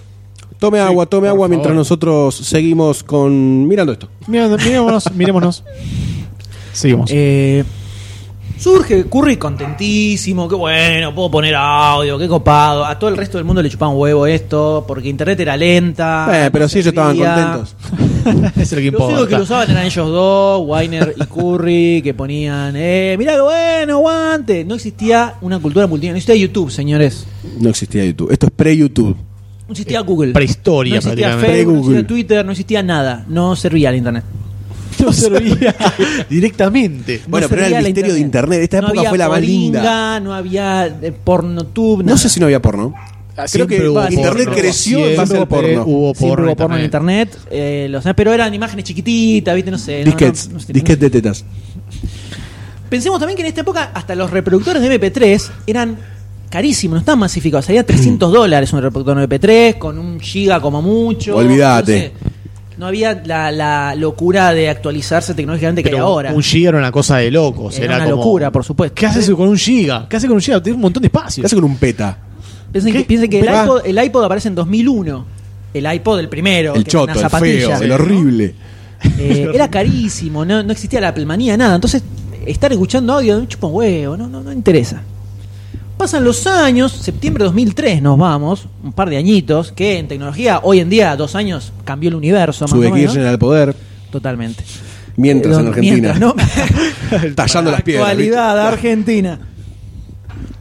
Tome 0.59 0.79
agua, 0.79 1.05
tome 1.05 1.27
agua 1.27 1.47
mientras 1.47 1.75
nosotros 1.75 2.35
seguimos 2.35 3.03
con 3.03 3.67
mirando 3.67 3.93
esto. 3.93 4.09
Mirá, 4.27 4.47
Mirémonos, 4.47 5.11
mirémonos. 5.13 5.63
Seguimos. 6.73 7.09
Eh, 7.13 7.63
surge 8.57 9.05
Curry 9.05 9.37
contentísimo, 9.37 10.47
qué 10.47 10.55
bueno, 10.55 11.13
puedo 11.13 11.31
poner 11.31 11.55
audio, 11.55 12.17
qué 12.17 12.27
copado. 12.27 12.85
A 12.85 12.97
todo 12.97 13.09
el 13.09 13.17
resto 13.17 13.37
del 13.37 13.45
mundo 13.45 13.61
le 13.61 13.69
chupaban 13.69 13.95
huevo 13.95 14.25
esto, 14.25 14.83
porque 14.87 15.09
internet 15.09 15.39
era 15.39 15.55
lenta. 15.55 16.45
Eh, 16.47 16.49
pero 16.51 16.67
sí, 16.67 16.79
ellos 16.79 16.87
estaban 16.87 17.17
contentos. 17.17 17.75
es 18.57 18.71
lo 18.71 18.77
que 18.79 18.91
Los 18.91 19.01
únicos 19.01 19.27
que 19.27 19.35
importa. 19.35 19.37
lo 19.37 19.43
usaban 19.43 19.71
eran 19.71 19.85
ellos 19.85 20.07
dos, 20.09 20.61
Weiner 20.65 21.15
y 21.17 21.25
Curry, 21.25 22.01
que 22.03 22.13
ponían, 22.13 22.75
eh, 22.75 23.15
mirá 23.17 23.35
qué 23.35 23.41
bueno, 23.41 23.93
aguante. 23.93 24.65
No 24.65 24.75
existía 24.75 25.35
una 25.41 25.59
cultura 25.59 25.87
multimedia, 25.87 26.13
no 26.13 26.17
existía 26.17 26.41
YouTube, 26.41 26.71
señores. 26.71 27.25
No 27.59 27.69
existía 27.69 28.03
YouTube. 28.05 28.31
Esto 28.31 28.47
es 28.47 28.51
pre-YouTube. 28.55 29.15
No 29.67 29.71
existía 29.71 29.99
Google. 30.01 30.31
Prehistoria, 30.31 30.93
no 30.93 30.97
existía 30.97 31.27
prácticamente. 31.27 31.57
Facebook, 31.57 31.73
no 31.73 31.81
existía 31.81 32.07
Twitter, 32.07 32.45
no 32.45 32.51
existía 32.51 32.83
nada. 32.83 33.25
No 33.27 33.55
servía 33.55 33.89
el 33.89 33.97
internet. 33.97 34.23
No 35.07 35.13
servía 35.39 35.75
directamente. 36.29 37.21
No 37.25 37.29
Bueno, 37.31 37.47
pero 37.49 37.65
era 37.65 37.79
el 37.79 37.85
misterio 37.85 38.13
de 38.13 38.19
internet. 38.19 38.61
Esta 38.61 38.81
no 38.81 38.87
época 38.87 38.99
había 38.99 39.09
fue 39.09 39.17
la 39.17 39.29
más 39.29 39.41
linda. 39.41 40.19
No 40.19 40.33
había 40.33 40.87
eh, 40.87 41.11
PornoTube, 41.11 41.99
nada. 42.03 42.11
No 42.11 42.17
sé 42.17 42.29
si 42.29 42.39
no 42.39 42.45
había 42.45 42.61
porno. 42.61 42.93
Creo 43.35 43.47
Siempre 43.47 43.77
que 43.77 43.87
hubo 43.87 44.01
internet 44.09 44.45
porno. 44.45 44.61
creció 44.61 45.07
en 45.07 45.15
base 45.17 45.37
al 45.37 45.47
porno. 45.47 45.83
Hubo 45.85 46.13
porno, 46.15 46.45
hubo 46.47 46.55
porno 46.55 46.77
en 46.77 46.85
internet, 46.85 47.37
eh, 47.51 47.99
pero 48.15 48.33
eran 48.33 48.51
imágenes 48.51 48.83
chiquititas, 48.85 49.53
¿viste? 49.53 49.69
No 49.69 49.77
sé. 49.77 50.03
Disquets, 50.03 50.47
no- 50.47 50.53
no 50.55 50.59
sé. 50.59 50.73
disquets 50.73 50.99
de 50.99 51.09
tetas. 51.11 51.45
Pensemos 52.89 53.19
también 53.19 53.35
que 53.35 53.41
en 53.43 53.49
esta 53.49 53.61
época 53.61 53.91
hasta 53.93 54.15
los 54.15 54.31
reproductores 54.31 54.81
de 54.81 54.99
MP3 54.99 55.49
eran 55.67 55.97
carísimos, 56.49 56.95
no 56.95 56.99
estaban 56.99 57.19
masificados. 57.19 57.65
Salía 57.65 57.85
300 57.85 58.31
dólares 58.31 58.71
un 58.73 58.81
reproductor 58.81 59.17
de 59.27 59.27
MP3 59.39 59.77
con 59.77 59.99
un 59.99 60.19
giga 60.19 60.59
como 60.61 60.81
mucho. 60.81 61.35
Olvídate. 61.35 62.13
No, 62.13 62.19
sé. 62.19 62.27
No 62.77 62.85
había 62.85 63.21
la, 63.25 63.51
la 63.51 63.95
locura 63.95 64.53
de 64.53 64.69
actualizarse 64.69 65.33
tecnológicamente 65.33 65.81
que 65.83 65.89
hay 65.89 65.95
Pero 65.95 66.05
ahora. 66.05 66.31
un 66.33 66.43
giga 66.43 66.69
era 66.69 66.77
una 66.77 66.91
cosa 66.91 67.17
de 67.17 67.31
locos. 67.31 67.75
Era 67.77 67.85
Era, 67.85 67.95
una 67.97 68.05
como- 68.05 68.17
locura, 68.17 68.51
por 68.51 68.63
supuesto. 68.63 68.93
¿Qué 68.95 69.05
haces 69.07 69.29
con 69.31 69.47
un 69.49 69.57
giga? 69.57 70.05
¿Qué 70.09 70.17
haces 70.17 70.27
con 70.27 70.35
un 70.35 70.41
giga? 70.41 70.61
Tienes 70.61 70.75
un 70.75 70.81
montón 70.83 71.01
de 71.01 71.07
espacio. 71.07 71.41
¿Qué 71.41 71.45
hace 71.47 71.55
con 71.55 71.65
un 71.65 71.77
peta? 71.77 72.17
Piensen 72.71 72.93
¿Qué? 72.93 72.99
que, 72.99 73.05
piensen 73.05 73.29
que 73.29 73.39
el, 73.39 73.45
iPod, 73.45 73.81
el 73.85 74.03
iPod 74.03 74.23
aparece 74.25 74.47
en 74.49 74.55
2001. 74.55 75.25
El 75.73 75.93
iPod, 75.93 76.19
el 76.19 76.29
primero. 76.29 76.75
El 76.75 76.83
que 76.83 76.89
era 76.91 77.01
una 77.03 77.13
choto, 77.13 77.25
el 77.25 77.29
zapatilla. 77.31 77.77
feo, 77.77 77.81
el 77.85 77.91
horrible. 77.91 78.55
Eh, 79.19 79.47
era 79.53 79.69
carísimo, 79.69 80.43
no, 80.45 80.63
no 80.63 80.71
existía 80.71 80.99
la 81.01 81.09
Applemanía, 81.09 81.55
nada. 81.57 81.75
Entonces, 81.75 82.03
estar 82.45 82.71
escuchando 82.71 83.13
audio, 83.13 83.43
chupa 83.45 83.67
un 83.67 83.73
huevo, 83.75 84.17
no, 84.17 84.27
no, 84.27 84.41
no 84.41 84.51
interesa. 84.51 85.01
Pasan 85.97 86.23
los 86.23 86.45
años, 86.45 86.91
septiembre 86.91 87.43
de 87.43 87.45
2003 87.45 88.01
nos 88.03 88.19
vamos, 88.19 88.67
un 88.83 88.93
par 88.93 89.09
de 89.09 89.17
añitos, 89.17 89.71
que 89.71 89.97
en 89.97 90.07
tecnología, 90.07 90.59
hoy 90.61 90.79
en 90.79 90.89
día, 90.89 91.15
dos 91.15 91.33
años, 91.35 91.73
cambió 91.83 92.09
el 92.09 92.15
universo. 92.15 92.67
Sube. 92.67 92.91
Kirchner 92.91 93.25
al 93.25 93.39
poder. 93.39 93.75
Totalmente. 94.11 94.63
Mientras 95.15 95.57
Eh, 95.57 95.61
en 95.61 95.67
Argentina. 95.67 96.13
mientras, 96.13 96.19
¿no? 96.19 96.35
Tallando 97.35 97.71
las 97.71 97.81
piedras. 97.81 98.09
Actualidad 98.09 98.67
Argentina. 98.67 99.39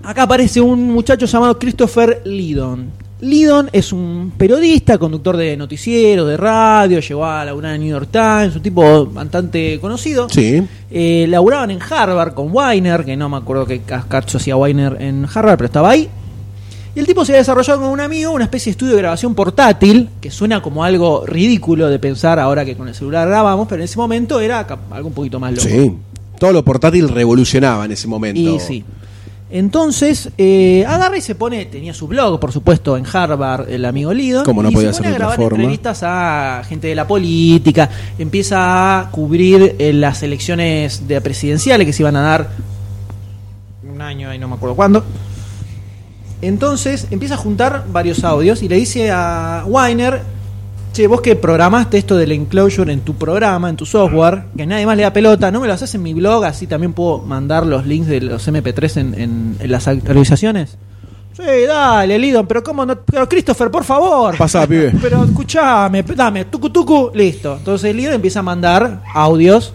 Acá 0.03 0.23
aparece 0.23 0.61
un 0.61 0.91
muchacho 0.91 1.27
llamado 1.27 1.59
Christopher 1.59 2.23
Lidon. 2.25 2.91
Lidon 3.21 3.71
es 3.73 3.93
un 3.93 4.33
periodista, 4.37 4.99
conductor 4.99 5.39
de 5.39 5.57
noticieros, 5.57 6.29
de 6.29 6.37
radio, 6.37 7.01
llegó 7.01 7.25
a 7.25 7.45
laburar 7.45 7.75
en 7.75 7.81
New 7.81 7.91
York 7.91 8.09
Times, 8.11 8.57
un 8.57 8.63
tipo 8.63 9.07
bastante 9.07 9.79
conocido. 9.81 10.29
Sí. 10.29 10.63
Eh, 10.91 11.27
laburaban 11.29 11.71
en 11.71 11.79
Harvard 11.81 12.35
con 12.35 12.55
Weiner, 12.55 13.05
que 13.05 13.17
no 13.17 13.29
me 13.31 13.39
acuerdo 13.39 13.65
qué 13.65 13.81
cascacho 13.81 14.37
hacía 14.37 14.57
Weiner 14.57 14.99
en 15.01 15.27
Harvard, 15.33 15.57
pero 15.57 15.67
estaba 15.67 15.91
ahí. 15.91 16.11
Y 16.95 17.01
el 17.01 17.07
tipo 17.07 17.25
se 17.25 17.33
había 17.33 17.41
desarrollado 17.41 17.81
con 17.81 17.91
un 17.91 18.01
amigo 18.01 18.33
una 18.33 18.45
especie 18.45 18.71
de 18.71 18.73
estudio 18.73 18.93
de 18.93 18.99
grabación 18.99 19.35
portátil, 19.35 20.11
que 20.21 20.31
suena 20.31 20.61
como 20.61 20.85
algo 20.85 21.25
ridículo 21.27 21.89
de 21.89 21.99
pensar 21.99 22.39
ahora 22.39 22.65
que 22.65 22.77
con 22.77 22.89
el 22.89 22.95
celular 22.95 23.29
grabamos, 23.29 23.67
pero 23.67 23.81
en 23.81 23.85
ese 23.85 23.99
momento 23.99 24.41
era 24.41 24.67
algo 24.91 25.09
un 25.09 25.15
poquito 25.15 25.41
más 25.41 25.53
loco. 25.53 25.69
Sí. 25.69 25.93
Todo 26.39 26.53
lo 26.53 26.65
portátil 26.65 27.09
revolucionaba 27.09 27.87
en 27.87 27.93
ese 27.93 28.09
momento. 28.09 28.41
Y 28.41 28.61
sí. 28.61 28.85
Entonces, 29.49 30.31
eh, 30.39 30.85
agarra 30.87 31.17
y 31.17 31.21
se 31.21 31.37
pone, 31.37 31.67
tenía 31.67 31.95
su 31.95 32.09
blog, 32.09 32.41
por 32.41 32.51
supuesto, 32.51 32.97
en 32.97 33.07
Harvard, 33.07 33.71
el 33.71 33.85
amigo 33.85 34.13
Lido. 34.13 34.43
Como 34.43 34.61
no 34.61 34.71
y 34.71 34.75
podía 34.75 34.93
se 34.93 35.03
pone 35.03 35.15
a 35.15 35.19
grabar 35.19 35.37
forma. 35.37 35.59
entrevistas 35.59 36.03
a 36.03 36.63
gente 36.69 36.89
de 36.89 36.97
la 36.97 37.07
política, 37.07 37.89
empieza 38.19 38.99
a 38.99 39.11
cubrir 39.11 39.77
eh, 39.79 39.93
las 39.93 40.23
elecciones 40.25 41.07
de 41.07 41.21
presidenciales 41.21 41.87
que 41.87 41.93
se 41.93 42.03
iban 42.03 42.17
a 42.17 42.23
dar 42.23 42.51
un 43.89 44.03
año 44.03 44.35
y 44.35 44.39
no 44.39 44.49
me 44.49 44.57
acuerdo 44.57 44.75
cuándo. 44.75 45.05
Entonces 46.43 47.07
empieza 47.13 47.35
a 47.35 47.39
juntar 47.39 47.85
varios 47.89 48.25
audios 48.25 48.63
y 48.63 48.69
le 48.69 48.77
dice 48.77 49.11
a 49.13 49.63
Weiner, 49.67 50.23
che, 50.97 51.07
vos 51.07 51.21
que 51.21 51.37
programaste 51.37 51.99
esto 51.99 52.17
del 52.17 52.33
enclosure 52.33 52.93
en 52.93 53.01
tu 53.01 53.15
programa, 53.15 53.69
en 53.69 53.77
tu 53.77 53.85
software, 53.87 54.45
que 54.57 54.67
nadie 54.67 54.87
más 54.87 54.97
le 54.97 55.03
da 55.03 55.13
pelota, 55.13 55.51
no 55.51 55.61
me 55.61 55.67
lo 55.67 55.73
haces 55.75 55.95
en 55.95 56.03
mi 56.03 56.15
blog, 56.15 56.45
así 56.45 56.67
también 56.67 56.93
puedo 56.95 57.19
mandar 57.19 57.67
los 57.67 57.87
links 57.87 58.09
de 58.09 58.21
los 58.23 58.49
MP3 58.49 58.97
en, 59.01 59.15
en- 59.21 59.57
en 59.61 59.71
las 59.71 59.87
actualizaciones. 59.89 60.79
Sí, 61.37 61.43
dale, 61.69 62.19
Lidon, 62.19 62.47
pero 62.47 62.63
cómo 62.63 62.87
no, 62.87 62.97
pero 62.99 63.29
Christopher, 63.29 63.71
por 63.71 63.85
favor. 63.85 64.39
Pasá, 64.39 64.67
pibe. 64.67 64.91
Pero 65.03 65.23
escuchame, 65.25 66.03
dame, 66.03 66.47
tucu 66.47 66.71
tucu, 66.71 67.11
listo. 67.13 67.57
Entonces 67.59 67.95
Lidon 67.95 68.15
empieza 68.15 68.39
a 68.39 68.43
mandar 68.43 69.03
audios 69.15 69.75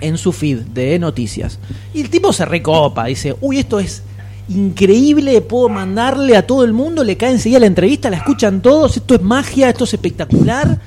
en 0.00 0.16
su 0.16 0.30
feed 0.30 0.58
de 0.58 0.96
noticias. 1.00 1.58
Y 1.92 2.02
el 2.02 2.10
tipo 2.10 2.32
se 2.32 2.44
recopa, 2.44 3.06
dice, 3.06 3.34
uy, 3.40 3.58
esto 3.58 3.80
es 3.80 4.04
increíble, 4.48 5.40
puedo 5.40 5.68
mandarle 5.68 6.36
a 6.36 6.46
todo 6.46 6.64
el 6.64 6.72
mundo, 6.72 7.04
le 7.04 7.16
cae 7.16 7.32
enseguida 7.32 7.60
la 7.60 7.66
entrevista, 7.66 8.10
la 8.10 8.16
escuchan 8.18 8.60
todos, 8.62 8.96
esto 8.96 9.14
es 9.14 9.22
magia, 9.22 9.68
esto 9.68 9.84
es 9.84 9.94
espectacular. 9.94 10.78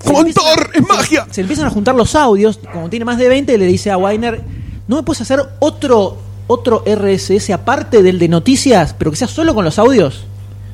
Se 0.00 0.12
¡Con 0.12 0.26
empiezan 0.26 0.44
a- 0.44 0.54
Thor, 0.56 0.70
es 0.74 0.88
magia! 0.88 1.26
Se 1.30 1.40
empiezan 1.40 1.66
a 1.66 1.70
juntar 1.70 1.94
los 1.94 2.14
audios, 2.14 2.58
como 2.72 2.88
tiene 2.90 3.04
más 3.04 3.18
de 3.18 3.28
20, 3.28 3.56
le 3.58 3.66
dice 3.66 3.90
a 3.90 3.96
Weiner, 3.96 4.40
¿no 4.88 4.96
me 4.96 5.02
puedes 5.02 5.20
hacer 5.22 5.40
otro, 5.60 6.16
otro 6.46 6.82
RSS 6.86 7.50
aparte 7.52 8.02
del 8.02 8.18
de 8.18 8.28
noticias, 8.28 8.94
pero 8.98 9.10
que 9.10 9.16
sea 9.16 9.28
solo 9.28 9.54
con 9.54 9.64
los 9.64 9.78
audios? 9.78 10.24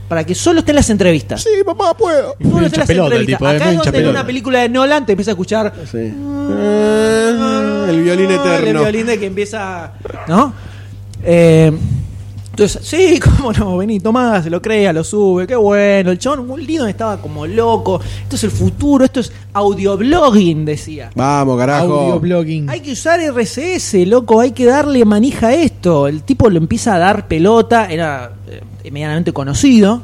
Para 0.09 0.25
que 0.27 0.35
solo 0.35 0.59
estén 0.61 0.75
las 0.77 0.91
entrevistas. 0.91 1.43
Sí, 1.43 1.49
papá, 1.65 1.95
puedo. 1.97 2.35
Solo 2.43 2.67
estén 2.67 2.81
las 2.81 2.87
pelota 2.87 3.07
entrevistas. 3.15 3.39
tipo, 3.39 3.51
eh, 3.51 3.57
Acá 3.57 3.71
es 3.71 3.79
donde 3.79 3.99
en 4.01 4.09
una 4.09 4.27
película 4.27 4.59
de 4.61 4.69
Nolan 4.69 5.07
te 5.07 5.13
empieza 5.13 5.31
a 5.31 5.33
escuchar 5.33 5.73
Sí. 5.91 5.97
Eh, 5.99 7.87
el 7.89 8.03
violín 8.03 8.31
Ah, 8.31 8.35
eterno. 8.35 8.67
El 8.81 8.93
violín 8.93 9.07
de 9.07 9.19
que 9.19 9.25
empieza. 9.27 9.93
¿No? 10.29 10.53
Eh, 11.25 11.73
entonces, 12.53 12.87
sí, 12.87 13.19
cómo 13.25 13.51
no, 13.53 13.79
vení, 13.79 13.99
tomá, 13.99 14.43
se 14.43 14.51
lo 14.51 14.61
crea, 14.61 14.93
lo 14.93 15.03
sube, 15.03 15.47
qué 15.47 15.57
bueno. 15.57 16.11
El 16.11 16.19
chabón, 16.19 16.51
un 16.51 16.63
lindo 16.63 16.87
estaba 16.87 17.17
como 17.17 17.47
loco. 17.47 17.99
Esto 18.23 18.37
es 18.37 18.45
el 18.45 18.51
futuro, 18.51 19.07
esto 19.07 19.21
es 19.21 19.33
audioblogging, 19.55 20.67
decía. 20.67 21.11
Vamos, 21.15 21.59
carajo. 21.59 22.01
Audio 22.01 22.21
blogging. 22.21 22.69
Hay 22.69 22.81
que 22.81 22.93
usar 22.93 23.21
RCS, 23.21 24.07
loco, 24.07 24.39
hay 24.39 24.53
que 24.53 24.67
darle 24.67 25.03
manija 25.07 25.49
a 25.49 25.55
esto. 25.55 26.07
El 26.07 26.25
tipo 26.25 26.51
lo 26.51 26.59
empieza 26.59 26.95
a 26.95 26.99
dar 26.99 27.27
pelota, 27.27 27.87
era 27.87 28.33
eh, 28.47 28.91
medianamente 28.91 29.33
conocido. 29.33 30.03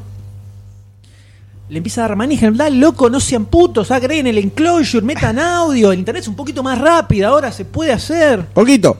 Le 1.69 1.77
empieza 1.77 2.03
a 2.03 2.07
dar 2.07 2.17
manija, 2.17 2.49
dale 2.49 2.77
loco, 2.77 3.11
no 3.11 3.19
sean 3.19 3.45
putos, 3.45 3.91
agreguen 3.91 4.25
el 4.25 4.39
enclosure, 4.39 5.05
metan 5.05 5.37
audio, 5.39 5.91
el 5.91 5.99
internet 5.99 6.23
es 6.23 6.27
un 6.27 6.35
poquito 6.35 6.63
más 6.63 6.79
rápido, 6.79 7.29
ahora 7.29 7.51
se 7.51 7.63
puede 7.63 7.91
hacer. 7.91 8.43
Poquito. 8.47 8.97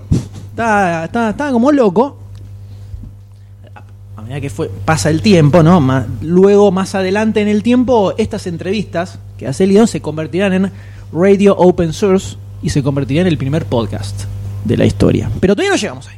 Estaba, 0.51 1.05
estaba, 1.05 1.29
estaba 1.31 1.51
como 1.51 1.71
loco. 1.71 2.28
Medida 4.29 4.41
que 4.41 4.49
fue, 4.51 4.69
pasa 4.85 5.09
el 5.09 5.21
tiempo, 5.23 5.63
¿no? 5.63 5.81
Ma- 5.81 6.05
luego, 6.21 6.71
más 6.71 6.93
adelante 6.95 7.41
en 7.41 7.47
el 7.47 7.63
tiempo, 7.63 8.13
estas 8.17 8.45
entrevistas 8.47 9.17
que 9.39 9.47
hace 9.47 9.65
Leon 9.65 9.87
se 9.87 10.01
convertirán 10.01 10.53
en 10.53 10.71
Radio 11.11 11.57
Open 11.57 11.93
Source 11.93 12.37
y 12.61 12.69
se 12.69 12.83
convertirían 12.83 13.25
en 13.25 13.31
el 13.33 13.37
primer 13.39 13.65
podcast 13.65 14.25
de 14.65 14.77
la 14.77 14.85
historia. 14.85 15.31
Pero 15.39 15.55
todavía 15.55 15.71
no 15.71 15.77
llegamos 15.81 16.07
ahí. 16.09 16.15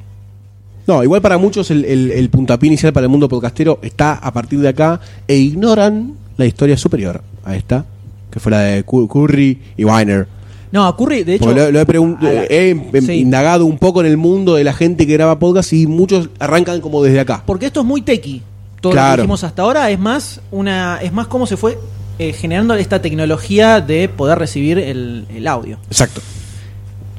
No, 0.87 1.01
igual 1.03 1.21
para 1.21 1.37
muchos 1.37 1.71
el, 1.71 1.85
el, 1.85 2.11
el 2.11 2.29
puntapié 2.29 2.67
inicial 2.67 2.91
para 2.91 3.05
el 3.05 3.09
mundo 3.09 3.29
podcastero 3.29 3.79
está 3.81 4.15
a 4.15 4.33
partir 4.33 4.59
de 4.59 4.67
acá 4.67 4.99
e 5.27 5.37
ignoran 5.37 6.15
la 6.35 6.45
historia 6.45 6.75
superior 6.75 7.23
a 7.45 7.55
esta, 7.55 7.85
que 8.29 8.39
fue 8.41 8.51
la 8.51 8.59
de 8.59 8.83
Cu- 8.83 9.07
Curry 9.07 9.57
y 9.77 9.85
Weiner. 9.85 10.27
No, 10.71 10.87
ocurre, 10.87 11.23
de 11.23 11.35
hecho. 11.35 11.45
Porque 11.45 11.59
lo, 11.59 11.71
lo 11.71 11.79
he, 11.81 11.85
pregun- 11.87 12.17
a 12.19 12.31
la- 12.31 12.43
he 12.45 12.69
em- 12.69 12.83
sí. 13.05 13.13
indagado 13.13 13.65
un 13.65 13.77
poco 13.77 13.99
en 14.01 14.07
el 14.07 14.17
mundo 14.17 14.55
de 14.55 14.63
la 14.63 14.73
gente 14.73 15.05
que 15.05 15.13
graba 15.13 15.37
podcast 15.39 15.73
y 15.73 15.85
muchos 15.87 16.29
arrancan 16.39 16.79
como 16.81 17.03
desde 17.03 17.19
acá. 17.19 17.43
Porque 17.45 17.65
esto 17.65 17.81
es 17.81 17.85
muy 17.85 18.01
techy. 18.01 18.41
Todo 18.79 18.93
lo 18.93 19.01
que 19.01 19.17
dijimos 19.17 19.43
hasta 19.43 19.61
ahora 19.61 19.91
es 19.91 19.99
más 19.99 20.39
una 20.49 20.99
es 21.03 21.11
más 21.13 21.27
cómo 21.27 21.45
se 21.45 21.55
fue 21.57 21.77
eh, 22.19 22.33
generando 22.33 22.73
esta 22.75 23.01
tecnología 23.01 23.79
de 23.81 24.09
poder 24.09 24.39
recibir 24.39 24.79
el, 24.79 25.25
el 25.35 25.45
audio. 25.47 25.77
Exacto. 25.87 26.21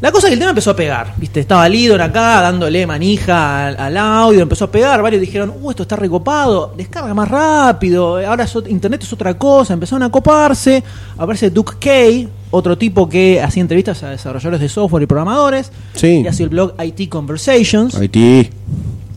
La 0.02 0.10
cosa 0.10 0.26
es 0.26 0.30
que 0.30 0.34
el 0.34 0.40
tema 0.40 0.50
empezó 0.50 0.72
a 0.72 0.76
pegar, 0.76 1.14
¿viste? 1.16 1.38
Estaba 1.38 1.68
Lidon 1.68 2.00
acá 2.00 2.40
dándole 2.42 2.84
manija 2.88 3.68
al, 3.68 3.76
al 3.78 3.96
audio, 3.96 4.42
empezó 4.42 4.64
a 4.64 4.70
pegar, 4.70 5.00
varios 5.00 5.20
dijeron, 5.20 5.52
uh, 5.62 5.70
esto 5.70 5.84
está 5.84 5.94
recopado, 5.94 6.74
descarga 6.76 7.14
más 7.14 7.28
rápido, 7.30 8.16
ahora 8.26 8.42
es 8.42 8.54
ot- 8.56 8.68
internet 8.68 9.04
es 9.04 9.12
otra 9.12 9.34
cosa, 9.38 9.74
empezaron 9.74 10.02
a 10.02 10.10
coparse, 10.10 10.82
aparece 11.16 11.50
Duke 11.50 11.74
Kay, 11.78 12.28
otro 12.50 12.76
tipo 12.76 13.08
que 13.08 13.40
hacía 13.40 13.60
entrevistas 13.60 14.02
a 14.02 14.10
desarrolladores 14.10 14.60
de 14.60 14.68
software 14.68 15.04
y 15.04 15.06
programadores, 15.06 15.70
Sí. 15.94 16.22
y 16.24 16.26
hacía 16.26 16.44
el 16.44 16.50
blog 16.50 16.74
IT 16.82 17.08
Conversations, 17.08 17.94
Haití. 17.94 18.50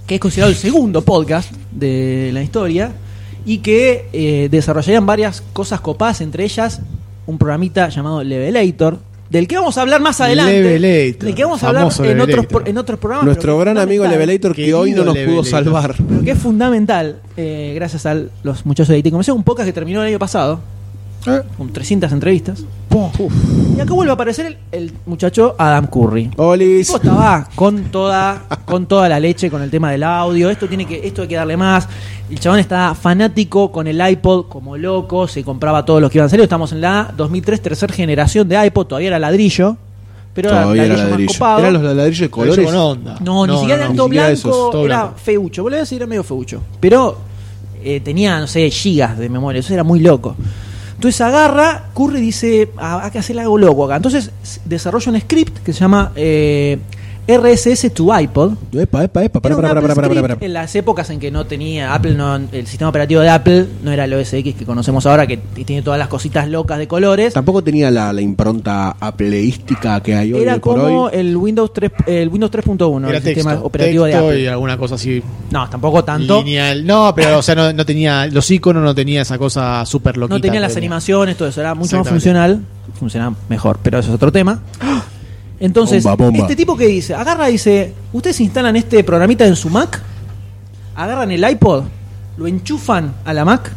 que 0.06 0.16
es 0.16 0.22
considerado 0.22 0.52
el 0.52 0.58
segundo 0.58 1.02
podcast 1.02 1.52
de 1.72 2.30
la 2.32 2.44
historia, 2.44 2.92
y 3.44 3.58
que 3.58 4.08
eh, 4.14 4.50
desarrollarían 4.52 5.08
varias 5.08 5.42
cosas 5.52 5.82
copadas, 5.82 6.22
entre 6.22 6.44
ellas 6.44 6.80
un 7.26 7.40
programita 7.40 7.90
llamado 7.90 8.24
Levelator, 8.24 9.00
del 9.30 9.48
que 9.48 9.56
vamos 9.56 9.78
a 9.78 9.82
hablar 9.82 10.02
más 10.02 10.22
adelante. 10.22 10.62
Levelator, 10.62 11.26
del 11.26 11.36
que 11.36 11.44
vamos 11.44 11.64
a 11.64 11.68
hablar 11.68 11.92
en 12.04 12.20
otros, 12.20 12.46
en 12.66 12.78
otros 12.78 13.00
programas. 13.00 13.26
Nuestro 13.26 13.58
gran 13.58 13.78
amigo. 13.78 14.06
Levelator 14.06 14.56
que 14.56 14.74
hoy 14.74 14.92
no 14.92 15.04
nos 15.04 15.18
pudo 15.18 15.44
salvar. 15.44 15.96
Pero 16.08 16.22
que 16.24 16.32
es 16.32 16.38
fundamental, 16.38 17.18
eh, 17.38 17.74
gracias 17.76 18.06
a 18.06 18.16
los 18.44 18.66
muchachos 18.66 18.90
de 18.90 19.00
IT 19.00 19.14
un 19.32 19.44
podcast 19.44 19.68
que 19.68 19.74
terminó 19.74 20.02
el 20.02 20.10
año 20.10 20.20
pasado, 20.20 20.60
con 21.58 21.72
300 21.74 22.12
entrevistas. 22.12 22.64
Y 23.76 23.80
acá 23.82 23.94
vuelve 23.94 24.12
a 24.12 24.14
aparecer 24.14 24.46
el, 24.46 24.58
el 24.72 24.92
muchacho 25.06 25.56
Adam 25.58 25.88
Curry. 25.88 26.24
El 26.26 26.32
Olis. 26.38 26.88
tipo 26.88 26.98
estaba 26.98 27.50
con 27.54 27.84
toda, 27.86 28.44
con 28.64 28.86
toda 28.86 29.10
la 29.10 29.20
leche 29.20 29.50
con 29.52 29.62
el 29.62 29.70
tema 29.70 29.92
del 29.92 30.04
audio. 30.04 30.50
Esto 30.50 30.68
tiene 30.68 30.86
que, 30.86 31.06
esto 31.06 31.24
hay 31.24 31.28
que 31.28 31.36
darle 31.36 31.58
más. 31.58 31.88
El 32.30 32.40
chabón 32.40 32.60
estaba 32.60 32.96
fanático 32.96 33.72
con 33.72 33.88
el 33.88 34.00
iPod 34.10 34.46
como 34.48 34.78
loco, 34.78 35.28
se 35.28 35.44
compraba 35.44 35.84
todos 35.84 36.02
los 36.02 36.10
que 36.10 36.20
iban 36.20 36.28
a 36.28 36.30
salir. 36.30 36.44
Estamos 36.44 36.72
en 36.72 36.82
la 36.82 37.14
2003 37.16 37.62
tercera 37.62 37.94
generación 37.94 38.48
de 38.48 38.66
iPod, 38.66 38.86
todavía 38.88 39.10
era 39.10 39.20
ladrillo, 39.20 39.76
pero 40.34 40.50
Todavía 40.50 40.86
era 40.86 40.96
más 40.98 41.10
ladrillo. 41.10 41.34
copado. 41.34 41.60
Eran 41.60 41.74
los 41.74 41.84
ladrillos 41.84 42.20
de 42.22 42.30
colores. 42.30 42.66
Con 42.66 42.76
onda. 42.76 43.18
No, 43.22 43.46
ni 43.46 43.58
siquiera 43.58 43.82
era 43.82 43.90
ni 43.90 43.96
todo 43.98 44.08
blanco, 44.08 44.50
todo 44.72 44.86
era 44.86 45.02
blanco. 45.04 45.20
feucho. 45.22 45.64
Volví 45.64 45.76
a 45.76 45.80
decir, 45.80 45.98
era 45.98 46.08
medio 46.08 46.24
feucho. 46.24 46.62
Pero 46.80 47.18
eh, 47.84 48.00
tenía, 48.00 48.40
no 48.40 48.48
sé, 48.48 48.70
gigas 48.70 49.18
de 49.18 49.28
memoria, 49.30 49.60
eso 49.60 49.74
era 49.74 49.84
muy 49.84 50.00
loco. 50.00 50.36
Entonces 51.06 51.22
agarra, 51.22 51.84
Curry 51.94 52.18
y 52.18 52.22
dice, 52.22 52.70
"Ah, 52.78 53.02
hay 53.04 53.12
que 53.12 53.20
hacer 53.20 53.38
algo 53.40 53.60
loco 53.60 53.86
acá. 53.86 53.98
Entonces 53.98 54.32
desarrolla 54.66 55.12
un 55.12 55.22
script 55.22 55.60
que 55.64 55.72
se 55.72 55.82
llama 55.82 56.12
eh, 56.16 56.80
RSS 57.28 57.92
to 57.94 58.16
iPod. 58.18 58.54
Epa, 58.74 59.04
epa, 59.04 59.24
epa. 59.24 59.40
Para, 59.42 59.56
para, 59.56 59.82
para, 59.82 59.96
para, 59.96 60.22
para. 60.22 60.38
En 60.42 60.54
las 60.54 60.76
épocas 60.76 61.10
en 61.10 61.20
que 61.20 61.32
no 61.32 61.46
tenía 61.46 61.94
Apple, 61.94 62.14
no, 62.14 62.36
el 62.36 62.68
sistema 62.68 62.90
operativo 62.90 63.22
de 63.22 63.30
Apple 63.30 63.66
no 63.84 63.92
era 63.92 64.06
el 64.06 64.14
OS 64.14 64.34
X 64.34 64.56
que 64.56 64.66
conocemos 64.66 65.06
ahora, 65.06 65.26
que 65.26 65.38
tiene 65.38 65.82
todas 65.82 65.98
las 65.98 66.08
cositas 66.08 66.48
locas 66.48 66.78
de 66.78 66.88
colores. 66.88 67.34
Tampoco 67.34 67.64
tenía 67.64 67.90
la, 67.90 68.14
la 68.14 68.22
impronta 68.22 68.96
appleística 69.00 70.02
que 70.02 70.14
hay 70.16 70.34
hoy 70.34 70.42
Era 70.44 70.54
por 70.60 70.76
como 70.80 70.84
hoy. 71.06 71.10
el 71.14 71.36
Windows 71.36 71.74
3, 71.74 71.92
el 72.08 72.30
Windows 72.30 72.52
3.1, 72.52 73.08
Era 73.10 73.18
el 73.18 73.24
sistema 73.24 73.52
texto, 73.52 73.66
operativo 73.68 74.06
de 74.06 74.16
Apple. 74.16 74.40
y 74.42 74.48
alguna 74.48 74.78
cosa 74.78 74.96
así 74.96 75.24
No, 75.52 75.68
tampoco 75.70 76.04
tanto. 76.04 76.40
lineal. 76.44 76.86
No, 76.86 77.14
pero 77.16 77.40
o 77.40 77.42
sea, 77.42 77.56
no, 77.56 77.74
no 77.74 77.86
tenía 77.86 78.28
los 78.28 78.50
iconos, 78.52 78.84
no 78.84 78.94
tenía 78.94 79.22
esa 79.24 79.38
cosa 79.38 79.84
súper 79.86 80.18
loquita. 80.18 80.36
No 80.38 80.42
tenía 80.42 80.60
las 80.60 80.74
tenía. 80.74 80.88
animaciones, 80.90 81.38
todo 81.38 81.48
eso, 81.48 81.60
era 81.62 81.74
mucho 81.74 81.98
más 81.98 82.08
funcional. 82.08 82.62
Funcionaba 83.00 83.36
mejor, 83.50 83.80
pero 83.82 84.00
eso 84.00 84.10
es 84.10 84.16
otro 84.16 84.32
tema. 84.32 84.60
Entonces, 85.60 86.04
Bomba, 86.04 86.26
bomba. 86.26 86.40
este 86.40 86.56
tipo 86.56 86.76
que 86.76 86.88
dice, 86.88 87.14
agarra 87.14 87.50
y 87.50 87.54
dice, 87.54 87.94
ustedes 88.14 88.42
instalan 88.42 88.76
este 88.76 89.04
programita 89.04 89.46
en 89.46 89.56
su 89.56 89.70
Mac, 89.70 90.02
agarran 90.96 91.32
el 91.32 91.50
iPod, 91.50 91.86
lo 92.38 92.48
enchufan 92.48 93.14
a 93.24 93.34
la 93.34 93.46
Mac 93.46 93.72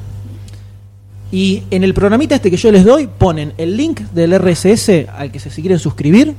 y 1.31 1.62
en 1.70 1.85
el 1.85 1.95
programita 1.95 2.37
este 2.37 2.51
que 2.51 2.57
yo 2.57 2.72
les 2.72 2.85
doy 2.85 3.07
ponen 3.07 3.53
el 3.59 3.76
link 3.76 4.01
del 4.12 4.37
RSS 4.39 5.09
al 5.14 5.31
que 5.31 5.39
se 5.39 5.51
si 5.51 5.61
quieren 5.61 5.79
suscribir, 5.79 6.35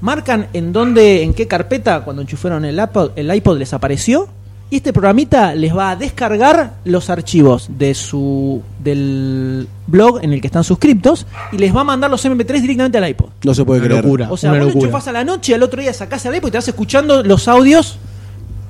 marcan 0.00 0.48
en 0.52 0.72
dónde, 0.72 1.22
en 1.22 1.34
qué 1.34 1.46
carpeta 1.46 2.02
cuando 2.02 2.22
enchufaron 2.22 2.64
el 2.64 2.78
iPod, 2.78 3.10
el 3.16 3.34
iPod 3.34 3.58
les 3.58 3.72
apareció 3.72 4.28
y 4.74 4.78
este 4.78 4.92
programita 4.92 5.54
les 5.54 5.72
va 5.72 5.90
a 5.90 5.96
descargar 5.96 6.74
los 6.84 7.08
archivos 7.08 7.68
de 7.78 7.94
su 7.94 8.60
del 8.82 9.68
blog 9.86 10.18
en 10.20 10.32
el 10.32 10.40
que 10.40 10.48
están 10.48 10.64
suscriptos 10.64 11.26
y 11.52 11.58
les 11.58 11.72
va 11.72 11.82
a 11.82 11.84
mandar 11.84 12.10
los 12.10 12.24
MP3 12.24 12.60
directamente 12.60 12.98
al 12.98 13.08
iPod. 13.08 13.28
No 13.44 13.54
se 13.54 13.64
puede 13.64 13.78
Una 13.78 13.86
creer. 13.88 14.04
locura. 14.04 14.32
O 14.32 14.36
sea, 14.36 14.50
Una 14.50 14.58
vos 14.58 14.66
lo 14.66 14.72
locura. 14.72 14.86
enchufás 14.88 15.06
a 15.06 15.12
la 15.12 15.22
noche 15.22 15.52
y 15.52 15.54
al 15.54 15.62
otro 15.62 15.80
día 15.80 15.92
sacás 15.94 16.26
el 16.26 16.34
iPod 16.34 16.48
y 16.48 16.50
te 16.50 16.58
vas 16.58 16.66
escuchando 16.66 17.22
los 17.22 17.46
audios 17.46 17.98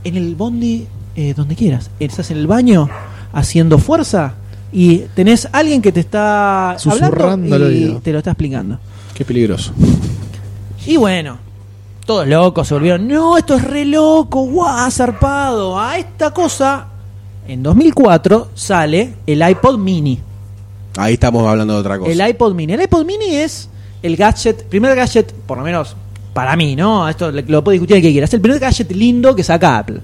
en 0.05 0.17
el 0.19 0.35
bondi 0.35 0.87
eh, 1.17 1.33
donde 1.35 1.57
quieras. 1.57 1.89
Estás 1.99 2.31
en 2.31 2.37
el 2.37 2.47
baño 2.47 2.91
haciendo 3.33 3.79
fuerza 3.79 4.35
y 4.75 4.99
tenés 5.15 5.49
alguien 5.53 5.81
que 5.81 5.91
te 5.91 6.01
está 6.01 6.75
Susurrando 6.79 7.25
hablando 7.25 7.55
al 7.57 7.73
y 7.75 7.99
te 8.03 8.13
lo 8.13 8.19
está 8.19 8.33
explicando. 8.33 8.79
Qué 9.15 9.25
peligroso. 9.25 9.73
Y 10.85 10.99
bueno, 10.99 11.39
todos 12.05 12.27
locos 12.29 12.69
se 12.69 12.75
volvieron, 12.75 13.09
no, 13.09 13.37
esto 13.37 13.55
es 13.55 13.65
re 13.65 13.85
loco, 13.85 14.43
guau, 14.43 14.91
zarpado. 14.91 15.79
A 15.79 15.99
esta 15.99 16.33
cosa, 16.33 16.89
en 17.49 17.63
2004 17.63 18.49
sale 18.55 19.15
el 19.27 19.49
iPod 19.49 19.79
mini. 19.79 20.19
Ahí 20.97 21.15
estamos 21.15 21.47
hablando 21.47 21.75
de 21.75 21.81
otra 21.81 21.99
cosa. 21.99 22.11
El 22.11 22.29
iPod 22.29 22.55
mini. 22.55 22.73
El 22.75 22.83
iPod 22.83 23.05
mini 23.05 23.35
es 23.37 23.69
el 24.03 24.17
gadget, 24.17 24.67
primer 24.67 24.95
gadget, 24.95 25.33
por 25.33 25.59
lo 25.59 25.65
menos 25.65 25.97
para 26.33 26.57
mí, 26.57 26.77
¿no? 26.77 27.09
Esto 27.09 27.31
lo 27.31 27.65
puede 27.65 27.77
discutir 27.77 27.97
el 27.97 28.03
que 28.03 28.11
quiera. 28.11 28.27
Es 28.27 28.35
el 28.35 28.41
primer 28.41 28.61
gadget 28.61 28.91
lindo 28.93 29.35
que 29.35 29.43
saca 29.43 29.79
Apple. 29.79 30.01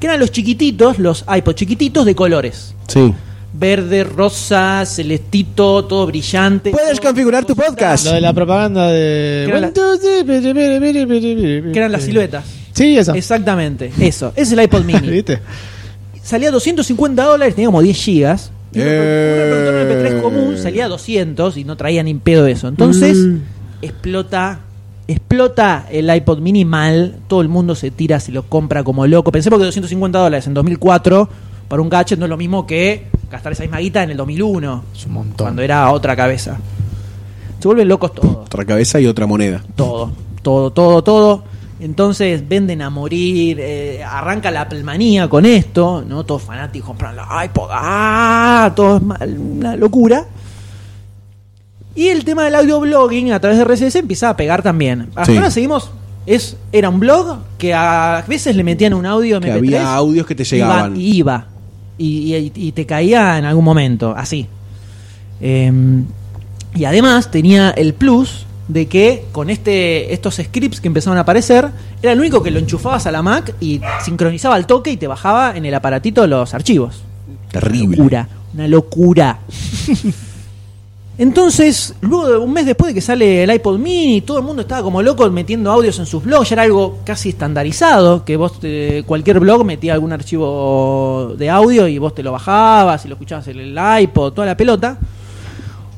Que 0.00 0.06
eran 0.06 0.20
los 0.20 0.30
chiquititos, 0.30 0.98
los 0.98 1.24
iPod 1.34 1.54
chiquititos 1.54 2.04
de 2.04 2.14
colores. 2.14 2.74
Sí. 2.88 3.14
Verde, 3.52 4.04
rosa, 4.04 4.84
celestito, 4.86 5.84
todo 5.86 6.06
brillante. 6.06 6.70
Puedes 6.70 7.00
todo- 7.00 7.08
configurar 7.08 7.44
tu 7.46 7.56
podcast. 7.56 8.04
Lo 8.06 8.12
de 8.12 8.20
la 8.20 8.32
propaganda 8.32 8.88
de. 8.88 9.44
Que 9.46 9.50
era 9.50 9.60
la-. 9.60 9.72
Que 9.72 11.72
eran 11.78 11.92
las 11.92 12.02
siluetas. 12.02 12.44
Sí, 12.72 12.96
esa. 12.96 13.16
Exactamente, 13.16 13.90
eso. 14.00 14.32
Es 14.36 14.52
el 14.52 14.62
iPod 14.62 14.84
mini. 14.84 15.00
¿Viste? 15.10 15.40
salía 16.22 16.50
250 16.50 17.24
dólares, 17.24 17.54
tenía 17.54 17.68
como 17.68 17.80
10 17.82 17.96
gigas. 17.96 18.52
Y 18.74 18.80
un 18.80 18.84
Eh. 18.86 19.50
reproductor 19.50 19.74
MP3 19.80 20.20
común 20.22 20.58
salía 20.58 20.86
200 20.88 21.56
y 21.56 21.64
no 21.64 21.76
traía 21.78 22.02
ni 22.02 22.12
pedo 22.14 22.46
eso. 22.46 22.68
Entonces, 22.68 23.16
Mm. 23.16 23.38
explota 23.82 24.60
explota 25.10 25.86
el 25.90 26.14
iPod 26.14 26.40
mini 26.40 26.66
mal. 26.66 27.16
Todo 27.28 27.40
el 27.40 27.48
mundo 27.48 27.74
se 27.74 27.90
tira, 27.90 28.20
se 28.20 28.30
lo 28.30 28.42
compra 28.42 28.84
como 28.84 29.06
loco. 29.06 29.32
Pensé 29.32 29.48
porque 29.48 29.64
250 29.64 30.18
dólares 30.18 30.46
en 30.46 30.52
2004 30.52 31.30
para 31.66 31.80
un 31.80 31.88
gadget 31.88 32.18
no 32.18 32.26
es 32.26 32.30
lo 32.30 32.36
mismo 32.36 32.66
que 32.66 33.06
gastar 33.30 33.52
esa 33.52 33.62
misma 33.62 33.78
guita 33.78 34.02
en 34.02 34.10
el 34.10 34.16
2001, 34.16 34.84
Es 34.94 35.06
un 35.06 35.12
montón. 35.12 35.44
cuando 35.46 35.62
era 35.62 35.90
otra 35.90 36.14
cabeza. 36.16 36.56
Se 37.58 37.66
vuelven 37.68 37.88
locos 37.88 38.14
todos 38.14 38.36
Otra 38.46 38.64
cabeza 38.64 39.00
y 39.00 39.06
otra 39.06 39.26
moneda. 39.26 39.62
todo, 39.76 40.12
todo, 40.42 40.70
todo, 40.70 41.02
todo. 41.02 41.44
Entonces 41.80 42.48
venden 42.48 42.82
a 42.82 42.90
morir, 42.90 43.58
eh, 43.60 44.02
arranca 44.02 44.50
la 44.50 44.62
Applemanía 44.62 45.28
con 45.28 45.46
esto, 45.46 46.02
¿no? 46.06 46.24
Todos 46.24 46.42
fanáticos 46.42 46.88
compran 46.88 47.14
la 47.14 47.44
iPod, 47.44 47.68
¡ah! 47.70 48.72
Todo 48.74 48.96
es 48.96 49.02
mal, 49.02 49.38
una 49.38 49.76
locura. 49.76 50.24
Y 51.94 52.08
el 52.08 52.24
tema 52.24 52.44
del 52.44 52.54
audio 52.56 52.80
blogging 52.80 53.32
a 53.32 53.40
través 53.40 53.58
de 53.58 53.64
RSS 53.64 53.96
empieza 53.96 54.28
a 54.30 54.36
pegar 54.36 54.62
también. 54.62 55.08
Hasta 55.14 55.26
Sí. 55.26 55.36
ahora 55.36 55.50
seguimos, 55.50 55.90
es, 56.26 56.56
era 56.72 56.88
un 56.88 57.00
blog 57.00 57.38
que 57.58 57.74
a 57.74 58.24
veces 58.26 58.54
le 58.56 58.62
metían 58.64 58.94
un 58.94 59.06
audio 59.06 59.40
Que 59.40 59.48
MP3 59.48 59.56
había 59.58 59.94
audios 59.94 60.26
que 60.26 60.34
te 60.34 60.44
llegaban. 60.44 60.96
Iba. 60.96 61.46
Y, 61.98 62.34
y- 62.36 62.52
y 62.54 62.72
te 62.72 62.86
caía 62.86 63.36
en 63.38 63.44
algún 63.44 63.64
momento, 63.64 64.14
así. 64.16 64.46
Em, 65.40 66.04
y 66.74 66.84
además 66.84 67.30
tenía 67.30 67.70
el 67.70 67.94
plus 67.94 68.46
de 68.68 68.86
que 68.86 69.24
con 69.32 69.48
este 69.50 70.12
estos 70.12 70.36
scripts 70.36 70.80
que 70.80 70.88
empezaron 70.88 71.16
a 71.18 71.22
aparecer, 71.22 71.68
era 72.02 72.12
el 72.12 72.20
único 72.20 72.42
que 72.42 72.50
lo 72.50 72.58
enchufabas 72.58 73.06
a 73.06 73.10
la 73.12 73.22
Mac 73.22 73.54
y 73.60 73.80
sincronizaba 74.04 74.54
al 74.56 74.66
toque 74.66 74.90
y 74.90 74.96
te 74.96 75.06
bajaba 75.06 75.56
en 75.56 75.64
el 75.66 75.74
aparatito 75.74 76.26
los 76.26 76.52
archivos. 76.54 77.02
Terrible. 77.50 77.96
Locura, 77.96 78.28
una 78.54 78.68
locura. 78.68 79.38
Entonces, 81.20 81.94
luego 82.00 82.28
de 82.28 82.38
un 82.38 82.52
mes 82.52 82.64
después 82.64 82.88
de 82.88 82.94
que 82.94 83.00
sale 83.00 83.42
el 83.42 83.52
iPod 83.52 83.76
mini, 83.78 84.20
todo 84.20 84.38
el 84.38 84.44
mundo 84.44 84.62
estaba 84.62 84.82
como 84.84 85.02
loco 85.02 85.28
metiendo 85.30 85.70
audios 85.72 85.98
en 85.98 86.06
sus 86.06 86.22
blogs, 86.22 86.48
ya 86.48 86.54
era 86.54 86.62
algo 86.62 86.98
casi 87.04 87.30
estandarizado, 87.30 88.24
que 88.24 88.36
vos, 88.36 88.60
te- 88.60 89.02
cualquier 89.04 89.40
blog 89.40 89.64
metía 89.64 89.94
algún 89.94 90.12
archivo 90.12 91.34
de 91.36 91.50
audio 91.50 91.88
y 91.88 91.98
vos 91.98 92.14
te 92.14 92.22
lo 92.22 92.30
bajabas 92.30 93.04
y 93.04 93.08
lo 93.08 93.14
escuchabas 93.16 93.48
en 93.48 93.58
el 93.58 93.76
iPod, 94.02 94.32
toda 94.32 94.46
la 94.46 94.56
pelota. 94.56 94.96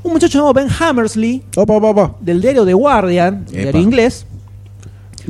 Un 0.02 0.12
muchacho 0.14 0.38
llamado 0.38 0.54
Ben 0.54 0.68
Hammersley, 0.80 1.42
Opa, 1.54 1.74
opa, 1.74 1.88
opa. 1.90 2.14
del 2.22 2.40
diario 2.40 2.64
The 2.64 2.72
Guardian, 2.72 3.44
Epa. 3.50 3.60
diario 3.62 3.80
inglés. 3.82 4.24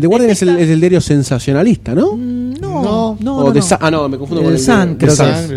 The 0.00 0.06
Guardian 0.06 0.30
es 0.30 0.42
el, 0.42 0.50
es 0.50 0.70
el 0.70 0.78
diario 0.78 1.00
sensacionalista, 1.00 1.96
¿no? 1.96 2.12
Mm, 2.14 2.40
No, 2.60 2.82
No. 2.82 3.16
no, 3.20 3.36
O 3.38 3.52
no, 3.52 3.60
ah, 3.80 3.90
no, 3.90 4.08
me 4.08 4.16
confundo 4.18 4.42
con 4.44 4.52
El 4.52 4.58
el 4.58 4.64
Sun, 4.64 4.94
creo 4.94 5.10
que 5.10 5.16
Sun. 5.16 5.26
es. 5.26 5.50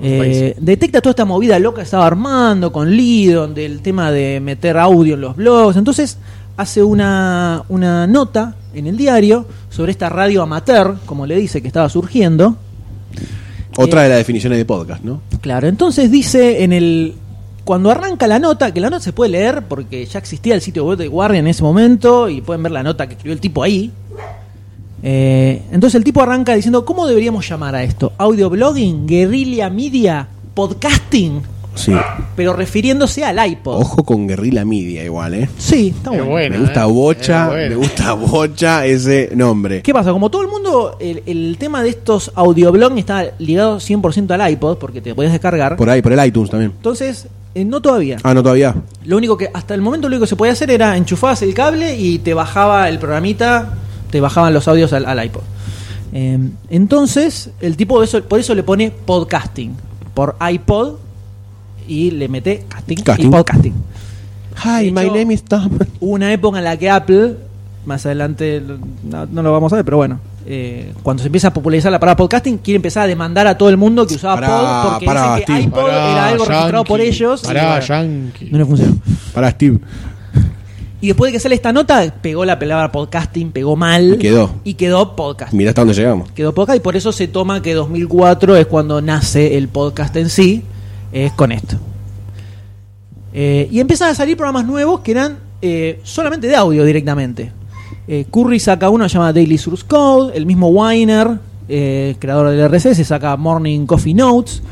Eh, 0.00 0.56
detecta 0.58 1.00
toda 1.00 1.10
esta 1.10 1.24
movida 1.24 1.58
loca 1.58 1.76
que 1.76 1.84
estaba 1.84 2.06
armando 2.06 2.72
con 2.72 2.90
Lidon, 2.90 3.54
del 3.54 3.80
tema 3.80 4.10
de 4.10 4.40
meter 4.40 4.76
audio 4.76 5.14
en 5.14 5.20
los 5.20 5.36
blogs. 5.36 5.76
Entonces 5.76 6.18
hace 6.56 6.82
una, 6.82 7.62
una 7.68 8.06
nota 8.06 8.54
en 8.74 8.86
el 8.86 8.96
diario 8.96 9.46
sobre 9.70 9.92
esta 9.92 10.08
radio 10.08 10.42
amateur, 10.42 10.96
como 11.06 11.26
le 11.26 11.36
dice, 11.36 11.62
que 11.62 11.68
estaba 11.68 11.88
surgiendo. 11.88 12.56
Otra 13.76 14.02
de 14.02 14.08
las 14.08 14.18
definiciones 14.18 14.58
de 14.58 14.64
podcast, 14.64 15.02
¿no? 15.02 15.20
Claro, 15.40 15.66
entonces 15.66 16.10
dice 16.10 16.62
en 16.62 16.72
el, 16.72 17.14
cuando 17.64 17.90
arranca 17.90 18.26
la 18.26 18.38
nota, 18.38 18.72
que 18.72 18.80
la 18.80 18.90
nota 18.90 19.02
se 19.02 19.12
puede 19.12 19.32
leer 19.32 19.62
porque 19.68 20.04
ya 20.06 20.18
existía 20.18 20.54
el 20.54 20.60
sitio 20.60 20.84
web 20.84 20.98
de 20.98 21.08
Guardian 21.08 21.44
en 21.44 21.50
ese 21.50 21.62
momento 21.62 22.28
y 22.28 22.40
pueden 22.40 22.62
ver 22.62 22.72
la 22.72 22.82
nota 22.82 23.06
que 23.06 23.14
escribió 23.14 23.32
el 23.32 23.40
tipo 23.40 23.62
ahí. 23.62 23.90
Eh, 25.06 25.60
entonces 25.70 25.96
el 25.96 26.02
tipo 26.04 26.22
arranca 26.22 26.54
diciendo, 26.54 26.82
¿cómo 26.86 27.06
deberíamos 27.06 27.46
llamar 27.46 27.74
a 27.74 27.82
esto? 27.84 28.14
¿Audioblogging? 28.16 29.06
¿Guerrilla 29.06 29.68
media? 29.68 30.26
¿Podcasting? 30.54 31.42
Sí. 31.74 31.92
Pero 32.36 32.54
refiriéndose 32.54 33.22
al 33.24 33.46
iPod. 33.50 33.80
Ojo 33.80 34.02
con 34.04 34.26
Guerrilla 34.28 34.64
Media 34.64 35.04
igual, 35.04 35.34
¿eh? 35.34 35.48
Sí, 35.58 35.88
está 35.88 36.10
Es 36.10 36.18
bueno. 36.18 36.30
bueno, 36.30 36.54
me 36.56 36.60
gusta 36.62 36.84
eh. 36.84 36.86
Bocha, 36.90 37.48
bueno. 37.48 37.68
me 37.70 37.74
gusta 37.76 38.12
Bocha 38.14 38.86
ese 38.86 39.30
nombre. 39.34 39.82
¿Qué 39.82 39.92
pasa? 39.92 40.12
Como 40.12 40.30
todo 40.30 40.40
el 40.42 40.48
mundo, 40.48 40.96
el, 41.00 41.22
el 41.26 41.56
tema 41.58 41.82
de 41.82 41.90
estos 41.90 42.30
audioblogs 42.34 42.96
está 42.96 43.32
ligado 43.40 43.78
100% 43.78 44.30
al 44.40 44.50
iPod 44.52 44.78
porque 44.78 45.00
te 45.00 45.14
podías 45.14 45.32
descargar. 45.32 45.76
Por 45.76 45.90
ahí, 45.90 46.00
por 46.00 46.12
el 46.12 46.24
iTunes 46.24 46.48
también. 46.48 46.70
Entonces, 46.76 47.26
eh, 47.56 47.64
no 47.64 47.82
todavía. 47.82 48.18
Ah, 48.22 48.32
no, 48.34 48.42
todavía. 48.42 48.74
Lo 49.04 49.16
único 49.16 49.36
que, 49.36 49.50
hasta 49.52 49.74
el 49.74 49.82
momento, 49.82 50.08
lo 50.08 50.14
único 50.14 50.24
que 50.26 50.30
se 50.30 50.36
podía 50.36 50.52
hacer 50.52 50.70
era 50.70 50.96
enchufabas 50.96 51.42
el 51.42 51.52
cable 51.54 51.96
y 51.96 52.20
te 52.20 52.34
bajaba 52.34 52.88
el 52.88 52.98
programita, 53.00 53.74
te 54.14 54.20
bajaban 54.20 54.54
los 54.54 54.68
audios 54.68 54.92
al, 54.92 55.06
al 55.06 55.24
iPod. 55.24 55.40
Eh, 56.12 56.38
entonces, 56.70 57.50
el 57.60 57.76
tipo 57.76 58.00
eso, 58.00 58.22
por 58.22 58.38
eso 58.38 58.54
le 58.54 58.62
pone 58.62 58.92
podcasting, 58.92 59.74
por 60.14 60.36
iPod 60.52 60.98
y 61.88 62.12
le 62.12 62.28
mete 62.28 62.64
casting, 62.68 62.96
Casting. 62.98 63.26
y 63.26 63.30
podcasting. 63.30 63.74
Hi, 64.64 64.92
my 64.92 65.10
name 65.10 65.34
is 65.34 65.42
Tom. 65.42 65.68
Hubo 65.98 66.12
una 66.12 66.32
época 66.32 66.58
en 66.58 66.64
la 66.64 66.76
que 66.76 66.88
Apple, 66.88 67.34
más 67.86 68.06
adelante 68.06 68.62
no, 69.02 69.26
no 69.26 69.42
lo 69.42 69.50
vamos 69.50 69.72
a 69.72 69.76
ver, 69.76 69.84
pero 69.84 69.96
bueno, 69.96 70.20
eh, 70.46 70.92
cuando 71.02 71.20
se 71.24 71.26
empieza 71.26 71.48
a 71.48 71.52
popularizar 71.52 71.90
la 71.90 71.98
palabra 71.98 72.16
podcasting, 72.18 72.58
quiere 72.58 72.76
empezar 72.76 73.02
a 73.02 73.06
demandar 73.08 73.48
a 73.48 73.58
todo 73.58 73.68
el 73.68 73.76
mundo 73.76 74.06
que 74.06 74.14
usaba 74.14 74.36
Pará, 74.36 74.48
pod 74.82 74.90
porque 74.92 75.06
pará, 75.06 75.22
dicen 75.22 75.38
que 75.38 75.42
Steve. 75.54 75.62
iPod 75.64 75.82
Pará, 75.82 76.12
era 76.12 76.28
algo 76.28 76.44
registrado 76.44 76.84
por 76.84 77.00
ellos. 77.00 77.42
y 77.42 77.46
Pará, 77.48 77.68
bueno, 77.70 77.84
yankee. 77.84 78.48
no 78.52 78.58
le 78.58 78.64
funcionó. 78.64 78.96
Para 79.34 79.50
Steve. 79.50 79.80
Y 81.04 81.08
después 81.08 81.28
de 81.28 81.32
que 81.34 81.40
sale 81.40 81.54
esta 81.54 81.70
nota, 81.70 82.14
pegó 82.22 82.46
la 82.46 82.58
palabra 82.58 82.90
podcasting, 82.90 83.52
pegó 83.52 83.76
mal. 83.76 84.14
Y 84.14 84.16
quedó. 84.16 84.50
Y 84.64 84.72
quedó 84.72 85.14
podcast. 85.14 85.52
Mira 85.52 85.68
hasta 85.68 85.82
dónde 85.82 85.92
llegamos. 85.92 86.30
Quedó 86.30 86.54
podcast 86.54 86.78
y 86.78 86.80
por 86.80 86.96
eso 86.96 87.12
se 87.12 87.28
toma 87.28 87.60
que 87.60 87.74
2004 87.74 88.56
es 88.56 88.66
cuando 88.66 89.02
nace 89.02 89.58
el 89.58 89.68
podcast 89.68 90.16
en 90.16 90.30
sí, 90.30 90.62
es 91.12 91.30
con 91.32 91.52
esto. 91.52 91.76
Eh, 93.34 93.68
y 93.70 93.80
empiezan 93.80 94.12
a 94.12 94.14
salir 94.14 94.38
programas 94.38 94.64
nuevos 94.64 95.00
que 95.00 95.10
eran 95.10 95.40
eh, 95.60 96.00
solamente 96.04 96.46
de 96.46 96.56
audio 96.56 96.86
directamente. 96.86 97.52
Eh, 98.08 98.24
Curry 98.30 98.58
saca 98.58 98.88
uno 98.88 99.04
que 99.04 99.10
se 99.10 99.18
llama 99.18 99.34
Daily 99.34 99.58
Source 99.58 99.84
Code, 99.86 100.34
el 100.34 100.46
mismo 100.46 100.68
Weiner, 100.68 101.38
creador 101.68 102.48
del 102.48 102.66
RSS, 102.66 103.06
saca 103.06 103.36
Morning 103.36 103.84
Coffee 103.84 104.14
Notes. 104.14 104.62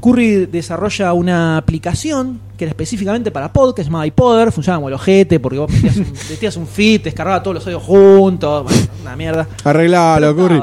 Curry 0.00 0.46
desarrolla 0.46 1.12
una 1.14 1.56
aplicación 1.56 2.43
que 2.56 2.64
era 2.64 2.70
específicamente 2.70 3.30
para 3.30 3.52
podcast, 3.52 3.86
se 3.86 3.92
llama 3.92 4.06
iPodder, 4.06 4.52
funcionaba 4.52 4.78
como 4.78 4.88
el 4.88 4.94
ojete, 4.94 5.40
porque 5.40 5.58
vos 5.58 5.70
metías 5.70 5.96
un, 5.96 6.12
metías 6.30 6.56
un 6.56 6.66
feed, 6.66 7.02
descargaba 7.02 7.42
todos 7.42 7.56
los 7.56 7.66
audios 7.66 7.82
juntos, 7.82 8.64
bueno, 8.64 8.82
una 9.02 9.16
mierda. 9.16 9.48
Arreglalo, 9.64 10.36
Curry. 10.36 10.60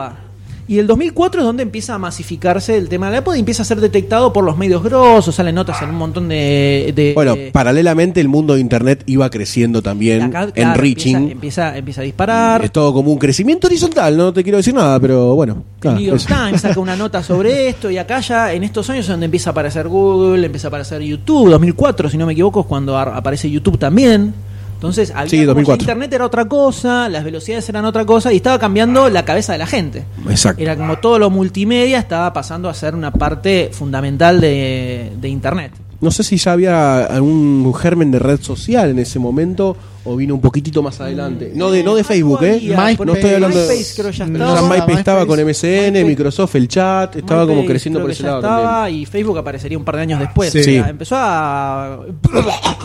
Y 0.68 0.80
el 0.80 0.88
2004 0.88 1.42
es 1.42 1.46
donde 1.46 1.64
empieza 1.64 1.96
a 1.96 1.98
masificarse 1.98 2.78
el 2.78 2.88
tema 2.88 3.10
del 3.10 3.20
iPod 3.20 3.36
y 3.36 3.40
empieza 3.40 3.64
a 3.64 3.66
ser 3.66 3.82
detectado 3.82 4.32
por 4.32 4.44
los 4.44 4.58
medios 4.58 4.82
grosos, 4.82 5.36
salen 5.36 5.56
notas 5.56 5.82
en 5.82 5.90
un 5.90 5.96
montón 5.96 6.30
de... 6.30 6.94
de- 6.96 7.12
Bueno, 7.14 7.36
de- 7.36 7.52
paralelamente 7.52 8.22
el 8.22 8.30
mundo 8.30 8.54
de 8.54 8.62
Internet 8.62 9.04
iba 9.06 9.30
creciendo 9.30 9.82
también, 9.82 10.22
acá, 10.22 10.52
claro, 10.52 10.72
enriching. 10.76 11.16
Empieza, 11.16 11.32
empieza, 11.34 11.78
empieza 11.78 12.02
a 12.02 12.04
disparar. 12.06 12.64
Es 12.64 12.72
todo 12.72 12.94
como 12.94 13.12
un 13.12 13.18
crecimiento 13.20 13.68
horizontal, 13.68 14.16
no 14.16 14.32
te 14.32 14.44
quiero 14.44 14.58
decir 14.58 14.74
nada, 14.74 15.00
pero 15.00 15.36
bueno. 15.36 15.64
Claro, 15.80 15.98
New 16.00 16.08
York. 16.08 16.22
Times 16.28 16.62
saca 16.62 16.80
una 16.80 16.96
nota 16.96 17.22
sobre 17.24 17.68
esto 17.70 17.90
y 17.92 17.98
acá 17.98 18.20
ya 18.22 18.54
en 18.54 18.64
estos 18.64 18.90
años 18.90 19.06
es 19.06 19.10
donde 19.10 19.26
empieza 19.26 19.50
a 19.50 19.52
aparecer 19.52 19.88
Google, 19.90 20.46
empieza 20.46 20.68
a 20.68 20.70
aparecer 20.70 21.02
YouTube, 21.02 21.50
2004 21.50 22.10
si 22.10 22.18
no 22.18 22.26
me 22.26 22.34
equivoco 22.34 22.62
es 22.62 22.66
cuando 22.68 22.98
ar- 22.98 23.14
aparece 23.16 23.50
YouTube 23.50 23.78
también. 23.78 24.34
Entonces 24.82 25.12
había 25.12 25.30
Sí, 25.30 25.38
como 25.38 25.46
2004. 25.50 25.78
que 25.78 25.84
Internet 25.84 26.14
era 26.14 26.26
otra 26.26 26.46
cosa, 26.46 27.08
las 27.08 27.24
velocidades 27.24 27.70
eran 27.70 27.86
otra 27.86 28.04
cosa 28.04 28.34
y 28.34 28.38
estaba 28.38 28.58
cambiando 28.58 29.10
la 29.12 29.24
cabeza 29.24 29.54
de 29.54 29.60
la 29.60 29.68
gente. 29.68 30.06
Exacto. 30.28 30.60
Era 30.60 30.76
como 30.76 30.98
todo 30.98 31.20
lo 31.20 31.30
multimedia 31.30 32.00
estaba 32.00 32.34
pasando 32.34 32.68
a 32.68 32.74
ser 32.74 32.96
una 32.96 33.12
parte 33.12 33.70
fundamental 33.72 34.42
de, 34.42 35.12
de 35.22 35.30
Internet. 35.30 35.74
No 36.00 36.10
sé 36.10 36.24
si 36.24 36.38
ya 36.38 36.54
había 36.54 37.04
algún 37.06 37.72
germen 37.76 38.10
de 38.10 38.18
red 38.18 38.42
social 38.42 38.90
en 38.90 38.98
ese 38.98 39.20
momento 39.20 39.78
o 40.04 40.16
vino 40.16 40.34
un 40.34 40.42
poquitito 40.42 40.82
más 40.82 41.00
adelante. 41.00 41.52
No 41.56 41.70
de, 41.70 41.84
no 41.84 41.94
de 41.96 42.04
Facebook, 42.04 42.44
¿eh? 42.44 42.60
MySpace. 42.62 43.06
no 43.06 43.14
estoy 43.14 43.30
hablando 43.32 43.58
de. 43.60 43.68
MySpace 43.68 44.02
creo 44.02 44.12
ya 44.12 44.26
estaba. 44.26 44.62
MySpace 44.70 44.94
estaba 45.00 45.26
con 45.28 45.40
MSN, 45.40 45.68
MySpace. 45.92 46.04
Microsoft, 46.06 46.56
el 46.56 46.68
chat, 46.68 47.16
estaba 47.18 47.46
como 47.46 47.66
creciendo 47.66 48.00
creo 48.00 48.06
por 48.06 48.10
que 48.10 48.14
ese 48.14 48.24
ya 48.24 48.30
lado 48.30 48.40
estaba, 48.42 48.74
también. 48.84 49.02
y 49.02 49.06
Facebook 49.06 49.38
aparecería 49.38 49.78
un 49.78 49.84
par 49.84 49.96
de 49.98 50.02
años 50.02 50.20
después. 50.20 50.52
Sí. 50.52 50.60
O 50.60 50.64
sea, 50.64 50.84
Sí. 50.84 50.90
empezó 50.90 51.16
a. 51.18 52.00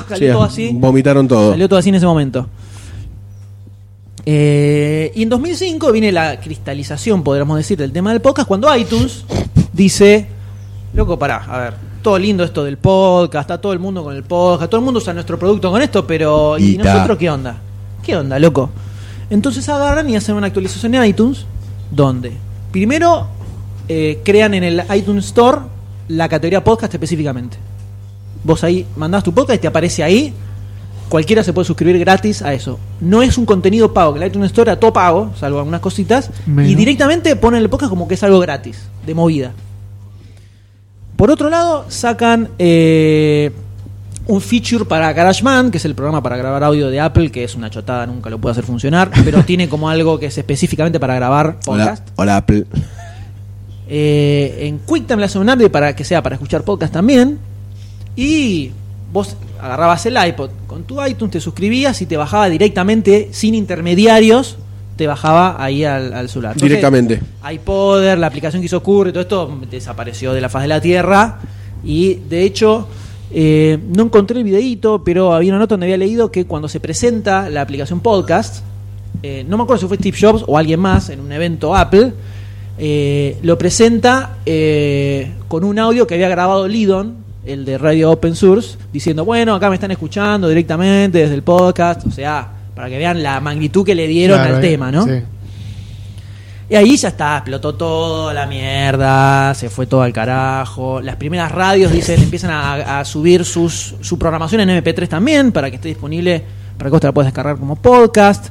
Sí, 0.06 0.10
Salió 0.10 0.32
todo 0.34 0.42
así. 0.44 0.70
Vomitaron 0.74 1.26
todo. 1.26 1.50
Salió 1.50 1.68
todo 1.68 1.78
así 1.78 1.88
en 1.88 1.94
ese 1.96 2.06
momento. 2.06 2.48
Eh, 4.24 5.12
y 5.14 5.22
en 5.22 5.28
2005 5.28 5.92
viene 5.92 6.10
la 6.12 6.40
cristalización, 6.40 7.22
podríamos 7.22 7.56
decir, 7.56 7.78
del 7.78 7.92
tema 7.92 8.10
del 8.12 8.20
podcast, 8.20 8.48
cuando 8.48 8.74
iTunes 8.76 9.24
dice, 9.72 10.26
loco, 10.94 11.18
pará, 11.18 11.44
a 11.48 11.58
ver, 11.58 11.74
todo 12.06 12.20
lindo 12.20 12.44
esto 12.44 12.62
del 12.62 12.76
podcast, 12.76 13.50
está 13.50 13.60
todo 13.60 13.72
el 13.72 13.80
mundo 13.80 14.04
con 14.04 14.14
el 14.14 14.22
podcast, 14.22 14.70
todo 14.70 14.78
el 14.78 14.84
mundo 14.84 14.98
usa 14.98 15.12
nuestro 15.12 15.40
producto 15.40 15.72
con 15.72 15.82
esto, 15.82 16.06
pero 16.06 16.56
¿y 16.56 16.76
nosotros 16.76 17.18
qué 17.18 17.28
onda? 17.28 17.56
¿Qué 18.00 18.16
onda, 18.16 18.38
loco? 18.38 18.70
Entonces 19.28 19.68
agarran 19.68 20.08
y 20.08 20.14
hacen 20.14 20.36
una 20.36 20.46
actualización 20.46 20.94
en 20.94 21.04
iTunes, 21.04 21.46
donde 21.90 22.30
primero 22.70 23.26
eh, 23.88 24.20
crean 24.24 24.54
en 24.54 24.62
el 24.62 24.84
iTunes 24.94 25.24
Store 25.24 25.62
la 26.06 26.28
categoría 26.28 26.62
podcast 26.62 26.94
específicamente. 26.94 27.56
Vos 28.44 28.62
ahí 28.62 28.86
mandás 28.94 29.24
tu 29.24 29.34
podcast 29.34 29.56
y 29.56 29.62
te 29.62 29.66
aparece 29.66 30.04
ahí. 30.04 30.32
Cualquiera 31.08 31.42
se 31.42 31.52
puede 31.52 31.64
suscribir 31.64 31.98
gratis 31.98 32.40
a 32.40 32.54
eso. 32.54 32.78
No 33.00 33.20
es 33.20 33.36
un 33.36 33.46
contenido 33.46 33.92
pago, 33.92 34.14
que 34.14 34.20
el 34.20 34.28
iTunes 34.28 34.52
Store 34.52 34.70
era 34.70 34.78
todo 34.78 34.92
pago, 34.92 35.32
salvo 35.36 35.58
algunas 35.58 35.80
cositas. 35.80 36.30
Menos. 36.46 36.70
Y 36.70 36.76
directamente 36.76 37.34
ponen 37.34 37.62
el 37.62 37.68
podcast 37.68 37.90
como 37.90 38.06
que 38.06 38.14
es 38.14 38.22
algo 38.22 38.38
gratis, 38.38 38.78
de 39.04 39.12
movida. 39.12 39.54
Por 41.16 41.30
otro 41.30 41.48
lado, 41.48 41.86
sacan 41.88 42.50
eh, 42.58 43.50
un 44.26 44.40
feature 44.40 44.84
para 44.84 45.12
GarageBand, 45.12 45.70
que 45.70 45.78
es 45.78 45.84
el 45.84 45.94
programa 45.94 46.22
para 46.22 46.36
grabar 46.36 46.62
audio 46.64 46.90
de 46.90 47.00
Apple, 47.00 47.30
que 47.30 47.44
es 47.44 47.54
una 47.54 47.70
chotada, 47.70 48.06
nunca 48.06 48.28
lo 48.28 48.38
puede 48.38 48.52
hacer 48.52 48.64
funcionar, 48.64 49.10
pero 49.24 49.42
tiene 49.42 49.68
como 49.68 49.88
algo 49.88 50.18
que 50.18 50.26
es 50.26 50.36
específicamente 50.38 51.00
para 51.00 51.14
grabar 51.14 51.58
Hola, 51.66 51.84
podcast. 51.84 52.08
hola 52.16 52.36
Apple. 52.36 52.64
Eh, 53.88 54.58
en 54.62 54.78
QuickTime 54.78 55.20
le 55.20 55.26
hace 55.26 55.38
un 55.38 55.48
update 55.48 55.70
para 55.70 55.94
que 55.94 56.04
sea 56.04 56.22
para 56.22 56.34
escuchar 56.34 56.62
podcast 56.64 56.92
también. 56.92 57.38
Y 58.16 58.72
vos 59.12 59.36
agarrabas 59.60 60.04
el 60.06 60.16
iPod 60.22 60.50
con 60.66 60.84
tu 60.84 61.02
iTunes, 61.04 61.32
te 61.32 61.40
suscribías 61.40 62.00
y 62.02 62.06
te 62.06 62.16
bajaba 62.16 62.48
directamente, 62.48 63.28
sin 63.32 63.54
intermediarios, 63.54 64.58
te 64.96 65.06
bajaba 65.06 65.62
ahí 65.62 65.84
al, 65.84 66.12
al 66.14 66.28
celular. 66.28 66.52
Entonces, 66.52 66.68
Directamente. 66.68 67.20
iPodder, 67.52 68.18
la 68.18 68.26
aplicación 68.26 68.62
que 68.62 68.66
hizo 68.66 68.82
Curry, 68.82 69.12
todo 69.12 69.22
esto 69.22 69.58
desapareció 69.70 70.32
de 70.32 70.40
la 70.40 70.48
faz 70.48 70.62
de 70.62 70.68
la 70.68 70.80
Tierra. 70.80 71.38
Y 71.84 72.14
de 72.14 72.42
hecho, 72.42 72.88
eh, 73.30 73.78
no 73.94 74.04
encontré 74.04 74.38
el 74.38 74.44
videíto, 74.44 75.02
pero 75.04 75.32
había 75.34 75.52
una 75.52 75.58
nota 75.58 75.74
donde 75.74 75.86
había 75.86 75.98
leído 75.98 76.30
que 76.30 76.46
cuando 76.46 76.68
se 76.68 76.80
presenta 76.80 77.50
la 77.50 77.60
aplicación 77.60 78.00
podcast, 78.00 78.64
eh, 79.22 79.44
no 79.48 79.56
me 79.56 79.64
acuerdo 79.64 79.82
si 79.82 79.88
fue 79.88 79.96
Steve 79.96 80.16
Jobs 80.20 80.44
o 80.46 80.56
alguien 80.58 80.80
más 80.80 81.10
en 81.10 81.20
un 81.20 81.30
evento 81.32 81.74
Apple, 81.76 82.12
eh, 82.78 83.38
lo 83.42 83.56
presenta 83.56 84.38
eh, 84.44 85.32
con 85.48 85.64
un 85.64 85.78
audio 85.78 86.06
que 86.06 86.14
había 86.14 86.28
grabado 86.28 86.68
Lidon, 86.68 87.16
el 87.44 87.64
de 87.64 87.78
Radio 87.78 88.10
Open 88.10 88.34
Source, 88.34 88.76
diciendo, 88.92 89.24
bueno, 89.24 89.54
acá 89.54 89.68
me 89.68 89.76
están 89.76 89.90
escuchando 89.90 90.48
directamente 90.48 91.18
desde 91.18 91.34
el 91.34 91.42
podcast, 91.42 92.06
o 92.06 92.10
sea, 92.10 92.48
para 92.76 92.88
que 92.88 92.98
vean 92.98 93.22
la 93.24 93.40
magnitud 93.40 93.84
que 93.84 93.94
le 93.96 94.06
dieron 94.06 94.38
Claro, 94.38 94.56
al 94.58 94.64
eh, 94.64 94.68
tema, 94.68 94.92
¿no? 94.92 95.04
sí. 95.04 95.20
Y 96.68 96.74
ahí 96.74 96.96
ya 96.96 97.08
está, 97.08 97.36
explotó 97.36 97.76
toda 97.76 98.34
la 98.34 98.44
mierda, 98.46 99.54
se 99.54 99.70
fue 99.70 99.86
todo 99.86 100.02
al 100.02 100.12
carajo. 100.12 101.00
Las 101.00 101.14
primeras 101.14 101.52
radios 101.52 101.92
dicen 101.92 102.20
empiezan 102.20 102.50
a, 102.50 102.98
a 103.00 103.04
subir 103.04 103.44
sus, 103.44 103.94
su 104.00 104.18
programación 104.18 104.60
en 104.62 104.82
MP3 104.82 105.08
también 105.08 105.52
para 105.52 105.70
que 105.70 105.76
esté 105.76 105.86
disponible, 105.88 106.42
para 106.76 106.88
que 106.88 106.90
vos 106.90 107.00
te 107.00 107.06
la 107.06 107.12
puedas 107.14 107.28
descargar 107.28 107.56
como 107.56 107.76
podcast. 107.76 108.48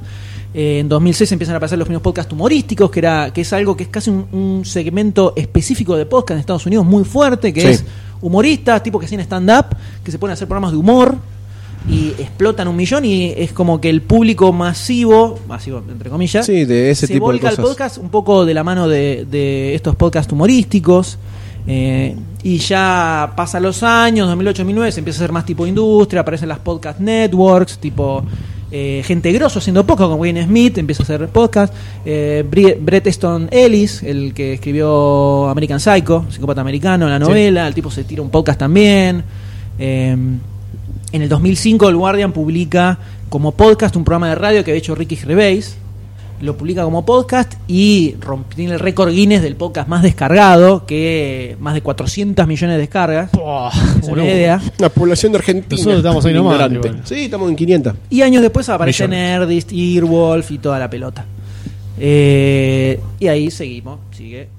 Eh, 0.53 0.79
en 0.79 0.87
2006 0.87 1.29
empiezan 1.33 1.55
a 1.55 1.57
aparecer 1.57 1.77
los 1.77 1.85
primeros 1.85 2.01
podcasts 2.03 2.31
humorísticos, 2.31 2.89
que 2.89 2.99
era 2.99 3.31
que 3.33 3.41
es 3.41 3.51
algo 3.51 3.75
que 3.75 3.83
es 3.83 3.89
casi 3.89 4.09
un, 4.09 4.25
un 4.31 4.63
segmento 4.63 5.33
específico 5.35 5.97
de 5.97 6.05
podcast 6.05 6.31
en 6.31 6.39
Estados 6.39 6.65
Unidos 6.65 6.85
muy 6.85 7.03
fuerte, 7.03 7.51
que 7.51 7.59
Sí. 7.59 7.67
es 7.67 7.83
humoristas, 8.21 8.81
tipo 8.81 8.97
que 8.97 9.07
hacen 9.07 9.19
stand-up, 9.19 9.75
que 10.05 10.09
se 10.11 10.17
ponen 10.17 10.31
a 10.31 10.33
hacer 10.35 10.47
programas 10.47 10.71
de 10.71 10.77
humor 10.77 11.17
y 11.89 12.09
explotan 12.19 12.67
un 12.67 12.75
millón 12.75 13.05
y 13.05 13.33
es 13.37 13.51
como 13.53 13.79
que 13.79 13.89
el 13.89 14.01
público 14.01 14.51
masivo, 14.51 15.39
masivo 15.47 15.83
entre 15.87 16.09
comillas, 16.09 16.45
Sí, 16.45 16.65
de 16.65 16.89
ese 16.89 17.05
se 17.07 17.13
tipo 17.13 17.27
de 17.27 17.33
volca 17.33 17.49
al 17.49 17.55
cosas. 17.55 17.69
podcast 17.71 17.97
un 17.99 18.09
poco 18.09 18.43
de 18.45 18.53
la 18.53 18.63
mano 18.63 18.87
de, 18.87 19.25
de 19.29 19.75
estos 19.75 19.95
podcasts 19.95 20.31
humorísticos. 20.33 21.17
eh, 21.67 22.15
y 22.43 22.57
ya 22.59 23.33
pasan 23.35 23.63
los 23.63 23.81
años, 23.83 24.29
2008-2009, 24.37 24.91
se 24.91 24.99
empieza 24.99 25.17
a 25.17 25.23
hacer 25.23 25.31
más 25.31 25.45
tipo 25.45 25.65
industria, 25.65 26.21
aparecen 26.21 26.47
las 26.49 26.59
podcast 26.59 26.99
networks, 26.99 27.79
tipo 27.79 28.23
eh, 28.71 29.01
gente 29.05 29.31
grosso 29.31 29.57
haciendo 29.59 29.83
podcast, 29.85 30.09
como 30.09 30.21
Wayne 30.21 30.43
Smith 30.45 30.77
empieza 30.77 31.01
a 31.01 31.05
hacer 31.05 31.27
podcast. 31.29 31.73
eh, 32.05 32.43
Brett 32.79 33.07
Easton 33.07 33.47
Ellis, 33.51 34.03
el 34.03 34.33
que 34.33 34.53
escribió 34.53 35.47
American 35.49 35.79
Psycho, 35.79 36.25
psicópata 36.29 36.61
americano, 36.61 37.07
la 37.09 37.17
novela, 37.19 37.67
el 37.67 37.73
tipo 37.73 37.89
se 37.89 38.03
tira 38.03 38.21
un 38.21 38.29
podcast 38.29 38.59
también. 38.59 39.23
En 41.11 41.21
el 41.21 41.29
2005 41.29 41.89
el 41.89 41.95
Guardian 41.95 42.31
publica 42.31 42.99
como 43.29 43.51
podcast 43.51 43.95
un 43.95 44.03
programa 44.03 44.29
de 44.29 44.35
radio 44.35 44.63
que 44.63 44.71
había 44.71 44.79
hecho 44.79 44.95
Ricky 44.95 45.15
Gervais. 45.15 45.77
Lo 46.41 46.57
publica 46.57 46.83
como 46.83 47.05
podcast 47.05 47.53
y 47.65 48.15
tiene 48.53 48.73
el 48.73 48.79
récord 48.79 49.09
Guinness 49.09 49.41
del 49.41 49.55
podcast 49.55 49.87
más 49.87 50.03
descargado, 50.03 50.85
que 50.85 51.55
más 51.61 51.73
de 51.73 51.81
400 51.81 52.45
millones 52.45 52.75
de 52.75 52.79
descargas. 52.81 53.31
Es 54.01 54.09
una 54.09 54.25
idea. 54.25 54.61
La 54.77 54.89
población 54.89 55.31
de 55.31 55.37
Argentina. 55.37 55.77
Nosotros 55.77 55.97
estamos 55.97 56.25
ahí 56.25 56.33
nomás. 56.33 56.69
Sí, 57.05 57.25
estamos 57.25 57.49
en 57.49 57.55
500. 57.55 57.93
Y 58.09 58.21
años 58.21 58.41
después 58.41 58.67
aparece. 58.67 59.07
Nerdist, 59.07 59.71
Earwolf 59.71 60.51
y 60.51 60.57
toda 60.57 60.77
la 60.77 60.89
pelota. 60.89 61.25
Eh, 61.97 62.99
y 63.19 63.27
ahí 63.27 63.49
seguimos, 63.49 63.99
sigue, 64.11 64.49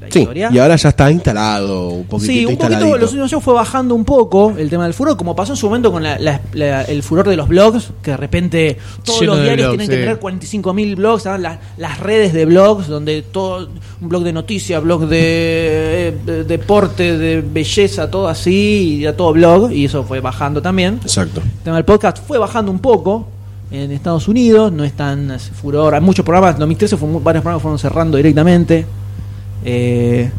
la 0.00 0.10
Sí, 0.10 0.20
historia. 0.20 0.50
y 0.52 0.58
ahora 0.58 0.76
ya 0.76 0.88
está 0.88 1.10
instalado, 1.10 1.88
un 1.90 2.04
poquitito 2.06 2.32
Sí, 2.32 2.44
un 2.46 2.56
poquito, 2.56 2.96
los 2.98 3.10
últimos 3.10 3.32
años 3.32 3.42
fue 3.44 3.54
bajando 3.54 3.94
un 3.94 4.04
poco 4.04 4.52
el 4.56 4.68
tema 4.70 4.84
del 4.84 4.94
furor, 4.94 5.16
como 5.16 5.34
pasó 5.36 5.52
en 5.52 5.56
su 5.56 5.66
momento 5.66 5.90
con 5.92 6.02
la- 6.02 6.18
la- 6.18 6.40
la- 6.54 6.82
el 6.82 7.02
furor 7.02 7.28
de 7.28 7.36
los 7.36 7.48
blogs, 7.48 7.90
que 8.02 8.12
de 8.12 8.16
repente 8.16 8.78
todos 9.04 9.20
Lleno 9.20 9.34
los 9.34 9.42
diarios 9.44 9.68
blogs, 9.68 9.78
tienen 9.78 9.88
que 9.98 10.02
tener 10.04 10.18
45.000 10.20 10.96
blogs, 10.96 11.24
las, 11.24 11.58
las 11.76 12.00
redes 12.00 12.32
de 12.32 12.44
blogs, 12.44 12.88
donde 12.88 13.22
todo, 13.22 13.68
un 14.00 14.08
blog 14.08 14.22
de 14.24 14.32
noticias, 14.32 14.82
blog 14.82 15.06
de, 15.06 16.08
eh, 16.08 16.16
de 16.24 16.44
deporte, 16.44 17.16
de 17.18 17.40
belleza, 17.42 18.10
todo 18.10 18.28
así, 18.28 18.96
y 18.98 19.00
ya 19.00 19.16
todo 19.16 19.32
blog, 19.32 19.72
y 19.72 19.84
eso 19.86 20.02
fue 20.04 20.20
bajando 20.20 20.60
también. 20.62 21.00
Exacto. 21.02 21.40
El 21.40 21.62
tema 21.64 21.76
del 21.76 21.84
podcast 21.84 22.18
fue 22.26 22.38
bajando 22.38 22.70
un 22.70 22.78
poco 22.78 23.26
en 23.70 23.90
Estados 23.90 24.28
Unidos, 24.28 24.70
no 24.70 24.84
es 24.84 24.92
tan 24.92 25.38
furor. 25.40 25.94
Hay 25.94 26.00
muchos 26.02 26.24
programas, 26.24 26.54
en 26.54 26.60
2013 26.60 26.96
fue 26.96 27.08
varios 27.22 27.42
programas 27.42 27.62
fueron 27.62 27.78
cerrando 27.78 28.16
directamente. 28.18 28.84
Eh, 29.64 30.30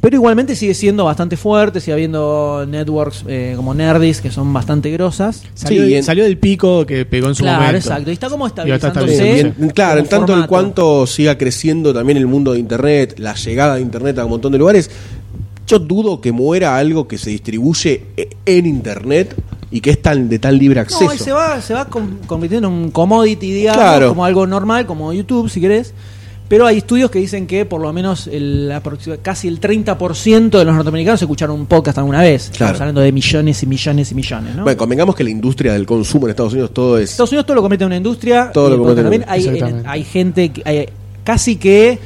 pero 0.00 0.16
igualmente 0.16 0.56
sigue 0.56 0.72
siendo 0.72 1.04
bastante 1.04 1.36
fuerte, 1.36 1.78
sigue 1.80 1.92
habiendo 1.92 2.64
networks 2.66 3.22
eh, 3.28 3.52
como 3.54 3.74
Nerdis 3.74 4.22
que 4.22 4.30
son 4.30 4.50
bastante 4.52 4.90
grosas. 4.90 5.42
Salió, 5.54 5.84
Sí, 5.84 5.94
en- 5.94 6.02
salió 6.02 6.24
del 6.24 6.38
pico 6.38 6.86
que 6.86 7.04
pegó 7.04 7.28
en 7.28 7.34
su 7.34 7.42
Claro, 7.42 7.60
momento. 7.60 7.76
exacto. 7.78 8.10
Y 8.10 8.14
está 8.14 8.30
como 8.30 8.46
Y 8.46 8.50
ahora 8.50 8.74
está 8.76 8.88
estabilizándose. 8.88 9.24
estabilizándose. 9.28 9.60
Bien, 9.60 9.70
claro, 9.74 10.00
en 10.00 10.06
tanto 10.06 10.34
en 10.38 10.46
cuanto 10.46 11.06
siga 11.06 11.36
creciendo 11.36 11.92
también 11.92 12.16
el 12.16 12.26
mundo 12.26 12.52
de 12.54 12.60
Internet, 12.60 13.18
la 13.18 13.34
llegada 13.34 13.74
de 13.74 13.82
Internet 13.82 14.18
a 14.18 14.24
un 14.24 14.30
montón 14.30 14.52
de 14.52 14.58
lugares, 14.58 14.90
yo 15.66 15.78
dudo 15.78 16.20
que 16.22 16.32
muera 16.32 16.76
algo 16.78 17.06
que 17.06 17.18
se 17.18 17.28
distribuye 17.30 18.06
e- 18.16 18.30
en 18.46 18.64
Internet 18.66 19.36
y 19.70 19.80
que 19.82 19.90
es 19.90 20.00
tan 20.00 20.28
de 20.30 20.38
tan 20.38 20.56
libre 20.58 20.80
acceso. 20.80 21.04
No, 21.04 21.12
y 21.14 21.18
se 21.18 21.30
va, 21.30 21.60
se 21.60 21.74
va 21.74 21.84
con- 21.84 22.20
convirtiendo 22.26 22.68
en 22.68 22.74
un 22.74 22.90
commodity, 22.90 23.52
digamos, 23.52 23.82
Claro. 23.82 24.08
como 24.08 24.24
algo 24.24 24.46
normal, 24.46 24.86
como 24.86 25.12
YouTube, 25.12 25.50
si 25.50 25.60
querés. 25.60 25.92
Pero 26.50 26.66
hay 26.66 26.78
estudios 26.78 27.12
que 27.12 27.20
dicen 27.20 27.46
que 27.46 27.64
por 27.64 27.80
lo 27.80 27.92
menos 27.92 28.26
el, 28.26 28.72
casi 29.22 29.46
el 29.46 29.60
30% 29.60 30.50
de 30.50 30.64
los 30.64 30.74
norteamericanos 30.74 31.22
escucharon 31.22 31.54
un 31.60 31.66
podcast 31.66 31.98
alguna 31.98 32.22
vez. 32.22 32.50
Estamos 32.50 32.80
hablando 32.80 33.00
de 33.02 33.12
millones 33.12 33.62
y 33.62 33.66
millones 33.66 34.10
y 34.10 34.14
millones, 34.16 34.56
¿no? 34.56 34.64
Bueno, 34.64 34.76
convengamos 34.76 35.14
que 35.14 35.22
la 35.22 35.30
industria 35.30 35.72
del 35.74 35.86
consumo 35.86 36.26
en 36.26 36.30
Estados 36.30 36.52
Unidos 36.52 36.74
todo 36.74 36.98
es... 36.98 37.12
Estados 37.12 37.30
Unidos 37.30 37.46
todo 37.46 37.54
lo 37.54 37.62
convierte 37.62 37.84
en 37.84 37.86
una 37.86 37.96
industria. 37.98 38.50
Todo 38.52 38.68
lo 38.68 38.74
en 38.74 38.80
una- 38.80 38.94
también. 38.96 39.24
Hay, 39.28 39.46
hay 39.86 40.02
gente, 40.02 40.48
que- 40.50 40.62
hay- 40.64 40.88
casi 41.22 41.54
que 41.54 42.00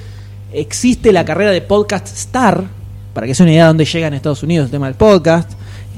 existe 0.53 1.11
la 1.11 1.25
carrera 1.25 1.51
de 1.51 1.63
podcast 1.63 2.07
star, 2.15 2.65
para 3.15 3.27
que 3.27 3.35
sea 3.35 3.45
una 3.45 3.53
idea 3.53 3.63
de 3.65 3.69
dónde 3.69 3.87
llega 3.87 4.09
en 4.09 4.13
Estados 4.15 4.43
Unidos 4.43 4.67
el 4.67 4.71
tema 4.71 4.89
del 4.89 4.97
podcast. 4.97 5.53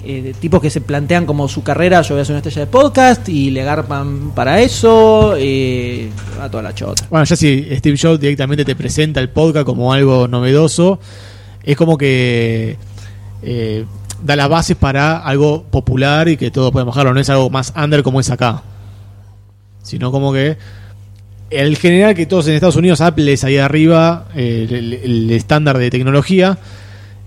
Eh, 0.08 0.34
tipos 0.38 0.60
que 0.60 0.70
se 0.70 0.80
plantean 0.80 1.26
como 1.26 1.48
su 1.48 1.62
carrera, 1.62 2.02
yo 2.02 2.14
voy 2.14 2.22
a 2.22 2.24
ser 2.24 2.34
una 2.34 2.38
estrella 2.38 2.60
de 2.60 2.66
podcast 2.66 3.28
y 3.28 3.50
le 3.50 3.64
garpan 3.64 4.30
para 4.34 4.60
eso, 4.60 5.34
eh, 5.36 6.08
a 6.40 6.48
toda 6.48 6.62
la 6.62 6.74
chota. 6.74 7.06
Bueno, 7.10 7.24
ya 7.24 7.36
si 7.36 7.66
Steve 7.76 7.98
Jobs 8.00 8.20
directamente 8.20 8.64
te 8.64 8.76
presenta 8.76 9.20
el 9.20 9.30
podcast 9.30 9.66
como 9.66 9.92
algo 9.92 10.28
novedoso, 10.28 11.00
es 11.62 11.76
como 11.76 11.98
que 11.98 12.76
eh, 13.42 13.84
da 14.22 14.36
las 14.36 14.48
bases 14.48 14.76
para 14.76 15.18
algo 15.18 15.64
popular 15.64 16.28
y 16.28 16.36
que 16.36 16.50
todos 16.50 16.70
podemos 16.72 16.94
bajarlo. 16.94 17.12
No 17.12 17.20
es 17.20 17.28
algo 17.28 17.50
más 17.50 17.72
under 17.76 18.02
como 18.02 18.20
es 18.20 18.30
acá. 18.30 18.62
Sino 19.82 20.10
como 20.10 20.32
que 20.32 20.56
el 21.50 21.76
general 21.76 22.14
que 22.14 22.26
todos 22.26 22.48
en 22.48 22.54
Estados 22.54 22.76
Unidos, 22.76 23.00
Apple 23.00 23.32
es 23.32 23.44
ahí 23.44 23.58
arriba, 23.58 24.28
eh, 24.34 24.66
el 25.04 25.30
estándar 25.30 25.78
de 25.78 25.90
tecnología. 25.90 26.58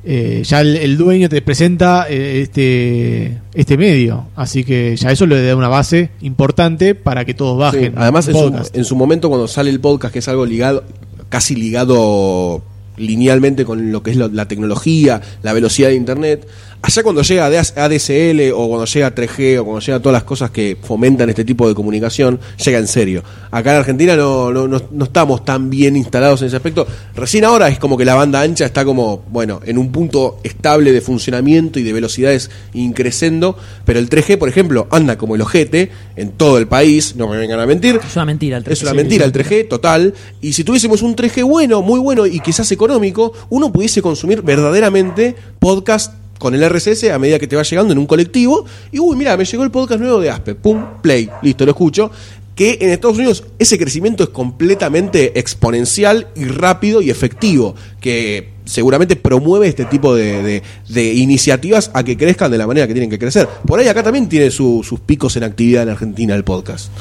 Eh, 0.06 0.41
ya 0.45 0.62
el, 0.62 0.78
el 0.78 0.97
dueño 0.97 1.28
te 1.30 1.41
presenta 1.41 2.06
eh, 2.10 2.41
este 2.41 3.38
este 3.54 3.78
medio, 3.78 4.28
así 4.36 4.64
que 4.64 4.95
ya 4.95 5.12
eso 5.12 5.26
le 5.26 5.45
da 5.45 5.56
una 5.56 5.68
base 5.68 6.10
importante 6.22 6.95
para 6.95 7.26
que 7.26 7.34
todos 7.34 7.56
Sí, 7.72 7.78
bajen. 7.78 7.93
Además, 7.97 8.28
en 8.28 8.34
su, 8.36 8.70
en 8.74 8.86
su 8.86 8.95
momento, 8.95 9.28
cuando 9.30 9.47
sale 9.47 9.70
el 9.70 9.80
podcast, 9.80 10.14
que 10.14 10.20
es 10.20 10.28
algo 10.30 10.45
ligado, 10.45 10.84
casi 11.30 11.56
ligado 11.56 12.64
linealmente 12.97 13.64
con 13.66 13.91
lo 13.91 14.04
que 14.04 14.12
es 14.12 14.18
lo- 14.18 14.28
la 14.28 14.47
tecnología, 14.47 15.22
la 15.41 15.54
velocidad 15.54 15.89
de 15.89 15.95
Internet, 15.95 16.47
allá 16.82 17.04
cuando 17.04 17.22
llega 17.22 17.46
ADSL 17.46 18.52
o 18.54 18.68
cuando 18.68 18.86
llega 18.86 19.08
a 19.08 19.14
3G 19.16 19.60
o 19.60 19.66
cuando 19.66 19.80
llega 19.82 20.00
todas 20.00 20.14
las 20.14 20.24
cosas 20.24 20.50
que 20.52 20.78
fomentan 20.82 21.30
este 21.30 21.44
tipo 21.44 21.68
de 21.68 21.76
comunicación, 21.76 22.40
llega 22.64 22.78
en 22.80 22.88
serio. 22.88 23.24
Acá 23.52 23.72
en 23.72 23.78
Argentina 23.80 24.16
no, 24.16 24.52
no, 24.52 24.68
no- 24.68 24.82
no 24.92 25.04
estamos 25.06 25.44
tan 25.44 25.70
bien 25.70 25.96
instalados 25.98 26.42
en 26.42 26.48
ese 26.48 26.56
aspecto. 26.56 26.88
Recién 27.16 27.44
ahora 27.46 27.68
es 27.68 27.80
como 27.80 27.98
que 27.98 28.06
la 28.06 28.16
banda 28.16 28.42
ancha 28.42 28.66
está 28.66 28.86
como, 28.86 29.24
bueno, 29.30 29.60
en 29.66 29.78
un 29.78 29.92
punto 29.92 30.40
estable 30.44 30.92
de 30.92 31.02
funcionamiento 31.02 31.80
y 31.80 31.84
de 31.84 31.94
velocidades 31.94 32.50
increciendo, 32.74 33.58
pero 33.86 34.00
el 34.00 34.10
3G, 34.10 34.38
por 34.38 34.50
ejemplo, 34.50 34.88
anda 34.92 35.18
como 35.18 35.36
el 35.36 35.42
ojete 35.42 35.92
en 36.16 36.32
todo 36.32 36.58
el 36.58 36.68
país, 36.68 37.16
no 37.16 37.28
me 37.28 37.38
vengan 37.38 37.60
a 37.60 37.66
mentir. 37.66 38.00
Es 38.06 38.16
una 38.16 38.26
mentira 38.26 38.58
el 38.58 38.64
Es 38.68 38.82
una 38.84 38.92
3G. 38.92 38.96
mentira 38.96 39.26
el 39.26 39.34
3G, 39.34 39.68
total. 39.68 40.14
Y 40.42 40.54
si 40.54 40.64
tuviésemos 40.64 41.02
un 41.02 41.16
3G 41.16 41.44
bueno, 41.48 41.82
muy 41.82 42.00
bueno 42.00 42.26
y 42.26 42.40
quizás 42.40 42.72
económico, 42.72 43.34
uno 43.50 43.72
pudiese 43.72 44.02
consumir 44.02 44.42
verdaderamente 44.42 45.36
podcast 45.60 46.14
con 46.40 46.56
el 46.56 46.68
RSS 46.68 47.04
a 47.12 47.20
medida 47.20 47.38
que 47.38 47.46
te 47.48 47.56
va 47.56 47.62
llegando 47.62 47.94
en 47.94 48.00
un 48.00 48.08
colectivo. 48.08 48.66
Y 48.92 48.98
uy, 48.98 49.16
mira, 49.16 49.38
me 49.38 49.46
llegó 49.46 49.64
el 49.64 49.70
podcast 49.70 50.02
nuevo 50.02 50.20
de 50.20 50.32
Aspe. 50.32 50.56
Pum, 50.56 50.84
play, 51.04 51.30
listo, 51.44 51.64
lo 51.66 51.72
escucho. 51.72 52.10
Que 52.56 52.78
en 52.82 52.90
Estados 52.90 53.18
Unidos 53.18 53.44
ese 53.60 53.78
crecimiento 53.78 54.24
es 54.24 54.30
completamente 54.30 55.40
exponencial 55.40 56.28
y 56.36 56.46
rápido 56.46 57.02
y 57.02 57.10
efectivo. 57.10 57.76
Que 58.02 58.50
seguramente 58.66 59.16
promueve 59.16 59.68
este 59.68 59.86
tipo 59.86 60.14
de, 60.16 60.44
de- 60.44 60.64
de 60.90 61.14
iniciativas 61.14 61.90
a 61.94 62.04
que 62.04 62.18
crezcan 62.18 62.52
de 62.52 62.58
la 62.58 62.68
manera 62.68 62.86
que 62.88 62.94
tienen 62.94 63.10
que 63.10 63.18
crecer. 63.20 63.48
Por 63.66 63.80
ahí 63.80 63.88
acá 63.88 64.04
también 64.04 64.28
tiene 64.28 64.52
su- 64.52 64.82
sus 64.84 65.00
picos 65.00 65.36
en 65.38 65.44
actividad 65.44 65.84
en 65.84 65.90
Argentina 65.90 66.36
el 66.36 66.44
podcast. 66.44 66.92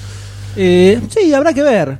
Eh, 0.56 1.00
sí, 1.10 1.32
habrá 1.34 1.52
que 1.52 1.62
ver. 1.62 1.98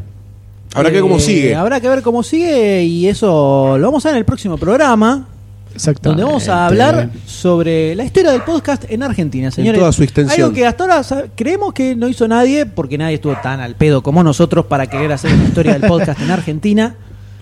Habrá 0.74 0.90
que 0.90 0.94
ver 0.96 1.02
cómo 1.02 1.16
Eh, 1.16 1.20
sigue. 1.20 1.54
Habrá 1.54 1.80
que 1.80 1.88
ver 1.88 2.02
cómo 2.02 2.22
sigue 2.22 2.84
y 2.84 3.08
eso 3.08 3.76
lo 3.78 3.86
vamos 3.86 4.04
a 4.04 4.08
ver 4.10 4.16
en 4.16 4.18
el 4.20 4.24
próximo 4.24 4.56
programa. 4.58 5.26
Exactamente. 5.74 6.22
donde 6.22 6.24
vamos 6.24 6.48
a 6.48 6.66
hablar 6.66 7.10
sobre 7.26 7.94
la 7.94 8.04
historia 8.04 8.32
del 8.32 8.42
podcast 8.42 8.84
en 8.88 9.02
Argentina, 9.02 9.50
señores. 9.50 9.78
toda 9.78 9.92
su 9.92 10.02
extensión. 10.02 10.40
Algo 10.46 10.54
que 10.54 10.66
hasta 10.66 10.84
ahora 10.84 11.02
creemos 11.34 11.72
que 11.72 11.94
no 11.94 12.08
hizo 12.08 12.26
nadie, 12.26 12.66
porque 12.66 12.98
nadie 12.98 13.14
estuvo 13.16 13.36
tan 13.42 13.60
al 13.60 13.74
pedo 13.76 14.02
como 14.02 14.22
nosotros 14.22 14.66
para 14.66 14.86
querer 14.86 15.12
hacer 15.12 15.32
una 15.32 15.44
historia 15.44 15.72
del 15.78 15.82
podcast 15.88 16.20
en 16.20 16.30
Argentina. 16.30 16.96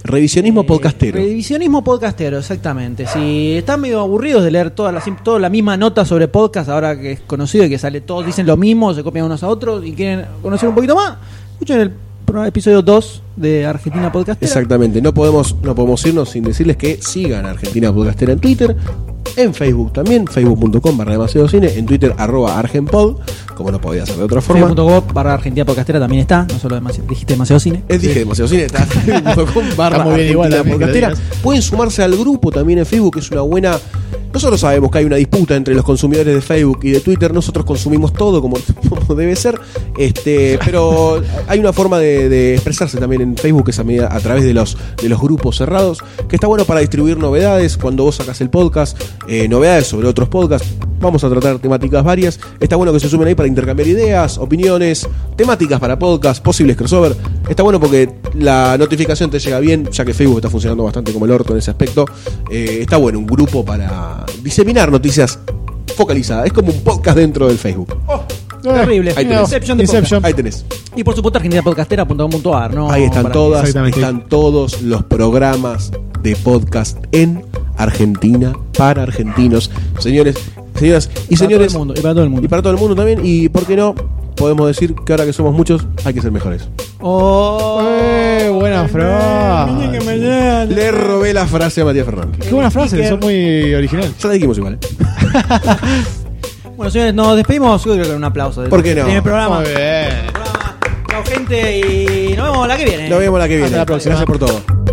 Revisionismo 0.05 0.61
Eh, 0.61 0.65
podcastero. 0.65 1.19
Revisionismo 1.19 1.83
podcastero, 1.83 2.39
exactamente. 2.39 3.07
Si 3.07 3.55
están 3.57 3.81
medio 3.81 4.01
aburridos 4.01 4.45
de 4.45 4.53
leer 4.53 4.71
toda 4.71 4.93
la, 4.93 5.03
toda 5.25 5.41
la 5.41 5.49
misma 5.49 5.77
nota 5.77 6.05
sobre 6.05 6.29
podcast, 6.29 6.69
ahora 6.69 6.97
que 7.01 7.13
es 7.13 7.21
conocido 7.27 7.65
y 7.65 7.71
que 7.71 7.79
sale 7.79 8.03
todos 8.03 8.25
dicen 8.25 8.47
lo 8.47 8.57
mismo, 8.57 8.95
se 8.95 9.03
copian 9.03 9.25
unos 9.25 9.43
a 9.43 9.49
otros 9.49 9.85
y 9.85 9.93
quieren 9.95 10.25
conocer 10.43 10.69
un 10.69 10.77
poquito 10.77 10.95
más, 10.95 11.15
escuchen 11.55 11.81
el 11.81 11.91
episodio 12.47 12.83
2 12.83 13.23
de 13.37 13.67
Argentina 13.67 14.13
Podcastera. 14.13 14.47
Exactamente. 14.47 15.01
No 15.01 15.15
podemos, 15.15 15.57
no 15.63 15.75
podemos 15.75 16.05
irnos 16.07 16.31
sin 16.31 16.45
decirles 16.45 16.77
que 16.77 16.99
sigan 17.01 17.47
a 17.47 17.51
Argentina 17.51 17.93
Podcastera 17.93 18.33
en 18.33 18.41
Twitter, 18.41 18.77
en 19.37 19.55
Facebook 19.55 19.93
también, 19.93 20.27
facebook.com 20.27 20.97
barra 20.97 21.13
demasiado 21.13 21.49
cine, 21.49 21.73
en 21.77 21.87
Twitter 21.87 22.15
arroba 22.17 22.59
argenpod, 22.59 23.19
como 23.55 23.71
no 23.71 23.81
podía 23.81 24.07
ser 24.07 24.17
de 24.17 24.25
otra 24.25 24.41
forma. 24.41 24.67
Facebook.com 24.67 25.15
barra 25.15 25.35
Argentina 25.35 25.65
Podcastera 25.65 26.01
también 26.01 26.23
está, 26.23 26.47
no 26.51 26.59
solo 26.59 26.75
demasiado, 26.75 27.09
dijiste 27.09 27.35
demasiado 27.35 27.61
cine. 27.61 27.83
Es 27.89 28.01
dije 28.01 28.21
demasiado 28.21 28.49
cine, 28.49 28.65
está 28.65 28.85
facebook.com 28.87 29.65
barra 29.77 30.21
igual 30.23 30.53
Argentina 30.53 30.75
lo 30.75 30.79
Podcastera. 30.79 31.15
Pueden 31.43 31.63
sumarse 31.63 32.03
al 32.03 32.17
grupo 32.17 32.51
también 32.51 32.81
en 32.81 32.87
Facebook, 32.87 33.15
que 33.15 33.21
es 33.21 33.31
una 33.31 33.43
buena. 33.43 33.79
Nosotros 34.33 34.61
sabemos 34.61 34.91
que 34.91 34.99
hay 34.99 35.05
una 35.05 35.17
disputa 35.17 35.57
entre 35.57 35.75
los 35.75 35.85
consumidores 35.85 36.35
de 36.35 36.41
Facebook 36.43 36.81
y 36.83 36.91
de 36.91 37.01
Twitter. 37.01 37.33
Nosotros 37.33 37.65
consumimos 37.65 38.13
todo 38.13 38.43
como, 38.43 38.59
debe 39.17 39.35
ser. 39.37 39.59
Este, 39.99 40.59
pero 40.65 41.23
hay 41.49 41.59
una 41.59 41.73
forma 41.73 41.99
de, 41.99 42.29
de 42.29 42.55
expresarse 42.55 42.99
también 42.99 43.23
en 43.23 43.37
Facebook, 43.37 43.65
que 43.65 43.71
es 43.71 43.79
a, 43.79 43.85
medida- 43.85 44.09
a 44.15 44.21
través 44.21 44.45
de 44.45 44.53
los, 44.53 44.77
de 45.03 45.09
los 45.09 45.21
grupos 45.21 45.57
cerrados, 45.57 46.03
que 46.29 46.37
está 46.37 46.47
bueno 46.47 46.65
para 46.65 46.81
distribuir 46.81 47.17
novedades. 47.19 47.77
Cuando 47.77 48.05
vos 48.05 48.17
sacas 48.17 48.41
el 48.41 48.51
podcast, 48.51 49.01
eh, 49.29 49.49
novedades 49.49 49.87
sobre 49.87 50.09
otros 50.09 50.29
podcasts. 50.29 50.69
Vamos 51.01 51.23
a 51.25 51.29
tratar 51.29 51.59
temáticas 51.59 52.03
varias. 52.03 52.41
Está 52.59 52.77
bueno 52.77 52.93
que 52.93 53.01
se 53.01 53.09
sumen 53.09 53.29
ahí 53.29 53.35
para 53.35 53.49
intercambiar 53.49 53.87
ideas, 53.89 54.39
opiniones, 54.39 55.07
temáticas 55.37 55.79
para 55.79 55.99
podcast, 55.99 56.43
posibles 56.43 56.77
crossover. 56.77 57.17
Está 57.49 57.63
bueno 57.63 57.79
porque 57.79 58.11
la 58.35 58.77
notificación 58.79 59.31
te 59.31 59.39
llega 59.39 59.59
bien, 59.61 59.89
ya 59.91 60.05
que 60.05 60.15
Facebook 60.15 60.37
está 60.39 60.51
funcionando 60.51 60.85
bastante 60.85 61.13
como 61.13 61.25
el 61.27 61.31
orto 61.33 61.53
en 61.53 61.59
ese 61.59 61.71
aspecto. 61.71 62.07
Eh, 62.51 62.79
está 62.83 62.97
bueno, 62.97 63.19
un 63.19 63.27
grupo 63.27 63.65
para 63.65 64.25
diseminar 64.43 64.91
noticias 64.91 65.39
focalizadas. 65.97 66.47
Es 66.47 66.53
como 66.53 66.73
un 66.73 66.81
podcast 66.81 67.17
dentro 67.19 67.47
del 67.49 67.59
Facebook. 67.59 67.95
Terrible. 68.63 69.13
Ahí 69.17 69.25
tenés. 69.27 69.41
Inception 69.43 69.79
de 69.79 69.85
Inception. 69.85 70.25
Ahí 70.25 70.35
tenés. 70.35 70.65
Y 70.97 71.05
por 71.05 71.15
supuesto 71.15 71.39
argentinapodcastera.com.ar, 71.39 72.75
¿no? 72.75 72.91
Ahí 72.91 73.05
están 73.05 73.25
Para- 73.25 73.33
todas, 73.33 73.69
están 73.69 74.29
todos 74.29 74.83
los 74.83 75.05
programas 75.05 75.93
de 76.23 76.35
podcast 76.37 76.99
en 77.13 77.45
Argentina 77.77 78.53
para 78.77 79.03
argentinos. 79.03 79.71
Señores, 79.99 80.37
Señoras 80.79 81.09
y 81.09 81.17
Para 81.17 81.27
todo 81.29 81.37
señores, 81.39 81.73
el 81.73 81.79
mundo, 81.79 81.95
y 81.97 82.01
para 82.01 82.15
todo 82.15 82.25
el 82.25 82.31
mundo. 82.31 82.45
y 82.45 82.49
para 82.49 82.63
todo 82.63 82.73
el 82.73 82.79
mundo 82.79 82.95
también, 82.97 83.21
y 83.25 83.49
por 83.49 83.65
qué 83.67 83.77
no, 83.77 83.95
podemos 84.37 84.67
decir 84.67 84.95
que 84.95 85.13
ahora 85.13 85.25
que 85.25 85.33
somos 85.33 85.55
muchos, 85.55 85.87
hay 86.05 86.13
que 86.15 86.21
ser 86.23 86.31
mejores. 86.33 86.69
Oh, 87.01 87.81
Eh, 87.83 88.51
buena 88.53 88.87
frase. 88.89 90.67
Le 90.69 90.91
robé 90.91 91.33
la 91.33 91.47
frase 91.47 91.81
a 91.81 91.85
Matías 91.85 92.05
Fernández. 92.07 92.41
Qué 92.47 92.53
buena 92.55 92.71
frase, 92.71 93.09
son 93.09 93.21
muy 93.21 93.75
original. 93.75 94.13
Ya 94.21 94.29
la 94.29 94.35
dijimos 94.35 94.59
igual. 94.59 94.75
¿eh? 94.75 94.79
Bueno, 96.77 96.91
señores, 96.91 97.15
nos 97.15 97.37
despedimos. 97.37 97.83
Yo 97.87 97.95
creo 97.95 98.05
que 98.05 98.13
un 98.15 98.25
aplauso. 98.25 98.63
¿Por 98.65 98.83
qué 98.83 98.95
no? 98.95 99.05
primer 99.05 99.23
programa. 99.23 99.61
Muy 99.61 99.65
bien. 99.71 100.27
Programa. 100.31 100.77
Chao, 101.09 101.25
gente, 101.25 101.79
y 101.79 102.37
nos 102.37 102.51
vemos 102.51 102.69
la 102.69 102.77
que 102.77 102.85
viene. 102.85 103.09
Nos 103.09 103.19
vemos 103.19 103.39
la 103.39 103.49
que 103.49 103.55
viene. 103.55 103.65
Hasta 103.67 103.79
la 103.79 103.87
próxima. 103.87 104.15
Gracias 104.17 104.27
por 104.27 104.39
todo. 104.39 104.86